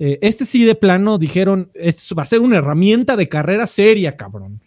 Eh, 0.02 0.18
este 0.22 0.46
sí 0.46 0.64
de 0.64 0.74
plano 0.74 1.18
dijeron, 1.18 1.70
esto 1.74 2.14
va 2.14 2.22
a 2.22 2.26
ser 2.26 2.40
una 2.40 2.56
herramienta 2.56 3.16
de 3.16 3.28
carrera 3.28 3.66
seria, 3.66 4.16
cabrón. 4.16 4.62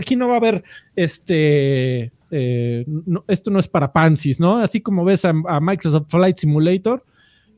aquí 0.00 0.16
no 0.16 0.28
va 0.28 0.34
a 0.34 0.38
haber, 0.38 0.64
este, 0.96 2.10
eh, 2.30 2.86
esto 3.28 3.50
no 3.50 3.58
es 3.58 3.68
para 3.68 3.92
pansies, 3.92 4.40
¿no? 4.40 4.56
Así 4.56 4.80
como 4.80 5.04
ves 5.04 5.26
a, 5.26 5.34
Microsoft 5.60 6.06
Flight 6.08 6.38
Simulator, 6.38 7.04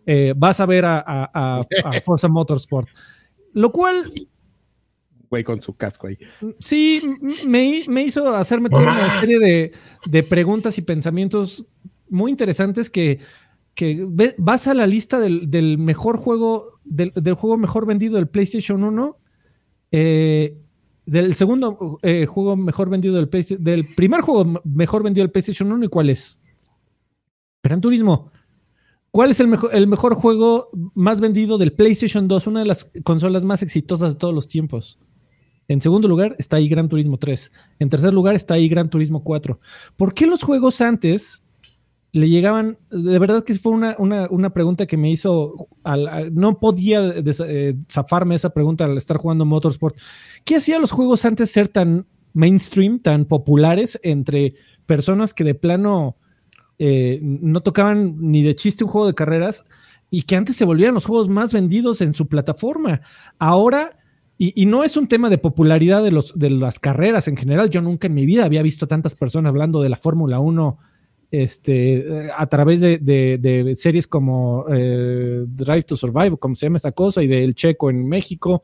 eh, 0.04 0.34
vas 0.36 0.58
a 0.58 0.66
ver 0.66 0.84
a, 0.86 1.64
Forza 2.04 2.26
Motorsport. 2.26 2.88
Lo 3.52 3.70
cual 3.70 4.12
güey 5.30 5.44
con 5.44 5.62
su 5.62 5.76
casco 5.76 6.08
ahí. 6.08 6.18
Sí, 6.58 7.00
me, 7.46 8.02
hizo 8.02 8.34
hacerme 8.34 8.70
toda 8.70 8.82
una 8.82 9.20
serie 9.20 9.38
de, 9.38 9.72
de, 10.04 10.22
preguntas 10.24 10.78
y 10.78 10.82
pensamientos 10.82 11.64
muy 12.08 12.32
interesantes 12.32 12.90
que 12.90 13.20
que 13.74 14.06
vas 14.38 14.66
a 14.68 14.74
la 14.74 14.86
lista 14.86 15.18
del, 15.18 15.78
mejor 15.78 16.16
juego, 16.16 16.80
del, 16.84 17.10
juego 17.34 17.56
mejor 17.56 17.86
vendido 17.86 18.16
del 18.16 18.28
PlayStation 18.28 18.82
1, 18.84 19.18
eh, 19.90 20.56
del 21.06 21.34
segundo 21.34 21.98
eh, 22.02 22.26
juego 22.26 22.56
mejor 22.56 22.88
vendido 22.88 23.14
del 23.16 23.28
PlayStation, 23.28 23.62
del 23.62 23.94
primer 23.94 24.20
juego 24.20 24.62
mejor 24.64 25.02
vendido 25.02 25.24
del 25.24 25.32
PlayStation 25.32 25.70
1, 25.70 25.84
¿y 25.84 25.88
cuál 25.88 26.10
es? 26.10 26.40
Gran 27.62 27.80
Turismo. 27.80 28.30
¿Cuál 29.10 29.30
es 29.30 29.38
el 29.38 29.46
mejor, 29.46 29.70
el 29.74 29.86
mejor 29.86 30.14
juego 30.14 30.70
más 30.94 31.20
vendido 31.20 31.56
del 31.56 31.72
PlayStation 31.72 32.26
2, 32.26 32.46
una 32.48 32.60
de 32.60 32.66
las 32.66 32.90
consolas 33.04 33.44
más 33.44 33.62
exitosas 33.62 34.14
de 34.14 34.18
todos 34.18 34.34
los 34.34 34.48
tiempos? 34.48 34.98
En 35.68 35.80
segundo 35.80 36.08
lugar 36.08 36.36
está 36.38 36.56
ahí 36.56 36.68
Gran 36.68 36.88
Turismo 36.88 37.16
3. 37.16 37.52
En 37.78 37.88
tercer 37.88 38.12
lugar 38.12 38.34
está 38.34 38.54
ahí 38.54 38.68
Gran 38.68 38.90
Turismo 38.90 39.22
4. 39.22 39.60
¿Por 39.96 40.14
qué 40.14 40.26
los 40.26 40.42
juegos 40.42 40.80
antes 40.80 41.43
le 42.14 42.28
llegaban, 42.28 42.78
de 42.92 43.18
verdad 43.18 43.42
que 43.42 43.54
fue 43.54 43.72
una, 43.72 44.50
pregunta 44.50 44.86
que 44.86 44.96
me 44.96 45.10
hizo, 45.10 45.66
no 46.30 46.60
podía 46.60 47.12
eh, 47.16 47.74
zafarme 47.90 48.36
esa 48.36 48.50
pregunta 48.50 48.84
al 48.84 48.96
estar 48.96 49.16
jugando 49.16 49.44
Motorsport. 49.44 49.96
¿Qué 50.44 50.54
hacía 50.54 50.78
los 50.78 50.92
juegos 50.92 51.24
antes 51.24 51.50
ser 51.50 51.66
tan 51.66 52.06
mainstream, 52.32 53.00
tan 53.00 53.24
populares 53.24 53.98
entre 54.04 54.54
personas 54.86 55.34
que 55.34 55.42
de 55.42 55.56
plano 55.56 56.16
eh, 56.78 57.18
no 57.20 57.62
tocaban 57.64 58.14
ni 58.20 58.44
de 58.44 58.54
chiste 58.54 58.84
un 58.84 58.90
juego 58.90 59.08
de 59.08 59.14
carreras 59.14 59.64
y 60.08 60.22
que 60.22 60.36
antes 60.36 60.54
se 60.54 60.64
volvían 60.64 60.94
los 60.94 61.06
juegos 61.06 61.28
más 61.28 61.52
vendidos 61.52 62.00
en 62.00 62.14
su 62.14 62.28
plataforma? 62.28 63.00
Ahora... 63.38 63.98
Y, 64.36 64.66
no 64.66 64.82
es 64.82 64.96
un 64.96 65.06
tema 65.06 65.30
de 65.30 65.38
popularidad 65.38 66.02
de, 66.02 66.10
los, 66.10 66.36
de 66.36 66.50
las 66.50 66.80
carreras 66.80 67.28
en 67.28 67.36
general. 67.36 67.70
Yo 67.70 67.80
nunca 67.80 68.08
en 68.08 68.14
mi 68.14 68.26
vida 68.26 68.44
había 68.44 68.62
visto 68.62 68.88
tantas 68.88 69.14
personas 69.14 69.50
hablando 69.50 69.80
de 69.80 69.88
la 69.88 69.96
Fórmula 69.96 70.40
1 70.40 70.76
este, 71.43 72.30
a 72.37 72.47
través 72.47 72.80
de, 72.80 73.74
series 73.76 74.07
como 74.07 74.66
eh, 74.72 75.45
Drive 75.47 75.82
to 75.82 75.97
Survive, 75.97 76.37
como 76.37 76.55
se 76.55 76.66
llama 76.66 76.76
esa 76.76 76.93
cosa, 76.93 77.22
y 77.22 77.26
del 77.26 77.55
Checo 77.57 77.91
en 77.91 78.07
México. 78.07 78.62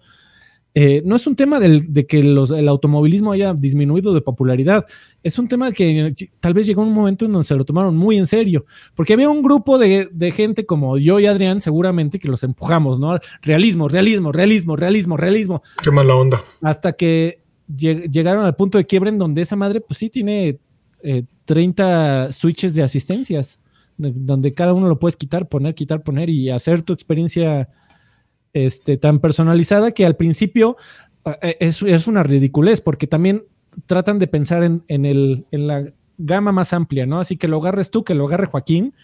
Eh, 0.73 1.03
no 1.05 1.17
es 1.17 1.27
un 1.27 1.35
tema 1.35 1.59
de 1.59 2.07
que 2.07 2.21
el 2.21 2.69
automovilismo 2.69 3.33
haya 3.33 3.55
disminuido 3.55 4.15
de 4.15 4.21
popularidad, 4.21 4.87
es 5.21 5.37
un 5.41 5.49
tema 5.49 5.73
que 5.73 6.15
tal 6.39 6.55
vez 6.55 6.65
llegó 6.65 6.83
un 6.83 6.93
momento 6.93 7.25
en 7.25 7.33
donde 7.33 7.49
se 7.49 7.57
lo 7.57 7.65
tomaron 7.65 7.97
muy 7.97 8.17
en 8.17 8.29
serio, 8.29 8.65
porque 8.95 9.15
había 9.15 9.29
un 9.29 9.43
grupo 9.43 9.77
de, 9.77 10.33
gente 10.33 10.65
como 10.65 10.97
yo 10.97 11.19
y 11.19 11.27
Adrián, 11.27 11.61
seguramente 11.61 12.21
que 12.21 12.29
los 12.29 12.45
empujamos, 12.45 13.01
¿no? 13.01 13.19
Realismo, 13.43 13.89
realismo, 13.89 14.31
realismo, 14.31 14.77
realismo, 14.77 15.17
realismo. 15.17 15.63
Qué 15.83 15.91
mala 15.91 16.15
onda. 16.15 16.41
Hasta 16.63 16.93
que 16.93 17.43
llegaron 17.67 18.45
al 18.45 18.55
punto 18.55 18.79
de 18.79 18.85
quiebre 18.85 19.11
en 19.11 19.19
donde 19.19 19.43
esa 19.43 19.57
madre, 19.57 19.81
pues 19.81 19.99
sí 19.99 20.09
tiene 20.09 20.61
30 21.51 22.27
eh, 22.27 22.33
switches 22.33 22.77
de 22.77 22.85
asistencias, 22.85 23.59
donde 23.99 24.55
cada 24.55 24.73
uno 24.73 24.87
lo 24.87 25.01
puedes 25.01 25.17
quitar, 25.17 25.49
poner, 25.49 25.75
quitar, 25.75 26.05
poner 26.05 26.31
y 26.31 26.49
hacer 26.49 26.83
tu 26.83 26.93
experiencia 26.93 27.69
este, 28.53 28.97
tan 28.99 29.19
personalizada 29.19 29.91
que 29.91 30.07
al 30.07 30.15
principio 30.15 30.77
eh, 31.43 31.57
es, 31.59 32.07
una 32.07 32.23
ridiculez, 32.23 32.81
porque 32.81 33.09
también 33.09 33.43
tratan 33.87 34.21
de 34.21 34.29
pensar 34.29 34.63
en, 34.63 34.85
el, 34.87 35.45
en 35.51 35.67
la 35.67 35.93
gama 36.19 36.53
más 36.53 36.73
amplia, 36.73 37.05
¿no? 37.05 37.19
Así 37.19 37.37
que 37.37 37.49
lo 37.49 37.57
agarres 37.57 37.91
tú, 37.91 38.05
que 38.05 38.15
lo 38.15 38.29
agarre 38.29 38.47
Joaquín. 38.47 38.95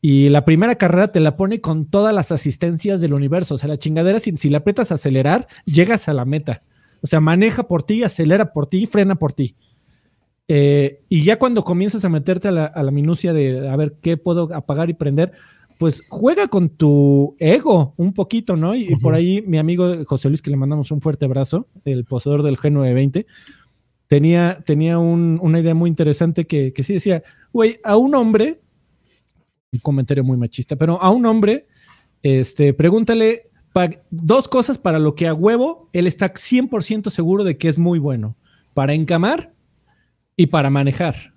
Y 0.00 0.28
la 0.28 0.44
primera 0.44 0.76
carrera 0.76 1.08
te 1.08 1.18
la 1.18 1.36
pone 1.36 1.60
con 1.60 1.86
todas 1.86 2.14
las 2.14 2.30
asistencias 2.30 3.00
del 3.00 3.12
universo. 3.12 3.56
O 3.56 3.58
sea, 3.58 3.68
la 3.68 3.78
chingadera, 3.78 4.20
si, 4.20 4.36
si 4.36 4.50
la 4.50 4.58
aprietas 4.58 4.92
a 4.92 4.94
acelerar, 4.94 5.48
llegas 5.64 6.08
a 6.08 6.12
la 6.12 6.24
meta. 6.24 6.62
O 7.02 7.08
sea, 7.08 7.18
maneja 7.18 7.64
por 7.64 7.82
ti, 7.82 8.04
acelera 8.04 8.52
por 8.52 8.68
ti, 8.68 8.86
frena 8.86 9.16
por 9.16 9.32
ti. 9.32 9.56
Eh, 10.48 11.02
y 11.08 11.24
ya 11.24 11.38
cuando 11.38 11.62
comienzas 11.62 12.04
a 12.04 12.08
meterte 12.08 12.48
a 12.48 12.52
la, 12.52 12.90
minucia 12.90 13.32
de 13.32 13.68
a 13.68 13.76
ver 13.76 13.96
qué 14.00 14.16
puedo 14.16 14.54
apagar 14.54 14.90
y 14.90 14.94
prender, 14.94 15.32
pues 15.78 16.02
juega 16.08 16.48
con 16.48 16.68
tu 16.68 17.36
ego 17.38 17.94
un 17.96 18.12
poquito, 18.12 18.56
¿no? 18.56 18.74
Y, 18.74 18.94
por 18.96 19.14
ahí 19.14 19.42
mi 19.42 19.58
amigo 19.58 20.04
José 20.06 20.28
Luis, 20.28 20.42
que 20.42 20.50
le 20.50 20.56
mandamos 20.56 20.90
un 20.90 21.00
fuerte 21.00 21.24
abrazo, 21.24 21.68
el 21.84 22.04
poseedor 22.04 22.42
del 22.42 22.56
G920, 22.56 23.26
tenía, 24.06 24.62
tenía 24.64 24.98
una 24.98 25.60
idea 25.60 25.74
muy 25.74 25.88
interesante 25.88 26.46
que, 26.46 26.72
que 26.72 26.82
sí 26.82 26.94
decía, 26.94 27.22
güey, 27.52 27.80
a 27.82 27.96
un 27.96 28.14
hombre, 28.14 28.60
un 29.72 29.80
comentario 29.80 30.22
muy 30.22 30.36
machista, 30.36 30.76
pero 30.76 31.00
a 31.00 31.10
un 31.10 31.24
hombre, 31.26 31.66
este, 32.22 32.74
pregúntale 32.74 33.50
dos 34.10 34.48
cosas 34.48 34.78
para 34.78 34.98
lo 34.98 35.14
que 35.14 35.26
a 35.26 35.34
huevo 35.34 35.88
él 35.92 36.06
está 36.06 36.32
100% 36.34 37.10
seguro 37.10 37.44
de 37.44 37.56
que 37.56 37.68
es 37.68 37.78
muy 37.78 37.98
bueno. 37.98 38.36
Para 38.74 38.94
encamar 38.94 39.52
y 40.36 40.46
para 40.46 40.70
manejar. 40.70 41.32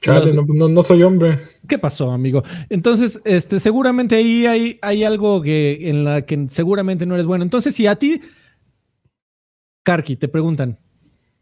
Chale, 0.00 0.32
no, 0.32 0.82
soy 0.82 1.02
hombre. 1.02 1.36
¿Qué 1.68 1.78
pasó, 1.78 2.10
amigo? 2.10 2.42
Entonces, 2.70 3.20
este, 3.24 3.60
seguramente 3.60 4.16
ahí 4.16 4.46
hay, 4.46 4.78
hay 4.80 5.04
algo 5.04 5.42
que, 5.42 5.90
en 5.90 6.04
la 6.04 6.22
que 6.22 6.46
seguramente 6.48 7.04
no 7.04 7.12
eres 7.14 7.26
bueno. 7.26 7.44
Entonces, 7.44 7.74
si 7.74 7.86
a 7.86 7.96
ti, 7.96 8.22
Karki, 9.82 10.16
te 10.16 10.28
preguntan, 10.28 10.78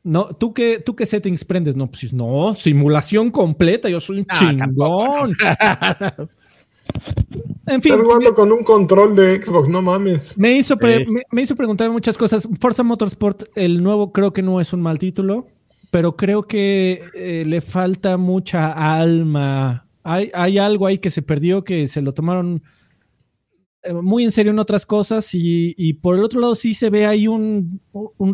no, 0.03 0.35
¿tú 0.35 0.53
qué, 0.53 0.83
¿tú 0.85 0.97
qué 0.97 1.07
settings 1.07 1.45
prendes? 1.45 1.77
No, 1.77 1.89
pues 1.89 2.13
no, 2.13 2.53
simulación 2.55 3.31
completa, 3.31 3.89
yo 3.89 4.01
soy 4.01 4.19
un 4.21 4.27
ah, 4.29 4.37
chingón. 4.37 5.37
en 7.67 7.81
fin. 7.81 7.93
Estás 7.93 8.05
jugando 8.05 8.35
con 8.35 8.51
un 8.51 8.65
control 8.65 9.15
de 9.15 9.41
Xbox, 9.41 9.69
no 9.69 9.83
mames. 9.83 10.37
Me 10.37 10.57
hizo, 10.57 10.77
me 11.31 11.43
hizo 11.43 11.55
preguntar 11.55 11.93
muchas 11.93 12.19
cosas. 12.19 12.49
Forza 12.61 12.83
Motorsport, 12.83 13.45
el 13.55 13.85
nuevo, 13.85 14.13
creo 14.13 14.33
que 14.33 14.43
no 14.43 14.61
es 14.61 14.73
un 14.73 14.83
mal 14.83 14.99
título 14.99 15.47
pero 15.91 16.17
creo 16.17 16.43
que 16.43 17.03
eh, 17.15 17.45
le 17.47 17.61
falta 17.61 18.17
mucha 18.17 18.73
alma. 18.73 19.87
Hay, 20.03 20.31
hay, 20.35 20.59
algo 20.59 20.87
ahí 20.87 20.99
que 20.99 21.11
se 21.11 21.23
perdió, 21.23 21.65
que 21.65 21.89
se 21.89 22.03
lo 22.03 22.13
tomaron 22.13 22.63
eh, 23.89 23.93
muy 23.93 24.25
en 24.25 24.33
serio 24.33 24.51
en 24.51 24.59
otras 24.59 24.87
cosas 24.87 25.31
y, 25.33 25.93
por 25.95 26.17
el 26.17 26.25
otro 26.25 26.41
lado 26.41 26.57
sí 26.57 26.75
se 26.75 26.91
ve 26.91 27.07
ahí 27.07 27.29
un, 27.29 27.81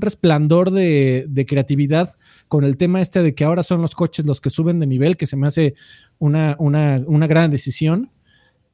resplandor 0.00 0.70
de, 0.70 1.46
creatividad 1.46 2.16
con 2.48 2.64
el 2.64 2.76
tema 2.76 3.00
este 3.00 3.22
de 3.22 3.34
que 3.34 3.44
ahora 3.44 3.62
son 3.62 3.82
los 3.82 3.94
coches 3.94 4.24
los 4.24 4.40
que 4.40 4.50
suben 4.50 4.80
de 4.80 4.86
nivel, 4.86 5.16
que 5.16 5.26
se 5.26 5.36
me 5.36 5.46
hace 5.46 5.74
una, 6.18 6.56
una, 6.58 7.26
gran 7.26 7.50
decisión. 7.50 8.10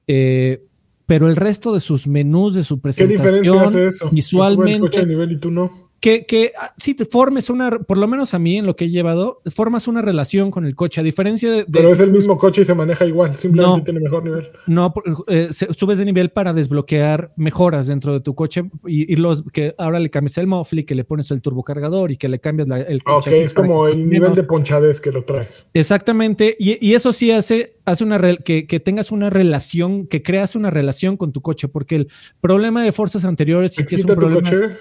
Eh, 0.06 0.62
pero 1.06 1.28
el 1.28 1.36
resto 1.36 1.74
de 1.74 1.80
sus 1.80 2.06
menús, 2.06 2.54
de 2.54 2.62
su 2.62 2.80
presentación, 2.80 3.20
¿Qué 3.20 3.30
diferencia 3.30 3.62
hace 3.62 3.86
eso? 3.88 4.10
visualmente... 4.10 4.74
El 4.74 4.80
coche 4.80 5.00
de 5.00 5.06
nivel 5.06 5.32
y 5.32 5.38
tú 5.38 5.50
no 5.50 5.89
que, 6.00 6.24
que 6.24 6.52
ah, 6.58 6.72
si 6.78 6.94
te 6.94 7.04
formes 7.04 7.50
una, 7.50 7.78
por 7.78 7.98
lo 7.98 8.08
menos 8.08 8.32
a 8.32 8.38
mí 8.38 8.56
en 8.56 8.66
lo 8.66 8.74
que 8.74 8.86
he 8.86 8.88
llevado, 8.88 9.42
formas 9.54 9.86
una 9.86 10.00
relación 10.00 10.50
con 10.50 10.64
el 10.64 10.74
coche, 10.74 11.00
a 11.00 11.04
diferencia 11.04 11.52
de... 11.52 11.66
Pero 11.66 11.90
es 11.90 12.00
el 12.00 12.10
mismo 12.10 12.38
coche 12.38 12.62
y 12.62 12.64
se 12.64 12.74
maneja 12.74 13.04
igual, 13.04 13.36
simplemente 13.36 13.82
tiene 13.82 14.00
mejor 14.00 14.24
nivel. 14.24 14.48
No, 14.66 14.94
eh, 15.28 15.50
subes 15.52 15.98
de 15.98 16.06
nivel 16.06 16.30
para 16.30 16.54
desbloquear 16.54 17.32
mejoras 17.36 17.86
dentro 17.86 18.14
de 18.14 18.20
tu 18.20 18.34
coche 18.34 18.64
y, 18.86 19.14
los 19.16 19.42
que 19.52 19.74
ahora 19.76 20.00
le 20.00 20.08
cambias 20.08 20.38
el 20.38 20.46
mofli, 20.46 20.84
que 20.84 20.94
le 20.94 21.04
pones 21.04 21.30
el 21.30 21.42
turbocargador 21.42 22.10
y 22.10 22.16
que 22.16 22.28
le 22.28 22.38
cambias 22.38 22.68
el 22.88 23.02
coche. 23.04 23.30
Ok, 23.30 23.36
es 23.36 23.52
como 23.54 23.86
el 23.86 24.08
nivel 24.08 24.34
de 24.34 24.44
ponchadez 24.44 25.00
que 25.00 25.12
lo 25.12 25.24
traes. 25.24 25.66
Exactamente, 25.74 26.56
y, 26.58 26.84
y 26.84 26.94
eso 26.94 27.12
sí 27.12 27.30
hace, 27.30 27.76
hace 27.84 28.04
una 28.04 28.18
que, 28.36 28.66
que, 28.66 28.80
tengas 28.80 29.12
una 29.12 29.28
relación, 29.28 30.06
que 30.06 30.22
creas 30.22 30.56
una 30.56 30.70
relación 30.70 31.18
con 31.18 31.32
tu 31.32 31.42
coche, 31.42 31.68
porque 31.68 31.96
el 31.96 32.08
problema 32.40 32.82
de 32.82 32.92
fuerzas 32.92 33.26
anteriores 33.26 33.74
sí 33.74 33.84
que 33.84 33.96
es 33.96 34.04
un 34.04 34.16
problema... 34.16 34.40
Coche? 34.40 34.78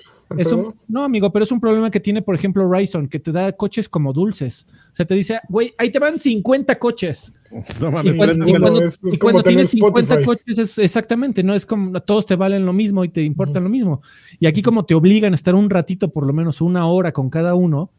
No, 0.87 1.03
amigo, 1.03 1.31
pero 1.31 1.43
es 1.43 1.51
un 1.51 1.59
problema 1.59 1.89
que 1.89 1.99
tiene, 1.99 2.21
por 2.21 2.35
ejemplo, 2.35 2.71
Ryzen, 2.71 3.07
que 3.07 3.19
te 3.19 3.31
da 3.31 3.51
coches 3.51 3.89
como 3.89 4.13
dulces. 4.13 4.67
O 4.91 4.95
sea, 4.95 5.05
te 5.05 5.15
dice, 5.15 5.39
güey, 5.49 5.73
ahí 5.77 5.89
te 5.91 5.99
van 5.99 6.19
50 6.19 6.77
coches. 6.77 7.33
y 7.51 9.17
cuando, 9.17 9.41
tienes 9.41 9.71
50 9.71 10.23
coches 10.23 10.57
es 10.59 10.77
exactamente, 10.77 11.41
no 11.41 11.55
es 11.55 11.65
como 11.65 11.99
todos 12.01 12.27
te 12.27 12.35
valen 12.35 12.63
lo 12.63 12.73
mismo 12.73 13.03
y 13.03 13.09
te 13.09 13.23
importan 13.23 13.63
lo 13.63 13.69
mismo. 13.69 14.01
Y 14.39 14.45
aquí 14.45 14.61
como 14.61 14.85
te 14.85 14.93
obligan 14.93 15.33
a 15.33 15.35
estar 15.35 15.55
un 15.55 15.69
ratito, 15.69 16.09
por 16.09 16.27
lo 16.27 16.33
menos 16.33 16.61
una 16.61 16.85
hora 16.85 17.11
con 17.11 17.29
cada 17.29 17.55
uno, 17.55 17.91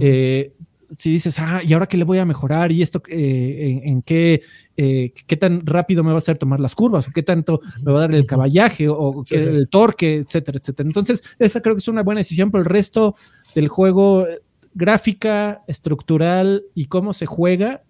eh, 0.00 0.52
si 0.90 1.10
dices, 1.10 1.38
ah, 1.38 1.62
¿y 1.62 1.72
ahora 1.72 1.86
qué 1.86 1.96
le 1.96 2.04
voy 2.04 2.18
a 2.18 2.24
mejorar? 2.24 2.72
¿Y 2.72 2.82
esto 2.82 3.02
eh, 3.08 3.80
en, 3.84 4.02
qué, 4.02 4.42
eh, 4.76 5.12
qué 5.26 5.36
tan 5.36 5.64
rápido 5.66 6.02
me 6.04 6.10
va 6.10 6.16
a 6.16 6.18
hacer 6.18 6.38
tomar 6.38 6.60
las 6.60 6.74
curvas? 6.74 7.08
¿O 7.08 7.12
qué 7.12 7.22
tanto 7.22 7.60
me 7.82 7.92
va 7.92 7.98
a 7.98 8.00
dar 8.02 8.14
el 8.14 8.26
caballaje? 8.26 8.88
¿O, 8.88 9.24
el 9.30 9.68
torque? 9.68 10.16
Etcétera, 10.16 10.58
etcétera. 10.58 10.88
Entonces, 10.88 11.22
esa 11.38 11.60
creo 11.60 11.74
que 11.74 11.80
es 11.80 11.88
una 11.88 12.02
buena 12.02 12.20
decisión, 12.20 12.50
pero 12.50 12.62
el 12.62 12.68
resto 12.68 13.16
del 13.54 13.68
juego, 13.68 14.26
gráfica, 14.74 15.62
estructural 15.66 16.64
y 16.74 16.86
cómo 16.86 17.12
se 17.12 17.26
juega, 17.26 17.82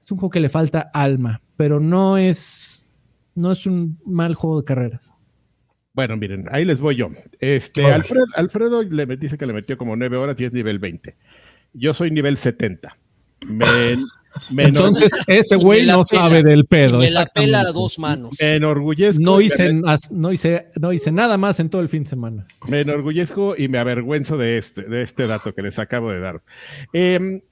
es 0.00 0.10
un 0.12 0.18
juego 0.18 0.30
que 0.30 0.40
le 0.40 0.48
falta 0.48 0.90
alma, 0.92 1.40
pero 1.56 1.80
no 1.80 2.18
es, 2.18 2.90
no 3.34 3.52
es 3.52 3.66
un 3.66 3.98
mal 4.04 4.34
juego 4.34 4.60
de 4.60 4.64
carreras. 4.64 5.14
Bueno, 5.94 6.16
miren, 6.16 6.46
ahí 6.50 6.64
les 6.64 6.80
voy 6.80 6.96
yo. 6.96 7.08
Este, 7.38 7.84
Alfredo 7.86 8.82
le 8.82 9.06
dice 9.16 9.38
que 9.38 9.46
le 9.46 9.52
metió 9.52 9.78
como 9.78 9.94
nueve 9.94 10.16
horas 10.16 10.38
y 10.40 10.44
es 10.44 10.52
nivel 10.52 10.80
20. 10.80 11.16
Yo 11.74 11.94
soy 11.94 12.10
nivel 12.10 12.36
70. 12.36 12.96
Entonces, 14.56 15.12
ese 15.26 15.56
güey 15.56 15.86
no 15.86 16.04
sabe 16.04 16.42
del 16.42 16.64
pedo. 16.64 16.98
Me 16.98 17.10
la 17.10 17.26
pela 17.26 17.60
a 17.60 17.72
dos 17.72 17.98
manos. 17.98 18.36
Me 18.40 18.54
enorgullezco. 18.54 19.20
No 19.22 19.40
hice, 19.40 19.72
no, 19.72 20.32
hice, 20.32 20.68
no 20.80 20.92
hice 20.92 21.12
nada 21.12 21.36
más 21.36 21.60
en 21.60 21.70
todo 21.70 21.82
el 21.82 21.88
fin 21.88 22.04
de 22.04 22.10
semana. 22.10 22.46
Me 22.68 22.80
enorgullezco 22.80 23.54
y 23.56 23.68
me 23.68 23.78
avergüenzo 23.78 24.36
de 24.36 24.58
este, 24.58 24.82
de 24.82 25.02
este 25.02 25.26
dato 25.26 25.54
que 25.54 25.62
les 25.62 25.78
acabo 25.78 26.10
de 26.10 26.20
dar. 26.20 26.42
Eh, 26.92 27.42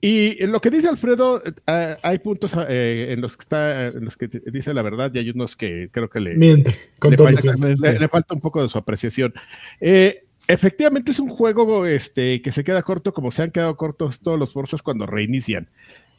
y 0.00 0.46
lo 0.46 0.60
que 0.60 0.70
dice 0.70 0.88
Alfredo, 0.88 1.42
eh, 1.44 1.96
hay 2.02 2.18
puntos 2.20 2.52
eh, 2.68 3.08
en 3.10 3.20
los 3.20 3.36
que 3.36 3.42
está, 3.42 3.86
en 3.88 4.04
los 4.04 4.16
que 4.16 4.28
dice 4.28 4.72
la 4.72 4.82
verdad 4.82 5.10
y 5.12 5.18
hay 5.18 5.30
unos 5.30 5.56
que 5.56 5.88
creo 5.90 6.08
que 6.08 6.20
le, 6.20 6.36
Miente, 6.36 6.76
le, 7.02 8.08
falta, 8.08 8.34
un 8.34 8.40
poco 8.40 8.62
de 8.62 8.68
su 8.68 8.78
apreciación. 8.78 9.34
Eh, 9.80 10.27
efectivamente 10.48 11.12
es 11.12 11.20
un 11.20 11.28
juego 11.28 11.86
este, 11.86 12.42
que 12.42 12.52
se 12.52 12.64
queda 12.64 12.82
corto 12.82 13.12
como 13.12 13.30
se 13.30 13.42
han 13.42 13.50
quedado 13.50 13.76
cortos 13.76 14.18
todos 14.18 14.38
los 14.38 14.52
Forzas 14.52 14.82
cuando 14.82 15.06
reinician. 15.06 15.68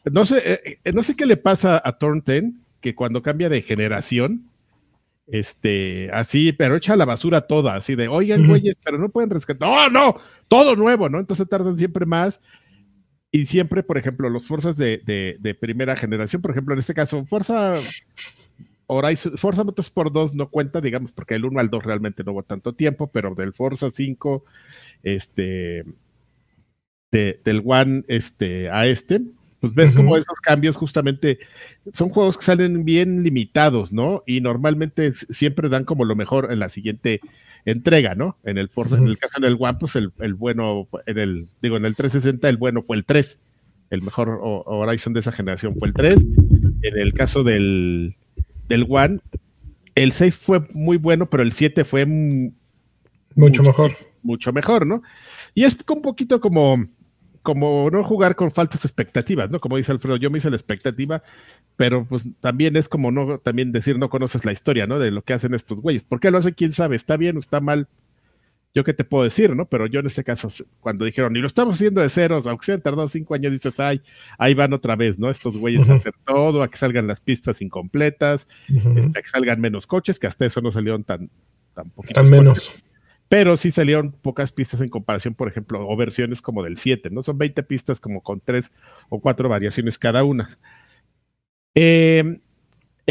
No 0.06 0.26
sé, 0.26 0.82
no 0.94 1.04
sé 1.04 1.16
qué 1.16 1.26
le 1.26 1.36
pasa 1.36 1.82
a 1.84 1.98
Turn 1.98 2.24
10, 2.26 2.46
que 2.80 2.96
cuando 2.96 3.22
cambia 3.22 3.50
de 3.50 3.62
generación, 3.62 4.50
este, 5.28 6.10
así, 6.14 6.54
pero 6.54 6.76
echa 6.76 6.96
la 6.96 7.06
basura 7.06 7.42
toda, 7.42 7.76
así 7.76 7.96
de, 7.96 8.08
oigan, 8.08 8.48
güeyes, 8.48 8.78
pero 8.84 8.98
no 8.98 9.10
pueden 9.10 9.30
rescatar, 9.30 9.68
no, 9.68 9.90
no, 9.90 10.20
todo 10.48 10.76
nuevo, 10.76 11.10
¿no? 11.10 11.20
Entonces 11.20 11.48
tardan 11.50 11.78
siempre 11.78 12.06
más 12.06 12.40
y 13.32 13.46
siempre, 13.46 13.84
por 13.84 13.98
ejemplo, 13.98 14.30
los 14.30 14.48
fuerzas 14.48 14.76
de, 14.76 15.58
primera 15.60 15.96
generación, 15.96 16.42
por 16.42 16.52
ejemplo, 16.52 16.74
en 16.74 16.80
este 16.80 16.94
caso, 16.94 17.26
Fuerza 17.26 17.76
Horizon, 18.92 19.38
Forza 19.38 19.64
Motorsport 19.64 20.12
2 20.12 20.34
no 20.34 20.50
cuenta, 20.50 20.82
digamos, 20.82 21.12
porque 21.12 21.36
el 21.36 21.46
1 21.46 21.60
al 21.60 21.70
2 21.70 21.84
realmente 21.84 22.24
no 22.24 22.32
hubo 22.32 22.44
tanto 22.44 22.74
tiempo, 22.74 23.08
pero 23.08 23.36
del 23.36 23.54
Forza 23.54 23.92
5, 23.92 24.44
este, 25.04 25.86
del 27.12 27.62
One 27.64 28.04
este, 28.08 28.70
a 28.72 28.88
este, 28.88 29.22
pues 29.60 29.76
ves 29.76 29.92
como 29.92 30.18
esos 30.18 30.40
cambios 30.42 30.76
justamente 30.76 31.38
son 31.94 32.10
juegos 32.10 32.38
que 32.38 32.46
salen 32.46 32.84
bien 32.84 33.24
limitados, 33.24 33.92
¿no? 33.92 34.24
Y 34.26 34.42
normalmente 34.42 35.14
siempre 35.14 35.70
dan 35.70 35.86
como 35.86 36.04
lo 36.04 36.16
mejor 36.16 36.52
en 36.52 36.60
la 36.60 36.70
siguiente 36.70 37.22
entrega, 37.66 38.16
¿no? 38.16 38.38
En 38.44 38.58
el 38.58 38.70
Forza, 38.70 38.98
en 38.98 39.08
el 39.08 39.20
caso 39.20 39.40
del 39.40 39.58
One, 39.60 39.78
pues 39.80 39.96
el, 39.96 40.12
bueno, 40.36 40.88
en 41.06 41.18
el, 41.20 41.48
digo, 41.62 41.78
en 41.78 41.86
el 41.86 41.96
360 41.96 42.50
el 42.50 42.58
bueno 42.58 42.82
fue 42.82 42.98
el 42.98 43.06
3. 43.06 43.38
El 43.92 44.02
mejor 44.02 44.40
Horizon 44.42 45.14
de 45.14 45.20
esa 45.20 45.32
generación 45.32 45.76
fue 45.78 45.90
el 45.90 45.94
3. 45.94 46.16
En 46.82 46.98
el 46.98 47.14
caso 47.14 47.44
del, 47.44 48.16
del 48.70 48.86
One, 48.88 49.20
el 49.96 50.14
6 50.14 50.36
fue 50.36 50.66
muy 50.72 50.96
bueno, 50.96 51.30
pero 51.30 51.44
el 51.44 51.52
7 51.52 51.84
fue 51.84 52.06
mucho, 53.36 53.64
mejor. 53.64 53.98
Mucho 54.24 54.54
mejor, 54.54 54.88
¿no? 54.88 55.02
Y 55.54 55.66
es 55.66 55.78
un 55.90 56.02
poquito 56.02 56.40
como, 56.40 56.88
como 57.42 57.90
no 57.92 58.04
jugar 58.04 58.36
con 58.36 58.52
faltas 58.52 58.86
expectativas, 58.86 59.50
¿no? 59.50 59.60
Como 59.60 59.76
dice 59.76 59.92
Alfredo, 59.92 60.16
yo 60.16 60.30
me 60.30 60.38
hice 60.38 60.50
la 60.50 60.56
expectativa 60.56 61.22
pero 61.80 62.04
pues 62.04 62.24
también 62.42 62.76
es 62.76 62.90
como 62.90 63.10
no, 63.10 63.38
también 63.40 63.72
decir 63.72 63.98
no 63.98 64.10
conoces 64.10 64.44
la 64.44 64.52
historia, 64.52 64.86
¿no? 64.86 65.00
De 65.00 65.12
lo 65.12 65.22
que 65.22 65.32
hacen 65.32 65.54
estos 65.54 65.80
güeyes. 65.80 66.04
¿Por 66.04 66.20
qué 66.20 66.30
lo 66.30 66.38
hacen? 66.38 66.54
¿Quién 66.54 66.74
sabe? 66.74 66.98
¿Está 66.98 67.16
bien 67.16 67.38
o 67.38 67.40
está 67.40 67.62
mal? 67.62 67.88
Yo 68.74 68.84
qué 68.84 68.94
te 68.94 69.04
puedo 69.04 69.24
decir, 69.24 69.56
¿no? 69.56 69.66
Pero 69.68 69.88
yo 69.88 70.00
en 70.00 70.06
este 70.06 70.24
caso, 70.24 70.48
cuando 70.80 71.06
dijeron, 71.06 71.36
y 71.36 71.40
lo 71.40 71.48
estamos 71.48 71.76
haciendo 71.76 72.02
de 72.02 72.10
ceros, 72.10 72.46
aunque 72.46 72.66
se 72.66 72.74
han 72.74 72.82
tardado 72.82 73.10
cinco 73.10 73.34
años, 73.34 73.52
dices, 73.52 73.80
ay, 73.80 74.02
ahí 74.38 74.54
van 74.54 74.74
otra 74.74 74.96
vez, 74.96 75.18
¿no? 75.18 75.30
Estos 75.30 75.58
güeyes 75.58 75.90
a 75.90 75.96
hacer 75.96 76.14
todo, 76.26 76.62
a 76.62 76.70
que 76.70 76.78
salgan 76.78 77.08
las 77.08 77.20
pistas 77.20 77.62
incompletas, 77.62 78.48
este, 78.68 79.20
a 79.20 79.22
que 79.22 79.30
salgan 79.30 79.60
menos 79.60 79.88
coches, 79.88 80.20
que 80.20 80.28
hasta 80.28 80.46
eso 80.46 80.62
no 80.62 80.72
salieron 80.72 81.04
tan, 81.04 81.30
tan 81.74 81.90
poquitos. 81.90 82.16
Tan 82.16 82.30
menos. 82.30 82.72
Pero 83.28 83.58
sí 83.58 83.72
salieron 83.72 84.12
pocas 84.12 84.52
pistas 84.52 84.82
en 84.82 84.90
comparación, 84.90 85.36
por 85.36 85.48
ejemplo, 85.48 85.88
o 85.88 85.96
versiones 85.96 86.42
como 86.42 86.64
del 86.64 86.78
7, 86.78 87.10
¿no? 87.12 87.22
Son 87.24 87.38
20 87.38 87.62
pistas 87.64 88.00
como 88.00 88.22
con 88.22 88.40
tres 88.40 88.72
o 89.10 89.20
cuatro 89.20 89.50
variaciones 89.50 90.00
cada 90.00 90.24
una. 90.24 90.58
Eh, 91.76 92.40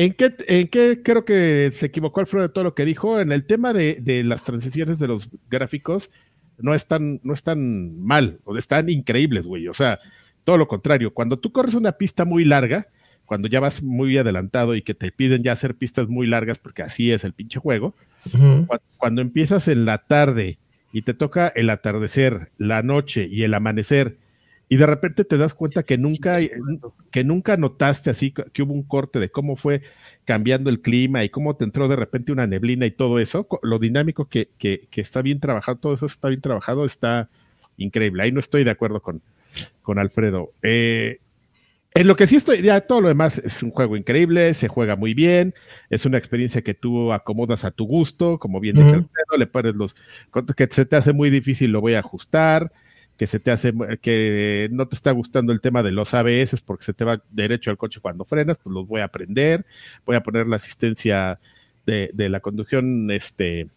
¿en, 0.05 0.15
qué, 0.15 0.35
¿En 0.47 0.69
qué 0.69 1.03
creo 1.03 1.25
que 1.25 1.70
se 1.75 1.87
equivocó 1.87 2.20
Alfredo 2.20 2.47
de 2.47 2.53
todo 2.53 2.65
lo 2.65 2.75
que 2.75 2.85
dijo? 2.85 3.20
En 3.20 3.33
el 3.33 3.45
tema 3.45 3.73
de, 3.73 4.23
las 4.25 4.45
transiciones 4.45 4.99
de 4.99 5.09
los 5.09 5.29
gráficos, 5.51 6.11
no 6.59 6.75
están, 6.75 7.20
no 7.25 7.35
están 7.35 8.01
mal, 8.01 8.41
o 8.45 8.57
están 8.57 8.89
increíbles, 8.89 9.47
güey. 9.47 9.66
O 9.69 9.75
sea, 9.75 9.99
todo 10.45 10.57
lo 10.57 10.69
contrario. 10.69 11.12
Cuando 11.12 11.39
tú 11.39 11.53
corres 11.53 11.75
una 11.75 11.93
pista 11.93 12.25
muy 12.25 12.45
larga, 12.45 12.87
cuando 13.27 13.49
ya 13.49 13.61
vas 13.61 13.83
muy 13.83 14.16
adelantado 14.16 14.75
y 14.75 14.83
que 14.83 14.95
te 14.95 15.11
piden 15.11 15.43
ya 15.43 15.53
hacer 15.53 15.75
pistas 15.75 16.09
muy 16.09 16.27
largas, 16.27 16.59
porque 16.59 16.83
así 16.83 17.12
es 17.12 17.25
el 17.25 17.33
pinche 17.33 17.59
juego, 17.59 17.95
cuando 18.99 19.20
empiezas 19.20 19.69
en 19.69 19.85
la 19.85 19.99
tarde 19.99 20.59
y 20.93 21.03
te 21.03 21.12
toca 21.12 21.49
el 21.49 21.70
atardecer, 21.70 22.51
la 22.57 22.83
noche 22.83 23.29
y 23.31 23.43
el 23.43 23.53
amanecer, 23.55 24.16
y 24.69 24.77
de 24.77 24.86
repente 24.86 25.24
te 25.24 25.39
das 25.39 25.55
cuenta 25.55 25.82
que 25.82 25.97
nunca, 25.97 26.36
que 27.11 27.24
nunca 27.24 27.57
notaste 27.57 28.11
así 28.11 28.32
que 28.32 28.62
hubo 28.62 28.74
un 28.74 28.82
corte 28.82 29.19
de 29.19 29.31
cómo 29.31 29.57
fue 29.57 29.82
cambiando 30.24 30.69
el 30.69 30.81
clima 30.81 31.24
y 31.24 31.31
cómo 31.31 31.57
te 31.57 31.65
entró 31.65 31.89
de 31.89 31.97
repente 31.97 32.32
una 32.32 32.47
neblina 32.47 32.85
y 32.85 32.90
todo 32.90 33.19
eso, 33.19 33.49
lo 33.62 33.78
dinámico 33.78 34.27
que, 34.27 34.51
que, 34.59 34.86
está 34.97 35.23
bien 35.23 35.40
trabajado, 35.40 35.78
todo 35.78 35.95
eso 35.95 36.05
está 36.05 36.28
bien 36.28 36.43
trabajado, 36.43 36.85
está 36.85 37.31
increíble. 37.78 38.23
Ahí 38.23 38.32
no 38.32 38.40
estoy 38.40 38.62
de 38.62 38.70
acuerdo 38.70 39.01
con, 39.01 39.23
con 39.81 39.99
Alfredo. 39.99 40.53
Eh, 40.62 41.20
en 41.95 42.07
lo 42.07 42.16
que 42.16 42.27
sí 42.27 42.36
estoy, 42.36 42.61
ya 42.61 42.82
todo 42.82 43.01
lo 43.01 43.09
demás 43.09 43.39
es 43.39 43.62
un 43.62 43.70
juego 43.70 43.97
increíble, 43.97 44.53
se 44.53 44.69
juega 44.69 44.97
muy 44.97 45.15
bien, 45.15 45.55
es 45.89 46.05
una 46.05 46.19
experiencia 46.19 46.61
que 46.61 46.74
tú 46.74 47.11
acomodas 47.15 47.65
a 47.65 47.70
tu 47.70 47.86
gusto, 47.86 48.39
como 48.39 48.61
bien 48.61 48.77
dice 48.77 48.89
Alfredo, 48.89 49.36
le 49.39 49.47
pones 49.47 49.77
los 49.77 49.97
que 50.55 50.69
se 50.70 50.85
te 50.85 50.97
hace 50.97 51.15
muy 51.15 51.31
difícil, 51.31 51.73
lo 51.73 51.81
voy 51.81 51.95
a 51.95 52.01
ajustar 52.01 52.70
que 53.19 53.27
se 53.27 53.40
te 53.40 53.51
hace, 53.51 53.74
que 54.01 54.69
no 54.70 54.86
te 54.86 54.95
está 54.95 55.11
gustando 55.11 55.53
el 55.53 55.61
tema 55.61 55.82
de 55.82 55.90
los 55.90 56.15
ABS 56.15 56.62
porque 56.65 56.85
se 56.85 56.95
te 56.95 57.05
va 57.05 57.20
derecho 57.31 57.70
al 57.70 57.77
coche 57.77 58.01
cuando 58.01 58.24
frenas, 58.24 58.59
pues 58.62 58.73
los 58.73 58.86
voy 58.86 59.01
a 59.01 59.07
aprender, 59.07 59.66
voy 60.07 60.15
a 60.15 60.23
poner 60.23 60.47
la 60.47 60.57
asistencia 60.57 61.40
de, 61.85 62.12
la 62.28 62.39
conducción 62.39 63.11
este, 63.11 63.69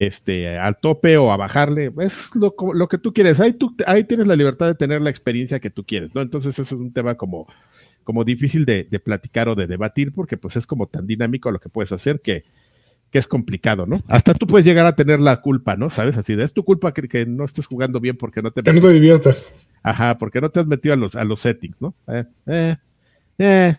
este, 0.00 0.58
al 0.58 0.78
tope 0.80 1.16
o 1.18 1.30
a 1.30 1.36
bajarle, 1.36 1.92
es 2.00 2.34
lo, 2.34 2.54
lo 2.74 2.88
que 2.88 2.98
tú 2.98 3.12
quieres, 3.12 3.38
ahí, 3.38 3.52
tú, 3.52 3.76
ahí 3.86 4.02
tienes 4.02 4.26
la 4.26 4.34
libertad 4.34 4.66
de 4.66 4.74
tener 4.74 5.00
la 5.02 5.10
experiencia 5.10 5.60
que 5.60 5.70
tú 5.70 5.84
quieres, 5.84 6.12
¿no? 6.12 6.20
Entonces 6.20 6.58
eso 6.58 6.74
es 6.74 6.80
un 6.80 6.92
tema 6.92 7.14
como, 7.14 7.46
como 8.02 8.24
difícil 8.24 8.64
de, 8.64 8.88
de 8.90 8.98
platicar 8.98 9.48
o 9.48 9.54
de 9.54 9.68
debatir 9.68 10.12
porque 10.12 10.36
pues 10.36 10.56
es 10.56 10.66
como 10.66 10.88
tan 10.88 11.06
dinámico 11.06 11.52
lo 11.52 11.60
que 11.60 11.68
puedes 11.68 11.92
hacer 11.92 12.20
que, 12.20 12.44
que 13.12 13.18
es 13.18 13.28
complicado, 13.28 13.84
¿no? 13.84 14.02
Hasta 14.08 14.32
tú 14.32 14.46
puedes 14.46 14.64
llegar 14.64 14.86
a 14.86 14.96
tener 14.96 15.20
la 15.20 15.42
culpa, 15.42 15.76
¿no? 15.76 15.90
¿Sabes? 15.90 16.16
Así 16.16 16.34
de, 16.34 16.44
es 16.44 16.52
tu 16.54 16.64
culpa 16.64 16.94
que, 16.94 17.26
no 17.26 17.44
estés 17.44 17.66
jugando 17.66 18.00
bien 18.00 18.16
porque 18.16 18.40
no 18.40 18.50
te... 18.50 18.62
Que 18.62 18.72
no 18.72 18.80
te 18.80 18.90
diviertas. 18.90 19.54
Ajá, 19.82 20.16
porque 20.16 20.40
no 20.40 20.50
te 20.50 20.60
has 20.60 20.66
metido 20.66 20.94
a 20.94 20.96
los, 20.96 21.14
a 21.14 21.22
los 21.22 21.40
settings, 21.40 21.76
¿no? 21.78 21.94
Eh, 22.08 22.24
eh, 22.46 22.76
eh. 23.36 23.76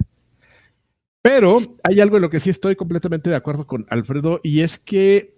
Pero 1.24 1.58
hay 1.84 2.00
algo 2.00 2.18
en 2.18 2.22
lo 2.22 2.30
que 2.30 2.40
sí 2.40 2.52
estoy 2.52 2.76
completamente 2.76 3.32
de 3.32 3.36
acuerdo 3.36 3.66
con 3.66 3.88
Alfredo 3.90 4.40
y 4.44 4.60
es 4.60 4.78
que 4.78 5.34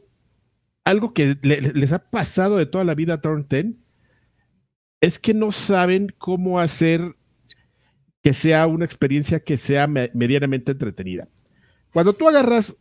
algo 0.84 1.13
que 1.13 1.38
les 1.41 1.93
ha 1.93 1.99
pasado 1.99 2.57
de 2.57 2.65
toda 2.65 2.84
la 2.84 2.95
vida 2.95 3.13
a 3.13 3.22
Turn 3.22 3.47
10 3.49 3.67
es 4.99 5.19
que 5.19 5.34
no 5.34 5.53
saben 5.53 6.13
cómo 6.17 6.59
hacer 6.59 7.15
que 8.22 8.34
sea 8.34 8.67
una 8.67 8.84
experiencia 8.84 9.39
que 9.39 9.55
sea 9.57 9.88
medianamente 9.88 10.73
entretenida. 10.73 11.30
Cuando 11.93 12.11
tú 12.11 12.27
agarras 12.27 12.76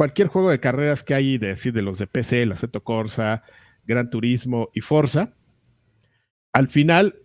cualquier 0.00 0.28
juego 0.28 0.50
de 0.50 0.60
carreras 0.60 1.04
que 1.04 1.12
hay, 1.12 1.36
de, 1.36 1.48
decir, 1.48 1.74
de 1.74 1.82
los 1.82 1.98
de 1.98 2.06
PC, 2.06 2.46
la 2.46 2.56
Seto 2.56 2.82
Corsa, 2.82 3.42
Gran 3.84 4.08
Turismo 4.08 4.70
y 4.72 4.80
Forza, 4.80 5.34
al 6.54 6.68
final 6.68 7.16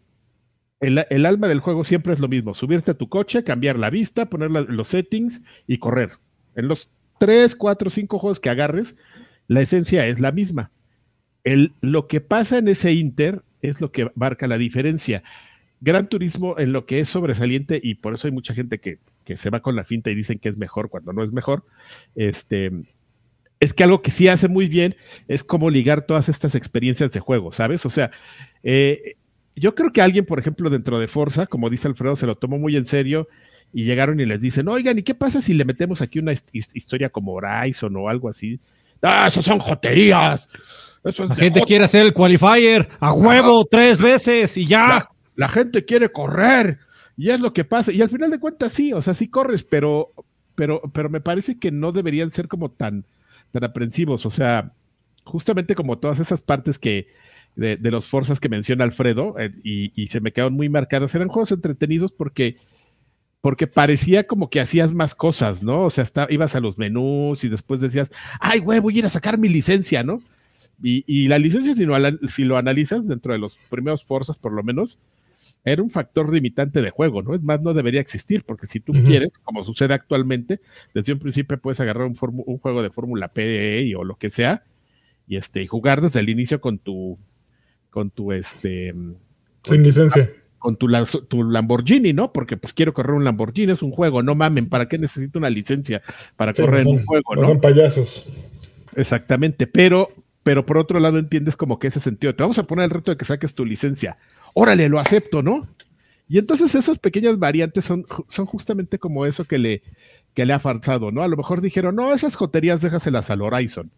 el, 0.82 1.26
alma 1.26 1.48
del 1.48 1.62
juego 1.62 1.86
siempre 1.86 2.12
es 2.12 2.20
lo 2.20 2.28
mismo, 2.28 2.54
subirte 2.54 2.92
a 2.92 2.98
tu 2.98 3.08
coche, 3.08 3.46
cambiar 3.46 3.80
la 3.80 3.90
vista, 3.90 4.26
poner 4.26 4.52
los 4.52 4.90
settings 4.90 5.42
y 5.68 5.78
correr. 5.78 6.18
En 6.58 6.68
los 6.68 6.90
3, 7.20 7.56
4, 7.56 7.90
5 7.90 8.20
juegos 8.20 8.42
que 8.42 8.50
agarres, 8.50 8.98
la 9.48 9.62
esencia 9.62 10.06
es 10.06 10.20
la 10.20 10.34
misma. 10.34 10.72
El, 11.46 11.72
lo 11.80 12.08
que 12.08 12.20
pasa 12.20 12.58
en 12.58 12.68
ese 12.68 12.92
Inter 12.92 13.42
es 13.62 13.80
lo 13.80 13.94
que 13.94 14.12
marca 14.16 14.48
la 14.48 14.58
diferencia. 14.58 15.24
Gran 15.80 16.10
Turismo 16.10 16.60
en 16.60 16.74
lo 16.74 16.86
que 16.86 17.00
es 17.00 17.08
sobresaliente, 17.08 17.80
y 17.82 17.96
por 17.96 18.16
eso 18.16 18.28
hay 18.28 18.34
mucha 18.34 18.54
gente 18.54 18.82
que, 18.82 19.00
se 19.38 19.50
va 19.50 19.60
con 19.60 19.76
la 19.76 19.84
finta 19.84 20.12
y 20.12 20.16
dicen 20.16 20.40
que 20.40 20.50
es 20.50 20.58
mejor 20.58 20.90
cuando 20.90 21.14
no 21.14 21.24
es 21.24 21.32
mejor, 21.32 21.64
este, 22.16 22.72
es 23.60 23.74
que 23.74 23.84
algo 23.84 24.02
que 24.02 24.12
sí 24.12 24.28
hace 24.28 24.48
muy 24.48 24.68
bien 24.68 24.96
es 25.28 25.44
cómo 25.44 25.70
ligar 25.70 26.06
todas 26.06 26.30
estas 26.30 26.56
experiencias 26.56 27.12
de 27.12 27.20
juego, 27.20 27.52
¿sabes? 27.52 27.86
O 27.86 27.90
sea, 27.90 28.12
eh, 28.64 29.16
yo 29.56 29.74
creo 29.74 29.92
que 29.92 30.02
alguien, 30.02 30.26
por 30.26 30.40
ejemplo, 30.40 30.70
dentro 30.70 31.00
de 31.00 31.08
Forza, 31.08 31.48
como 31.48 31.70
dice 31.70 31.88
Alfredo, 31.88 32.16
se 32.16 32.28
lo 32.28 32.36
tomó 32.36 32.58
muy 32.58 32.76
en 32.76 32.86
serio 32.86 33.28
y 33.74 33.86
llegaron 33.86 34.20
y 34.20 34.26
les 34.26 34.42
dicen, 34.42 34.68
oigan, 34.68 34.98
¿y 35.00 35.04
qué 35.04 35.16
pasa 35.16 35.42
si 35.42 35.54
le 35.54 35.66
metemos 35.66 36.02
aquí 36.02 36.20
una 36.20 36.34
historia 36.54 37.10
como 37.10 37.34
Horizon 37.34 37.96
o 37.96 38.10
algo 38.10 38.30
así? 38.30 38.60
Ah, 39.02 39.28
eso 39.28 39.42
son 39.42 39.60
joterías. 39.60 40.48
la 41.04 41.36
gente 41.36 41.62
quiere 41.62 41.86
hacer 41.86 42.06
el 42.06 42.14
qualifier 42.14 42.88
a 43.00 43.14
huevo 43.14 43.66
tres 43.70 44.02
veces 44.02 44.58
y 44.58 44.66
ya. 44.66 45.10
La, 45.36 45.50
gente 45.50 45.84
quiere 45.84 46.10
correr 46.10 46.80
y 47.18 47.30
es 47.30 47.40
lo 47.40 47.54
que 47.54 47.64
pasa. 47.64 47.92
Y 47.92 48.02
al 48.02 48.10
final 48.10 48.32
de 48.32 48.40
cuentas 48.40 48.74
sí, 48.74 48.94
o 48.94 49.02
sea, 49.02 49.14
sí 49.14 49.28
corres, 49.28 49.64
pero, 49.64 50.12
pero, 50.56 50.82
pero 50.94 51.10
me 51.10 51.22
parece 51.22 51.58
que 51.58 51.72
no 51.72 51.92
deberían 51.92 52.32
ser 52.32 52.48
como 52.48 52.70
tan, 52.70 53.06
tan 53.52 53.64
aprensivos. 53.64 54.26
O 54.26 54.30
sea, 54.30 54.74
justamente 55.24 55.76
como 55.76 55.98
todas 55.98 56.20
esas 56.20 56.42
partes 56.42 56.80
que 56.80 57.08
de, 57.56 57.78
los 57.78 58.06
forzas 58.06 58.40
que 58.40 58.50
menciona 58.50 58.84
Alfredo 58.84 59.36
eh, 59.40 59.54
y, 59.64 60.08
se 60.08 60.20
me 60.20 60.34
quedaron 60.34 60.54
muy 60.54 60.68
marcadas, 60.68 61.16
eran 61.16 61.30
juegos 61.30 61.52
entretenidos 61.52 62.12
porque 62.12 62.58
porque 63.40 63.68
parecía 63.68 64.26
como 64.26 64.50
que 64.50 64.60
hacías 64.60 64.92
más 64.92 65.14
cosas, 65.14 65.62
¿no? 65.62 65.84
O 65.84 65.90
sea, 65.92 66.04
está, 66.04 66.26
ibas 66.32 66.56
a 66.56 66.60
los 66.60 66.80
menús 66.80 67.44
y 67.44 67.50
después 67.50 67.80
decías, 67.80 68.10
ay, 68.40 68.60
güey, 68.60 68.80
voy 68.80 68.96
a 68.96 69.00
ir 69.00 69.06
a 69.06 69.10
sacar 69.10 69.38
mi 69.38 69.50
licencia, 69.50 70.02
¿no? 70.02 70.24
Y, 70.82 71.28
la 71.28 71.38
licencia, 71.38 71.76
si, 71.76 71.86
si 72.30 72.44
lo 72.44 72.58
analizas 72.58 73.08
dentro 73.08 73.34
de 73.34 73.40
los 73.40 73.56
primeros 73.70 74.04
Forzas, 74.04 74.40
por 74.40 74.52
lo 74.52 74.64
menos, 74.64 74.98
era 75.66 75.82
un 75.82 75.90
factor 75.90 76.32
limitante 76.32 76.82
de 76.82 76.92
juego, 76.92 77.22
¿no? 77.22 77.36
Es 77.36 77.42
más, 77.42 77.62
no 77.62 77.74
debería 77.74 78.00
existir, 78.00 78.44
porque 78.46 78.68
si 78.68 78.80
tú 78.80 78.94
quieres, 78.94 79.32
como 79.44 79.66
sucede 79.66 79.94
actualmente, 79.94 80.62
desde 80.94 81.14
un 81.14 81.20
principio 81.20 81.60
puedes 81.60 81.80
agarrar 81.80 82.06
un, 82.06 82.18
un 82.22 82.58
juego 82.60 82.82
de 82.84 82.92
Fórmula 82.92 83.30
PDE 83.30 83.96
o 83.96 84.04
lo 84.04 84.16
que 84.16 84.30
sea, 84.30 84.64
y 85.28 85.38
este, 85.38 85.64
y 85.64 85.68
jugar 85.68 86.02
desde 86.02 86.20
el 86.20 86.30
inicio 86.30 86.62
con 86.62 86.78
tu, 86.78 87.18
con 87.90 88.12
tu, 88.12 88.32
este... 88.32 88.94
Sin 89.64 89.84
licencia 89.84 90.32
con 90.66 90.78
tu, 90.78 90.88
tu, 91.28 91.44
Lamborghini, 91.44 92.12
¿no? 92.12 92.34
Porque 92.34 92.58
pues 92.58 92.74
quiero 92.74 92.92
correr 92.92 93.14
un 93.14 93.24
Lamborghini, 93.24 93.72
es 93.74 93.84
un 93.84 93.92
juego, 93.92 94.24
no 94.24 94.34
mamen, 94.34 94.68
¿para 94.68 94.88
qué 94.88 94.98
necesito 94.98 95.38
una 95.38 95.52
licencia 95.52 96.02
para 96.36 96.54
correr 96.54 96.82
en 96.82 96.88
un 96.88 97.06
juego? 97.06 97.36
No 97.36 97.46
son 97.46 97.62
payasos. 97.62 98.26
Exactamente, 98.96 99.68
pero, 99.68 100.10
pero 100.42 100.66
por 100.66 100.80
otro 100.80 101.00
lado 101.00 101.20
entiendes 101.20 101.56
como 101.56 101.78
que 101.78 101.90
ese 101.90 102.00
sentido, 102.00 102.34
te 102.34 102.42
vamos 102.42 102.58
a 102.58 102.64
poner 102.64 102.86
el 102.86 102.90
reto 102.90 103.12
de 103.12 103.18
que 103.18 103.26
saques 103.26 103.54
tu 103.54 103.64
licencia, 103.64 104.18
órale, 104.56 104.90
lo 104.90 105.00
acepto, 105.00 105.44
¿no? 105.44 105.68
Y 106.28 106.40
entonces 106.40 106.74
esas 106.74 106.98
pequeñas 106.98 107.38
variantes 107.38 107.86
son, 107.86 108.04
son 108.30 108.48
justamente 108.48 108.98
como 108.98 109.28
eso 109.28 109.46
que 109.46 109.60
le, 109.60 109.84
que 110.34 110.46
le 110.48 110.54
ha 110.54 110.60
faltado, 110.60 111.12
¿no? 111.12 111.22
A 111.22 111.28
lo 111.28 111.38
mejor 111.38 111.62
dijeron, 111.62 111.96
no, 111.96 112.12
esas 112.12 112.36
joterías 112.36 112.82
déjaselas 112.82 113.30
al 113.30 113.44
Horizon 113.44 113.92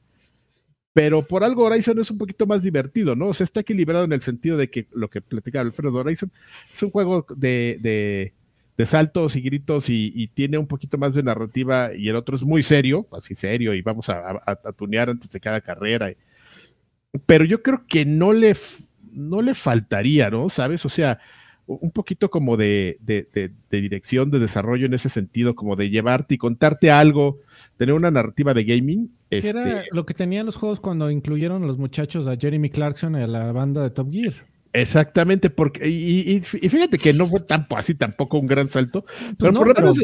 pero 0.97 1.21
por 1.21 1.43
algo 1.43 1.65
Horizon 1.65 1.99
es 1.99 2.09
un 2.09 2.17
poquito 2.17 2.47
más 2.47 2.63
divertido, 2.63 3.15
¿no? 3.15 3.27
O 3.27 3.33
sea, 3.35 3.43
está 3.43 3.59
equilibrado 3.59 4.05
en 4.05 4.13
el 4.13 4.23
sentido 4.23 4.57
de 4.57 4.71
que 4.71 4.87
lo 4.91 5.11
que 5.11 5.21
platicaba 5.21 5.61
Alfredo 5.61 5.93
Horizon 5.93 6.31
es 6.73 6.81
un 6.81 6.89
juego 6.89 7.23
de, 7.35 8.33
de, 8.75 8.85
saltos 8.87 9.35
y 9.35 9.41
gritos 9.41 9.89
y, 9.89 10.27
tiene 10.29 10.57
un 10.57 10.65
poquito 10.65 10.97
más 10.97 11.13
de 11.13 11.21
narrativa 11.21 11.91
y 11.95 12.09
el 12.09 12.15
otro 12.15 12.35
es 12.35 12.41
muy 12.41 12.63
serio, 12.63 13.05
así 13.11 13.35
serio, 13.35 13.75
y 13.75 13.83
vamos 13.83 14.09
a, 14.09 14.41
tunear 14.75 15.11
antes 15.11 15.29
de 15.29 15.39
cada 15.39 15.61
carrera. 15.61 16.11
Pero 17.27 17.45
yo 17.45 17.61
creo 17.61 17.83
que 17.87 18.03
no 18.03 18.33
le, 18.33 18.57
no 19.17 19.41
le 19.41 19.55
faltaría, 19.55 20.29
¿no? 20.29 20.47
¿Sabes? 20.49 20.85
O 20.85 20.89
sea, 20.89 21.19
un 21.65 21.91
poquito 21.91 22.29
como 22.29 22.55
de, 22.55 22.97
dirección, 23.69 24.31
de 24.31 24.39
desarrollo 24.39 24.85
en 24.85 24.93
ese 24.93 25.09
sentido, 25.09 25.55
como 25.55 25.75
de 25.75 25.89
llevarte 25.89 26.35
y 26.35 26.37
contarte 26.37 26.91
algo, 26.91 27.39
tener 27.75 27.93
una 27.93 28.11
narrativa 28.11 28.53
de 28.53 28.63
gaming. 28.63 29.11
¿Qué 29.29 29.49
era 29.49 29.79
este 29.79 29.89
lo 29.91 30.05
que 30.05 30.13
tenían 30.13 30.45
los 30.45 30.55
juegos 30.55 30.79
cuando 30.79 31.11
incluyeron 31.11 31.63
a 31.63 31.67
los 31.67 31.77
muchachos 31.77 32.27
a 32.27 32.37
Jeremy 32.37 32.69
Clarkson 32.69 33.15
y 33.15 33.23
a 33.23 33.27
la 33.27 33.51
banda 33.51 33.83
de 33.83 33.89
Top 33.89 34.11
Gear? 34.11 34.33
Exactamente, 34.73 35.49
porque, 35.49 35.87
y, 35.87 36.41
fíjate 36.41 36.97
que 36.97 37.13
no 37.13 37.25
fue 37.25 37.39
tan, 37.39 37.67
así 37.75 37.95
tampoco 37.95 38.37
un 38.39 38.47
gran 38.47 38.69
salto, 38.69 39.05
pero, 39.37 39.53
por, 39.53 39.67
lo 39.67 39.73
menos, 39.73 39.99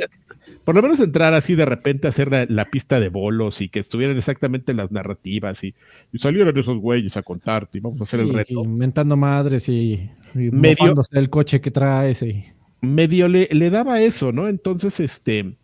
por, 0.64 0.76
lo 0.76 0.82
menos, 0.82 1.00
entrar 1.00 1.34
así 1.34 1.56
de 1.56 1.66
repente 1.66 2.08
a 2.08 2.10
hacer 2.10 2.50
la, 2.50 2.66
pista 2.66 3.00
de 3.00 3.10
bolos 3.10 3.62
y 3.62 3.70
que 3.70 3.80
estuvieran 3.80 4.18
exactamente 4.18 4.74
las 4.74 4.92
narrativas 4.92 5.64
y, 5.64 5.76
salieron 6.18 6.58
esos 6.58 6.78
güeyes 6.78 7.18
a 7.18 7.24
contarte 7.24 7.78
y 7.78 7.82
vamos 7.82 8.00
a 8.02 8.04
hacer 8.04 8.22
el 8.22 8.34
reto. 8.34 8.64
Inventando 8.64 9.18
madres 9.18 9.70
y 9.70 10.10
medio 10.34 10.94
el 11.12 11.30
coche 11.30 11.62
que 11.62 11.72
trae 11.72 12.12
ese. 12.12 12.54
Medio 12.82 13.28
le, 13.28 13.48
le, 13.52 13.70
daba 13.70 14.02
eso, 14.02 14.32
¿no? 14.32 14.48
Entonces, 14.48 15.00
este, 15.00 15.56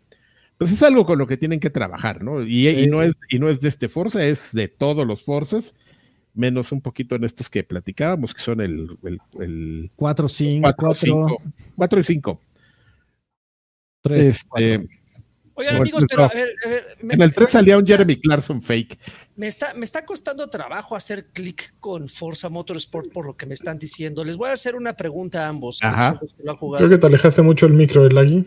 pues 0.60 0.72
es 0.72 0.82
algo 0.82 1.06
con 1.06 1.18
lo 1.18 1.26
que 1.26 1.38
tienen 1.38 1.58
que 1.58 1.70
trabajar, 1.70 2.22
¿no? 2.22 2.42
Y, 2.42 2.86
no, 2.86 3.02
es, 3.02 3.14
y 3.30 3.38
no 3.38 3.48
es 3.48 3.60
de 3.60 3.70
este 3.70 3.88
Forza, 3.88 4.22
es 4.26 4.52
de 4.52 4.68
todos 4.68 5.06
los 5.06 5.22
Forzas, 5.22 5.74
menos 6.34 6.72
un 6.72 6.80
poquito 6.80 7.14
en 7.14 7.24
estos 7.24 7.50
que 7.50 7.64
platicábamos, 7.64 8.34
que 8.34 8.40
son 8.40 8.60
el, 8.60 8.96
el, 9.38 9.90
4, 9.96 10.28
5, 10.28 10.74
4, 11.76 12.00
y 12.00 12.04
5. 12.04 12.40
3, 14.02 14.26
este, 14.26 14.88
Oigan, 15.54 15.76
amigos, 15.76 16.04
pero 16.08 16.24
a 16.24 16.28
ver, 16.28 16.48
en 17.02 17.20
el 17.20 17.34
3 17.34 17.50
salía 17.50 17.76
un 17.76 17.86
Jeremy 17.86 18.18
Clarkson 18.18 18.62
fake. 18.62 18.98
Me 19.36 19.46
está, 19.46 19.74
me 19.74 19.84
está 19.84 20.06
costando 20.06 20.48
trabajo 20.48 20.96
hacer 20.96 21.26
clic 21.32 21.74
con 21.80 22.08
Forza 22.08 22.48
Motorsport 22.48 23.12
por 23.12 23.26
lo 23.26 23.36
que 23.36 23.44
me 23.46 23.54
están 23.54 23.78
diciendo. 23.78 24.24
Les 24.24 24.36
voy 24.36 24.48
a 24.48 24.52
hacer 24.52 24.74
una 24.74 24.94
pregunta 24.94 25.44
a 25.44 25.48
ambos. 25.48 25.80
Creo 25.80 26.88
que 26.88 26.98
te 26.98 27.06
alejaste 27.06 27.42
mucho 27.42 27.66
el 27.66 27.74
micro, 27.74 28.06
el 28.06 28.14
Lagui. 28.14 28.46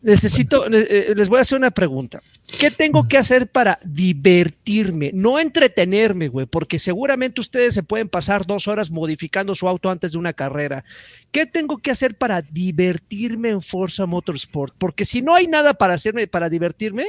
Necesito, 0.00 0.64
eh, 0.72 1.12
les 1.16 1.28
voy 1.28 1.38
a 1.38 1.42
hacer 1.42 1.58
una 1.58 1.72
pregunta. 1.72 2.20
¿Qué 2.58 2.70
tengo 2.70 3.08
que 3.08 3.18
hacer 3.18 3.48
para 3.48 3.78
divertirme? 3.84 5.10
No 5.12 5.38
entretenerme, 5.38 6.28
güey, 6.28 6.46
porque 6.46 6.78
seguramente 6.78 7.40
ustedes 7.40 7.74
se 7.74 7.82
pueden 7.82 8.08
pasar 8.08 8.46
dos 8.46 8.68
horas 8.68 8.90
modificando 8.90 9.54
su 9.54 9.68
auto 9.68 9.90
antes 9.90 10.12
de 10.12 10.18
una 10.18 10.32
carrera. 10.32 10.84
¿Qué 11.32 11.46
tengo 11.46 11.78
que 11.78 11.90
hacer 11.90 12.16
para 12.16 12.42
divertirme 12.42 13.50
en 13.50 13.60
Forza 13.60 14.06
Motorsport? 14.06 14.74
Porque 14.78 15.04
si 15.04 15.20
no 15.20 15.34
hay 15.34 15.46
nada 15.46 15.74
para 15.74 15.94
hacerme, 15.94 16.26
para 16.26 16.48
divertirme, 16.48 17.06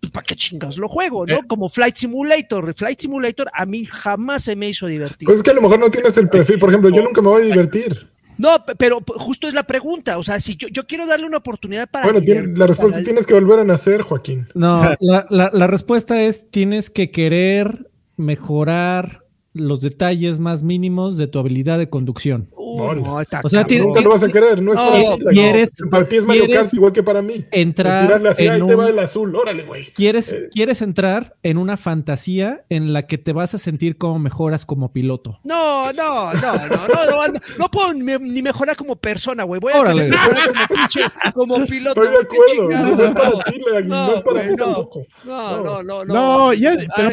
pues 0.00 0.12
¿para 0.12 0.24
qué 0.24 0.36
chingas 0.36 0.76
lo 0.76 0.88
juego, 0.88 1.26
no? 1.26 1.38
Eh. 1.38 1.44
Como 1.48 1.68
Flight 1.68 1.96
Simulator. 1.96 2.74
Flight 2.74 3.00
Simulator 3.00 3.50
a 3.52 3.66
mí 3.66 3.84
jamás 3.84 4.44
se 4.44 4.54
me 4.54 4.68
hizo 4.68 4.86
divertir. 4.86 5.26
Pues 5.26 5.38
es 5.38 5.42
que 5.42 5.50
a 5.50 5.54
lo 5.54 5.62
mejor 5.62 5.80
no 5.80 5.90
tienes 5.90 6.16
el 6.18 6.28
perfil. 6.28 6.58
Por 6.58 6.68
ejemplo, 6.68 6.90
yo 6.90 7.02
nunca 7.02 7.20
me 7.20 7.28
voy 7.28 7.42
a 7.42 7.46
divertir. 7.46 8.06
No, 8.38 8.64
pero 8.78 9.00
justo 9.16 9.48
es 9.48 9.54
la 9.54 9.64
pregunta. 9.64 10.16
O 10.16 10.22
sea, 10.22 10.40
si 10.40 10.56
yo, 10.56 10.68
yo 10.68 10.86
quiero 10.86 11.06
darle 11.06 11.26
una 11.26 11.38
oportunidad 11.38 11.88
para. 11.90 12.10
Bueno, 12.10 12.20
la 12.54 12.66
respuesta 12.66 13.02
tienes 13.02 13.26
que 13.26 13.34
volver 13.34 13.58
a 13.58 13.64
nacer, 13.64 14.02
Joaquín. 14.02 14.48
No, 14.54 14.94
la, 15.00 15.26
la, 15.28 15.50
la 15.52 15.66
respuesta 15.66 16.22
es: 16.22 16.48
tienes 16.50 16.88
que 16.88 17.10
querer 17.10 17.90
mejorar 18.16 19.24
los 19.52 19.80
detalles 19.80 20.40
más 20.40 20.62
mínimos 20.62 21.16
de 21.16 21.26
tu 21.26 21.38
habilidad 21.38 21.78
de 21.78 21.90
conducción. 21.90 22.48
O 22.78 23.48
sea, 23.48 23.66
no 23.68 24.00
lo 24.00 24.10
vas 24.10 24.22
a 24.22 24.28
querer, 24.28 24.62
no 24.62 24.72
es 24.72 25.70
para 25.90 26.08
ti. 26.08 26.16
es 26.16 26.24
Mario 26.24 26.46
Kart 26.52 26.72
igual 26.74 26.92
que 26.92 27.02
para 27.02 27.22
mí. 27.22 27.44
Entrar 27.50 28.10
en 28.38 28.66
te 28.66 28.74
va 28.74 28.88
el 28.88 28.98
azul, 28.98 29.34
órale, 29.34 29.64
güey. 29.64 29.86
Quieres, 29.86 30.32
eh. 30.32 30.48
quieres 30.52 30.82
entrar 30.82 31.36
en 31.42 31.58
una 31.58 31.76
fantasía 31.76 32.64
en 32.68 32.92
la 32.92 33.06
que 33.06 33.18
te 33.18 33.32
vas 33.32 33.54
a 33.54 33.58
sentir 33.58 33.96
como 33.96 34.18
mejoras 34.18 34.66
como 34.66 34.92
piloto. 34.92 35.40
No, 35.44 35.92
no, 35.92 36.32
no, 36.34 36.54
no, 36.54 36.68
no, 36.68 37.28
no, 37.28 37.40
no, 37.58 37.70
puedo 37.70 37.92
ni 37.92 38.42
mejorar 38.42 38.76
como 38.76 38.96
persona, 38.96 39.44
güey. 39.44 39.60
Voy 39.60 39.72
a 39.72 39.80
órale. 39.80 40.10
como, 41.34 41.54
como 41.54 41.66
piloto. 41.66 42.02
Estoy 42.02 42.16
de 42.16 42.22
acuerdo, 42.22 42.96
no, 42.96 43.04
es 43.04 43.10
para 43.12 43.44
ti, 43.44 43.60
no, 43.84 44.14
es 44.14 44.22
para 44.22 44.42
mí 44.42 44.56
tampoco. 44.56 45.02
No, 45.24 45.62
no, 45.62 45.82
no, 45.82 46.04
no. 46.04 46.14
No, 46.14 46.52
ya, 46.52 46.76
pero 46.94 47.10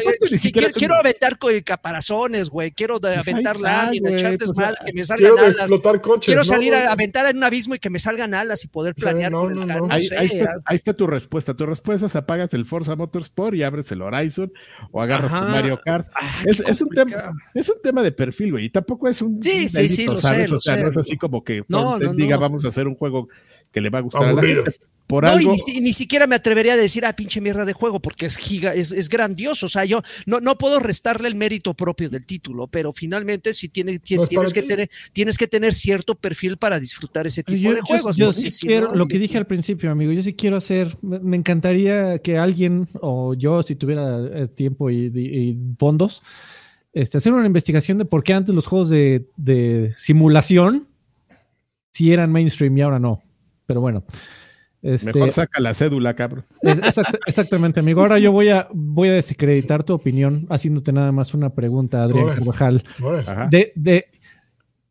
quiero, 0.52 0.68
quiero 0.72 0.94
aventar 0.94 1.38
caparazones 1.64 2.50
güey. 2.50 2.70
Quiero 2.72 3.00
pues 3.00 3.16
aventar 3.16 3.58
láminas, 3.58 4.12
echar 4.12 4.36
pues, 4.36 4.50
desmadre, 4.50 4.76
que 4.84 4.92
me 4.92 5.04
salgan 5.04 5.34
alas. 5.58 5.80
quiero 6.20 6.44
salir 6.44 6.74
a 6.74 6.92
aventar 6.92 7.26
en 7.26 7.38
un 7.38 7.44
abismo 7.44 7.74
y 7.74 7.78
que 7.78 7.90
me 7.90 7.98
salgan 7.98 8.34
alas 8.34 8.64
y 8.64 8.68
poder 8.68 8.94
planear 8.94 9.32
con 9.32 9.58
el 9.58 9.66
carro. 9.66 9.88
Ahí, 9.90 10.76
está, 10.76 10.94
tu 10.94 11.06
respuesta. 11.06 11.54
Tu 11.54 11.66
respuesta 11.66 12.06
es 12.06 12.16
apagas 12.16 12.52
el 12.54 12.64
Forza 12.64 12.96
Motorsport 12.96 13.54
y 13.54 13.62
abres 13.62 13.90
el 13.92 14.02
Horizon 14.02 14.52
o 14.90 15.02
agarras 15.02 15.30
tu 15.30 15.36
Mario 15.36 15.80
Kart. 15.84 16.08
es, 16.44 16.80
un 16.80 16.88
tema, 16.88 17.30
es 17.54 17.68
un 17.68 17.80
tema 17.82 18.02
de 18.02 18.12
perfil, 18.12 18.52
güey. 18.52 18.66
Y 18.66 18.70
tampoco 18.70 19.08
es 19.08 19.20
un. 19.22 19.40
Sí, 19.40 19.68
sí, 19.68 19.88
sí, 19.88 20.06
lo 20.06 20.20
sé. 20.20 20.46
O 20.52 20.60
sea, 20.60 20.76
no 20.76 20.90
es 20.90 20.96
así 20.96 21.16
como 21.16 21.44
que 21.44 21.64
no, 21.68 21.98
diga 21.98 22.36
vamos 22.36 22.64
a 22.64 22.68
hacer 22.68 22.86
un 22.86 22.94
juego 22.94 23.28
que 23.76 23.80
le 23.82 23.90
va 23.90 23.98
a 23.98 24.02
gustar 24.02 24.24
a 24.24 24.32
la 24.32 24.40
gente 24.40 24.72
no, 25.08 25.40
y 25.40 25.80
ni, 25.80 25.92
siquiera 25.92 26.26
me 26.26 26.34
atrevería 26.34 26.72
a 26.72 26.76
decir, 26.76 27.04
ah, 27.04 27.14
pinche 27.14 27.40
mierda 27.40 27.64
de 27.64 27.72
juego, 27.72 28.00
porque 28.00 28.26
es 28.26 28.36
giga, 28.36 28.74
es, 28.74 28.90
es, 28.90 29.08
grandioso. 29.08 29.66
O 29.66 29.68
sea, 29.68 29.84
yo 29.84 30.02
no, 30.26 30.40
no 30.40 30.58
puedo 30.58 30.80
restarle 30.80 31.28
el 31.28 31.36
mérito 31.36 31.74
propio 31.74 32.10
del 32.10 32.26
título, 32.26 32.66
pero 32.66 32.92
finalmente 32.92 33.52
sí 33.52 33.68
tiene, 33.68 34.00
tienes, 34.00 34.28
que 34.52 34.62
tener, 34.62 34.90
tienes 35.12 35.38
que 35.38 35.46
tener 35.46 35.74
cierto 35.74 36.16
perfil 36.16 36.56
para 36.56 36.80
disfrutar 36.80 37.26
ese 37.26 37.44
tipo 37.44 37.72
de 37.72 37.80
juegos. 37.82 38.16
Yo, 38.16 38.32
sí 38.32 38.48
quiero, 38.66 38.96
lo 38.96 39.06
que 39.06 39.20
dije 39.20 39.38
al 39.38 39.46
principio, 39.46 39.92
amigo, 39.92 40.10
yo 40.10 40.22
sí 40.22 40.34
quiero 40.34 40.56
hacer, 40.56 40.96
me 41.02 41.36
encantaría 41.36 42.18
que 42.18 42.36
alguien, 42.36 42.88
o 43.00 43.34
yo, 43.34 43.62
si 43.62 43.76
tuviera 43.76 44.18
eh, 44.32 44.48
tiempo 44.48 44.90
y, 44.90 45.56
fondos, 45.78 46.20
este, 46.92 47.18
hacer 47.18 47.32
una 47.32 47.46
investigación 47.46 47.98
de 47.98 48.06
por 48.06 48.24
qué 48.24 48.32
antes 48.32 48.52
los 48.52 48.66
juegos 48.66 48.90
de, 48.90 49.28
de 49.36 49.94
simulación 49.96 50.88
si 51.92 52.12
eran 52.12 52.32
mainstream 52.32 52.76
y 52.76 52.82
ahora 52.82 52.98
no. 52.98 53.22
Pero 53.66 53.80
bueno. 53.80 54.04
Este, 54.82 55.12
Mejor 55.12 55.32
saca 55.32 55.60
la 55.60 55.74
cédula, 55.74 56.14
cabrón. 56.14 56.44
exactamente, 57.26 57.80
amigo. 57.80 58.02
Ahora 58.02 58.18
yo 58.18 58.30
voy 58.30 58.50
a, 58.50 58.68
voy 58.72 59.08
a 59.08 59.12
desacreditar 59.14 59.82
tu 59.82 59.94
opinión 59.94 60.46
haciéndote 60.48 60.92
nada 60.92 61.10
más 61.12 61.34
una 61.34 61.50
pregunta, 61.54 62.02
Adrián 62.04 62.28
Carvajal. 62.30 62.84
De, 63.50 63.72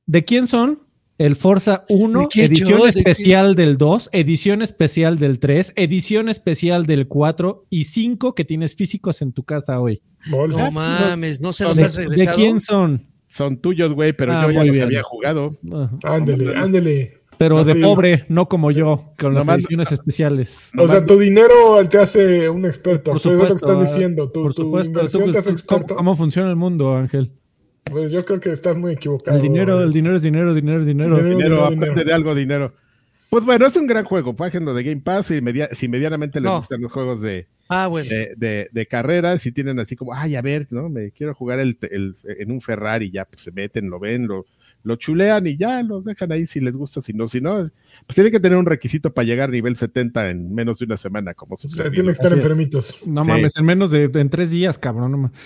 ¿De 0.06 0.24
quién 0.26 0.48
son? 0.48 0.80
El 1.18 1.38
Forza 1.38 1.86
1, 1.88 2.28
qué 2.30 2.44
edición 2.46 2.78
yo? 2.80 2.84
¿De 2.84 2.90
especial 2.90 3.56
del 3.56 3.78
2, 3.78 4.10
edición 4.12 4.62
especial 4.62 5.18
del 5.18 5.40
3, 5.40 5.72
edición 5.78 6.28
especial 6.28 6.86
del 6.86 7.08
4 7.08 7.68
y 7.70 7.86
5 7.86 8.36
que 8.36 8.44
tienes 8.44 8.76
físicos 8.76 9.22
en 9.22 9.32
tu 9.32 9.44
casa 9.44 9.80
hoy. 9.80 10.02
Bola. 10.30 10.58
No 10.58 10.72
mames, 10.72 11.40
no 11.40 11.54
se 11.54 11.64
los 11.64 11.78
¿De, 11.78 11.86
has 11.86 11.96
de 11.96 12.04
regresado. 12.04 12.36
quién 12.38 12.60
son? 12.60 13.08
Son 13.34 13.58
tuyos, 13.62 13.94
güey, 13.94 14.12
pero 14.12 14.34
Ah, 14.34 14.44
yo 14.48 14.52
ya 14.52 14.64
los 14.66 14.74
bien. 14.74 14.86
había 14.88 15.04
jugado. 15.04 15.58
Ándele, 16.04 16.54
ándele. 16.58 17.22
Pero 17.38 17.64
de 17.64 17.74
Sí. 17.74 17.82
pobre, 17.82 18.26
no 18.30 18.48
como 18.48 18.72
yo, 18.72 19.12
con 19.20 19.34
las 19.34 19.48
ediciones 19.48 19.92
especiales. 19.92 20.72
O 20.78 20.88
sea, 20.88 21.06
tu 21.06 21.18
dinero 21.20 21.54
te 21.90 21.98
hace 21.98 22.50
un 22.50 22.66
experto. 22.66 23.12
Por 23.12 23.18
Eso 23.18 23.32
es 23.32 23.36
lo 23.38 23.42
que 23.44 23.48
supuesto, 23.50 23.72
estás 23.74 23.88
ah, 23.90 23.94
diciendo. 23.94 24.30
Tu, 24.32 24.42
Por 24.44 24.54
tu 24.54 24.62
supuesto, 24.64 24.90
inversión 25.00 25.24
¿tú- 25.26 25.32
te 25.32 25.38
hace 25.40 25.54
tú- 25.54 25.96
¿cómo, 25.96 26.16
funciona 26.16 26.50
el 26.50 26.56
mundo, 26.56 26.96
Ángel? 26.96 27.32
Pues 27.84 28.12
yo 28.12 28.26
creo 28.26 28.40
que 28.40 28.52
estás 28.52 28.76
muy 28.78 28.94
equivocado. 28.94 29.38
El 29.38 29.44
dinero, 29.44 29.82
el 29.84 29.92
dinero 29.94 30.16
es 30.16 30.22
dinero, 30.24 30.54
dinero, 30.54 30.84
dinero. 30.86 31.16
Dinero. 31.18 31.38
Dinero, 31.38 31.56
dinero. 31.56 31.66
aprende 31.66 32.04
de 32.04 32.14
algo, 32.14 32.34
dinero. 32.34 32.74
Pues 33.30 33.44
bueno, 33.44 33.66
es 33.66 33.76
un 33.76 33.86
gran 33.88 34.06
juego. 34.06 34.36
Págenlo 34.36 34.74
de 34.74 34.84
Game 34.84 35.02
Pass 35.02 35.32
y 35.32 35.42
media- 35.42 35.70
si 35.74 35.88
medianamente 35.88 36.40
les 36.40 36.50
No. 36.50 36.58
gustan 36.60 36.82
los 36.82 36.92
juegos 36.92 37.22
de, 37.22 37.48
Ah, 37.68 37.88
bueno. 37.88 38.08
de, 38.10 38.34
de, 38.38 38.70
de 38.72 38.86
carreras, 38.86 39.42
si 39.42 39.52
tienen 39.52 39.78
así 39.80 39.96
como, 39.96 40.14
ay, 40.14 40.36
a 40.36 40.42
ver, 40.42 40.68
¿no? 40.70 40.90
Me 40.90 41.12
quiero 41.12 41.34
jugar 41.34 41.60
el, 41.60 41.78
el- 41.92 42.16
en 42.24 42.52
un 42.52 42.62
Ferrari, 42.62 43.12
ya 43.12 43.26
pues 43.26 43.42
se 43.42 43.52
meten, 43.52 43.90
lo 43.90 44.00
ven, 44.00 44.26
lo, 44.28 44.46
lo 44.86 44.96
chulean 44.96 45.46
y 45.48 45.58
ya 45.58 45.84
los 45.84 46.06
dejan 46.06 46.32
ahí 46.32 46.46
si 46.46 46.62
les 46.62 46.74
gusta, 46.74 47.02
si 47.02 47.12
no, 47.12 47.28
si 47.28 47.42
no, 47.42 47.56
pues 48.08 48.16
tienen 48.16 48.32
que 48.32 48.40
tener 48.40 48.58
un 48.58 48.66
requisito 48.66 49.14
para 49.14 49.26
llegar 49.26 49.50
a 49.50 49.52
nivel 49.52 49.76
70 49.76 50.30
en 50.30 50.54
menos 50.56 50.80
de 50.80 50.86
una 50.86 50.96
semana, 50.98 51.34
como 51.34 51.58
sucedió. 51.58 51.92
tienen 51.92 52.06
que 52.08 52.12
estar 52.14 52.28
Así 52.28 52.38
es. 52.38 52.44
enfermitos. 52.46 52.98
No 53.06 53.24
Sí. 53.24 53.30
mames, 53.30 53.58
en 53.58 53.66
menos 53.66 53.92
de 53.92 54.10
en 54.14 54.30
tres 54.30 54.50
días, 54.52 54.78
cabrón. 54.80 55.12
no 55.12 55.18
mames. 55.18 55.38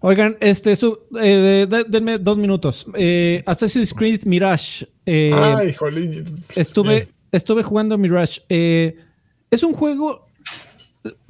Oigan, 0.00 0.36
este, 0.40 0.74
su, 0.76 0.98
eh, 1.20 1.66
de- 1.68 1.84
denme 1.88 2.18
dos 2.18 2.38
minutos. 2.38 2.86
Eh, 2.94 3.42
Assassin's 3.46 3.92
Creed 3.92 4.22
Mirage. 4.24 4.86
eh, 5.06 5.32
Ay, 5.34 5.72
jolín. 5.72 6.12
estuve, 6.56 6.94
Bien. 6.94 7.08
estuve 7.32 7.62
jugando 7.62 7.98
Mirage. 7.98 8.40
Eh, 8.48 8.96
es 9.50 9.62
un 9.62 9.72
juego. 9.74 10.26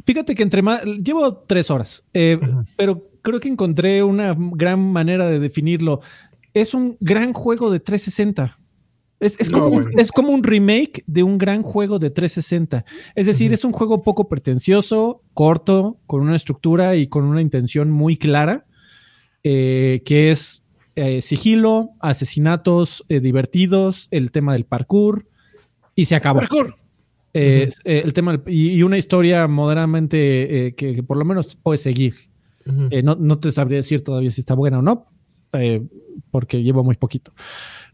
Fíjate 0.05 0.35
que 0.35 0.43
entre 0.43 0.63
más. 0.63 0.85
Llevo 0.85 1.39
tres 1.47 1.71
horas, 1.71 2.03
eh, 2.15 2.39
pero 2.77 3.09
creo 3.23 3.41
que 3.41 3.49
encontré 3.49 4.03
una 4.03 4.35
gran 4.39 4.81
manera 4.81 5.29
de 5.29 5.39
definirlo. 5.39 6.01
Es 6.61 6.75
un 6.75 6.97
gran 7.01 7.33
juego 7.33 7.71
de 7.71 7.81
360. 7.81 8.59
Es, 9.21 9.37
es 9.41 9.51
No, 9.51 9.59
como, 9.59 9.67
un- 9.77 9.83
bueno. 9.85 10.01
es 10.01 10.13
como 10.13 10.29
un 10.33 10.43
remake 10.45 11.03
de 11.07 11.23
un 11.25 11.39
gran 11.39 11.63
juego 11.63 11.99
de 11.99 12.11
360. 12.11 12.85
Es 13.17 13.27
decir, 13.27 13.53
es 13.53 13.65
un 13.65 13.73
juego 13.73 14.03
poco 14.03 14.29
pretencioso, 14.29 15.23
corto, 15.35 15.99
con 16.07 16.21
una 16.21 16.37
estructura 16.37 16.95
y 16.97 17.09
con 17.09 17.25
una 17.25 17.41
intención 17.43 17.91
muy 17.91 18.17
clara, 18.17 18.67
eh, 19.43 20.03
que 20.05 20.31
es 20.31 20.63
eh, 20.95 21.21
sigilo, 21.23 21.91
asesinatos 22.01 23.05
eh, 23.09 23.21
divertidos, 23.21 24.09
el 24.11 24.31
tema 24.31 24.53
del 24.53 24.65
parkour, 24.67 25.27
y 25.95 26.05
se 26.05 26.15
acabó. 26.15 26.41
Parkour. 26.41 26.77
El 27.35 28.13
tema 28.15 28.41
y, 28.47 28.71
y 28.71 28.83
una 28.83 28.99
historia 28.99 29.47
moderadamente 29.47 30.75
que, 30.77 30.95
que 30.97 31.03
por 31.05 31.17
lo 31.17 31.25
menos 31.25 31.57
puedes 31.63 31.83
seguir. 31.83 32.15
No, 32.67 33.15
no 33.15 33.39
te 33.39 33.51
sabría 33.53 33.77
decir 33.77 34.03
todavía 34.03 34.31
si 34.31 34.41
está 34.41 34.55
buena 34.55 34.81
o 34.81 34.83
no, 34.83 35.07
eh, 35.53 35.83
porque 36.31 36.63
llevo 36.63 36.85
muy 36.85 36.97
poquito. 36.97 37.33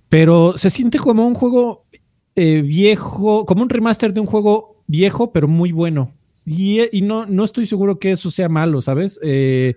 Pero 0.09 0.57
se 0.57 0.71
siente 0.71 0.99
como 0.99 1.27
un 1.27 1.35
juego 1.35 1.87
eh, 2.35 2.63
viejo, 2.63 3.47
como 3.47 3.63
un 3.63 3.69
remaster 3.69 4.13
de 4.13 4.21
un 4.21 4.27
juego 4.27 4.83
viejo, 4.87 5.33
pero 5.33 5.49
muy 5.49 5.73
bueno. 5.73 6.13
Y, 6.47 7.01
no, 7.03 7.25
no 7.27 7.45
estoy 7.45 7.65
seguro 7.65 7.99
que 7.99 8.13
eso 8.13 8.31
sea 8.31 8.51
malo, 8.51 8.83
¿sabes? 8.83 9.19
Eh, 9.23 9.77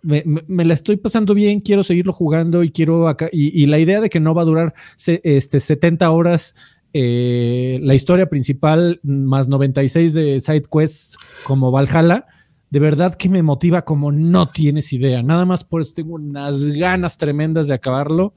me, 0.00 0.64
la 0.64 0.72
estoy 0.72 0.96
pasando 0.96 1.34
bien, 1.34 1.60
quiero 1.60 1.82
seguirlo 1.82 2.14
jugando 2.14 2.62
y 2.62 2.70
quiero 2.70 3.08
acá. 3.08 3.28
Y, 3.30 3.66
la 3.66 3.78
idea 3.78 4.00
de 4.00 4.08
que 4.08 4.20
no 4.20 4.34
va 4.34 4.42
a 4.42 4.46
durar 4.46 4.74
este, 4.96 5.60
70 5.60 6.10
horas 6.10 6.54
la 6.94 7.94
historia 7.94 8.28
principal 8.30 8.98
más 9.02 9.46
96 9.46 10.14
de 10.14 10.40
side 10.40 10.64
quests 10.72 11.18
como 11.44 11.70
Valhalla, 11.70 12.26
de 12.70 12.78
verdad 12.80 13.14
que 13.14 13.28
me 13.28 13.42
motiva 13.42 13.82
como 13.82 14.12
no 14.12 14.50
tienes 14.50 14.92
idea. 14.92 15.22
Nada 15.22 15.44
más 15.44 15.64
por 15.64 15.80
eso 15.82 15.94
tengo 15.94 16.14
unas 16.14 16.64
ganas 16.64 17.16
tremendas 17.18 17.68
de 17.68 17.74
acabarlo. 17.74 18.34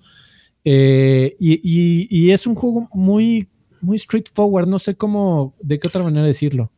Eh, 0.64 1.36
y, 1.40 1.54
y- 1.64 2.08
y 2.10 2.32
es 2.32 2.46
un 2.48 2.56
juego 2.56 2.88
muy, 2.94 3.48
muy 3.82 3.98
straightforward. 3.98 4.68
No 4.68 4.80
sé 4.80 4.96
cómo, 4.96 5.56
de 5.62 5.80
qué 5.80 5.88
otra 5.88 6.04
manera 6.04 6.26
decirlo. 6.26 6.72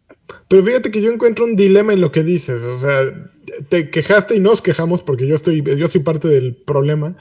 Pero 0.47 0.63
fíjate 0.63 0.89
que 0.89 1.01
yo 1.01 1.11
encuentro 1.11 1.45
un 1.45 1.55
dilema 1.55 1.93
en 1.93 2.01
lo 2.01 2.11
que 2.11 2.23
dices. 2.23 2.63
O 2.63 2.77
sea, 2.77 3.01
te 3.69 3.89
quejaste 3.89 4.35
y 4.35 4.39
nos 4.39 4.61
quejamos 4.61 5.03
porque 5.03 5.27
yo 5.27 5.35
estoy, 5.35 5.61
yo 5.77 5.87
soy 5.89 6.01
parte 6.01 6.27
del 6.29 6.55
problema 6.55 7.15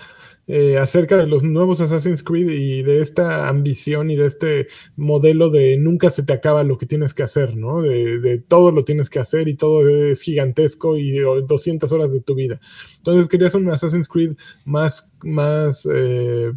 eh, 0.48 0.77
acerca 0.77 1.16
de 1.16 1.27
los 1.27 1.44
nuevos 1.44 1.81
Assassin's 1.81 2.23
Creed 2.23 2.51
y 2.51 2.82
de 2.82 3.01
esta 3.01 3.48
ambición 3.48 4.10
y 4.10 4.16
de 4.16 4.27
este 4.27 4.66
modelo 4.97 5.51
de 5.51 5.77
nunca 5.78 6.10
se 6.10 6.24
te 6.24 6.32
acaba 6.32 6.64
lo 6.64 6.78
que 6.78 6.86
tienes 6.86 7.14
que 7.14 7.23
hacer, 7.23 7.56
¿no? 7.56 7.81
De, 7.82 8.43
todo 8.48 8.73
lo 8.73 8.85
tienes 8.85 9.09
que 9.09 9.20
hacer 9.20 9.47
y 9.48 9.56
todo 9.56 9.89
es 9.89 10.20
gigantesco 10.20 10.97
y 10.97 11.12
de 11.12 11.23
200 11.47 11.90
horas 11.93 12.12
de 12.12 12.20
tu 12.20 12.35
vida. 12.35 12.60
Entonces 12.97 13.28
querías 13.28 13.55
un 13.55 13.69
Assassin's 13.69 14.09
Creed 14.09 14.32
más, 14.64 15.14
más 15.23 15.89
eh, 15.93 16.52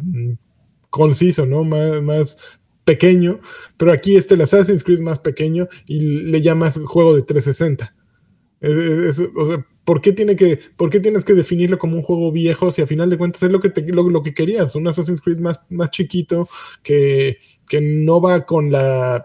conciso, 0.90 1.46
¿no? 1.46 1.64
Más, 1.64 2.02
más 2.02 2.38
pequeño, 2.84 3.40
pero 3.76 3.92
aquí 3.92 4.16
este 4.16 4.34
el 4.34 4.42
Assassin's 4.42 4.84
Creed 4.84 5.00
más 5.00 5.18
pequeño 5.18 5.68
y 5.86 6.00
le 6.00 6.40
llamas 6.40 6.78
juego 6.84 7.14
de 7.14 7.22
360. 7.22 7.94
Es- 8.60 9.22
¿por 9.86 10.02
qué, 10.02 10.12
tiene 10.12 10.36
que, 10.36 10.58
¿Por 10.76 10.90
qué 10.90 11.00
tienes 11.00 11.24
que 11.24 11.32
definirlo 11.32 11.78
como 11.78 11.96
un 11.96 12.02
juego 12.02 12.30
viejo 12.30 12.70
si 12.70 12.82
a 12.82 12.86
final 12.86 13.08
de 13.08 13.16
cuentas 13.16 13.42
es 13.42 13.50
lo 13.50 13.60
que, 13.60 13.70
te- 13.70 13.80
lo, 13.90 14.10
lo 14.10 14.22
que 14.22 14.34
querías? 14.34 14.74
Un 14.76 14.86
Assassin's 14.88 15.22
Creed 15.22 15.38
más, 15.38 15.62
más 15.70 15.90
chiquito 15.90 16.46
que, 16.82 17.38
que 17.66 17.80
no 17.80 18.20
va 18.20 18.44
con 18.44 18.70
la 18.70 19.24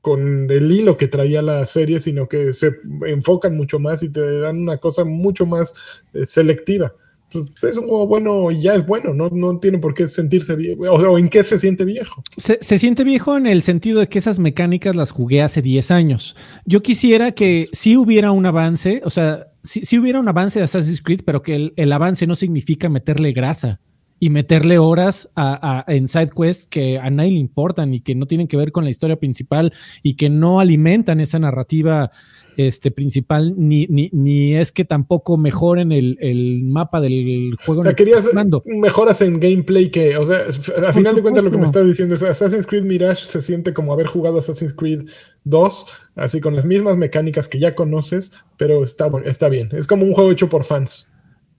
con 0.00 0.50
el 0.50 0.70
hilo 0.70 0.96
que 0.96 1.08
traía 1.08 1.42
la 1.42 1.66
serie, 1.66 2.00
sino 2.00 2.28
que 2.28 2.54
se 2.54 2.72
enfocan 3.06 3.56
mucho 3.56 3.80
más 3.80 4.02
y 4.02 4.08
te 4.08 4.40
dan 4.40 4.58
una 4.58 4.78
cosa 4.78 5.04
mucho 5.04 5.44
más 5.44 5.74
eh, 6.14 6.24
selectiva. 6.24 6.94
Pues, 7.30 7.44
es 7.62 7.76
un 7.76 7.88
juego 7.88 8.06
bueno 8.06 8.50
y 8.50 8.62
ya 8.62 8.74
es 8.74 8.86
bueno, 8.86 9.12
no, 9.12 9.28
no 9.28 9.58
tiene 9.58 9.78
por 9.78 9.92
qué 9.92 10.08
sentirse 10.08 10.56
viejo. 10.56 10.82
O, 10.82 11.18
en 11.18 11.28
qué 11.28 11.44
se 11.44 11.58
siente 11.58 11.84
viejo. 11.84 12.22
Se, 12.38 12.58
se 12.62 12.78
siente 12.78 13.04
viejo 13.04 13.36
en 13.36 13.46
el 13.46 13.62
sentido 13.62 14.00
de 14.00 14.08
que 14.08 14.18
esas 14.18 14.38
mecánicas 14.38 14.96
las 14.96 15.10
jugué 15.10 15.42
hace 15.42 15.60
10 15.60 15.90
años. 15.90 16.36
Yo 16.64 16.82
quisiera 16.82 17.32
que 17.32 17.68
si 17.72 17.96
hubiera 17.96 18.32
un 18.32 18.46
avance, 18.46 19.02
o 19.04 19.10
sea, 19.10 19.48
si 19.84 19.98
hubiera 19.98 20.20
un 20.20 20.28
avance 20.28 20.58
de 20.58 20.64
Assassin's 20.64 21.02
Creed, 21.02 21.20
pero 21.24 21.42
que 21.42 21.72
el, 21.76 21.92
avance 21.92 22.26
no 22.26 22.34
significa 22.34 22.88
meterle 22.88 23.32
grasa 23.32 23.80
y 24.20 24.30
meterle 24.30 24.78
horas 24.78 25.30
a, 25.36 25.84
a- 25.86 25.92
en 25.94 26.08
side 26.08 26.30
quests 26.36 26.66
que 26.66 26.98
a 26.98 27.08
nadie 27.10 27.32
le 27.32 27.38
importan 27.38 27.94
y 27.94 28.00
que 28.00 28.14
no 28.14 28.26
tienen 28.26 28.48
que 28.48 28.56
ver 28.56 28.72
con 28.72 28.84
la 28.84 28.90
historia 28.90 29.16
principal 29.16 29.72
y 30.02 30.14
que 30.14 30.28
no 30.28 30.58
alimentan 30.58 31.20
esa 31.20 31.38
narrativa 31.38 32.10
este, 32.58 32.90
principal, 32.90 33.54
ni, 33.56 33.86
ni, 33.86 34.10
ni 34.12 34.56
es 34.56 34.72
que 34.72 34.84
tampoco 34.84 35.36
mejoren 35.36 35.92
el, 35.92 36.18
el 36.20 36.64
mapa 36.64 37.00
del 37.00 37.56
juego. 37.64 37.82
O 37.82 37.84
sea, 37.84 37.94
querías 37.94 38.28
mejoras 38.64 39.20
en 39.20 39.38
gameplay 39.38 39.92
que, 39.92 40.16
o 40.16 40.24
sea, 40.24 40.46
a 40.84 40.92
final 40.92 41.14
de 41.14 41.22
cuentas 41.22 41.44
lo 41.44 41.52
que 41.52 41.56
me 41.56 41.64
estás 41.64 41.86
diciendo 41.86 42.16
es 42.16 42.22
Assassin's 42.24 42.66
Creed 42.66 42.82
Mirage 42.82 43.26
se 43.26 43.42
siente 43.42 43.72
como 43.72 43.92
haber 43.92 44.08
jugado 44.08 44.40
Assassin's 44.40 44.72
Creed 44.72 45.04
2, 45.44 45.86
así 46.16 46.40
con 46.40 46.56
las 46.56 46.66
mismas 46.66 46.96
mecánicas 46.96 47.46
que 47.46 47.60
ya 47.60 47.76
conoces, 47.76 48.32
pero 48.56 48.82
está, 48.82 49.08
está 49.24 49.48
bien. 49.48 49.68
Es 49.70 49.86
como 49.86 50.04
un 50.04 50.12
juego 50.12 50.32
hecho 50.32 50.48
por 50.48 50.64
fans. 50.64 51.08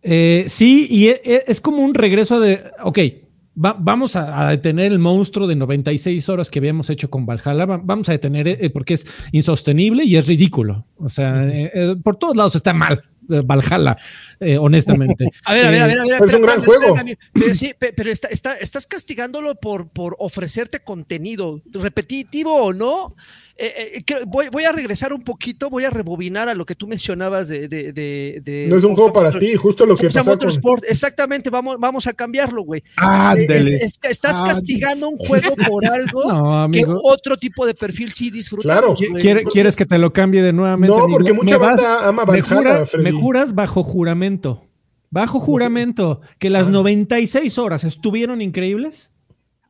Eh, 0.01 0.45
sí, 0.49 0.85
y 0.89 1.07
e- 1.07 1.21
e- 1.23 1.43
es, 1.47 1.61
como 1.61 1.81
un 1.81 1.93
regreso 1.93 2.41
de, 2.41 2.61
ok, 2.83 2.99
va- 3.55 3.75
vamos 3.79 4.15
a, 4.15 4.47
a 4.47 4.51
detener 4.51 4.91
el 4.91 4.99
monstruo 4.99 5.47
de 5.47 5.55
96 5.55 6.27
horas 6.29 6.49
que 6.49 6.59
habíamos 6.59 6.89
hecho 6.89 7.09
con 7.09 7.25
Valhalla, 7.25 7.65
va- 7.65 7.81
vamos 7.83 8.09
a 8.09 8.13
detener 8.13 8.47
eh, 8.47 8.69
porque 8.69 8.95
es 8.95 9.05
insostenible 9.31 10.03
y 10.05 10.15
es 10.17 10.27
ridículo. 10.27 10.85
O 10.97 11.09
sea, 11.09 11.43
eh, 11.47 11.71
eh, 11.73 11.95
por 12.03 12.17
todos 12.17 12.35
lados 12.37 12.55
está 12.55 12.73
mal 12.73 13.03
eh, 13.29 13.41
Valhalla, 13.45 13.97
eh, 14.39 14.57
honestamente. 14.57 15.25
A 15.45 15.53
ver, 15.53 15.65
a 15.67 15.69
ver, 15.71 15.81
a 15.81 15.87
ver, 15.87 15.99
a 15.99 16.03
ver. 16.05 16.15
Pero 16.19 16.29
es 16.31 16.35
un 16.35 16.41
gran 16.41 16.61
juego. 16.63 16.95
Pero 17.33 17.55
sí, 17.55 17.71
pe- 17.77 17.93
pero 17.93 18.11
está, 18.11 18.27
está- 18.29 18.55
estás 18.55 18.87
castigándolo 18.87 19.55
por, 19.55 19.89
por 19.89 20.15
ofrecerte 20.19 20.79
contenido, 20.79 21.61
repetitivo 21.71 22.53
o 22.55 22.73
no. 22.73 23.15
Eh, 23.61 23.73
eh, 23.97 24.03
creo- 24.05 24.25
voy, 24.25 24.47
voy 24.49 24.63
a 24.63 24.71
regresar 24.71 25.11
un 25.11 25.21
poquito, 25.21 25.69
voy 25.69 25.83
a 25.83 25.89
rebobinar 25.89 26.47
a 26.47 26.53
lo 26.55 26.65
que 26.65 26.75
tú 26.75 26.87
mencionabas 26.87 27.49
de. 27.49 27.67
de, 27.67 27.91
de- 27.91 28.41
de 28.41 28.67
No 28.69 28.77
es 28.77 28.83
un 28.85 28.95
juego 28.95 29.11
para 29.11 29.37
ti, 29.37 29.53
justo 29.55 29.85
lo 29.85 29.97
que 29.97 30.07
pasa 30.07 30.23
con... 30.37 30.49
Exactamente, 30.87 31.49
vamos, 31.49 31.77
vamos 31.77 32.07
a 32.07 32.13
cambiarlo, 32.13 32.63
güey. 32.63 32.81
Eh, 33.37 33.47
es- 33.49 33.67
es- 33.67 33.99
estás 34.03 34.37
Ándale. 34.39 34.53
castigando 34.53 35.09
un 35.09 35.17
juego 35.17 35.55
por 35.67 35.85
algo 35.91 36.23
No, 36.31 36.71
que 36.71 36.85
otro 36.87 37.35
tipo 37.37 37.65
de 37.65 37.73
perfil 37.73 38.11
sí 38.11 38.31
disfruta. 38.31 38.63
Claro. 38.63 38.93
¿Quiere- 39.19 39.43
¿Quieres 39.43 39.75
que 39.75 39.85
te 39.85 39.97
lo 39.97 40.13
cambie 40.13 40.41
de 40.41 40.53
nuevamente? 40.53 40.95
No, 40.95 41.07
porque 41.09 41.33
mucha 41.33 41.57
Me 41.59 41.65
vas- 41.65 41.75
banda 41.81 42.07
ama 42.07 42.23
me, 42.25 42.41
Valhalla, 42.41 42.55
jura- 42.55 42.85
Freddy. 42.85 43.03
me 43.03 43.11
juras 43.11 43.53
bajo 43.55 43.83
juramento. 43.83 44.63
Bajo 45.11 45.39
juramento 45.39 46.21
que 46.37 46.49
las 46.49 46.67
96 46.69 47.57
horas 47.57 47.83
estuvieron 47.83 48.41
increíbles. 48.41 49.11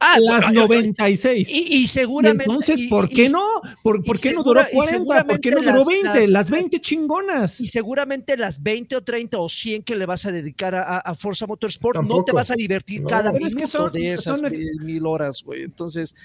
Ah, 0.02 0.18
las 0.22 0.54
96. 0.54 1.50
Y, 1.50 1.82
y 1.82 1.88
seguramente. 1.88 2.46
entonces, 2.46 2.88
¿por 2.90 3.10
qué 3.10 3.28
no? 3.28 3.44
¿Por, 3.84 4.02
qué 4.20 4.32
no 4.32 4.44
duró 4.44 4.62
40? 4.72 5.24
¿Por 5.26 5.40
qué 5.42 5.52
no 5.52 5.62
duró 5.62 5.86
20? 5.86 6.28
Las, 6.30 6.50
20 6.50 6.80
chingonas. 6.80 7.60
Y 7.60 7.68
seguramente 7.68 8.38
las 8.38 8.64
20 8.64 8.96
o 8.96 9.02
30 9.02 9.38
o 9.38 9.50
100 9.50 9.84
que 9.84 9.98
le 9.98 10.06
vas 10.06 10.26
a 10.26 10.32
dedicar 10.32 10.74
a, 10.74 11.14
Forza 11.16 11.46
Motorsport, 11.48 12.02
no 12.04 12.24
te 12.24 12.32
vas 12.32 12.50
a 12.50 12.56
divertir 12.56 13.04
cada 13.04 13.34
minuto 13.34 13.90
de 13.90 14.14
esas 14.14 14.42
mil 14.82 15.06
horas, 15.06 15.44
güey. 15.44 15.64
Entonces. 15.64 16.16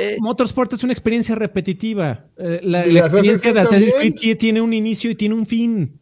Eh, 0.00 0.16
Motorsport 0.20 0.72
es 0.72 0.82
una 0.82 0.92
experiencia 0.92 1.36
repetitiva. 1.36 2.26
Eh, 2.36 2.60
la, 2.64 2.84
la 2.86 3.00
experiencia 3.00 3.52
de 3.52 3.60
Assassin's 3.60 3.94
Creed 3.94 4.36
tiene 4.36 4.60
un 4.60 4.72
inicio 4.72 5.10
y 5.10 5.14
tiene 5.14 5.36
un 5.36 5.46
fin. 5.46 6.01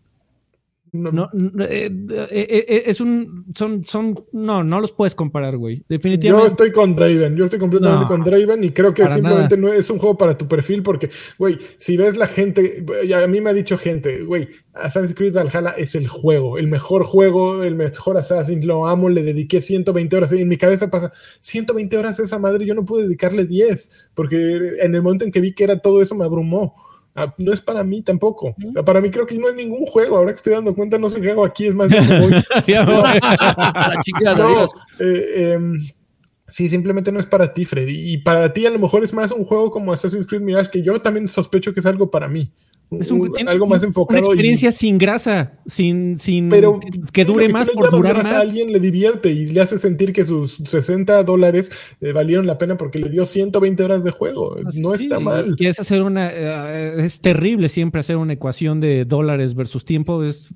No, 0.93 1.31
eh, 1.35 1.91
eh, 2.11 2.65
eh, 2.69 2.83
es 2.87 3.01
un. 3.01 3.47
Son, 3.55 3.85
son. 3.87 4.15
No, 4.33 4.65
no 4.65 4.81
los 4.81 4.93
puedes 4.93 5.15
comparar, 5.15 5.57
güey. 5.57 5.85
Definitivamente. 5.89 6.45
Yo 6.45 6.51
estoy 6.51 6.73
con 6.73 6.97
Draven. 6.97 7.37
Yo 7.37 7.45
estoy 7.45 7.59
completamente 7.61 8.07
con 8.07 8.23
Draven 8.23 8.65
y 8.65 8.71
creo 8.71 8.93
que 8.93 9.09
simplemente 9.09 9.57
no 9.57 9.73
es 9.73 9.89
un 9.89 9.99
juego 9.99 10.19
para 10.19 10.37
tu 10.37 10.49
perfil 10.49 10.83
porque, 10.83 11.11
güey, 11.39 11.59
si 11.77 11.97
ves 11.97 12.17
la 12.17 12.27
gente. 12.27 12.85
A 13.15 13.27
mí 13.29 13.41
me 13.41 13.51
ha 13.51 13.53
dicho 13.55 13.79
gente, 13.79 14.23
güey, 14.25 14.49
Assassin's 14.75 15.15
Creed 15.15 15.35
Valhalla 15.35 15.71
es 15.71 15.95
el 15.95 16.09
juego, 16.09 16.59
el 16.59 16.67
mejor 16.67 17.05
juego, 17.05 17.63
el 17.63 17.77
mejor 17.77 18.17
Assassin's. 18.17 18.65
Lo 18.65 18.87
amo, 18.87 19.09
le 19.09 19.23
dediqué 19.23 19.61
120 19.61 20.17
horas. 20.17 20.33
Y 20.33 20.41
en 20.41 20.49
mi 20.49 20.57
cabeza 20.57 20.91
pasa 20.91 21.13
120 21.41 21.97
horas 21.97 22.19
a 22.19 22.25
esa 22.25 22.39
madre. 22.39 22.67
Yo 22.67 22.75
no 22.75 22.85
pude 22.85 23.05
dedicarle 23.05 23.45
10 23.45 24.11
porque 24.15 24.73
en 24.81 24.95
el 24.95 25.03
momento 25.03 25.25
en 25.25 25.31
que 25.31 25.41
vi 25.41 25.55
que 25.55 25.65
era 25.65 25.79
todo 25.79 26.03
eso 26.03 26.15
me 26.15 26.25
abrumó. 26.25 26.75
Ah, 27.15 27.35
no 27.39 27.53
es 27.53 27.61
para 27.61 27.83
mí 27.83 28.03
tampoco. 28.03 28.55
Para 28.85 29.01
mí 29.01 29.11
creo 29.11 29.27
que 29.27 29.37
no 29.37 29.49
es 29.49 29.55
ningún 29.55 29.85
juego. 29.87 30.17
Ahora 30.17 30.33
que 30.33 30.37
estoy 30.37 30.53
dando 30.53 30.75
cuenta, 30.75 30.99
no 30.99 31.11
sé 31.11 31.21
qué 31.21 31.33
hago 31.33 31.45
aquí. 31.45 31.67
Es 31.67 31.75
más, 31.75 31.89
sí, 36.49 36.69
simplemente 36.69 37.11
no 37.11 37.19
es 37.19 37.27
para 37.27 37.53
ti, 37.53 37.65
Freddy. 37.65 38.13
Y 38.13 38.19
para 38.19 38.53
ti 38.53 38.67
a 38.67 38.71
lo 38.71 38.79
mejor 38.79 39.03
es 39.03 39.13
más 39.13 39.33
un 39.33 39.45
juego 39.45 39.71
como 39.71 39.93
Assassin's 39.93 40.27
Creed 40.27 40.43
Mirage, 40.43 40.71
que 40.71 40.83
yo 40.83 41.01
también 41.03 41.27
sospecho 41.27 41.75
que 41.75 41.81
es 41.81 41.87
algo 41.87 42.11
para 42.11 42.29
mí. 42.29 42.53
Es 42.99 43.11
un, 43.13 43.33
algo 43.47 43.67
más 43.67 43.85
enfocado. 43.85 44.19
Una 44.19 44.27
experiencia 44.27 44.73
sin 44.73 44.99
grasa, 44.99 45.53
sin, 45.67 46.19
sin 46.19 46.49
pero, 46.49 46.81
que 47.13 47.25
dure 47.25 47.49
más 47.49 47.71
por 47.71 47.91
durar 47.91 48.17
más. 48.17 48.27
A 48.27 48.41
alguien 48.41 48.73
le 48.73 48.81
divierte 48.81 49.31
y 49.31 49.47
le 49.47 49.61
hace 49.61 49.79
sentir 49.79 50.13
que 50.13 50.25
sus 50.25 50.57
60 50.65 51.23
dólares 51.23 51.71
eh, 52.01 52.13
valieron 52.13 52.49
la 52.49 52.59
pena 52.59 52.77
porque 52.77 52.99
le 52.99 53.09
dio 53.09 53.27
120 53.27 53.85
horas 53.85 54.03
de 54.03 54.11
juego. 54.11 54.57
no 54.81 54.95
está 54.95 55.21
mal. 55.21 55.55
es 55.59 55.79
hacer 55.79 56.03
una. 56.03 56.31
Eh, 56.33 57.05
es 57.05 57.21
terrible 57.21 57.69
siempre 57.69 58.01
hacer 58.01 58.17
una 58.17 58.33
ecuación 58.33 58.81
de 58.81 59.05
dólares 59.05 59.55
versus 59.55 59.85
tiempo. 59.85 60.25
Es 60.25 60.53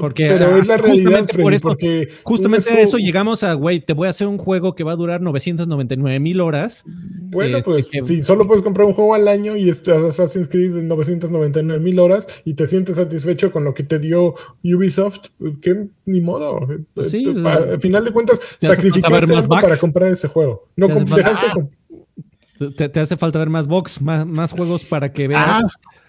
porque, 0.00 0.26
pero 0.28 0.56
es 0.56 0.66
la 0.66 0.76
realidad, 0.76 1.26
porque 1.62 2.08
justamente 2.22 2.70
a 2.70 2.80
eso 2.80 2.98
llegamos 2.98 3.42
a, 3.42 3.54
güey, 3.54 3.80
te 3.80 3.92
voy 3.92 4.06
a 4.06 4.10
hacer 4.10 4.26
un 4.26 4.38
juego 4.38 4.74
que 4.74 4.84
va 4.84 4.92
a 4.92 4.96
durar 4.96 5.20
999 5.20 6.20
mil 6.20 6.40
horas. 6.40 6.84
Bueno, 6.86 7.58
este, 7.58 7.70
pues 7.70 8.06
si 8.06 8.22
solo 8.22 8.46
puedes 8.46 8.62
comprar 8.62 8.86
un 8.86 8.94
juego 8.94 9.14
al 9.14 9.28
año 9.28 9.56
y 9.56 9.68
estás 9.68 10.02
Assassin's 10.04 10.48
Creed 10.48 10.76
en 10.76 10.88
999 10.88 11.82
mil 11.82 11.98
horas 11.98 12.26
y 12.44 12.54
te 12.54 12.66
sientes 12.66 12.96
satisfecho 12.96 13.52
con 13.52 13.64
lo 13.64 13.74
que 13.74 13.82
te 13.82 13.98
dio 13.98 14.34
Ubisoft, 14.64 15.28
que 15.60 15.86
ni 16.04 16.20
modo. 16.20 16.66
Pues 16.94 17.10
sí, 17.10 17.24
al 17.44 17.80
final 17.80 18.04
de 18.04 18.12
cuentas, 18.12 18.40
sacrificaste 18.60 19.34
algo 19.34 19.48
para 19.48 19.76
comprar 19.76 20.12
ese 20.12 20.28
juego. 20.28 20.68
No 20.76 20.88
te, 20.88 21.22
hace, 21.22 22.88
te, 22.88 23.00
hace 23.00 23.16
falta 23.16 23.38
ver 23.38 23.50
más 23.50 23.66
box, 23.66 24.00
más, 24.00 24.26
más 24.26 24.52
juegos 24.52 24.84
para 24.84 25.12
que 25.12 25.28
veas. 25.28 25.44
Ah, 25.46 25.62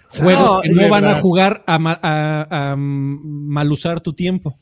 juegos 0.09 0.61
que 0.63 0.69
no 0.69 0.89
van 0.89 1.05
a 1.05 1.19
jugar 1.21 1.63
a, 1.67 2.75
mal 2.77 3.71
usar 3.71 4.01
tu 4.01 4.13
tiempo. 4.13 4.55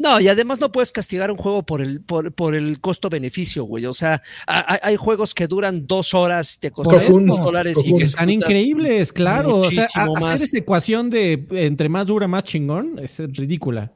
No, 0.00 0.20
y 0.20 0.28
además 0.28 0.60
no 0.60 0.70
puedes 0.70 0.92
castigar 0.92 1.28
un 1.32 1.36
juego 1.36 1.64
por 1.64 1.82
el, 1.82 2.00
por, 2.02 2.54
el 2.54 2.80
costo-beneficio, 2.80 3.64
güey. 3.64 3.84
O 3.86 3.94
sea, 3.94 4.22
hay, 4.46 4.94
juegos 4.94 5.34
que 5.34 5.48
duran 5.48 5.88
dos 5.88 6.14
horas, 6.14 6.60
te 6.60 6.70
costan 6.70 7.26
dos 7.26 7.40
dólares 7.40 7.82
y 7.84 7.96
que 7.96 8.04
están 8.04 8.30
increíbles, 8.30 9.12
claro. 9.12 9.56
O 9.56 9.70
sea, 9.70 9.86
hacer 9.86 10.34
esa 10.34 10.56
ecuación 10.56 11.10
de 11.10 11.44
entre 11.50 11.88
más 11.88 12.06
dura, 12.06 12.28
más 12.28 12.44
chingón 12.44 13.00
es 13.00 13.18
ridícula. 13.18 13.92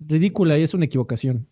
Ridícula 0.00 0.58
y 0.58 0.62
es 0.62 0.74
una 0.74 0.86
equivocación. 0.86 1.46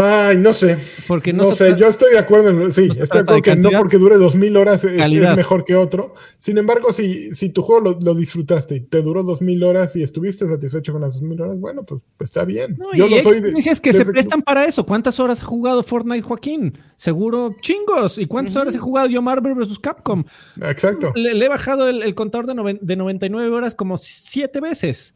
Ay, 0.00 0.36
no 0.36 0.52
sé. 0.52 0.78
Porque 1.08 1.32
no, 1.32 1.52
sé, 1.54 1.74
yo 1.76 1.88
estoy 1.88 2.12
de 2.12 2.18
acuerdo 2.18 2.50
en, 2.50 2.72
sí, 2.72 2.88
estoy 2.88 3.06
de 3.06 3.18
acuerdo 3.18 3.42
que 3.42 3.56
no 3.56 3.70
porque 3.76 3.98
dure 3.98 4.16
dos 4.16 4.36
mil 4.36 4.56
horas 4.56 4.84
es, 4.84 5.10
mejor 5.36 5.64
que 5.64 5.74
otro. 5.74 6.14
Sin 6.36 6.56
embargo, 6.56 6.92
si, 6.92 7.34
si 7.34 7.50
tu 7.50 7.62
juego 7.62 7.98
lo, 8.00 8.14
disfrutaste 8.14 8.76
y 8.76 8.80
te 8.80 9.02
duró 9.02 9.24
dos 9.24 9.42
mil 9.42 9.64
horas 9.64 9.96
y 9.96 10.04
estuviste 10.04 10.46
satisfecho 10.46 10.92
con 10.92 11.00
las 11.02 11.14
dos 11.14 11.22
mil 11.22 11.40
horas, 11.40 11.58
bueno, 11.58 11.82
pues, 11.82 12.00
pues 12.16 12.28
está 12.28 12.44
bien. 12.44 12.78
yo 12.94 13.08
y 13.08 13.16
no 13.16 13.22
soy 13.60 13.80
que 13.82 13.92
se 13.92 14.04
prestan 14.04 14.42
para 14.42 14.66
eso. 14.66 14.86
¿Cuántas 14.86 15.18
horas 15.18 15.42
ha 15.42 15.44
jugado 15.44 15.82
Fortnite 15.82 16.22
Joaquín? 16.22 16.74
Seguro 16.96 17.56
chingos. 17.60 18.18
¿Y 18.18 18.26
cuántas 18.26 18.54
horas 18.54 18.76
he 18.76 18.78
jugado 18.78 19.08
yo 19.08 19.20
Marvel 19.20 19.54
vs. 19.54 19.80
Capcom? 19.80 20.22
Exacto. 20.62 21.12
Le, 21.16 21.44
he 21.44 21.48
bajado 21.48 21.88
el, 21.88 22.14
contador 22.14 22.46
de, 22.46 22.78
de 22.80 22.96
99 22.96 23.50
horas 23.50 23.74
como 23.74 23.98
siete 23.98 24.60
veces 24.60 25.14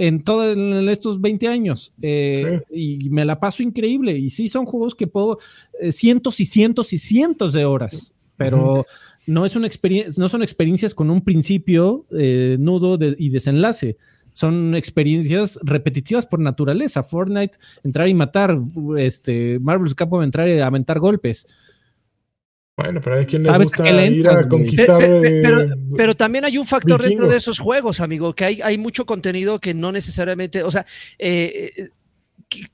en 0.00 0.22
todos 0.22 0.56
estos 0.88 1.20
20 1.20 1.46
años. 1.46 1.92
Eh, 2.00 2.62
y 2.70 3.10
me 3.10 3.26
la 3.26 3.38
paso 3.38 3.62
increíble. 3.62 4.16
Y 4.16 4.30
sí, 4.30 4.48
son 4.48 4.64
juegos 4.64 4.94
que 4.94 5.06
puedo 5.06 5.38
eh, 5.78 5.92
cientos 5.92 6.40
y 6.40 6.46
cientos 6.46 6.94
y 6.94 6.98
cientos 6.98 7.52
de 7.52 7.66
horas, 7.66 8.14
pero 8.38 8.86
no, 9.26 9.44
es 9.44 9.56
una 9.56 9.68
no 10.16 10.28
son 10.30 10.42
experiencias 10.42 10.94
con 10.94 11.10
un 11.10 11.20
principio, 11.20 12.06
eh, 12.16 12.56
nudo 12.58 12.98
y 13.18 13.28
desenlace. 13.28 13.98
Son 14.32 14.74
experiencias 14.74 15.58
repetitivas 15.62 16.24
por 16.24 16.40
naturaleza. 16.40 17.02
Fortnite, 17.02 17.58
entrar 17.84 18.08
y 18.08 18.14
matar. 18.14 18.58
Este, 18.96 19.58
Marvel's 19.58 19.94
Capcom, 19.94 20.22
entrar 20.22 20.48
y 20.48 20.60
aventar 20.60 20.98
golpes. 20.98 21.46
Bueno, 22.82 23.00
pero 23.02 23.18
hay 23.18 23.26
quien 23.26 23.42
le 23.42 23.58
gusta 23.58 24.06
ir 24.06 24.28
a 24.28 24.48
conquistar. 24.48 24.98
Pero, 25.96 26.16
también 26.16 26.44
hay 26.44 26.58
un 26.58 26.66
factor 26.66 27.02
dentro 27.02 27.28
de 27.28 27.36
esos 27.36 27.58
juegos, 27.58 28.00
amigo, 28.00 28.34
que 28.34 28.44
hay, 28.44 28.62
hay 28.62 28.78
mucho 28.78 29.04
contenido 29.04 29.58
que 29.58 29.74
no 29.74 29.92
necesariamente, 29.92 30.62
o 30.62 30.70
sea, 30.70 30.86
eh, 31.18 31.90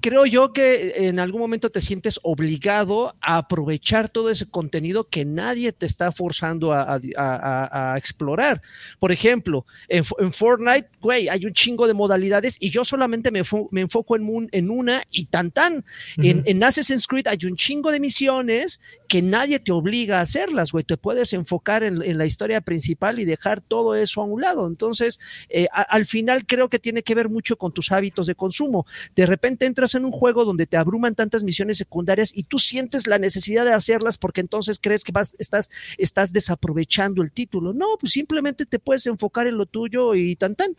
creo 0.01 0.24
yo 0.27 0.53
que 0.53 1.09
en 1.09 1.19
algún 1.19 1.41
momento 1.41 1.70
te 1.70 1.81
sientes 1.81 2.19
obligado 2.23 3.15
a 3.20 3.39
aprovechar 3.39 4.09
todo 4.09 4.31
ese 4.31 4.49
contenido 4.49 5.09
que 5.09 5.24
nadie 5.24 5.73
te 5.73 5.87
está 5.87 6.12
forzando 6.12 6.73
a, 6.73 7.95
explorar. 7.97 8.61
Por 8.99 9.12
ejemplo, 9.12 9.66
en, 9.89 10.05
Fortnite, 10.05 10.89
güey, 11.01 11.28
hay 11.28 11.45
un 11.45 11.53
chingo 11.53 11.87
de 11.87 11.95
modalidades 11.95 12.57
y 12.61 12.70
yo 12.70 12.85
solamente 12.85 13.31
me, 13.31 13.41
enfoco 13.41 14.16
en, 14.16 14.49
en, 14.53 14.70
una 14.70 15.03
y 15.11 15.27
tan 15.27 15.51
tan. 15.51 15.85
en, 16.16 16.65
Assassin's 16.65 17.07
Creed 17.07 17.27
hay 17.27 17.39
un 17.45 17.57
chingo 17.57 17.93
de 17.93 18.01
misiones 18.01 18.81
que 19.07 19.23
nadie 19.23 19.59
te 19.59 19.73
obliga 19.73 20.19
a 20.19 20.23
hacerlas, 20.23 20.73
güey. 20.73 20.85
Te 20.85 20.97
puedes 20.97 21.33
enfocar 21.33 21.83
en, 21.83 21.97
la 22.16 22.27
historia 22.27 22.61
principal 22.61 23.19
y 23.19 23.24
dejar 23.24 23.61
todo 23.61 23.95
eso 23.95 24.20
a 24.20 24.24
un 24.24 24.41
lado. 24.41 24.66
Entonces, 24.66 25.19
eh, 25.49 25.66
al 25.73 26.07
final 26.07 26.47
creo 26.47 26.69
que 26.69 26.78
tiene 26.78 27.03
que 27.03 27.15
ver 27.15 27.28
mucho 27.28 27.57
con 27.57 27.73
tus 27.73 27.93
hábitos 27.93 28.27
de 28.27 28.35
consumo. 28.35 28.87
De 29.15 29.27
repente 29.27 29.66
entras 29.66 29.95
en 29.95 30.05
un 30.05 30.12
juego 30.12 30.45
donde 30.45 30.66
te 30.66 30.77
abruman 30.77 31.15
tantas 31.15 31.43
misiones 31.43 31.78
secundarias 31.78 32.33
y 32.35 32.45
tú 32.45 32.59
sientes 32.59 33.07
la 33.07 33.19
necesidad 33.19 33.65
de 33.65 33.73
hacerlas 33.73 34.16
porque 34.19 34.41
entonces 34.41 34.78
crees 34.81 35.05
que 35.05 35.12
vas, 35.12 35.37
estás, 35.39 35.70
estás 35.99 36.33
desaprovechando 36.33 37.23
el 37.23 37.33
título. 37.33 37.73
No, 37.73 37.97
pues 38.01 38.12
simplemente 38.12 38.66
te 38.66 38.78
puedes 38.78 39.07
enfocar 39.07 39.47
en 39.47 39.59
lo 39.59 39.66
tuyo 39.66 40.15
y 40.15 40.37
tan 40.37 40.55
tan. 40.55 40.74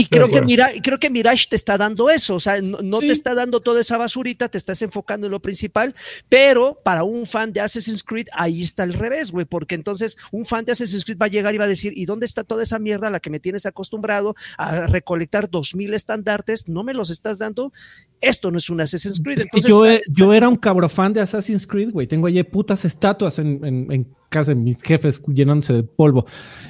Y 0.00 0.06
creo 0.06 0.30
que, 0.30 0.40
Mira, 0.40 0.70
creo 0.82 0.98
que 0.98 1.10
Mirage 1.10 1.46
te 1.48 1.56
está 1.56 1.76
dando 1.76 2.08
eso, 2.08 2.36
o 2.36 2.40
sea, 2.40 2.60
no, 2.60 3.00
te 3.00 3.12
está 3.12 3.34
dando 3.34 3.60
toda 3.60 3.80
esa 3.80 3.98
basurita, 3.98 4.48
te 4.48 4.58
estás 4.58 4.80
enfocando 4.82 5.26
en 5.26 5.30
lo 5.30 5.40
principal, 5.40 5.94
pero 6.28 6.78
para 6.82 7.04
un 7.04 7.26
fan 7.26 7.52
de 7.52 7.60
Assassin's 7.60 8.02
Creed, 8.02 8.26
ahí 8.32 8.62
está 8.62 8.84
el 8.84 8.94
revés, 8.94 9.30
güey, 9.30 9.44
porque 9.44 9.74
entonces 9.74 10.16
un 10.32 10.46
fan 10.46 10.64
de 10.64 10.72
Assassin's 10.72 11.04
Creed 11.04 11.18
va 11.18 11.26
a 11.26 11.30
llegar 11.30 11.54
y 11.54 11.58
va 11.58 11.64
a 11.64 11.68
decir, 11.68 11.92
¿y 11.94 12.06
dónde 12.06 12.26
está 12.26 12.44
toda 12.44 12.62
esa 12.62 12.78
mierda 12.78 13.08
a 13.08 13.10
la 13.10 13.20
que 13.20 13.30
me 13.30 13.40
tienes 13.40 13.66
acostumbrado 13.66 14.34
a 14.56 14.86
recolectar 14.86 15.50
dos 15.50 15.74
mil 15.74 15.92
estandartes? 15.92 16.68
¿No 16.68 16.82
me 16.82 16.94
los 16.94 17.10
estás 17.10 17.38
dando? 17.38 17.72
Esto 18.20 18.50
no 18.50 18.58
es 18.58 18.70
un 18.70 18.80
Assassin's 18.80 19.20
Creed. 19.22 19.44
yo, 19.66 19.84
yo, 20.12 20.32
era 20.32 20.48
un 20.48 20.56
cabrofan 20.56 21.12
de 21.12 21.20
Assassin's 21.20 21.66
Creed, 21.66 21.90
güey, 21.90 22.06
tengo 22.06 22.26
ahí 22.26 22.42
putas 22.42 22.84
estatuas 22.84 23.38
en, 23.38 23.64
en 23.64 24.14
casa 24.30 24.52
de 24.52 24.54
mis 24.54 24.80
jefes 24.82 25.22
llenándose 25.26 25.74
de 25.74 25.82
polvo, 25.82 26.24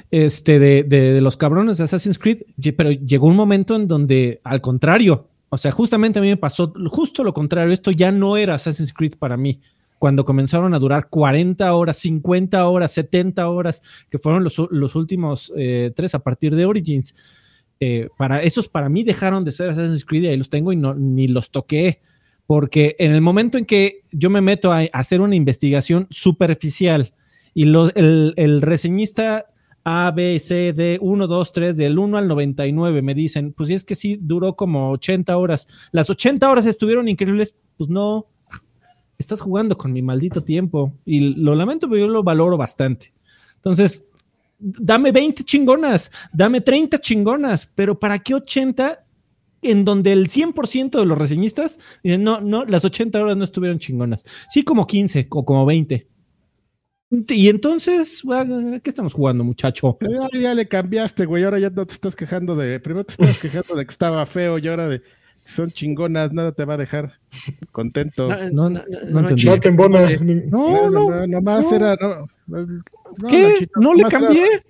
este, 0.09 0.59
de, 0.59 0.83
de, 0.83 1.21
los 1.21 1.37
cabrones 1.37 1.77
de 1.77 1.85
Assassin's 1.85 2.19
Creed, 2.19 2.39
pero 2.75 2.91
llegó 2.91 3.27
un 3.27 3.37
momento 3.37 3.77
en 3.77 3.87
donde, 3.87 4.41
al 4.43 4.59
contrario, 4.59 5.29
o 5.47 5.57
sea, 5.57 5.71
justamente 5.71 6.19
a 6.19 6.21
mí 6.21 6.27
me 6.27 6.37
pasó 6.37 6.73
justo 6.89 7.23
lo 7.23 7.33
contrario, 7.33 7.73
esto 7.73 7.91
ya 7.91 8.11
no 8.11 8.35
era 8.35 8.55
Assassin's 8.55 8.91
Creed 8.91 9.13
para 9.17 9.37
mí. 9.37 9.61
Cuando 9.99 10.25
comenzaron 10.25 10.73
a 10.73 10.79
durar 10.79 11.09
40 11.09 11.73
horas, 11.73 11.97
50 11.97 12.67
horas, 12.67 12.91
70 12.91 13.47
horas, 13.47 13.83
que 14.09 14.17
fueron 14.17 14.43
los, 14.43 14.57
los 14.71 14.95
últimos 14.95 15.53
eh, 15.55 15.93
tres 15.95 16.15
a 16.15 16.19
partir 16.19 16.55
de 16.55 16.65
Origins, 16.65 17.15
eh, 17.79 18.09
para 18.17 18.41
esos 18.41 18.67
para 18.67 18.89
mí 18.89 19.03
dejaron 19.03 19.45
de 19.45 19.51
ser 19.51 19.69
Assassin's 19.69 20.05
Creed 20.05 20.23
y 20.23 20.27
ahí 20.27 20.37
los 20.37 20.49
tengo 20.49 20.73
y 20.73 20.75
no, 20.75 20.95
ni 20.95 21.27
los 21.27 21.51
toqué 21.51 22.01
porque 22.51 22.97
en 22.99 23.13
el 23.13 23.21
momento 23.21 23.57
en 23.57 23.65
que 23.65 24.01
yo 24.11 24.29
me 24.29 24.41
meto 24.41 24.73
a 24.73 24.81
hacer 24.91 25.21
una 25.21 25.37
investigación 25.37 26.07
superficial 26.09 27.13
y 27.53 27.63
el, 27.63 28.33
el, 28.37 28.61
reseñista 28.61 29.45
A, 29.83 30.11
B, 30.11 30.39
C, 30.39 30.73
D, 30.73 30.97
1, 31.01 31.27
2, 31.27 31.51
3, 31.51 31.77
del 31.77 31.99
1 31.99 32.17
al 32.17 32.27
99 32.27 33.01
me 33.01 33.13
dicen, 33.13 33.53
pues 33.53 33.69
es 33.69 33.83
que 33.83 33.95
sí 33.95 34.17
duró 34.21 34.55
como 34.55 34.91
80 34.91 35.35
horas. 35.35 35.67
Las 35.91 36.09
80 36.09 36.49
horas 36.49 36.65
estuvieron 36.65 37.07
increíbles, 37.07 37.55
pues 37.77 37.89
no, 37.89 38.27
estás 39.17 39.41
jugando 39.41 39.77
con 39.77 39.91
mi 39.91 40.01
maldito 40.01 40.43
tiempo. 40.43 40.93
Y 41.05 41.19
lo 41.35 41.55
lamento, 41.55 41.89
pero 41.89 42.05
yo 42.05 42.07
lo 42.07 42.23
valoro 42.23 42.57
bastante. 42.57 43.13
Entonces, 43.55 44.03
dame 44.59 45.11
20 45.11 45.43
chingonas, 45.43 46.11
dame 46.33 46.61
30 46.61 46.99
chingonas, 46.99 47.69
pero 47.75 47.99
¿para 47.99 48.19
qué 48.19 48.35
80 48.35 49.05
en 49.61 49.85
donde 49.85 50.11
el 50.11 50.29
100% 50.29 50.99
de 50.99 51.05
los 51.05 51.17
reseñistas 51.17 51.79
dicen, 52.03 52.23
no, 52.23 52.41
no, 52.41 52.65
las 52.65 52.83
80 52.83 53.21
horas 53.21 53.37
no 53.37 53.43
estuvieron 53.43 53.79
chingonas. 53.79 54.25
Sí, 54.49 54.63
como 54.63 54.87
15 54.87 55.27
o 55.29 55.45
como 55.45 55.65
20. 55.65 56.07
Y 57.11 57.49
entonces, 57.49 58.23
¿qué 58.83 58.89
estamos 58.89 59.13
jugando, 59.13 59.43
muchacho? 59.43 59.97
Ya, 59.99 60.39
ya, 60.39 60.55
le 60.55 60.67
cambiaste, 60.67 61.25
güey. 61.25 61.43
Ahora 61.43 61.59
ya 61.59 61.69
no 61.69 61.85
te 61.85 61.93
estás 61.93 62.15
quejando 62.15 62.55
de. 62.55 62.79
Primero 62.79 63.05
te 63.05 63.11
estás 63.13 63.37
quejando 63.39 63.75
de 63.75 63.85
que 63.85 63.91
estaba 63.91 64.25
feo 64.25 64.57
y 64.57 64.67
ahora 64.69 64.87
de 64.87 65.01
son 65.45 65.71
chingonas, 65.71 66.31
nada 66.31 66.53
te 66.53 66.63
va 66.63 66.75
a 66.75 66.77
dejar 66.77 67.19
contento. 67.71 68.29
No, 68.53 68.69
no, 68.69 68.81
no, 69.09 69.21
no, 69.21 69.29
no 69.29 69.59
te 69.59 69.67
embona. 69.67 70.09
No, 70.21 70.89
no, 70.89 71.27
no, 71.27 71.41
más 71.41 71.69
era. 71.71 71.97
¿Qué? 73.29 73.67
¿No 73.75 73.93
le 73.93 74.03
cambié? 74.03 74.63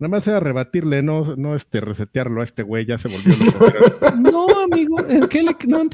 Nada 0.00 0.08
más 0.08 0.26
era 0.26 0.40
rebatirle, 0.40 1.02
no, 1.04 1.36
no 1.36 1.54
este, 1.54 1.80
resetearlo 1.80 2.40
a 2.40 2.44
este 2.44 2.64
güey, 2.64 2.84
ya 2.84 2.98
se 2.98 3.06
volvió 3.08 3.32
loco. 3.44 4.10
no, 4.16 4.64
amigo, 4.64 4.96
¿qué 5.28 5.44
le, 5.44 5.56
no, 5.68 5.84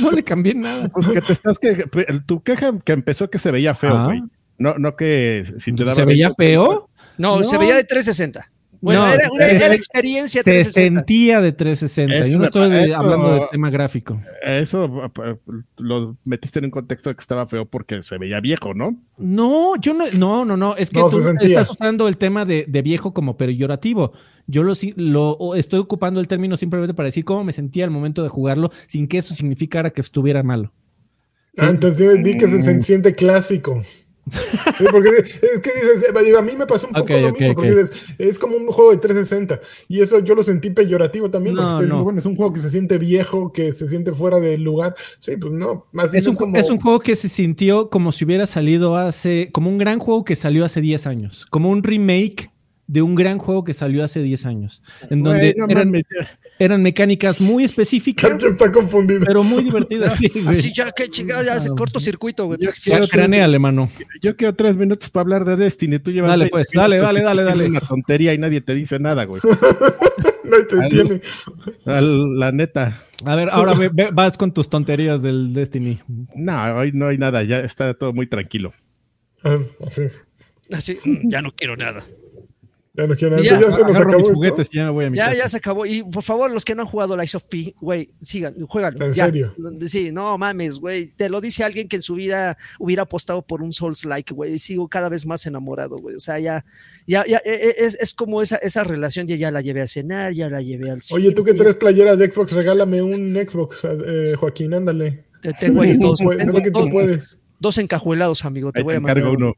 no, 0.00 0.10
le 0.10 0.24
cambié 0.24 0.54
nada. 0.54 0.88
Pues 0.88 1.06
que 1.08 1.20
te 1.20 1.34
estás 1.34 1.58
que 1.58 1.84
tu 2.24 2.42
queja 2.42 2.72
que 2.82 2.92
empezó 2.92 3.28
que 3.28 3.38
se 3.38 3.50
veía 3.50 3.74
feo, 3.74 3.94
ah. 3.94 4.04
güey. 4.06 4.22
No, 4.58 4.78
no 4.78 4.96
que 4.96 5.44
si 5.58 5.72
te 5.72 5.84
daba 5.84 5.94
¿Se 5.94 6.04
veía 6.04 6.30
feo? 6.30 6.88
No, 7.18 7.42
se 7.44 7.58
veía 7.58 7.76
de 7.76 7.84
360. 7.84 8.46
Bueno, 8.84 9.08
era, 9.08 9.30
una, 9.32 9.46
era, 9.46 9.68
la 9.68 9.74
experiencia 9.76 10.42
se 10.42 10.64
sentía 10.64 11.40
de 11.40 11.52
360. 11.52 12.26
Yo 12.26 12.36
no 12.36 12.44
estoy 12.44 12.92
hablando 12.92 13.32
del 13.32 13.48
tema 13.50 13.70
gráfico. 13.70 14.20
Eso 14.42 15.10
lo 15.78 16.18
metiste 16.24 16.58
en 16.58 16.66
un 16.66 16.70
contexto 16.70 17.08
de 17.08 17.16
que 17.16 17.20
estaba 17.20 17.46
feo 17.46 17.64
porque 17.64 18.02
se 18.02 18.18
veía 18.18 18.40
viejo, 18.40 18.74
¿no? 18.74 18.94
No, 19.16 19.76
yo 19.80 19.94
no, 19.94 20.04
no, 20.12 20.44
no, 20.44 20.58
no. 20.58 20.76
Es 20.76 20.90
que 20.90 21.00
tú 21.00 21.18
estás 21.40 21.70
usando 21.70 22.08
el 22.08 22.18
tema 22.18 22.44
de, 22.44 22.66
de, 22.68 22.82
viejo 22.82 23.14
como 23.14 23.38
peyorativo. 23.38 24.12
Yo 24.46 24.62
lo, 24.62 24.74
lo 24.96 25.54
estoy 25.54 25.80
ocupando 25.80 26.20
el 26.20 26.28
término 26.28 26.58
simplemente 26.58 26.92
para 26.92 27.06
decir 27.06 27.24
cómo 27.24 27.42
me 27.42 27.54
sentía 27.54 27.84
al 27.86 27.90
momento 27.90 28.22
de 28.22 28.28
jugarlo 28.28 28.70
sin 28.86 29.08
que 29.08 29.16
eso 29.16 29.34
significara 29.34 29.88
que 29.88 30.02
estuviera 30.02 30.42
malo. 30.42 30.74
Ah, 31.56 31.70
entonces 31.70 32.22
di 32.22 32.36
que 32.36 32.48
se 32.48 32.82
siente 32.82 33.14
clásico 33.14 33.80
porque 34.90 35.10
es 35.18 35.60
que 35.60 35.70
dices, 35.74 36.04
a 36.36 36.42
mí 36.42 36.56
me 36.56 36.66
pasó 36.66 36.86
un 36.86 36.94
poco 36.94 37.12
lo 37.12 37.32
mismo, 37.32 37.54
porque 37.54 37.84
es 38.18 38.38
como 38.38 38.56
un 38.56 38.66
juego 38.68 38.92
de 38.92 38.98
360 38.98 39.60
y 39.88 40.00
eso 40.00 40.20
yo 40.20 40.34
lo 40.34 40.42
sentí 40.42 40.70
peyorativo 40.70 41.30
también, 41.30 41.56
porque 41.56 41.86
bueno, 41.86 42.18
es 42.18 42.26
un 42.26 42.36
juego 42.36 42.52
que 42.52 42.60
se 42.60 42.70
siente 42.70 42.98
viejo, 42.98 43.52
que 43.52 43.72
se 43.72 43.88
siente 43.88 44.12
fuera 44.12 44.40
del 44.40 44.62
lugar. 44.62 44.94
Sí, 45.20 45.36
pues 45.36 45.52
no, 45.52 45.86
más 45.92 46.10
bien 46.10 46.20
es, 46.20 46.26
un, 46.26 46.36
como... 46.36 46.56
es 46.56 46.70
un 46.70 46.80
juego 46.80 47.00
que 47.00 47.16
se 47.16 47.28
sintió 47.28 47.90
como 47.90 48.12
si 48.12 48.24
hubiera 48.24 48.46
salido 48.46 48.96
hace, 48.96 49.50
como 49.52 49.68
un 49.68 49.78
gran 49.78 49.98
juego 49.98 50.24
que 50.24 50.36
salió 50.36 50.64
hace 50.64 50.80
10 50.80 51.06
años, 51.06 51.46
como 51.46 51.70
un 51.70 51.82
remake 51.82 52.50
de 52.86 53.02
un 53.02 53.14
gran 53.14 53.38
juego 53.38 53.64
que 53.64 53.74
salió 53.74 54.04
hace 54.04 54.22
10 54.22 54.46
años, 54.46 54.82
en 55.10 55.22
donde 55.22 55.54
eran, 55.68 55.92
mecánicas 56.58 57.40
muy 57.40 57.64
específicas. 57.64 58.42
está 58.42 58.70
confundido. 58.70 59.24
Pero 59.26 59.42
muy 59.42 59.64
divertidas. 59.64 60.16
sí, 60.16 60.30
Así 60.46 60.72
ya, 60.72 60.92
qué 60.92 61.08
chingada, 61.08 61.42
ya 61.42 61.54
hace 61.54 61.70
cortocircuito, 61.70 62.46
güey. 62.46 62.58
Yo, 62.60 62.70
quiero, 62.72 63.06
Yo 64.22 64.36
quiero 64.36 64.54
tres 64.54 64.76
minutos 64.76 65.10
para 65.10 65.22
hablar 65.22 65.44
de 65.44 65.56
Destiny. 65.56 65.98
Tú 65.98 66.10
llevas 66.10 66.30
dale, 66.30 66.48
pues, 66.48 66.68
dale, 66.72 66.98
dale, 66.98 67.22
dale, 67.22 67.42
dale. 67.42 67.66
una 67.66 67.80
tontería 67.80 68.34
y 68.34 68.38
nadie 68.38 68.60
te 68.60 68.74
dice 68.74 68.98
nada, 68.98 69.24
güey. 69.24 69.40
no 70.44 70.66
te 70.66 70.76
entiende. 70.76 71.20
La 71.84 72.52
neta. 72.52 73.02
A 73.24 73.34
ver, 73.34 73.48
ahora 73.50 73.74
vas 74.12 74.36
con 74.36 74.52
tus 74.52 74.68
tonterías 74.68 75.22
del 75.22 75.52
Destiny. 75.52 76.00
No, 76.34 76.76
hoy 76.76 76.92
no 76.92 77.08
hay 77.08 77.18
nada, 77.18 77.42
ya 77.42 77.58
está 77.58 77.94
todo 77.94 78.12
muy 78.12 78.26
tranquilo. 78.26 78.72
Ah, 79.42 79.58
así. 79.86 80.02
Así, 80.72 80.98
ya 81.24 81.42
no 81.42 81.52
quiero 81.52 81.76
nada. 81.76 82.02
Ya 82.96 83.08
no 83.08 83.16
quiero 83.16 83.42
ya, 83.42 83.58
ya 83.58 83.70
se 83.72 83.82
nos 83.82 83.96
acabó 83.96 84.22
juguetes, 84.32 84.70
ya, 84.70 84.88
voy 84.90 85.06
a 85.06 85.10
mi 85.10 85.16
ya, 85.16 85.34
ya, 85.34 85.48
se 85.48 85.56
acabó. 85.56 85.84
Y 85.84 86.04
por 86.04 86.22
favor, 86.22 86.48
los 86.48 86.64
que 86.64 86.76
no 86.76 86.82
han 86.82 86.88
jugado 86.88 87.16
Lies 87.16 87.34
of 87.34 87.42
P, 87.42 87.74
güey, 87.80 88.10
sigan, 88.20 88.54
juegan. 88.66 89.02
¿En 89.02 89.12
serio? 89.12 89.52
Sí, 89.84 90.12
no 90.12 90.38
mames, 90.38 90.78
güey. 90.78 91.08
Te 91.08 91.28
lo 91.28 91.40
dice 91.40 91.64
alguien 91.64 91.88
que 91.88 91.96
en 91.96 92.02
su 92.02 92.14
vida 92.14 92.56
hubiera 92.78 93.02
apostado 93.02 93.42
por 93.42 93.62
un 93.62 93.72
Souls-like, 93.72 94.32
güey. 94.32 94.52
Y 94.52 94.58
sigo 94.60 94.86
cada 94.86 95.08
vez 95.08 95.26
más 95.26 95.44
enamorado, 95.44 95.96
güey. 95.96 96.14
O 96.14 96.20
sea, 96.20 96.38
ya, 96.38 96.64
ya, 97.04 97.26
ya 97.26 97.38
e, 97.44 97.52
e, 97.52 97.74
es, 97.78 97.98
es, 98.00 98.14
como 98.14 98.40
esa, 98.42 98.58
esa 98.58 98.84
relación. 98.84 99.26
Ya, 99.26 99.34
ya 99.34 99.50
la 99.50 99.60
llevé 99.60 99.82
a 99.82 99.88
cenar, 99.88 100.32
ya 100.32 100.48
la 100.48 100.62
llevé 100.62 100.92
al 100.92 101.02
cine. 101.02 101.20
Oye, 101.20 101.34
tú 101.34 101.42
que 101.42 101.54
traes 101.54 101.74
playera 101.74 102.14
de 102.14 102.30
Xbox, 102.30 102.52
regálame 102.52 103.02
un 103.02 103.30
Xbox, 103.32 103.84
eh, 103.84 104.34
Joaquín, 104.38 104.72
ándale. 104.72 105.24
Te 105.40 105.52
tengo 105.54 105.82
ahí 105.82 105.96
dos. 105.96 106.20
Tengo, 106.20 106.62
que 106.62 106.70
tú 106.70 106.88
puedes. 106.92 107.40
Dos 107.58 107.76
encajuelados, 107.78 108.44
amigo. 108.44 108.70
Te 108.70 108.84
voy 108.84 108.94
a 108.94 109.00
mandar. 109.00 109.26
uno. 109.26 109.54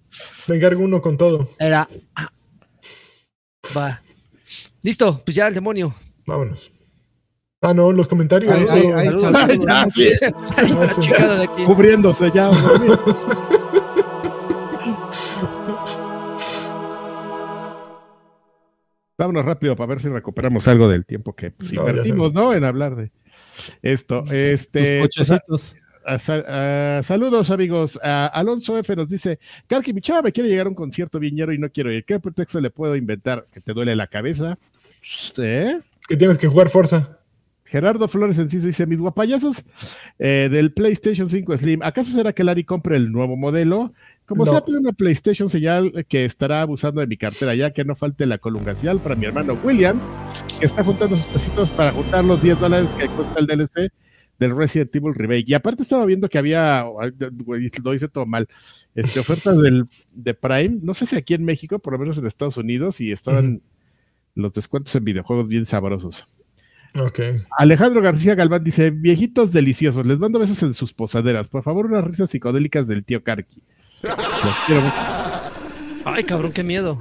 Te 0.46 0.56
encargo 0.56 0.82
uno 0.82 1.02
con 1.02 1.18
todo. 1.18 1.50
Era. 1.58 1.86
Va. 3.74 4.02
Listo, 4.82 5.20
pues 5.24 5.34
ya 5.34 5.48
el 5.48 5.54
demonio. 5.54 5.94
Vámonos. 6.26 6.70
Ah, 7.62 7.72
no, 7.72 7.90
los 7.90 8.06
comentarios. 8.06 8.54
Cubriéndose 11.64 12.30
ya. 12.32 12.50
Vámonos 19.18 19.44
rápido 19.46 19.74
para 19.74 19.86
ver 19.86 20.00
si 20.02 20.08
recuperamos 20.08 20.68
algo 20.68 20.88
del 20.88 21.06
tiempo 21.06 21.34
que 21.34 21.50
pues, 21.50 21.72
invertimos, 21.72 22.34
¿no? 22.34 22.52
En 22.52 22.64
hablar 22.64 22.94
de 22.96 23.10
esto. 23.82 24.24
Este. 24.30 25.02
Saludos, 27.02 27.50
amigos. 27.50 27.98
Alonso 28.02 28.78
F 28.78 28.94
nos 28.96 29.08
dice: 29.08 29.38
Karki, 29.66 29.92
mi 29.92 30.00
chava 30.00 30.22
me 30.22 30.32
quiere 30.32 30.48
llegar 30.48 30.66
a 30.66 30.70
un 30.70 30.74
concierto 30.74 31.18
viñero 31.18 31.52
y 31.52 31.58
no 31.58 31.70
quiero 31.70 31.92
ir. 31.92 32.04
¿Qué 32.04 32.20
pretexto 32.20 32.60
le 32.60 32.70
puedo 32.70 32.96
inventar? 32.96 33.46
¿Que 33.52 33.60
te 33.60 33.72
duele 33.72 33.96
la 33.96 34.06
cabeza? 34.06 34.58
¿Eh? 35.38 35.78
Que 36.08 36.16
tienes 36.16 36.38
que 36.38 36.48
jugar 36.48 36.68
Forza. 36.68 37.18
Gerardo 37.64 38.06
Flores 38.06 38.38
Enciso 38.38 38.66
dice: 38.66 38.86
Mis 38.86 39.00
guapayazos 39.00 39.64
eh, 40.18 40.48
del 40.50 40.72
PlayStation 40.72 41.28
5 41.28 41.56
Slim, 41.56 41.82
¿acaso 41.82 42.12
será 42.12 42.32
que 42.32 42.44
Larry 42.44 42.64
compre 42.64 42.96
el 42.96 43.10
nuevo 43.10 43.36
modelo? 43.36 43.92
Como 44.26 44.44
sea, 44.44 44.64
pide 44.64 44.78
una 44.78 44.92
PlayStation 44.92 45.48
señal 45.48 46.04
que 46.08 46.24
estará 46.24 46.60
abusando 46.62 47.00
de 47.00 47.06
mi 47.06 47.16
cartera, 47.16 47.54
ya 47.54 47.70
que 47.70 47.84
no 47.84 47.94
falte 47.94 48.26
la 48.26 48.38
colungacial 48.38 48.98
para 49.00 49.14
mi 49.14 49.26
hermano 49.26 49.58
Williams, 49.62 50.04
que 50.58 50.66
está 50.66 50.82
juntando 50.82 51.16
sus 51.16 51.26
pesitos 51.26 51.70
para 51.70 51.92
juntar 51.92 52.24
los 52.24 52.42
10 52.42 52.58
dólares 52.58 52.94
que 52.96 53.06
cuesta 53.08 53.38
el 53.38 53.46
DLC 53.46 53.92
del 54.38 54.56
Resident 54.56 54.94
Evil 54.94 55.14
Remake. 55.14 55.44
Y 55.46 55.54
aparte 55.54 55.82
estaba 55.82 56.06
viendo 56.06 56.28
que 56.28 56.38
había, 56.38 56.84
lo 57.82 57.94
hice 57.94 58.08
todo 58.08 58.26
mal, 58.26 58.48
este, 58.94 59.20
ofertas 59.20 59.60
del, 59.60 59.86
de 60.12 60.34
Prime, 60.34 60.78
no 60.82 60.94
sé 60.94 61.06
si 61.06 61.16
aquí 61.16 61.34
en 61.34 61.44
México, 61.44 61.78
por 61.78 61.92
lo 61.92 61.98
menos 61.98 62.18
en 62.18 62.26
Estados 62.26 62.56
Unidos, 62.56 63.00
y 63.00 63.12
estaban 63.12 63.62
los 64.34 64.52
descuentos 64.52 64.94
en 64.94 65.04
videojuegos 65.04 65.48
bien 65.48 65.66
sabrosos. 65.66 66.26
Okay. 66.98 67.42
Alejandro 67.58 68.00
García 68.00 68.34
Galván 68.34 68.64
dice: 68.64 68.90
Viejitos 68.90 69.52
deliciosos, 69.52 70.06
les 70.06 70.18
mando 70.18 70.38
besos 70.38 70.62
en 70.62 70.72
sus 70.72 70.94
posaderas. 70.94 71.48
Por 71.48 71.62
favor, 71.62 71.86
unas 71.86 72.04
risas 72.04 72.30
psicodélicas 72.30 72.86
del 72.86 73.04
tío 73.04 73.22
Karki. 73.22 73.60
Ay, 76.04 76.24
cabrón, 76.24 76.52
qué 76.52 76.62
miedo. 76.62 76.98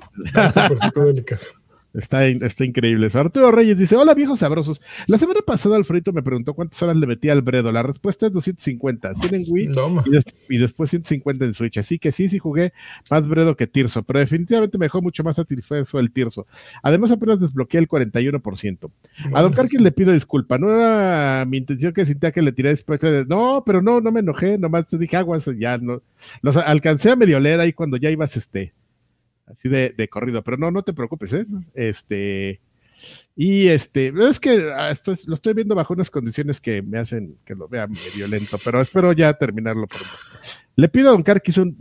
psicodélicas. 0.82 1.56
Está, 1.98 2.26
está 2.28 2.66
increíble. 2.66 3.10
Arturo 3.14 3.52
Reyes 3.52 3.78
dice: 3.78 3.96
Hola, 3.96 4.14
viejos 4.14 4.40
sabrosos. 4.40 4.82
La 5.08 5.18
semana 5.18 5.40
pasada 5.42 5.78
Alfredo 5.78 6.12
me 6.12 6.22
preguntó 6.22 6.54
cuántas 6.54 6.82
horas 6.82 6.98
le 6.98 7.08
metía 7.08 7.32
al 7.32 7.42
Bredo. 7.42 7.72
La 7.72 7.84
respuesta 7.84 8.28
es 8.28 8.34
250. 8.34 9.14
Tienen 9.14 9.46
Wii 9.48 9.70
y, 10.50 10.58
después 10.58 10.90
150 10.90 11.46
en 11.46 11.54
Switch. 11.54 11.78
Así 11.78 11.98
que 11.98 12.12
sí, 12.12 12.28
sí 12.28 12.38
jugué 12.38 12.74
más 13.10 13.28
Bredo 13.28 13.56
que 13.56 13.68
Tirso, 13.68 14.04
pero 14.04 14.20
definitivamente 14.20 14.78
me 14.78 14.86
dejó 14.86 15.02
mucho 15.02 15.24
más 15.24 15.38
satisfecho 15.38 16.00
el 16.00 16.12
Tirso. 16.12 16.48
Además, 16.84 17.12
apenas 17.12 17.40
desbloqueé 17.40 17.80
el 17.80 17.88
41%. 17.88 18.92
A 19.34 19.42
Don 19.42 19.54
Carquis 19.54 19.80
le 19.82 19.92
pido 19.92 20.12
disculpa. 20.12 20.58
No 20.58 20.70
era 20.70 21.46
mi 21.46 21.58
intención 21.58 21.94
que 21.94 22.06
sintiera 22.06 22.34
que 22.34 22.42
le 22.42 22.52
tiré 22.52 22.70
después. 22.70 23.00
De... 23.00 23.26
No, 23.26 23.64
pero 23.66 23.82
no, 23.82 24.02
no 24.02 24.12
me 24.12 24.20
enojé. 24.20 24.58
Nomás 24.58 24.88
te 24.88 24.98
dije 24.98 25.16
aguas, 25.16 25.50
ya 25.58 25.78
no. 25.78 26.02
Los 26.42 26.58
alcancé 26.58 27.12
a 27.12 27.16
medio 27.16 27.40
leer 27.40 27.60
ahí 27.60 27.72
cuando 27.72 27.98
ya 27.98 28.10
ibas 28.10 28.36
este 28.36 28.74
así 29.48 29.70
de, 29.70 29.94
de, 29.96 30.08
corrido, 30.08 30.44
pero 30.44 30.58
no, 30.58 30.72
no 30.72 30.84
te 30.84 30.94
preocupes, 30.94 31.34
¿eh? 31.34 31.46
Este, 31.74 32.62
y 33.36 33.68
este, 33.68 34.14
es 34.18 34.40
que 34.40 34.72
ah, 34.74 34.98
lo 35.26 35.36
estoy 35.36 35.54
viendo 35.54 35.76
bajo 35.76 35.94
unas 35.94 36.10
condiciones 36.10 36.62
que 36.62 36.82
me 36.82 37.00
hacen 37.00 37.38
que 37.46 37.54
lo 37.54 37.68
vea 37.68 37.88
medio 37.88 38.28
lento, 38.28 38.58
pero 38.64 38.80
espero 38.80 39.12
ya 39.12 39.34
terminarlo 39.34 39.88
pronto. 39.88 40.08
Le 40.78 40.90
pido 40.90 41.10
a 41.10 41.12
Don 41.14 41.24
Carquis 41.24 41.58
un, 41.58 41.78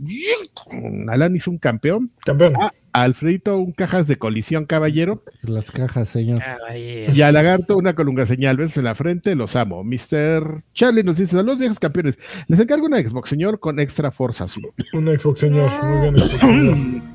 Alanis 1.09 1.47
un 1.47 1.57
campeón. 1.57 2.11
Campeón. 2.25 2.55
A 2.57 2.71
Alfredito 2.93 3.57
un 3.57 3.73
cajas 3.73 4.07
de 4.07 4.17
colisión, 4.17 4.65
caballero. 4.65 5.21
Las 5.47 5.69
cajas, 5.69 6.07
señor. 6.07 6.41
Y 6.73 7.21
a 7.21 7.31
Lagarto 7.33 7.75
una 7.75 7.93
colunga 7.93 8.25
señal. 8.25 8.55
Ves 8.55 8.77
en 8.77 8.85
la 8.85 8.95
frente, 8.95 9.35
los 9.35 9.57
amo. 9.57 9.83
Mr. 9.83 10.63
Charlie 10.73 11.03
nos 11.03 11.17
dice, 11.17 11.35
saludos 11.35 11.59
viejos 11.59 11.79
campeones. 11.79 12.17
Les 12.47 12.57
encargo 12.57 12.85
una 12.85 13.01
Xbox, 13.01 13.29
señor, 13.29 13.59
con 13.59 13.81
extra 13.81 14.11
fuerza. 14.11 14.47
Una 14.93 15.17
Xbox, 15.17 15.39
señor. 15.39 15.69
Muy 15.83 16.11
bien, 16.11 17.03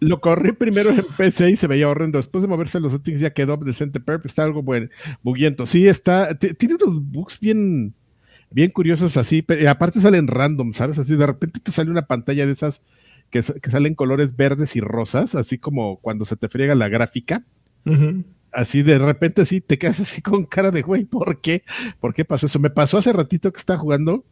lo 0.00 0.20
corrí 0.20 0.52
primero 0.52 0.90
en 0.90 1.04
PC 1.16 1.50
y 1.50 1.56
se 1.56 1.66
veía 1.66 1.88
horrendo. 1.88 2.18
Después 2.18 2.42
de 2.42 2.48
moverse 2.48 2.80
los 2.80 2.92
settings 2.92 3.20
ya 3.20 3.30
quedó 3.30 3.56
decente 3.56 4.00
perp, 4.00 4.26
está 4.26 4.44
algo 4.44 4.62
bueno, 4.62 4.88
buguiento. 5.22 5.66
Sí, 5.66 5.88
está, 5.88 6.36
tiene 6.36 6.76
unos 6.82 7.02
bugs 7.02 7.40
bien, 7.40 7.94
bien 8.50 8.70
curiosos 8.70 9.16
así, 9.16 9.42
pero 9.42 9.68
aparte 9.70 10.00
salen 10.00 10.26
random, 10.28 10.72
¿sabes? 10.72 10.98
Así 10.98 11.16
de 11.16 11.26
repente 11.26 11.60
te 11.60 11.72
sale 11.72 11.90
una 11.90 12.06
pantalla 12.06 12.46
de 12.46 12.52
esas 12.52 12.82
que, 13.30 13.42
salen 13.42 13.94
colores 13.94 14.36
verdes 14.36 14.76
y 14.76 14.80
rosas, 14.80 15.34
así 15.34 15.58
como 15.58 15.96
cuando 15.96 16.24
se 16.24 16.36
te 16.36 16.48
friega 16.48 16.74
la 16.74 16.88
gráfica. 16.88 17.44
Así 18.52 18.82
de 18.82 18.98
repente 18.98 19.44
sí 19.44 19.60
te 19.60 19.78
quedas 19.78 20.00
así 20.00 20.22
con 20.22 20.44
cara 20.44 20.70
de 20.70 20.82
güey, 20.82 21.04
¿por 21.04 21.40
qué? 21.40 21.64
¿Por 22.00 22.14
qué 22.14 22.24
pasó 22.24 22.46
eso? 22.46 22.58
Me 22.60 22.70
pasó 22.70 22.98
hace 22.98 23.12
ratito 23.12 23.52
que 23.52 23.58
estaba 23.58 23.78
jugando 23.78 24.24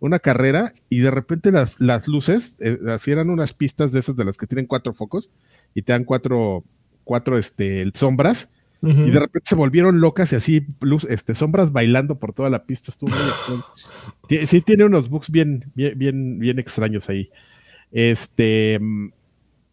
una 0.00 0.18
carrera 0.18 0.74
y 0.88 0.98
de 0.98 1.10
repente 1.10 1.50
las, 1.50 1.80
las 1.80 2.06
luces, 2.06 2.56
eh, 2.60 2.78
así 2.88 3.10
eran 3.10 3.30
unas 3.30 3.52
pistas 3.52 3.92
de 3.92 4.00
esas 4.00 4.16
de 4.16 4.24
las 4.24 4.36
que 4.36 4.46
tienen 4.46 4.66
cuatro 4.66 4.94
focos 4.94 5.28
y 5.74 5.82
te 5.82 5.92
dan 5.92 6.04
cuatro, 6.04 6.64
cuatro 7.04 7.38
este, 7.38 7.90
sombras. 7.94 8.48
Y 8.80 9.10
de 9.10 9.18
repente 9.18 9.48
se 9.48 9.56
volvieron 9.56 10.00
locas 10.00 10.32
y 10.32 10.36
así 10.36 10.64
luz, 10.80 11.04
este, 11.10 11.34
sombras 11.34 11.72
bailando 11.72 12.20
por 12.20 12.32
toda 12.32 12.48
la 12.48 12.62
pista. 12.62 12.92
Estuvo 12.92 13.10
muy 13.10 14.46
sí, 14.46 14.60
tiene 14.60 14.84
unos 14.84 15.08
bugs 15.08 15.30
bien, 15.30 15.64
bien, 15.74 15.98
bien, 15.98 16.38
bien 16.38 16.60
extraños 16.60 17.08
ahí. 17.08 17.28
Este, 17.90 18.78
mm, 18.80 19.08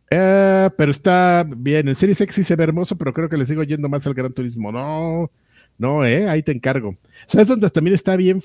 eh, 0.09 0.69
pero 0.75 0.89
está 0.89 1.45
bien. 1.47 1.87
En 1.87 1.93
Series 1.93 2.19
X 2.19 2.33
sí 2.33 2.43
se 2.43 2.55
ve 2.55 2.63
hermoso, 2.63 2.97
pero 2.97 3.13
creo 3.13 3.29
que 3.29 3.37
le 3.37 3.45
sigo 3.45 3.61
yendo 3.61 3.89
más 3.89 4.07
al 4.07 4.15
Gran 4.15 4.33
Turismo. 4.33 4.71
No, 4.71 5.29
no, 5.77 6.03
eh, 6.03 6.27
ahí 6.27 6.41
te 6.41 6.51
encargo. 6.51 6.97
¿Sabes 7.27 7.47
dónde 7.47 7.69
también 7.69 7.93
está 7.93 8.15
bien 8.15 8.41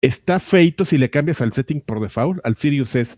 está 0.00 0.40
feito 0.40 0.84
si 0.84 0.98
le 0.98 1.10
cambias 1.10 1.40
al 1.40 1.52
setting 1.52 1.80
por 1.80 2.00
default, 2.00 2.44
al 2.44 2.56
Sirius 2.56 2.94
S. 2.94 3.16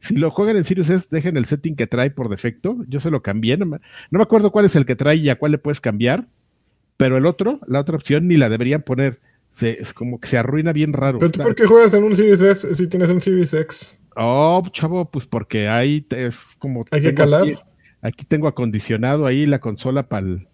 Si 0.00 0.16
lo 0.16 0.30
juegan 0.30 0.56
en 0.56 0.64
Sirius 0.64 0.90
S, 0.90 1.06
dejen 1.10 1.36
el 1.36 1.46
setting 1.46 1.76
que 1.76 1.86
trae 1.86 2.10
por 2.10 2.28
defecto. 2.28 2.76
Yo 2.88 3.00
se 3.00 3.10
lo 3.10 3.22
cambié, 3.22 3.56
no 3.56 3.66
me, 3.66 3.78
acuerdo 4.20 4.50
cuál 4.50 4.64
es 4.64 4.74
el 4.74 4.84
que 4.84 4.96
trae 4.96 5.16
y 5.16 5.28
a 5.28 5.36
cuál 5.36 5.52
le 5.52 5.58
puedes 5.58 5.80
cambiar, 5.80 6.26
pero 6.96 7.16
el 7.16 7.26
otro, 7.26 7.60
la 7.66 7.80
otra 7.80 7.96
opción, 7.96 8.26
ni 8.26 8.36
la 8.36 8.48
deberían 8.48 8.82
poner. 8.82 9.20
es 9.60 9.94
como 9.94 10.18
que 10.18 10.28
se 10.28 10.38
arruina 10.38 10.72
bien 10.72 10.92
raro. 10.92 11.18
¿Pero 11.18 11.30
tú 11.30 11.42
por 11.42 11.54
qué 11.54 11.66
juegas 11.66 11.94
en 11.94 12.04
un 12.04 12.16
Sirius 12.16 12.42
S 12.42 12.74
si 12.74 12.86
tienes 12.88 13.10
un 13.10 13.20
Sirius 13.20 13.54
X? 13.54 14.00
Oh, 14.16 14.62
chavo, 14.72 15.10
pues 15.10 15.26
porque 15.26 15.68
ahí 15.68 16.06
es 16.10 16.38
como... 16.58 16.84
Hay 16.90 17.00
que 17.00 17.14
calar. 17.14 17.64
Aquí, 18.02 18.24
tengo 18.24 18.48
acondicionado 18.48 19.26
ahí 19.26 19.46
la 19.46 19.60
consola 19.60 20.08
para 20.08 20.26
el... 20.26 20.48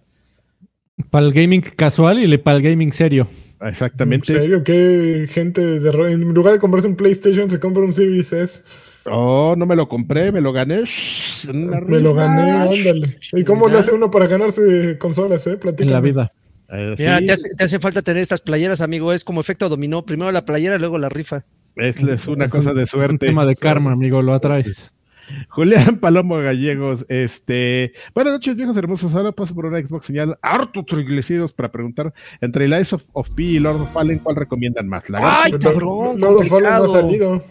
Para 1.11 1.27
el 1.27 1.33
gaming 1.33 1.63
casual 1.63 2.23
y 2.23 2.39
para 2.39 2.59
el 2.59 2.63
gaming 2.63 2.93
serio. 2.93 3.29
Exactamente. 3.61 4.33
¿En 4.33 4.41
serio? 4.41 4.65
¿Qué 4.65 5.27
gente 5.29 5.81
de 5.81 6.13
en 6.13 6.23
lugar 6.33 6.55
de 6.55 6.61
comprarse 6.61 6.89
un 6.89 6.97
PlayStation 6.97 7.51
se 7.51 7.59
compra 7.59 7.83
un 7.83 7.93
Series 7.93 8.33
S? 8.33 8.63
Oh, 9.11 9.55
no 9.57 9.67
me 9.67 9.77
lo 9.77 9.89
compré, 9.89 10.33
me 10.33 10.41
lo 10.41 10.53
gané. 10.53 10.85
Me 11.53 12.01
lo 12.01 12.15
gané, 12.15 12.51
ándale. 12.51 13.19
¿Y 13.33 13.45
cómo 13.45 13.69
le 13.69 13.79
hace 13.79 13.93
uno 13.93 14.11
para 14.11 14.27
ganarse 14.27 14.99
consolas, 14.99 15.47
eh? 15.47 15.59
En 15.79 15.91
la 15.91 16.01
vida. 16.01 16.33
Eh, 16.71 16.95
te, 16.97 17.33
hace, 17.65 17.79
falta 17.79 18.03
tener 18.03 18.23
estas 18.23 18.43
playeras, 18.43 18.81
amigo. 18.81 19.13
Es 19.13 19.25
como 19.25 19.41
efecto 19.41 19.69
dominó. 19.69 20.05
Primero 20.05 20.31
la 20.33 20.45
playera, 20.45 20.79
luego 20.79 20.99
la 20.99 21.09
rifa. 21.09 21.43
Es, 21.77 22.03
es 22.03 22.27
una 22.27 22.49
cosa 22.49 22.75
de 22.75 22.85
suerte. 22.87 23.07
Es 23.07 23.11
un 23.13 23.19
tema 23.19 23.47
de 23.47 23.57
karma, 23.57 23.93
amigo. 23.93 24.21
Lo 24.21 24.35
atraes. 24.35 24.93
Julián 25.49 25.99
Palomo 26.01 26.37
Gallegos, 26.37 27.05
este, 27.09 27.93
buenas 28.15 28.35
noches, 28.35 28.57
viejos 28.57 28.77
hermosos. 28.77 29.15
Ahora 29.15 29.33
paso 29.33 29.55
por 29.55 29.67
una 29.67 29.81
Xbox 29.81 30.07
señal 30.07 30.39
harto 30.43 30.85
triglicidos 30.85 31.53
para 31.53 31.71
preguntar 31.71 32.13
entre 32.41 32.65
el 32.67 32.81
Ice 32.81 32.95
of, 32.95 33.05
of, 33.13 33.31
P 33.31 33.43
y 33.43 33.59
Lord 33.59 33.83
of 33.83 33.93
Fallen, 33.93 34.19
¿cuál 34.19 34.37
recomiendan 34.37 34.89
más? 34.89 35.09
La 35.11 35.43
Ay, 35.43 35.53
cabrón, 35.53 36.19
Lord 36.21 36.43
of 36.43 36.49
Fallen 36.49 36.71
no 36.71 36.85
ha 36.85 36.89
salido. 36.89 37.45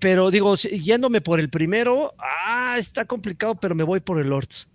pero 0.00 0.30
digo, 0.30 0.54
yéndome 0.56 1.20
por 1.20 1.40
el 1.40 1.50
primero, 1.50 2.14
ah, 2.18 2.76
está 2.78 3.04
complicado, 3.04 3.54
pero 3.54 3.74
me 3.74 3.84
voy 3.84 4.00
por 4.00 4.18
el 4.20 4.28
Lords. 4.28 4.71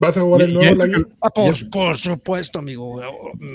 ¿Vas 0.00 0.16
a 0.16 0.20
jugar 0.20 0.42
el 0.42 0.54
nuevo 0.54 0.82
ah, 1.20 1.30
por, 1.30 1.70
por, 1.70 1.96
supuesto, 1.96 2.60
amigo. 2.60 3.00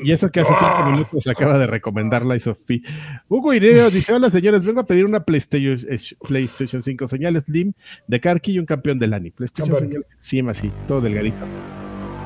Y 0.03 0.11
eso 0.11 0.29
que 0.29 0.41
hace 0.41 0.51
cinco 0.51 0.65
ah. 0.65 0.91
minutos 0.91 1.25
acaba 1.27 1.57
de 1.57 1.67
recomendar 1.67 2.25
Lies 2.25 2.47
of 2.47 2.57
P. 2.65 2.81
Hugo 3.29 3.53
Ireo 3.53 3.89
dice: 3.89 4.13
Hola 4.13 4.29
señores, 4.29 4.65
vengo 4.65 4.81
a 4.81 4.85
pedir 4.85 5.05
una 5.05 5.23
PlayStation, 5.23 5.77
eh, 5.89 5.97
PlayStation 6.19 6.83
5 6.83 7.07
señal 7.07 7.41
Slim 7.41 7.71
de 8.07 8.19
Karki 8.19 8.51
y 8.51 8.59
un 8.59 8.65
campeón 8.65 8.99
de 8.99 9.07
Lani. 9.07 9.31
PlayStation 9.31 9.79
señal 9.79 10.05
Slim 10.19 10.49
así, 10.49 10.71
todo 10.85 10.99
delgadito. 10.99 11.45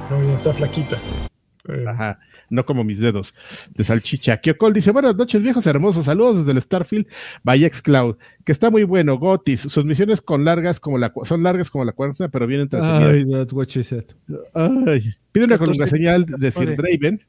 No, 0.10 0.36
está 0.36 0.52
flaquita. 0.52 1.00
Ajá 1.88 2.18
no 2.50 2.66
como 2.66 2.84
mis 2.84 3.00
dedos 3.00 3.34
de 3.74 3.84
salchicha. 3.84 4.38
Kyokol 4.38 4.74
dice, 4.74 4.92
buenas 4.92 5.16
noches, 5.16 5.42
viejos 5.42 5.66
hermosos, 5.66 6.06
saludos 6.06 6.38
desde 6.38 6.52
el 6.52 6.62
Starfield 6.62 7.08
by 7.44 7.70
Cloud, 7.70 8.18
que 8.46 8.52
está 8.52 8.70
muy 8.70 8.84
bueno, 8.84 9.18
Gotis, 9.18 9.62
sus 9.62 9.86
misiones 9.86 10.22
con 10.22 10.46
largas 10.46 10.80
como 10.80 10.98
la, 10.98 11.14
son 11.24 11.44
largas 11.44 11.70
como 11.70 11.86
la 11.86 11.92
cuarta, 11.92 12.30
pero 12.30 12.48
bien 12.48 12.62
entretenidas. 12.62 13.14
Ay, 13.14 13.26
that's 13.30 13.54
what 13.54 13.68
she 13.68 13.84
said. 13.84 14.06
Ay, 14.54 15.14
pide 15.32 15.46
una 15.46 15.58
columna 15.58 15.88
señal 15.88 16.26
de 16.26 16.52
Sir 16.52 16.76
Draven, 16.76 17.22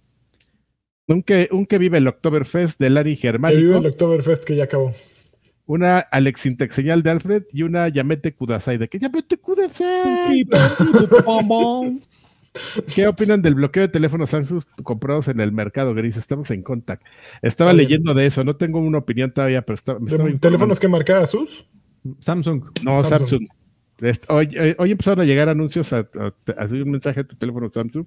un 1.07 1.23
que, 1.23 1.49
un 1.51 1.67
que 1.67 1.79
vive 1.79 1.99
el 1.99 2.09
Oktoberfest 2.09 2.79
de 2.79 2.91
Larry 2.91 3.17
Germánico. 3.17 3.59
Que 3.59 3.67
vive 3.67 3.79
el 3.79 3.87
Oktoberfest 3.87 4.45
que 4.45 4.57
ya 4.57 4.65
acabó. 4.65 4.93
Una 5.67 5.99
Alexintec 5.99 6.73
señal 6.73 7.03
de 7.03 7.11
Alfred 7.11 7.43
y 7.53 7.63
una 7.63 7.89
Yamete 7.89 8.35
Kudasai. 8.35 8.79
¿De 8.79 8.89
que 8.89 8.99
Yamete 8.99 9.37
Kudasai? 9.37 10.47
¿Qué 12.95 13.07
opinan 13.07 13.43
del 13.43 13.55
bloqueo 13.55 13.83
de 13.83 13.89
teléfonos 13.89 14.31
Samsung 14.31 14.63
comprados 14.83 15.29
en 15.29 15.41
el 15.41 15.53
mercado 15.53 15.95
gris? 15.95 16.17
Estamos 16.17 16.51
en 16.51 16.63
contact. 16.63 17.05
Estaba 17.43 17.73
leyendo 17.73 18.15
de 18.15 18.27
eso, 18.27 18.45
no 18.45 18.57
tengo 18.57 18.79
una 18.81 18.99
opinión 18.99 19.33
todavía, 19.33 19.63
pero 19.63 19.75
estaba, 19.75 20.01
¿Teléfonos 20.41 20.81
que 20.81 20.89
marcaba 20.89 21.27
Sus? 21.27 21.67
Samsung. 22.21 22.65
No, 22.83 23.05
Samsung. 23.05 23.47
Hoy, 24.29 24.51
eh, 24.55 24.77
hoy, 24.79 24.93
empezaron 24.93 25.21
a 25.21 25.25
llegar 25.25 25.49
anuncios 25.49 25.93
a, 25.93 25.99
a, 25.99 26.65
un 26.71 26.91
mensaje 26.91 27.21
a 27.21 27.25
tu 27.25 27.37
teléfono 27.37 27.69
Samsung. 27.73 28.07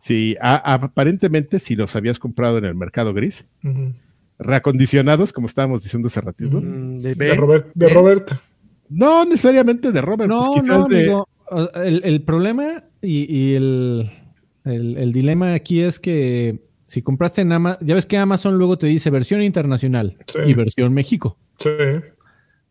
Si 0.00 0.36
aparentemente 0.40 1.58
si 1.58 1.76
los 1.76 1.94
habías 1.94 2.18
comprado 2.18 2.58
en 2.58 2.64
el 2.64 2.74
mercado 2.74 3.14
gris, 3.14 3.44
reacondicionados, 4.38 5.32
como 5.32 5.46
estábamos 5.46 5.82
diciendo 5.82 6.08
hace 6.08 6.20
ratito. 6.20 6.60
Mm, 6.60 7.00
de, 7.00 7.34
Roberta. 7.88 8.42
No 8.88 9.24
necesariamente 9.24 9.92
de 9.92 10.02
Robert. 10.02 10.30
Pues 10.30 10.66
no, 10.66 10.80
no, 10.80 10.88
de... 10.88 11.22
el, 11.74 12.02
el, 12.04 12.22
problema 12.22 12.84
y, 13.00 13.54
el, 13.54 14.10
dilema 15.12 15.54
aquí 15.54 15.82
es 15.82 15.98
que 16.00 16.60
si 16.86 17.02
compraste 17.02 17.42
en 17.42 17.52
Amazon, 17.52 17.86
ya 17.86 17.94
ves 17.94 18.06
que 18.06 18.16
Amazon 18.16 18.58
luego 18.58 18.78
te 18.78 18.86
dice 18.86 19.10
versión 19.10 19.42
internacional 19.42 20.16
y 20.46 20.54
versión 20.54 20.92
México. 20.92 21.38
Sí. 21.58 21.70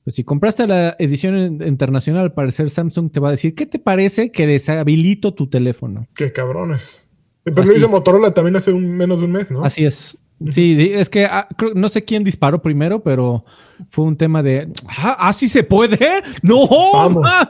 Pues 0.04 0.16
si 0.16 0.24
compraste 0.24 0.66
la 0.66 0.96
edición 0.98 1.62
internacional, 1.62 2.24
al 2.24 2.34
parecer 2.34 2.70
Samsung 2.70 3.12
te 3.12 3.20
va 3.20 3.28
a 3.28 3.32
decir, 3.32 3.54
¿qué 3.54 3.66
te 3.66 3.78
parece 3.78 4.32
que 4.32 4.48
deshabilito 4.48 5.34
tu 5.34 5.48
teléfono? 5.48 6.08
Qué 6.16 6.32
cabrones. 6.32 7.00
Pero 7.44 7.64
lo 7.64 7.76
hizo 7.76 7.90
Motorola 7.90 8.34
también 8.34 8.56
hace 8.56 8.72
un, 8.72 8.96
menos 8.96 9.20
de 9.20 9.26
un 9.26 9.32
mes, 9.32 9.52
¿no? 9.52 9.64
Así 9.64 9.86
es. 9.86 10.18
Sí, 10.50 10.92
es 10.94 11.10
que 11.10 11.26
ah, 11.26 11.48
no 11.76 11.90
sé 11.90 12.04
quién 12.04 12.24
disparó 12.24 12.62
primero, 12.62 13.02
pero 13.04 13.46
fue 13.90 14.06
un 14.06 14.18
tema 14.18 14.42
de, 14.42 14.68
ah, 14.88 15.18
¿así 15.20 15.48
se 15.48 15.64
puede? 15.64 16.00
No, 16.44 16.68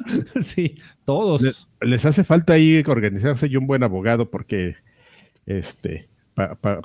sí, 0.44 0.78
todos. 1.06 1.68
Les, 1.82 2.06
hace 2.06 2.24
falta 2.24 2.54
ahí 2.54 2.84
organizarse 2.86 3.48
y 3.48 3.56
un 3.56 3.68
buen 3.68 3.84
abogado 3.84 4.30
porque, 4.30 4.76
este, 5.46 6.08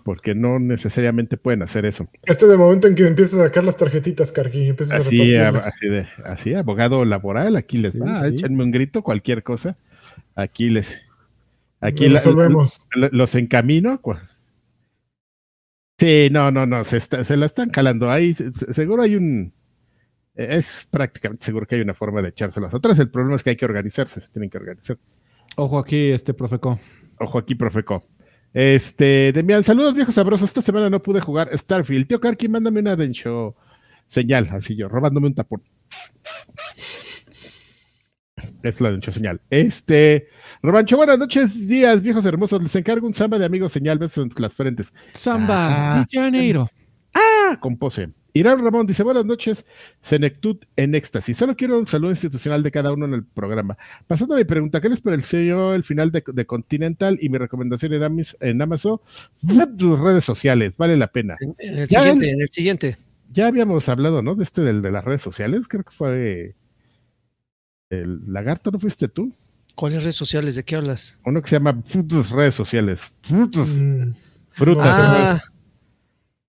porque 0.05 0.35
no 0.35 0.59
necesariamente 0.59 1.37
pueden 1.37 1.63
hacer 1.63 1.87
eso. 1.87 2.09
Este 2.25 2.45
es 2.47 2.53
el 2.53 2.59
momento 2.59 2.89
en 2.89 2.95
que 2.95 3.07
empiezas 3.07 3.41
a 3.41 3.45
sacar 3.45 3.65
las 3.65 3.77
tarjetitas, 3.77 4.33
Carqui, 4.33 4.75
así, 4.91 5.37
a 5.37 5.49
así, 5.49 5.89
de, 5.89 6.07
así, 6.25 6.55
abogado 6.55 7.05
laboral, 7.05 7.57
aquí 7.57 7.79
les 7.79 8.01
va, 8.01 8.27
échenme 8.29 8.63
un 8.65 8.71
grito, 8.71 9.03
cualquier 9.03 9.43
cosa, 9.43 9.77
aquí 10.35 10.71
les, 10.71 10.95
aquí 11.81 12.09
los 12.09 13.35
encamino. 13.35 14.01
Sí, 15.99 16.29
no, 16.31 16.51
no, 16.51 16.67
no, 16.67 16.85
se, 16.85 17.01
se 17.01 17.37
la 17.37 17.47
están 17.47 17.71
calando 17.71 18.11
ahí, 18.11 18.35
seguro 18.35 19.03
hay 19.03 19.17
un, 19.17 19.55
es 20.37 20.87
prácticamente 20.91 21.47
seguro 21.47 21.67
que 21.67 21.77
hay 21.77 21.81
una 21.81 21.95
forma 21.95 22.21
de 22.21 22.29
echárselas 22.29 22.73
atrás. 22.75 22.99
El 22.99 23.11
problema 23.11 23.37
es 23.37 23.43
que 23.43 23.51
hay 23.51 23.57
que 23.57 23.65
organizarse, 23.65 24.21
se 24.21 24.29
tienen 24.29 24.51
que 24.51 24.59
organizar. 24.59 24.99
Ojo 25.57 25.79
aquí, 25.79 26.11
este 26.11 26.35
Profeco. 26.35 26.79
Ojo 27.19 27.39
aquí, 27.39 27.55
Profeco. 27.55 28.07
Este, 28.53 29.33
Demian, 29.33 29.63
saludos 29.63 29.95
viejos 29.95 30.15
sabrosos. 30.15 30.51
Esta 30.51 30.61
semana 30.61 30.91
no 30.91 31.03
pude 31.03 31.23
jugar 31.23 31.49
Starfield. 31.57 32.07
Tío 32.07 32.21
Karki, 32.21 32.49
mándame 32.49 32.81
una 32.81 32.97
Densho 32.97 33.57
señal, 34.09 34.49
así 34.53 34.77
yo, 34.77 34.89
robándome 34.89 35.29
un 35.29 35.35
tapón. 35.35 35.63
Es 38.63 38.81
la 38.83 38.91
Densho 38.91 39.13
señal. 39.13 39.41
Este, 39.49 40.29
Robancho, 40.67 40.97
buenas 40.97 41.17
noches, 41.17 41.69
días, 41.69 42.03
viejos 42.03 42.27
hermosos. 42.27 42.61
Les 42.61 42.75
encargo 42.75 43.07
un 43.07 43.15
samba 43.15 43.39
de 43.39 43.45
amigos 43.45 43.71
señal, 43.71 44.01
besos 44.01 44.25
en 44.25 44.33
las 44.39 44.53
frentes. 44.53 44.93
Samba, 45.15 46.01
ah, 46.01 46.07
Janeiro. 46.11 46.69
Ah, 47.15 47.57
con 47.61 47.77
pose. 47.77 48.09
Irán 48.33 48.65
Ramón 48.65 48.85
dice, 48.85 49.05
buenas 49.05 49.25
noches, 49.25 49.65
Senectud 50.01 50.57
en 50.75 50.97
éxtasis. 50.97 51.37
Solo 51.37 51.55
quiero 51.55 51.79
un 51.79 51.87
saludo 51.87 52.11
institucional 52.11 52.65
de 52.65 52.73
cada 52.73 52.93
uno 52.93 53.05
en 53.05 53.15
el 53.15 53.25
programa. 53.25 53.79
Pasando 54.09 54.35
a 54.35 54.39
mi 54.39 54.45
pregunta, 54.45 54.81
¿qué 54.81 54.89
les 54.89 55.01
pareció 55.01 55.73
el 55.73 55.85
final 55.85 56.11
de, 56.11 56.47
Continental 56.47 57.17
y 57.23 57.29
mi 57.29 57.39
recomendación 57.39 57.93
en, 57.93 58.25
en 58.41 58.61
Amazon? 58.61 58.99
Tus 59.79 60.01
redes 60.01 60.25
sociales, 60.25 60.77
vale 60.77 60.97
la 60.97 61.07
pena. 61.07 61.37
En, 61.39 61.79
el 61.79 61.87
siguiente, 61.87 62.29
en 62.29 62.41
el 62.41 62.49
siguiente. 62.49 62.97
Ya 63.31 63.47
habíamos 63.47 63.89
hablado, 63.89 64.21
¿no? 64.21 64.35
De 64.35 64.43
este 64.43 64.63
del 64.63 64.83
de 64.83 64.91
las 64.91 65.05
redes 65.05 65.23
sociales, 65.23 65.69
creo 65.69 65.85
que 65.85 65.95
fue... 65.95 66.57
el 67.89 68.33
lagarto, 68.33 68.73
¿no 68.73 68.81
fuiste 68.81 69.07
tú? 69.07 69.33
¿Cuáles 69.77 70.03
redes 70.03 70.17
sociales? 70.17 70.57
¿De 70.57 70.65
qué 70.65 70.75
hablas? 70.75 71.17
Uno 71.25 71.41
que 71.41 71.49
se 71.51 71.57
llama 71.57 71.81
Frutos 71.87 72.31
redes 72.31 72.55
sociales. 72.55 73.13
Frutos. 73.23 73.69
Mm, 73.69 74.13
Frutas. 74.51 74.87
Ah, 74.89 75.41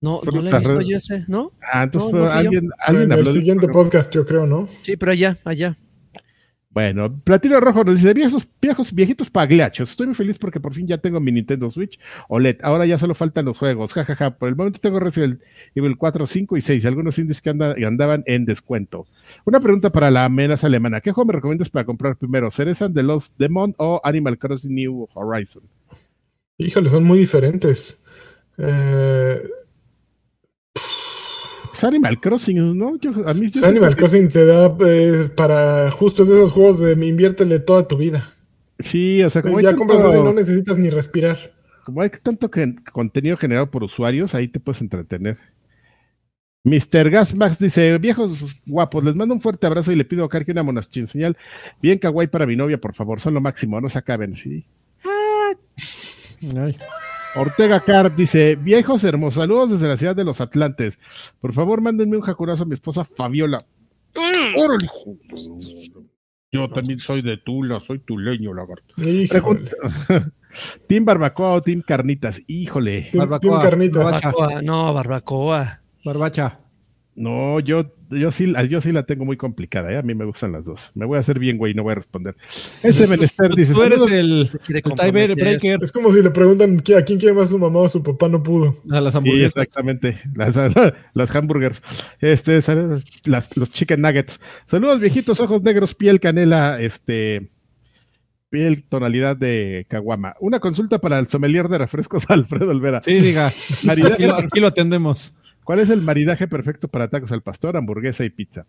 no, 0.00 0.10
no 0.14 0.20
Frutas, 0.22 0.42
le 0.44 0.50
he 0.50 0.58
visto 0.58 0.80
yo 0.80 0.96
ese, 0.96 1.24
¿no? 1.28 1.52
Ah, 1.72 1.82
entonces 1.84 2.12
no, 2.12 2.18
no 2.24 2.30
alguien, 2.30 2.70
alguien 2.78 3.04
en 3.04 3.12
habló 3.12 3.28
el 3.28 3.34
de- 3.34 3.40
siguiente 3.40 3.68
podcast, 3.68 4.12
yo 4.14 4.24
creo, 4.24 4.46
¿no? 4.46 4.66
Sí, 4.82 4.96
pero 4.96 5.12
allá, 5.12 5.36
allá. 5.44 5.76
Bueno, 6.70 7.18
Platino 7.24 7.58
Rojo 7.60 7.82
nos 7.82 7.96
dice, 7.96 8.12
viejos, 8.12 8.46
viejos, 8.60 8.92
viejitos 8.92 9.30
pagliachos, 9.30 9.90
estoy 9.90 10.06
muy 10.08 10.14
feliz 10.14 10.38
porque 10.38 10.60
por 10.60 10.74
fin 10.74 10.86
ya 10.86 10.98
tengo 10.98 11.18
mi 11.18 11.32
Nintendo 11.32 11.70
Switch 11.70 11.98
OLED, 12.28 12.58
ahora 12.62 12.84
ya 12.84 12.98
solo 12.98 13.14
faltan 13.14 13.46
los 13.46 13.56
juegos, 13.56 13.94
jajaja, 13.94 14.36
por 14.36 14.50
el 14.50 14.54
momento 14.54 14.78
tengo 14.78 15.00
Resident 15.00 15.40
Evil 15.74 15.96
4, 15.96 16.26
5 16.26 16.56
y 16.58 16.62
6, 16.62 16.84
algunos 16.84 17.18
indies 17.18 17.40
que 17.40 17.50
anda- 17.50 17.74
andaban 17.84 18.22
en 18.26 18.44
descuento. 18.44 19.06
Una 19.46 19.60
pregunta 19.60 19.90
para 19.90 20.10
la 20.10 20.26
amenaza 20.26 20.66
alemana, 20.66 21.00
¿qué 21.00 21.10
juego 21.10 21.28
me 21.28 21.32
recomiendas 21.32 21.70
para 21.70 21.86
comprar 21.86 22.16
primero, 22.16 22.50
Cerezan 22.50 22.92
de 22.92 23.02
Lost 23.02 23.34
Demon 23.38 23.74
o 23.78 24.00
Animal 24.04 24.38
Crossing 24.38 24.74
New 24.74 25.08
Horizon? 25.14 25.62
Híjole, 26.58 26.90
son 26.90 27.02
muy 27.04 27.18
diferentes. 27.18 28.04
Eh, 28.58 29.42
Pues 31.80 31.84
Animal 31.84 32.20
Crossing, 32.20 32.76
¿no? 32.76 32.96
Yo, 32.98 33.12
a 33.24 33.34
mí 33.34 33.50
yo 33.50 33.64
Animal 33.64 33.90
que- 33.90 33.96
Crossing 33.96 34.26
te 34.28 34.44
da 34.44 34.74
eh, 34.86 35.28
para 35.36 35.90
justo 35.92 36.24
esos 36.24 36.50
juegos 36.50 36.80
de 36.80 36.92
inviértele 36.92 37.60
toda 37.60 37.86
tu 37.86 37.96
vida. 37.96 38.28
Sí, 38.80 39.22
o 39.22 39.30
sea, 39.30 39.42
como 39.42 39.58
hay, 39.58 39.64
ya 39.64 39.70
tanto, 39.70 39.78
compras 39.86 40.00
eso 40.00 40.20
y 40.20 40.22
no 40.24 40.32
necesitas 40.32 40.76
ni 40.76 40.90
respirar. 40.90 41.36
como 41.84 42.02
hay 42.02 42.10
tanto 42.22 42.50
que- 42.50 42.74
contenido 42.92 43.36
generado 43.36 43.70
por 43.70 43.84
usuarios, 43.84 44.34
ahí 44.34 44.48
te 44.48 44.58
puedes 44.60 44.80
entretener. 44.80 45.38
Mr. 46.64 47.08
Gasmax 47.10 47.58
dice, 47.58 47.96
viejos 47.98 48.44
guapos, 48.66 49.02
les 49.04 49.14
mando 49.14 49.32
un 49.34 49.40
fuerte 49.40 49.66
abrazo 49.66 49.92
y 49.92 49.94
le 49.96 50.04
pido 50.04 50.24
a 50.24 50.28
Karki 50.28 50.50
una 50.50 50.62
monachín 50.64 51.06
señal 51.06 51.36
bien 51.80 51.98
kawaii 51.98 52.26
para 52.28 52.44
mi 52.46 52.56
novia, 52.56 52.78
por 52.78 52.94
favor, 52.94 53.20
son 53.20 53.34
lo 53.34 53.40
máximo, 53.40 53.80
no 53.80 53.88
se 53.88 53.98
acaben, 53.98 54.34
sí. 54.36 54.66
Ay. 56.56 56.76
Ortega 57.36 57.80
Card 57.80 58.12
dice, 58.12 58.56
viejos 58.56 59.04
hermosos, 59.04 59.42
saludos 59.42 59.70
desde 59.72 59.86
la 59.88 59.96
ciudad 59.96 60.16
de 60.16 60.24
los 60.24 60.40
Atlantes. 60.40 60.98
Por 61.40 61.52
favor, 61.52 61.80
mándenme 61.80 62.16
un 62.16 62.22
jacurazo 62.22 62.62
a 62.64 62.66
mi 62.66 62.74
esposa 62.74 63.04
Fabiola. 63.04 63.64
¡Órale, 64.56 64.84
hijo! 64.84 65.16
Yo 66.50 66.68
también 66.70 66.98
soy 66.98 67.20
de 67.22 67.36
Tula, 67.36 67.78
soy 67.80 67.98
tuleño, 68.00 68.54
lagarto. 68.54 68.94
¿Team 70.88 71.04
Barbacoa 71.04 71.52
o 71.52 71.62
Team 71.62 71.82
Carnitas? 71.86 72.40
Híjole. 72.46 73.02
Team- 73.12 73.18
Barbacoa, 73.18 73.40
Team 73.40 73.60
Carnitas. 73.70 74.02
Barbacoa, 74.12 74.62
no, 74.62 74.94
barbacoa. 74.94 75.80
Barbacha. 76.04 76.58
No, 77.20 77.58
yo, 77.58 77.92
yo, 78.10 78.30
sí, 78.30 78.46
la- 78.46 78.62
yo 78.64 78.80
sí 78.80 78.92
la 78.92 79.02
tengo 79.02 79.24
muy 79.24 79.36
complicada, 79.36 79.90
¿eh? 79.92 79.98
a 79.98 80.02
mí 80.02 80.14
me 80.14 80.24
gustan 80.24 80.52
las 80.52 80.64
dos. 80.64 80.92
Me 80.94 81.04
voy 81.04 81.16
a 81.16 81.20
hacer 81.20 81.40
bien, 81.40 81.58
güey, 81.58 81.74
no 81.74 81.82
voy 81.82 81.92
a 81.92 81.96
responder. 81.96 82.36
Ese 82.48 83.08
menester 83.08 83.52
dice, 83.56 83.72
Tú 83.72 83.82
eres 83.82 84.02
el, 84.02 84.48
quiere 84.64 84.82
el 84.84 84.92
tiebreaker 84.94 85.80
Es 85.82 85.90
como 85.90 86.12
si 86.12 86.22
le 86.22 86.30
preguntan 86.30 86.80
¿qui- 86.80 86.96
a 86.96 87.04
quién 87.04 87.18
quiere 87.18 87.34
más 87.34 87.50
su 87.50 87.58
mamá 87.58 87.80
o 87.80 87.88
su 87.88 88.02
papá 88.04 88.28
no 88.28 88.40
pudo. 88.42 88.76
a 88.90 89.00
las 89.00 89.12
Sí, 89.14 89.18
hamburguesas. 89.18 89.56
exactamente. 89.56 90.16
Las, 90.34 90.54
las 91.14 91.34
hamburgers. 91.34 91.82
Este, 92.20 92.60
las- 93.24 93.56
los 93.56 93.70
chicken 93.72 94.00
nuggets. 94.00 94.40
Saludos, 94.68 95.00
viejitos, 95.00 95.40
ojos 95.40 95.60
negros, 95.62 95.96
piel 95.96 96.20
canela, 96.20 96.80
este, 96.80 97.50
piel 98.48 98.84
tonalidad 98.88 99.36
de 99.36 99.86
caguama. 99.88 100.34
Una 100.40 100.60
consulta 100.60 100.98
para 101.00 101.18
el 101.18 101.26
sommelier 101.28 101.66
de 101.68 101.78
refrescos, 101.78 102.24
Alfredo 102.28 102.70
Olvera. 102.70 103.02
Sí, 103.02 103.14
diga. 103.14 103.52
Maridaje 103.82 104.14
Aquí 104.14 104.24
lo, 104.26 104.34
aquí 104.36 104.60
lo 104.60 104.66
atendemos. 104.68 105.34
¿Cuál 105.68 105.80
es 105.80 105.90
el 105.90 106.00
maridaje 106.00 106.48
perfecto 106.48 106.88
para 106.88 107.10
tacos 107.10 107.30
al 107.30 107.42
pastor, 107.42 107.76
hamburguesa 107.76 108.24
y 108.24 108.30
pizza? 108.30 108.64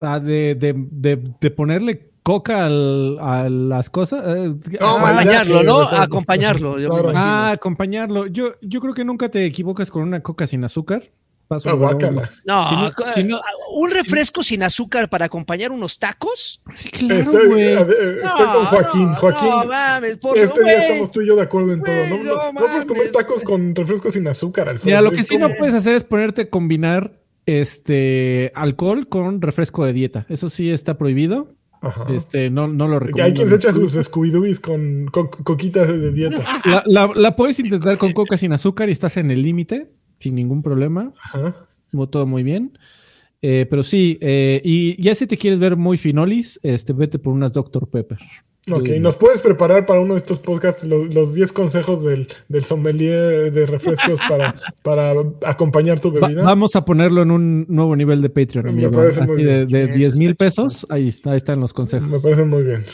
Ah, 0.00 0.18
de, 0.18 0.54
de, 0.54 0.72
de, 0.74 1.22
de 1.38 1.50
ponerle 1.50 2.12
coca 2.22 2.64
al- 2.64 3.18
a 3.20 3.46
las 3.50 3.90
cosas. 3.90 4.24
eh, 4.26 4.54
No, 4.80 4.86
Acompañarlo, 4.96 5.62
¿no? 5.64 5.80
Acompañarlo. 5.82 6.78
yo 6.78 6.88
me 6.88 6.94
Claro. 6.94 7.10
imagino. 7.10 7.20
ah, 7.22 7.50
acompañarlo. 7.50 8.26
Yo, 8.28 8.54
yo 8.62 8.80
creo 8.80 8.94
que 8.94 9.04
nunca 9.04 9.28
te 9.28 9.44
equivocas 9.44 9.90
con 9.90 10.00
una 10.02 10.22
coca 10.22 10.46
sin 10.46 10.64
azúcar. 10.64 11.02
Paso 11.56 11.70
número 11.70 11.88
guácala. 11.90 12.30
No, 12.44 12.68
Si 12.68 12.74
no- 12.76 12.92
co- 12.92 13.12
si 13.12 13.24
no- 13.24 13.40
un 13.76 13.90
refresco 13.90 14.42
sin 14.42 14.62
azúcar 14.62 15.08
para 15.08 15.26
acompañar 15.26 15.70
unos 15.72 15.98
tacos. 15.98 16.62
Sí, 16.70 16.90
claro, 16.90 17.20
Estoy, 17.22 17.46
güey. 17.48 17.62
eh, 17.62 17.80
estoy 18.22 18.46
con 18.46 18.64
Joaquín. 18.66 19.06
no, 19.06 19.14
Joaquín, 19.16 19.48
No, 19.50 19.64
mames, 19.66 20.16
por 20.18 20.38
este 20.38 20.62
día 20.64 20.72
estamos 20.88 21.12
tú 21.12 21.20
y 21.22 21.26
yo 21.26 21.36
de 21.36 21.42
acuerdo 21.42 21.72
en 21.72 21.80
Güey, 21.80 22.08
todo. 22.08 22.18
No, 22.18 22.24
no 22.24 22.34
no- 22.36 22.52
no 22.52 22.60
puedes 22.66 22.84
comer 22.84 23.10
tacos 23.12 23.42
güey. 23.42 23.44
con 23.44 23.74
refrescos 23.74 24.14
sin 24.14 24.26
azúcar, 24.28 24.68
Alfredo. 24.68 24.86
Mira, 24.86 25.00
lo 25.02 25.10
que 25.10 25.22
sí 25.24 25.36
no 25.38 25.48
puedes 25.50 25.74
hacer 25.74 25.94
es 25.94 26.04
ponerte 26.04 26.42
a 26.42 26.50
combinar 26.50 27.12
este 27.66 28.52
alcohol 28.54 29.08
con 29.08 29.40
refresco 29.42 29.84
de 29.84 29.92
dieta. 29.92 30.26
Eso 30.28 30.48
sí 30.48 30.70
está 30.70 30.96
prohibido. 30.98 31.54
Ajá. 31.80 32.06
Este, 32.14 32.48
no, 32.48 32.68
no 32.68 32.86
lo 32.86 33.00
recomiendo. 33.00 33.24
hay 33.24 33.32
quien 33.32 33.48
se 33.48 33.56
echa 33.56 33.72
sus 33.72 33.96
Scooby-Doobies 33.96 34.60
con, 34.60 35.06
con 35.10 35.26
coquitas 35.26 35.88
de 35.88 36.12
dieta. 36.12 36.60
La, 36.64 36.84
la- 36.86 37.10
la 37.12 37.34
puedes 37.34 37.58
intentar 37.58 37.98
con 37.98 38.12
coca 38.12 38.36
sin 38.36 38.52
azúcar 38.52 38.88
y 38.88 38.92
estás 38.92 39.16
en 39.16 39.32
el 39.32 39.42
límite, 39.42 39.90
sin 40.22 40.34
ningún 40.36 40.62
problema. 40.62 41.12
Ajá. 41.22 41.54
Todo 42.10 42.26
muy 42.26 42.42
bien. 42.42 42.78
Eh, 43.42 43.66
pero 43.68 43.82
sí, 43.82 44.18
eh, 44.20 44.60
y 44.64 45.02
ya 45.02 45.14
si 45.16 45.26
te 45.26 45.36
quieres 45.36 45.58
ver 45.58 45.76
muy 45.76 45.96
finolis, 45.96 46.60
este, 46.62 46.92
vete 46.92 47.18
por 47.18 47.32
unas 47.34 47.52
Dr. 47.52 47.88
Pepper. 47.88 48.18
Ok, 48.70 48.86
Sí. 48.86 49.00
¿nos 49.00 49.16
puedes 49.16 49.40
preparar 49.40 49.84
para 49.86 49.98
uno 50.00 50.14
de 50.14 50.18
estos 50.18 50.38
podcasts 50.38 50.84
los, 50.84 51.12
los 51.12 51.34
10 51.34 51.52
consejos 51.52 52.04
del, 52.04 52.28
del 52.48 52.62
sommelier 52.62 53.52
de 53.52 53.66
refrescos 53.66 54.20
para, 54.28 54.54
para 54.84 55.12
acompañar 55.44 55.98
tu 55.98 56.12
Va- 56.12 56.28
bebida? 56.28 56.44
vamos 56.44 56.76
a 56.76 56.84
ponerlo 56.84 57.22
en 57.22 57.32
un 57.32 57.66
nuevo 57.68 57.96
nivel 57.96 58.22
de 58.22 58.30
Patreon, 58.30 58.66
Me 58.66 58.70
amigo. 58.70 58.92
parece 58.92 59.22
muy 59.26 59.42
de, 59.42 59.66
bien. 59.66 59.68
de 59.68 59.82
Eso 59.86 59.94
10 60.12 60.18
mil 60.20 60.36
pesos, 60.36 60.86
ahí, 60.88 61.08
está, 61.08 61.32
ahí 61.32 61.38
están 61.38 61.58
los 61.58 61.72
consejos. 61.72 62.08
Me 62.08 62.20
parece 62.20 62.44
muy 62.44 62.62
bien. 62.62 62.84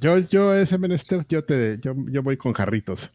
Yo, 0.00 0.18
yo, 0.18 0.54
ese 0.54 0.78
menester, 0.78 1.26
yo 1.28 1.42
te, 1.42 1.80
yo, 1.82 1.94
yo 2.12 2.22
voy 2.22 2.36
con 2.36 2.52
jarritos. 2.52 3.10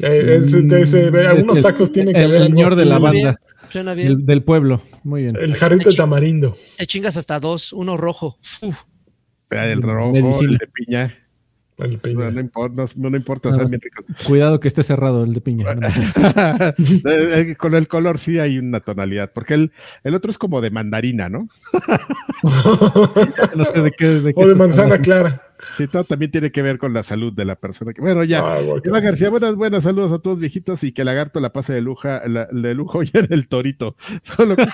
Eh, 0.00 0.38
es- 0.42 0.52
es- 0.54 0.94
eh, 0.94 1.10
algunos 1.28 1.58
el- 1.58 1.62
tacos 1.62 1.92
tienen 1.92 2.14
que 2.14 2.20
el 2.20 2.26
haber 2.26 2.42
algo 2.42 2.54
señor 2.54 2.74
de 2.74 2.84
la 2.84 2.98
banda, 2.98 3.36
Suena 3.68 3.94
bien. 3.94 4.08
del, 4.08 4.26
del 4.26 4.42
pueblo. 4.42 4.82
Muy 5.04 5.22
bien. 5.22 5.36
El 5.36 5.54
jarrito 5.54 5.90
de 5.90 5.96
tamarindo. 5.96 6.56
Te 6.76 6.86
chingas 6.86 7.16
hasta 7.16 7.38
dos, 7.40 7.72
uno 7.72 7.96
rojo. 7.96 8.36
Uf. 8.62 8.80
El 9.50 9.82
rojo, 9.82 10.10
Medicina. 10.12 10.50
el 10.52 10.58
de 10.58 10.66
piña. 10.66 11.18
El 11.78 11.92
No, 11.94 11.98
piña. 11.98 12.30
no 12.30 12.40
importa, 12.40 12.84
no, 12.96 13.10
no 13.10 13.16
importa, 13.16 13.50
No. 13.50 13.68
bien 13.68 13.80
ricos. 13.80 14.04
Cuidado 14.26 14.58
que 14.60 14.68
esté 14.68 14.82
cerrado 14.84 15.24
el 15.24 15.32
de 15.34 15.40
piña. 15.40 15.74
No, 15.74 15.88
Eh, 17.10 17.54
Con 17.58 17.74
el 17.74 17.86
color 17.88 18.18
sí 18.18 18.38
hay 18.38 18.58
una 18.58 18.80
tonalidad, 18.80 19.32
porque 19.32 19.54
el, 19.54 19.72
el 20.04 20.14
otro 20.14 20.30
es 20.30 20.38
como 20.38 20.60
de 20.60 20.70
mandarina, 20.70 21.28
¿no? 21.28 21.48
no 22.42 23.64
sé 23.64 23.80
de 23.80 23.90
qué. 23.92 24.06
De 24.06 24.34
qué 24.34 24.44
o 24.44 24.48
de 24.48 24.54
manzana 24.54 24.94
hablando. 24.94 25.04
clara. 25.04 25.42
Sí, 25.76 25.86
todo 25.88 26.04
también 26.04 26.30
tiene 26.30 26.50
que 26.52 26.62
ver 26.62 26.78
con 26.78 26.92
la 26.92 27.02
salud 27.02 27.32
de 27.32 27.44
la 27.44 27.56
persona. 27.56 27.92
que- 27.92 28.00
Bueno, 28.00 28.24
ya. 28.24 28.40
Ah, 28.40 28.60
Eva 28.84 29.00
García, 29.00 29.30
buenas, 29.30 29.54
buenas 29.56 29.82
saludos 29.84 30.12
a 30.12 30.18
todos 30.18 30.38
viejitos 30.38 30.82
y 30.84 30.92
que 30.92 31.04
Lagarto 31.04 31.40
la 31.40 31.52
pase 31.52 31.72
de, 31.72 31.80
luja, 31.80 32.22
la- 32.28 32.46
de 32.50 32.74
lujo 32.74 33.02
y 33.02 33.10
en 33.12 33.26
el 33.30 33.48
torito. 33.48 33.96
Solo 34.36 34.56
que- 34.56 34.64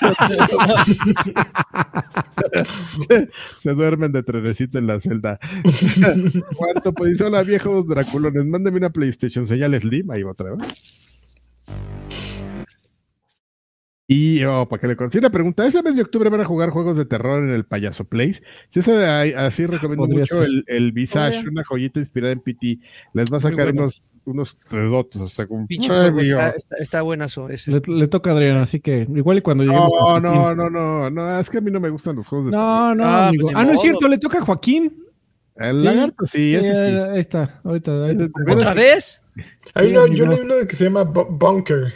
se, 3.09 3.29
se 3.61 3.71
duermen 3.75 4.12
de 4.12 4.23
trenecito 4.23 4.79
en 4.79 4.87
la 4.87 5.01
celda. 5.01 5.39
¿Cuánto? 6.57 6.93
Pues 6.93 7.21
hola 7.21 7.43
viejos 7.43 7.87
draculones, 7.87 8.45
mándeme 8.47 8.79
una 8.79 8.91
PlayStation, 8.91 9.47
señal 9.47 9.79
Slim, 9.81 10.11
ahí 10.11 10.23
va 10.23 10.33
otra 10.33 10.55
vez. 10.55 10.67
Y 14.12 14.43
oh, 14.43 14.69
para 14.69 14.81
que 14.81 14.89
le 14.89 14.97
consiga 14.97 15.20
una 15.20 15.31
pregunta, 15.31 15.65
ese 15.65 15.85
mes 15.85 15.95
de 15.95 16.03
octubre 16.03 16.28
van 16.31 16.41
a 16.41 16.45
jugar 16.45 16.70
juegos 16.70 16.97
de 16.97 17.05
terror 17.05 17.45
en 17.45 17.51
el 17.51 17.65
Payaso 17.65 18.07
Place. 18.07 18.43
Si 18.69 18.81
ese 18.81 18.97
de 18.97 19.07
ahí- 19.07 19.32
así 19.35 19.66
recomiendo 19.66 20.03
Podría 20.05 20.23
mucho 20.23 20.43
el, 20.43 20.65
el 20.66 20.91
Visage, 20.91 21.37
Podría. 21.37 21.51
una 21.53 21.65
joyita 21.65 22.01
inspirada 22.01 22.32
en 22.32 22.41
PT. 22.41 22.81
Les 23.15 23.32
va 23.32 23.37
a 23.37 23.41
sacar 23.41 23.66
bueno. 23.66 23.82
unos, 23.82 24.03
unos 24.24 24.59
redotos, 24.69 25.23
o 25.23 25.28
sea, 25.28 25.47
como 25.47 25.65
está, 25.69 26.49
está, 26.57 26.77
está 26.81 27.03
buenazo 27.03 27.49
ese. 27.51 27.70
Le, 27.70 27.82
le 27.87 28.09
toca 28.09 28.31
a 28.31 28.35
Adrián, 28.35 28.57
así 28.57 28.81
que 28.81 29.07
igual 29.15 29.39
y 29.39 29.43
cuando 29.43 29.62
lleguemos. 29.62 29.93
No, 29.93 30.19
no, 30.19 30.55
no, 30.57 30.69
no, 30.69 31.09
no, 31.09 31.39
es 31.39 31.49
que 31.49 31.59
a 31.59 31.61
mí 31.61 31.70
no 31.70 31.78
me 31.78 31.91
gustan 31.91 32.16
los 32.16 32.27
juegos 32.27 32.47
de 32.47 32.53
No, 32.57 32.93
no, 32.97 33.05
Ah, 33.05 33.28
amigo. 33.28 33.45
pues 33.47 33.57
Ah, 33.57 33.65
no 33.65 33.74
es 33.74 33.81
cierto, 33.81 34.09
le 34.09 34.19
toca 34.19 34.39
a 34.39 34.43
Joaquín. 34.43 34.89
terror. 34.91 35.07
El 35.70 35.78
Sí, 35.78 35.85
lagarto, 35.85 36.27
sí, 36.27 36.39
Sí, 36.39 36.55
ese 36.57 36.69
sí. 36.73 36.97
ahí 37.12 37.20
está. 37.20 37.61
Ahorita, 37.62 37.93
¿Otra 38.51 38.74
vez? 38.74 39.28
Hay 39.74 39.87
Sí, 39.87 39.91
uno, 39.93 40.01
amigo. 40.01 40.16
yo 40.16 40.27
leí 40.32 40.41
uno 40.41 40.55
que 40.66 40.74
se 40.74 40.85
llama 40.85 41.05
Bu- 41.05 41.28
Bunker. 41.31 41.93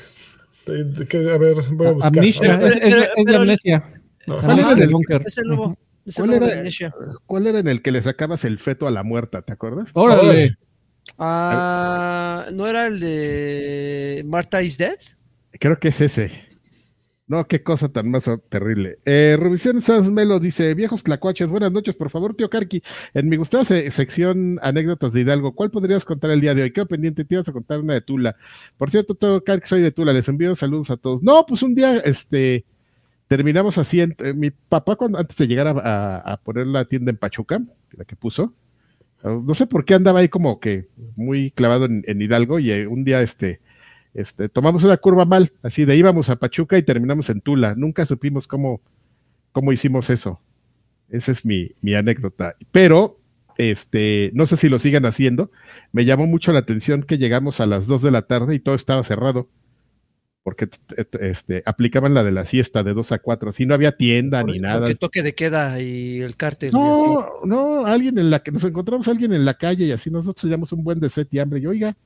De- 0.67 0.85
de 0.85 1.07
que, 1.07 1.19
a 1.19 1.37
ver, 1.37 1.55
voy 1.73 1.87
a 1.89 1.91
buscar. 1.93 2.09
Amnesia, 2.17 2.55
es, 2.55 2.75
es 2.77 2.81
de- 2.95 3.09
es 3.17 3.25
de 3.27 3.37
amnesia. 3.37 3.91
no, 4.27 4.37
¿Cuál 4.39 4.51
Amnesia 4.51 4.73
es 4.73 4.79
de 4.79 4.85
el- 4.85 4.91
Bunker. 4.91 5.23
Es 5.27 5.39
el 5.39 5.45
nuevo. 5.49 5.79
Es 6.07 6.19
el 6.19 6.21
¿Cuál 6.23 6.31
nuevo 6.31 6.45
era? 6.45 6.55
de 6.55 6.59
Amnesia. 6.61 6.95
¿Cuál 7.27 7.47
era 7.47 7.59
en 7.59 7.69
el 7.69 7.83
que 7.83 7.91
le 7.93 8.03
sacabas 8.03 8.45
el 8.45 8.59
feto 8.59 8.87
a 8.87 8.91
la 8.91 9.03
muerta? 9.03 9.43
¿Te 9.43 9.53
acuerdas? 9.53 9.89
Órale. 9.95 10.57
Ah, 11.19 12.47
¿No 12.53 12.67
era 12.67 12.87
el 12.87 12.99
de 13.01 14.23
Martha 14.27 14.63
is 14.63 14.79
Dead? 14.79 14.99
Creo 15.61 15.79
que 15.79 15.89
es 15.89 16.01
ese. 16.01 16.33
No, 17.27 17.47
qué 17.47 17.63
cosa 17.63 17.89
tan 17.89 18.11
más 18.11 18.31
terrible. 18.51 18.99
Eh, 19.07 19.37
Rubicén 19.41 19.81
Sanz 19.81 20.11
Melo 20.11 20.39
dice: 20.41 20.75
Viejos 20.75 21.03
tlacuaches, 21.03 21.49
buenas 21.49 21.73
noches, 21.73 21.95
por 21.95 22.11
favor, 22.11 22.35
tío 22.35 22.51
Karki. 22.51 22.83
En 23.15 23.31
mi 23.31 23.37
gustada 23.37 23.65
se- 23.65 23.91
sección 23.91 24.59
anécdotas 24.61 25.11
de 25.15 25.23
Hidalgo, 25.23 25.55
¿cuál 25.55 25.71
podrías 25.71 26.05
contar 26.05 26.31
el 26.33 26.43
día 26.43 26.55
de 26.55 26.63
hoy? 26.63 26.73
Quedo 26.73 26.87
pendiente, 26.87 27.25
te 27.25 27.35
ibas 27.37 27.49
a 27.49 27.53
contar 27.53 27.81
una 27.81 27.95
de 27.95 28.03
Tula. 28.03 28.37
Por 28.77 28.91
cierto, 28.91 29.15
tío 29.15 29.43
Karki, 29.43 29.67
soy 29.67 29.81
de 29.81 29.91
Tula, 29.91 30.13
les 30.13 30.29
envío 30.29 30.55
saludos 30.55 30.91
a 30.91 30.99
todos. 30.99 31.23
No, 31.23 31.47
pues 31.47 31.63
un 31.63 31.75
día, 31.75 31.97
este, 31.97 32.67
terminamos 33.27 33.79
así. 33.79 34.01
Eh, 34.03 34.35
mi 34.35 34.51
papá, 34.51 34.97
cuando 34.97 35.19
antes 35.19 35.37
de 35.37 35.47
llegar 35.47 35.69
a, 35.69 36.41
poner 36.45 36.67
la 36.67 36.85
tienda 36.85 37.11
en 37.11 37.17
Pachuca, 37.17 37.63
la 37.93 38.05
que 38.05 38.17
puso, 38.17 38.53
no 39.23 39.55
sé 39.55 39.67
por 39.67 39.87
qué 39.87 39.95
andaba 39.95 40.21
ahí 40.21 40.29
como 40.29 40.61
que 40.61 40.89
muy 41.17 41.51
clavado 41.53 41.87
en, 41.87 42.05
Hidalgo 42.21 42.59
y 42.59 42.71
eh, 42.71 42.87
un 42.87 43.05
día 43.05 43.23
este, 43.23 43.61
este, 44.15 44.49
tomamos 44.49 44.85
una 44.85 44.97
curva 44.97 45.25
mal, 45.25 45.53
así 45.63 45.85
de 45.85 45.97
íbamos 45.97 46.29
a 46.31 46.37
Pachuca 46.37 46.79
y 46.79 46.83
terminamos 46.83 47.29
en 47.31 47.41
Tula. 47.41 47.75
Nunca 47.75 48.07
supimos 48.07 48.47
cómo, 48.47 48.81
cómo 49.53 49.73
hicimos 49.73 50.09
eso. 50.11 50.41
Esa 51.11 51.33
es 51.33 51.45
mi, 51.45 51.73
mi 51.81 51.95
anécdota. 51.95 52.57
Pero, 52.73 53.19
este, 53.59 54.31
no 54.35 54.47
sé 54.47 54.57
si 54.57 54.69
lo 54.69 54.79
sigan 54.79 55.05
haciendo. 55.05 55.51
Me 55.93 56.05
llamó 56.05 56.27
mucho 56.27 56.53
la 56.53 56.61
atención 56.61 57.03
que 57.03 57.19
llegamos 57.19 57.61
a 57.61 57.67
las 57.67 57.87
2 57.87 58.03
de 58.03 58.11
la 58.11 58.23
tarde 58.23 58.55
y 58.55 58.61
todo 58.61 58.75
estaba 58.75 59.03
cerrado 59.03 59.49
porque 60.45 60.69
este, 60.99 61.63
aplicaban 61.65 62.13
la 62.13 62.23
de 62.23 62.31
la 62.31 62.45
siesta 62.45 62.83
de 62.83 62.93
2 62.93 63.13
a 63.13 63.19
4, 63.19 63.49
así 63.49 63.65
no 63.65 63.73
había 63.73 63.97
tienda 63.97 64.43
ni 64.43 64.59
nada. 64.59 64.81
Porque 64.81 64.95
toque 64.95 65.23
de 65.23 65.35
queda 65.35 65.81
y 65.81 66.21
el 66.21 66.37
cártel. 66.37 66.71
No, 66.71 67.41
no, 67.45 67.87
alguien 67.87 68.19
en 68.19 68.31
la 68.31 68.41
que 68.41 68.53
nos 68.53 68.63
encontramos 68.63 69.09
alguien 69.09 69.33
en 69.33 69.47
la 69.47 69.55
calle 69.55 69.87
y 69.87 69.93
así 69.93 70.11
nosotros 70.11 70.45
llamamos 70.45 70.71
un 70.73 70.85
buen 70.85 71.01
de 71.01 71.09
set 71.09 71.33
y 71.33 71.39
hambre. 71.39 71.61
Y 71.61 71.67
oiga, 71.67 71.97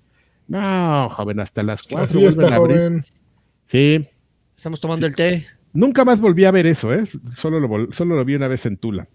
no, 0.48 1.10
joven, 1.10 1.40
hasta 1.40 1.62
las 1.62 1.82
4 1.82 2.28
está, 2.28 2.56
joven. 2.56 3.04
Sí. 3.66 4.06
Estamos 4.56 4.80
tomando 4.80 5.06
el 5.06 5.14
té. 5.14 5.46
Nunca 5.74 6.04
más 6.04 6.20
volví 6.20 6.44
a 6.46 6.50
ver 6.50 6.66
eso, 6.66 6.92
¿eh? 6.92 7.04
Solo 7.36 7.60
lo, 7.60 7.92
solo 7.92 8.16
lo 8.16 8.24
vi 8.24 8.34
una 8.34 8.48
vez 8.48 8.64
en 8.66 8.78
Tula. 8.78 9.08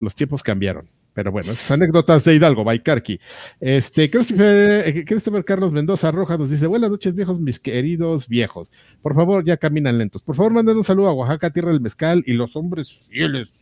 Los 0.00 0.14
tiempos 0.14 0.42
cambiaron. 0.42 0.88
Pero 1.12 1.32
bueno, 1.32 1.50
esas 1.50 1.72
anécdotas 1.72 2.22
de 2.22 2.36
Hidalgo, 2.36 2.62
Baikarki. 2.62 3.18
Este, 3.58 4.08
Christopher, 4.08 4.86
eh, 4.86 5.04
Christopher 5.04 5.44
Carlos 5.44 5.72
Mendoza 5.72 6.12
Rojas 6.12 6.38
nos 6.38 6.48
dice: 6.48 6.68
Buenas 6.68 6.90
noches, 6.90 7.12
viejos, 7.12 7.40
mis 7.40 7.58
queridos 7.58 8.28
viejos. 8.28 8.70
Por 9.02 9.16
favor, 9.16 9.44
ya 9.44 9.56
caminan 9.56 9.98
lentos. 9.98 10.22
Por 10.22 10.36
favor, 10.36 10.52
manden 10.52 10.76
un 10.76 10.84
saludo 10.84 11.08
a 11.08 11.12
Oaxaca, 11.12 11.50
tierra 11.50 11.72
del 11.72 11.80
mezcal 11.80 12.22
y 12.24 12.34
los 12.34 12.54
hombres 12.54 13.00
fieles. 13.08 13.60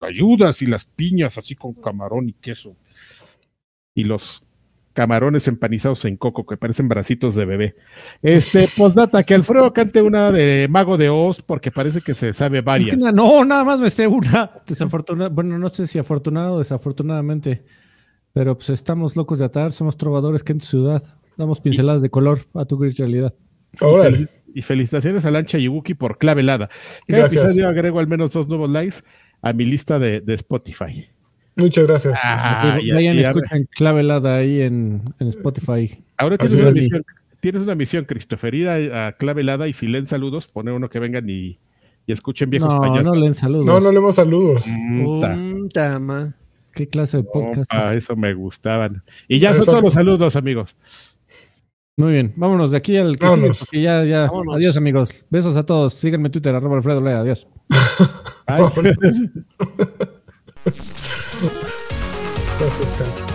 Ayudas 0.00 0.60
y 0.60 0.66
las 0.66 0.84
piñas 0.84 1.38
así 1.38 1.54
con 1.54 1.72
camarón 1.72 2.28
y 2.28 2.34
queso. 2.34 2.76
Y 3.94 4.04
los 4.04 4.43
camarones 4.94 5.48
empanizados 5.48 6.04
en 6.06 6.16
coco 6.16 6.46
que 6.46 6.56
parecen 6.56 6.88
bracitos 6.88 7.34
de 7.34 7.44
bebé. 7.44 7.74
Este, 8.22 8.66
postdata, 8.76 9.24
que 9.24 9.34
Alfredo 9.34 9.72
cante 9.72 10.00
una 10.00 10.30
de 10.30 10.68
Mago 10.70 10.96
de 10.96 11.10
Oz 11.10 11.42
porque 11.42 11.70
parece 11.70 12.00
que 12.00 12.14
se 12.14 12.32
sabe 12.32 12.62
varias. 12.62 12.96
No, 12.96 13.44
nada 13.44 13.64
más 13.64 13.78
me 13.80 13.90
sé 13.90 14.06
una. 14.06 14.62
Desafortunada, 14.66 15.28
bueno, 15.28 15.58
no 15.58 15.68
sé 15.68 15.86
si 15.86 15.98
afortunado 15.98 16.54
o 16.54 16.58
desafortunadamente, 16.58 17.64
pero 18.32 18.56
pues 18.56 18.70
estamos 18.70 19.16
locos 19.16 19.40
de 19.40 19.44
atar, 19.44 19.72
somos 19.72 19.96
trovadores 19.96 20.42
que 20.42 20.52
en 20.52 20.60
tu 20.60 20.66
ciudad 20.66 21.02
damos 21.36 21.60
pinceladas 21.60 22.00
de 22.00 22.08
color 22.08 22.38
a 22.54 22.64
tu 22.64 22.78
gris 22.78 22.96
realidad. 22.96 23.34
Y, 24.54 24.62
felicitaciones 24.62 25.24
a 25.24 25.32
Lancha 25.32 25.58
Yibuki 25.58 25.94
por 25.94 26.16
clavelada. 26.16 26.70
Cada 27.08 27.26
episodio 27.26 27.68
agrego 27.68 27.98
al 27.98 28.06
menos 28.06 28.32
dos 28.32 28.46
nuevos 28.46 28.70
likes 28.70 28.98
a 29.42 29.52
mi 29.52 29.64
lista 29.64 29.98
de 29.98 30.22
Spotify. 30.28 31.08
Muchas 31.56 31.86
gracias. 31.86 32.20
Ah, 32.22 32.78
Vayan, 32.92 33.18
escuchen 33.18 33.68
Clavelada 33.70 34.36
ahí 34.36 34.60
en, 34.60 35.02
Spotify. 35.20 36.02
Ahora 36.16 36.36
tienes 36.36 36.58
una, 36.58 36.70
misión, 36.70 37.04
tienes 37.40 37.62
una 37.62 37.74
misión, 37.74 38.04
Christopher, 38.04 38.54
ir 38.54 38.68
a, 38.68 39.12
Clavelada 39.12 39.68
y 39.68 39.72
si 39.72 39.86
leen 39.86 40.06
saludos, 40.06 40.48
poner 40.48 40.74
uno 40.74 40.90
que 40.90 40.98
vengan 40.98 41.28
y, 41.28 41.58
escuchen 42.06 42.50
viejos 42.50 42.74
no, 42.74 42.80
payasos. 42.80 43.04
No, 43.04 43.14
leen 43.14 43.34
saludos. 43.34 43.64
No, 43.64 43.80
no 43.80 43.92
leemos 43.92 44.16
saludos. 44.16 44.64
¿Qué 46.74 46.88
clase 46.88 47.18
de 47.18 47.22
podcast? 47.22 47.70
Ah, 47.70 47.94
eso 47.94 48.16
me 48.16 48.34
gustaban. 48.34 49.04
Y 49.28 49.38
ya 49.38 49.54
son 49.54 49.64
todos 49.64 49.82
los 49.82 49.94
saludos, 49.94 50.34
amigos. 50.34 50.74
Muy 51.96 52.12
bien, 52.12 52.32
vámonos 52.34 52.72
de 52.72 52.76
aquí 52.76 52.96
al 52.96 53.16
que 53.16 53.26
porque 53.26 53.80
ya, 53.80 54.04
ya. 54.04 54.28
Adiós, 54.52 54.76
amigos. 54.76 55.24
Besos 55.30 55.56
a 55.56 55.64
todos. 55.64 55.94
Síganme 55.94 56.26
en 56.26 56.32
Twitter, 56.32 56.52
arroba 56.52 56.76
Alfredo 56.76 57.00
Lea. 57.00 57.20
Adiós. 57.20 57.46
Gracias, 62.58 63.33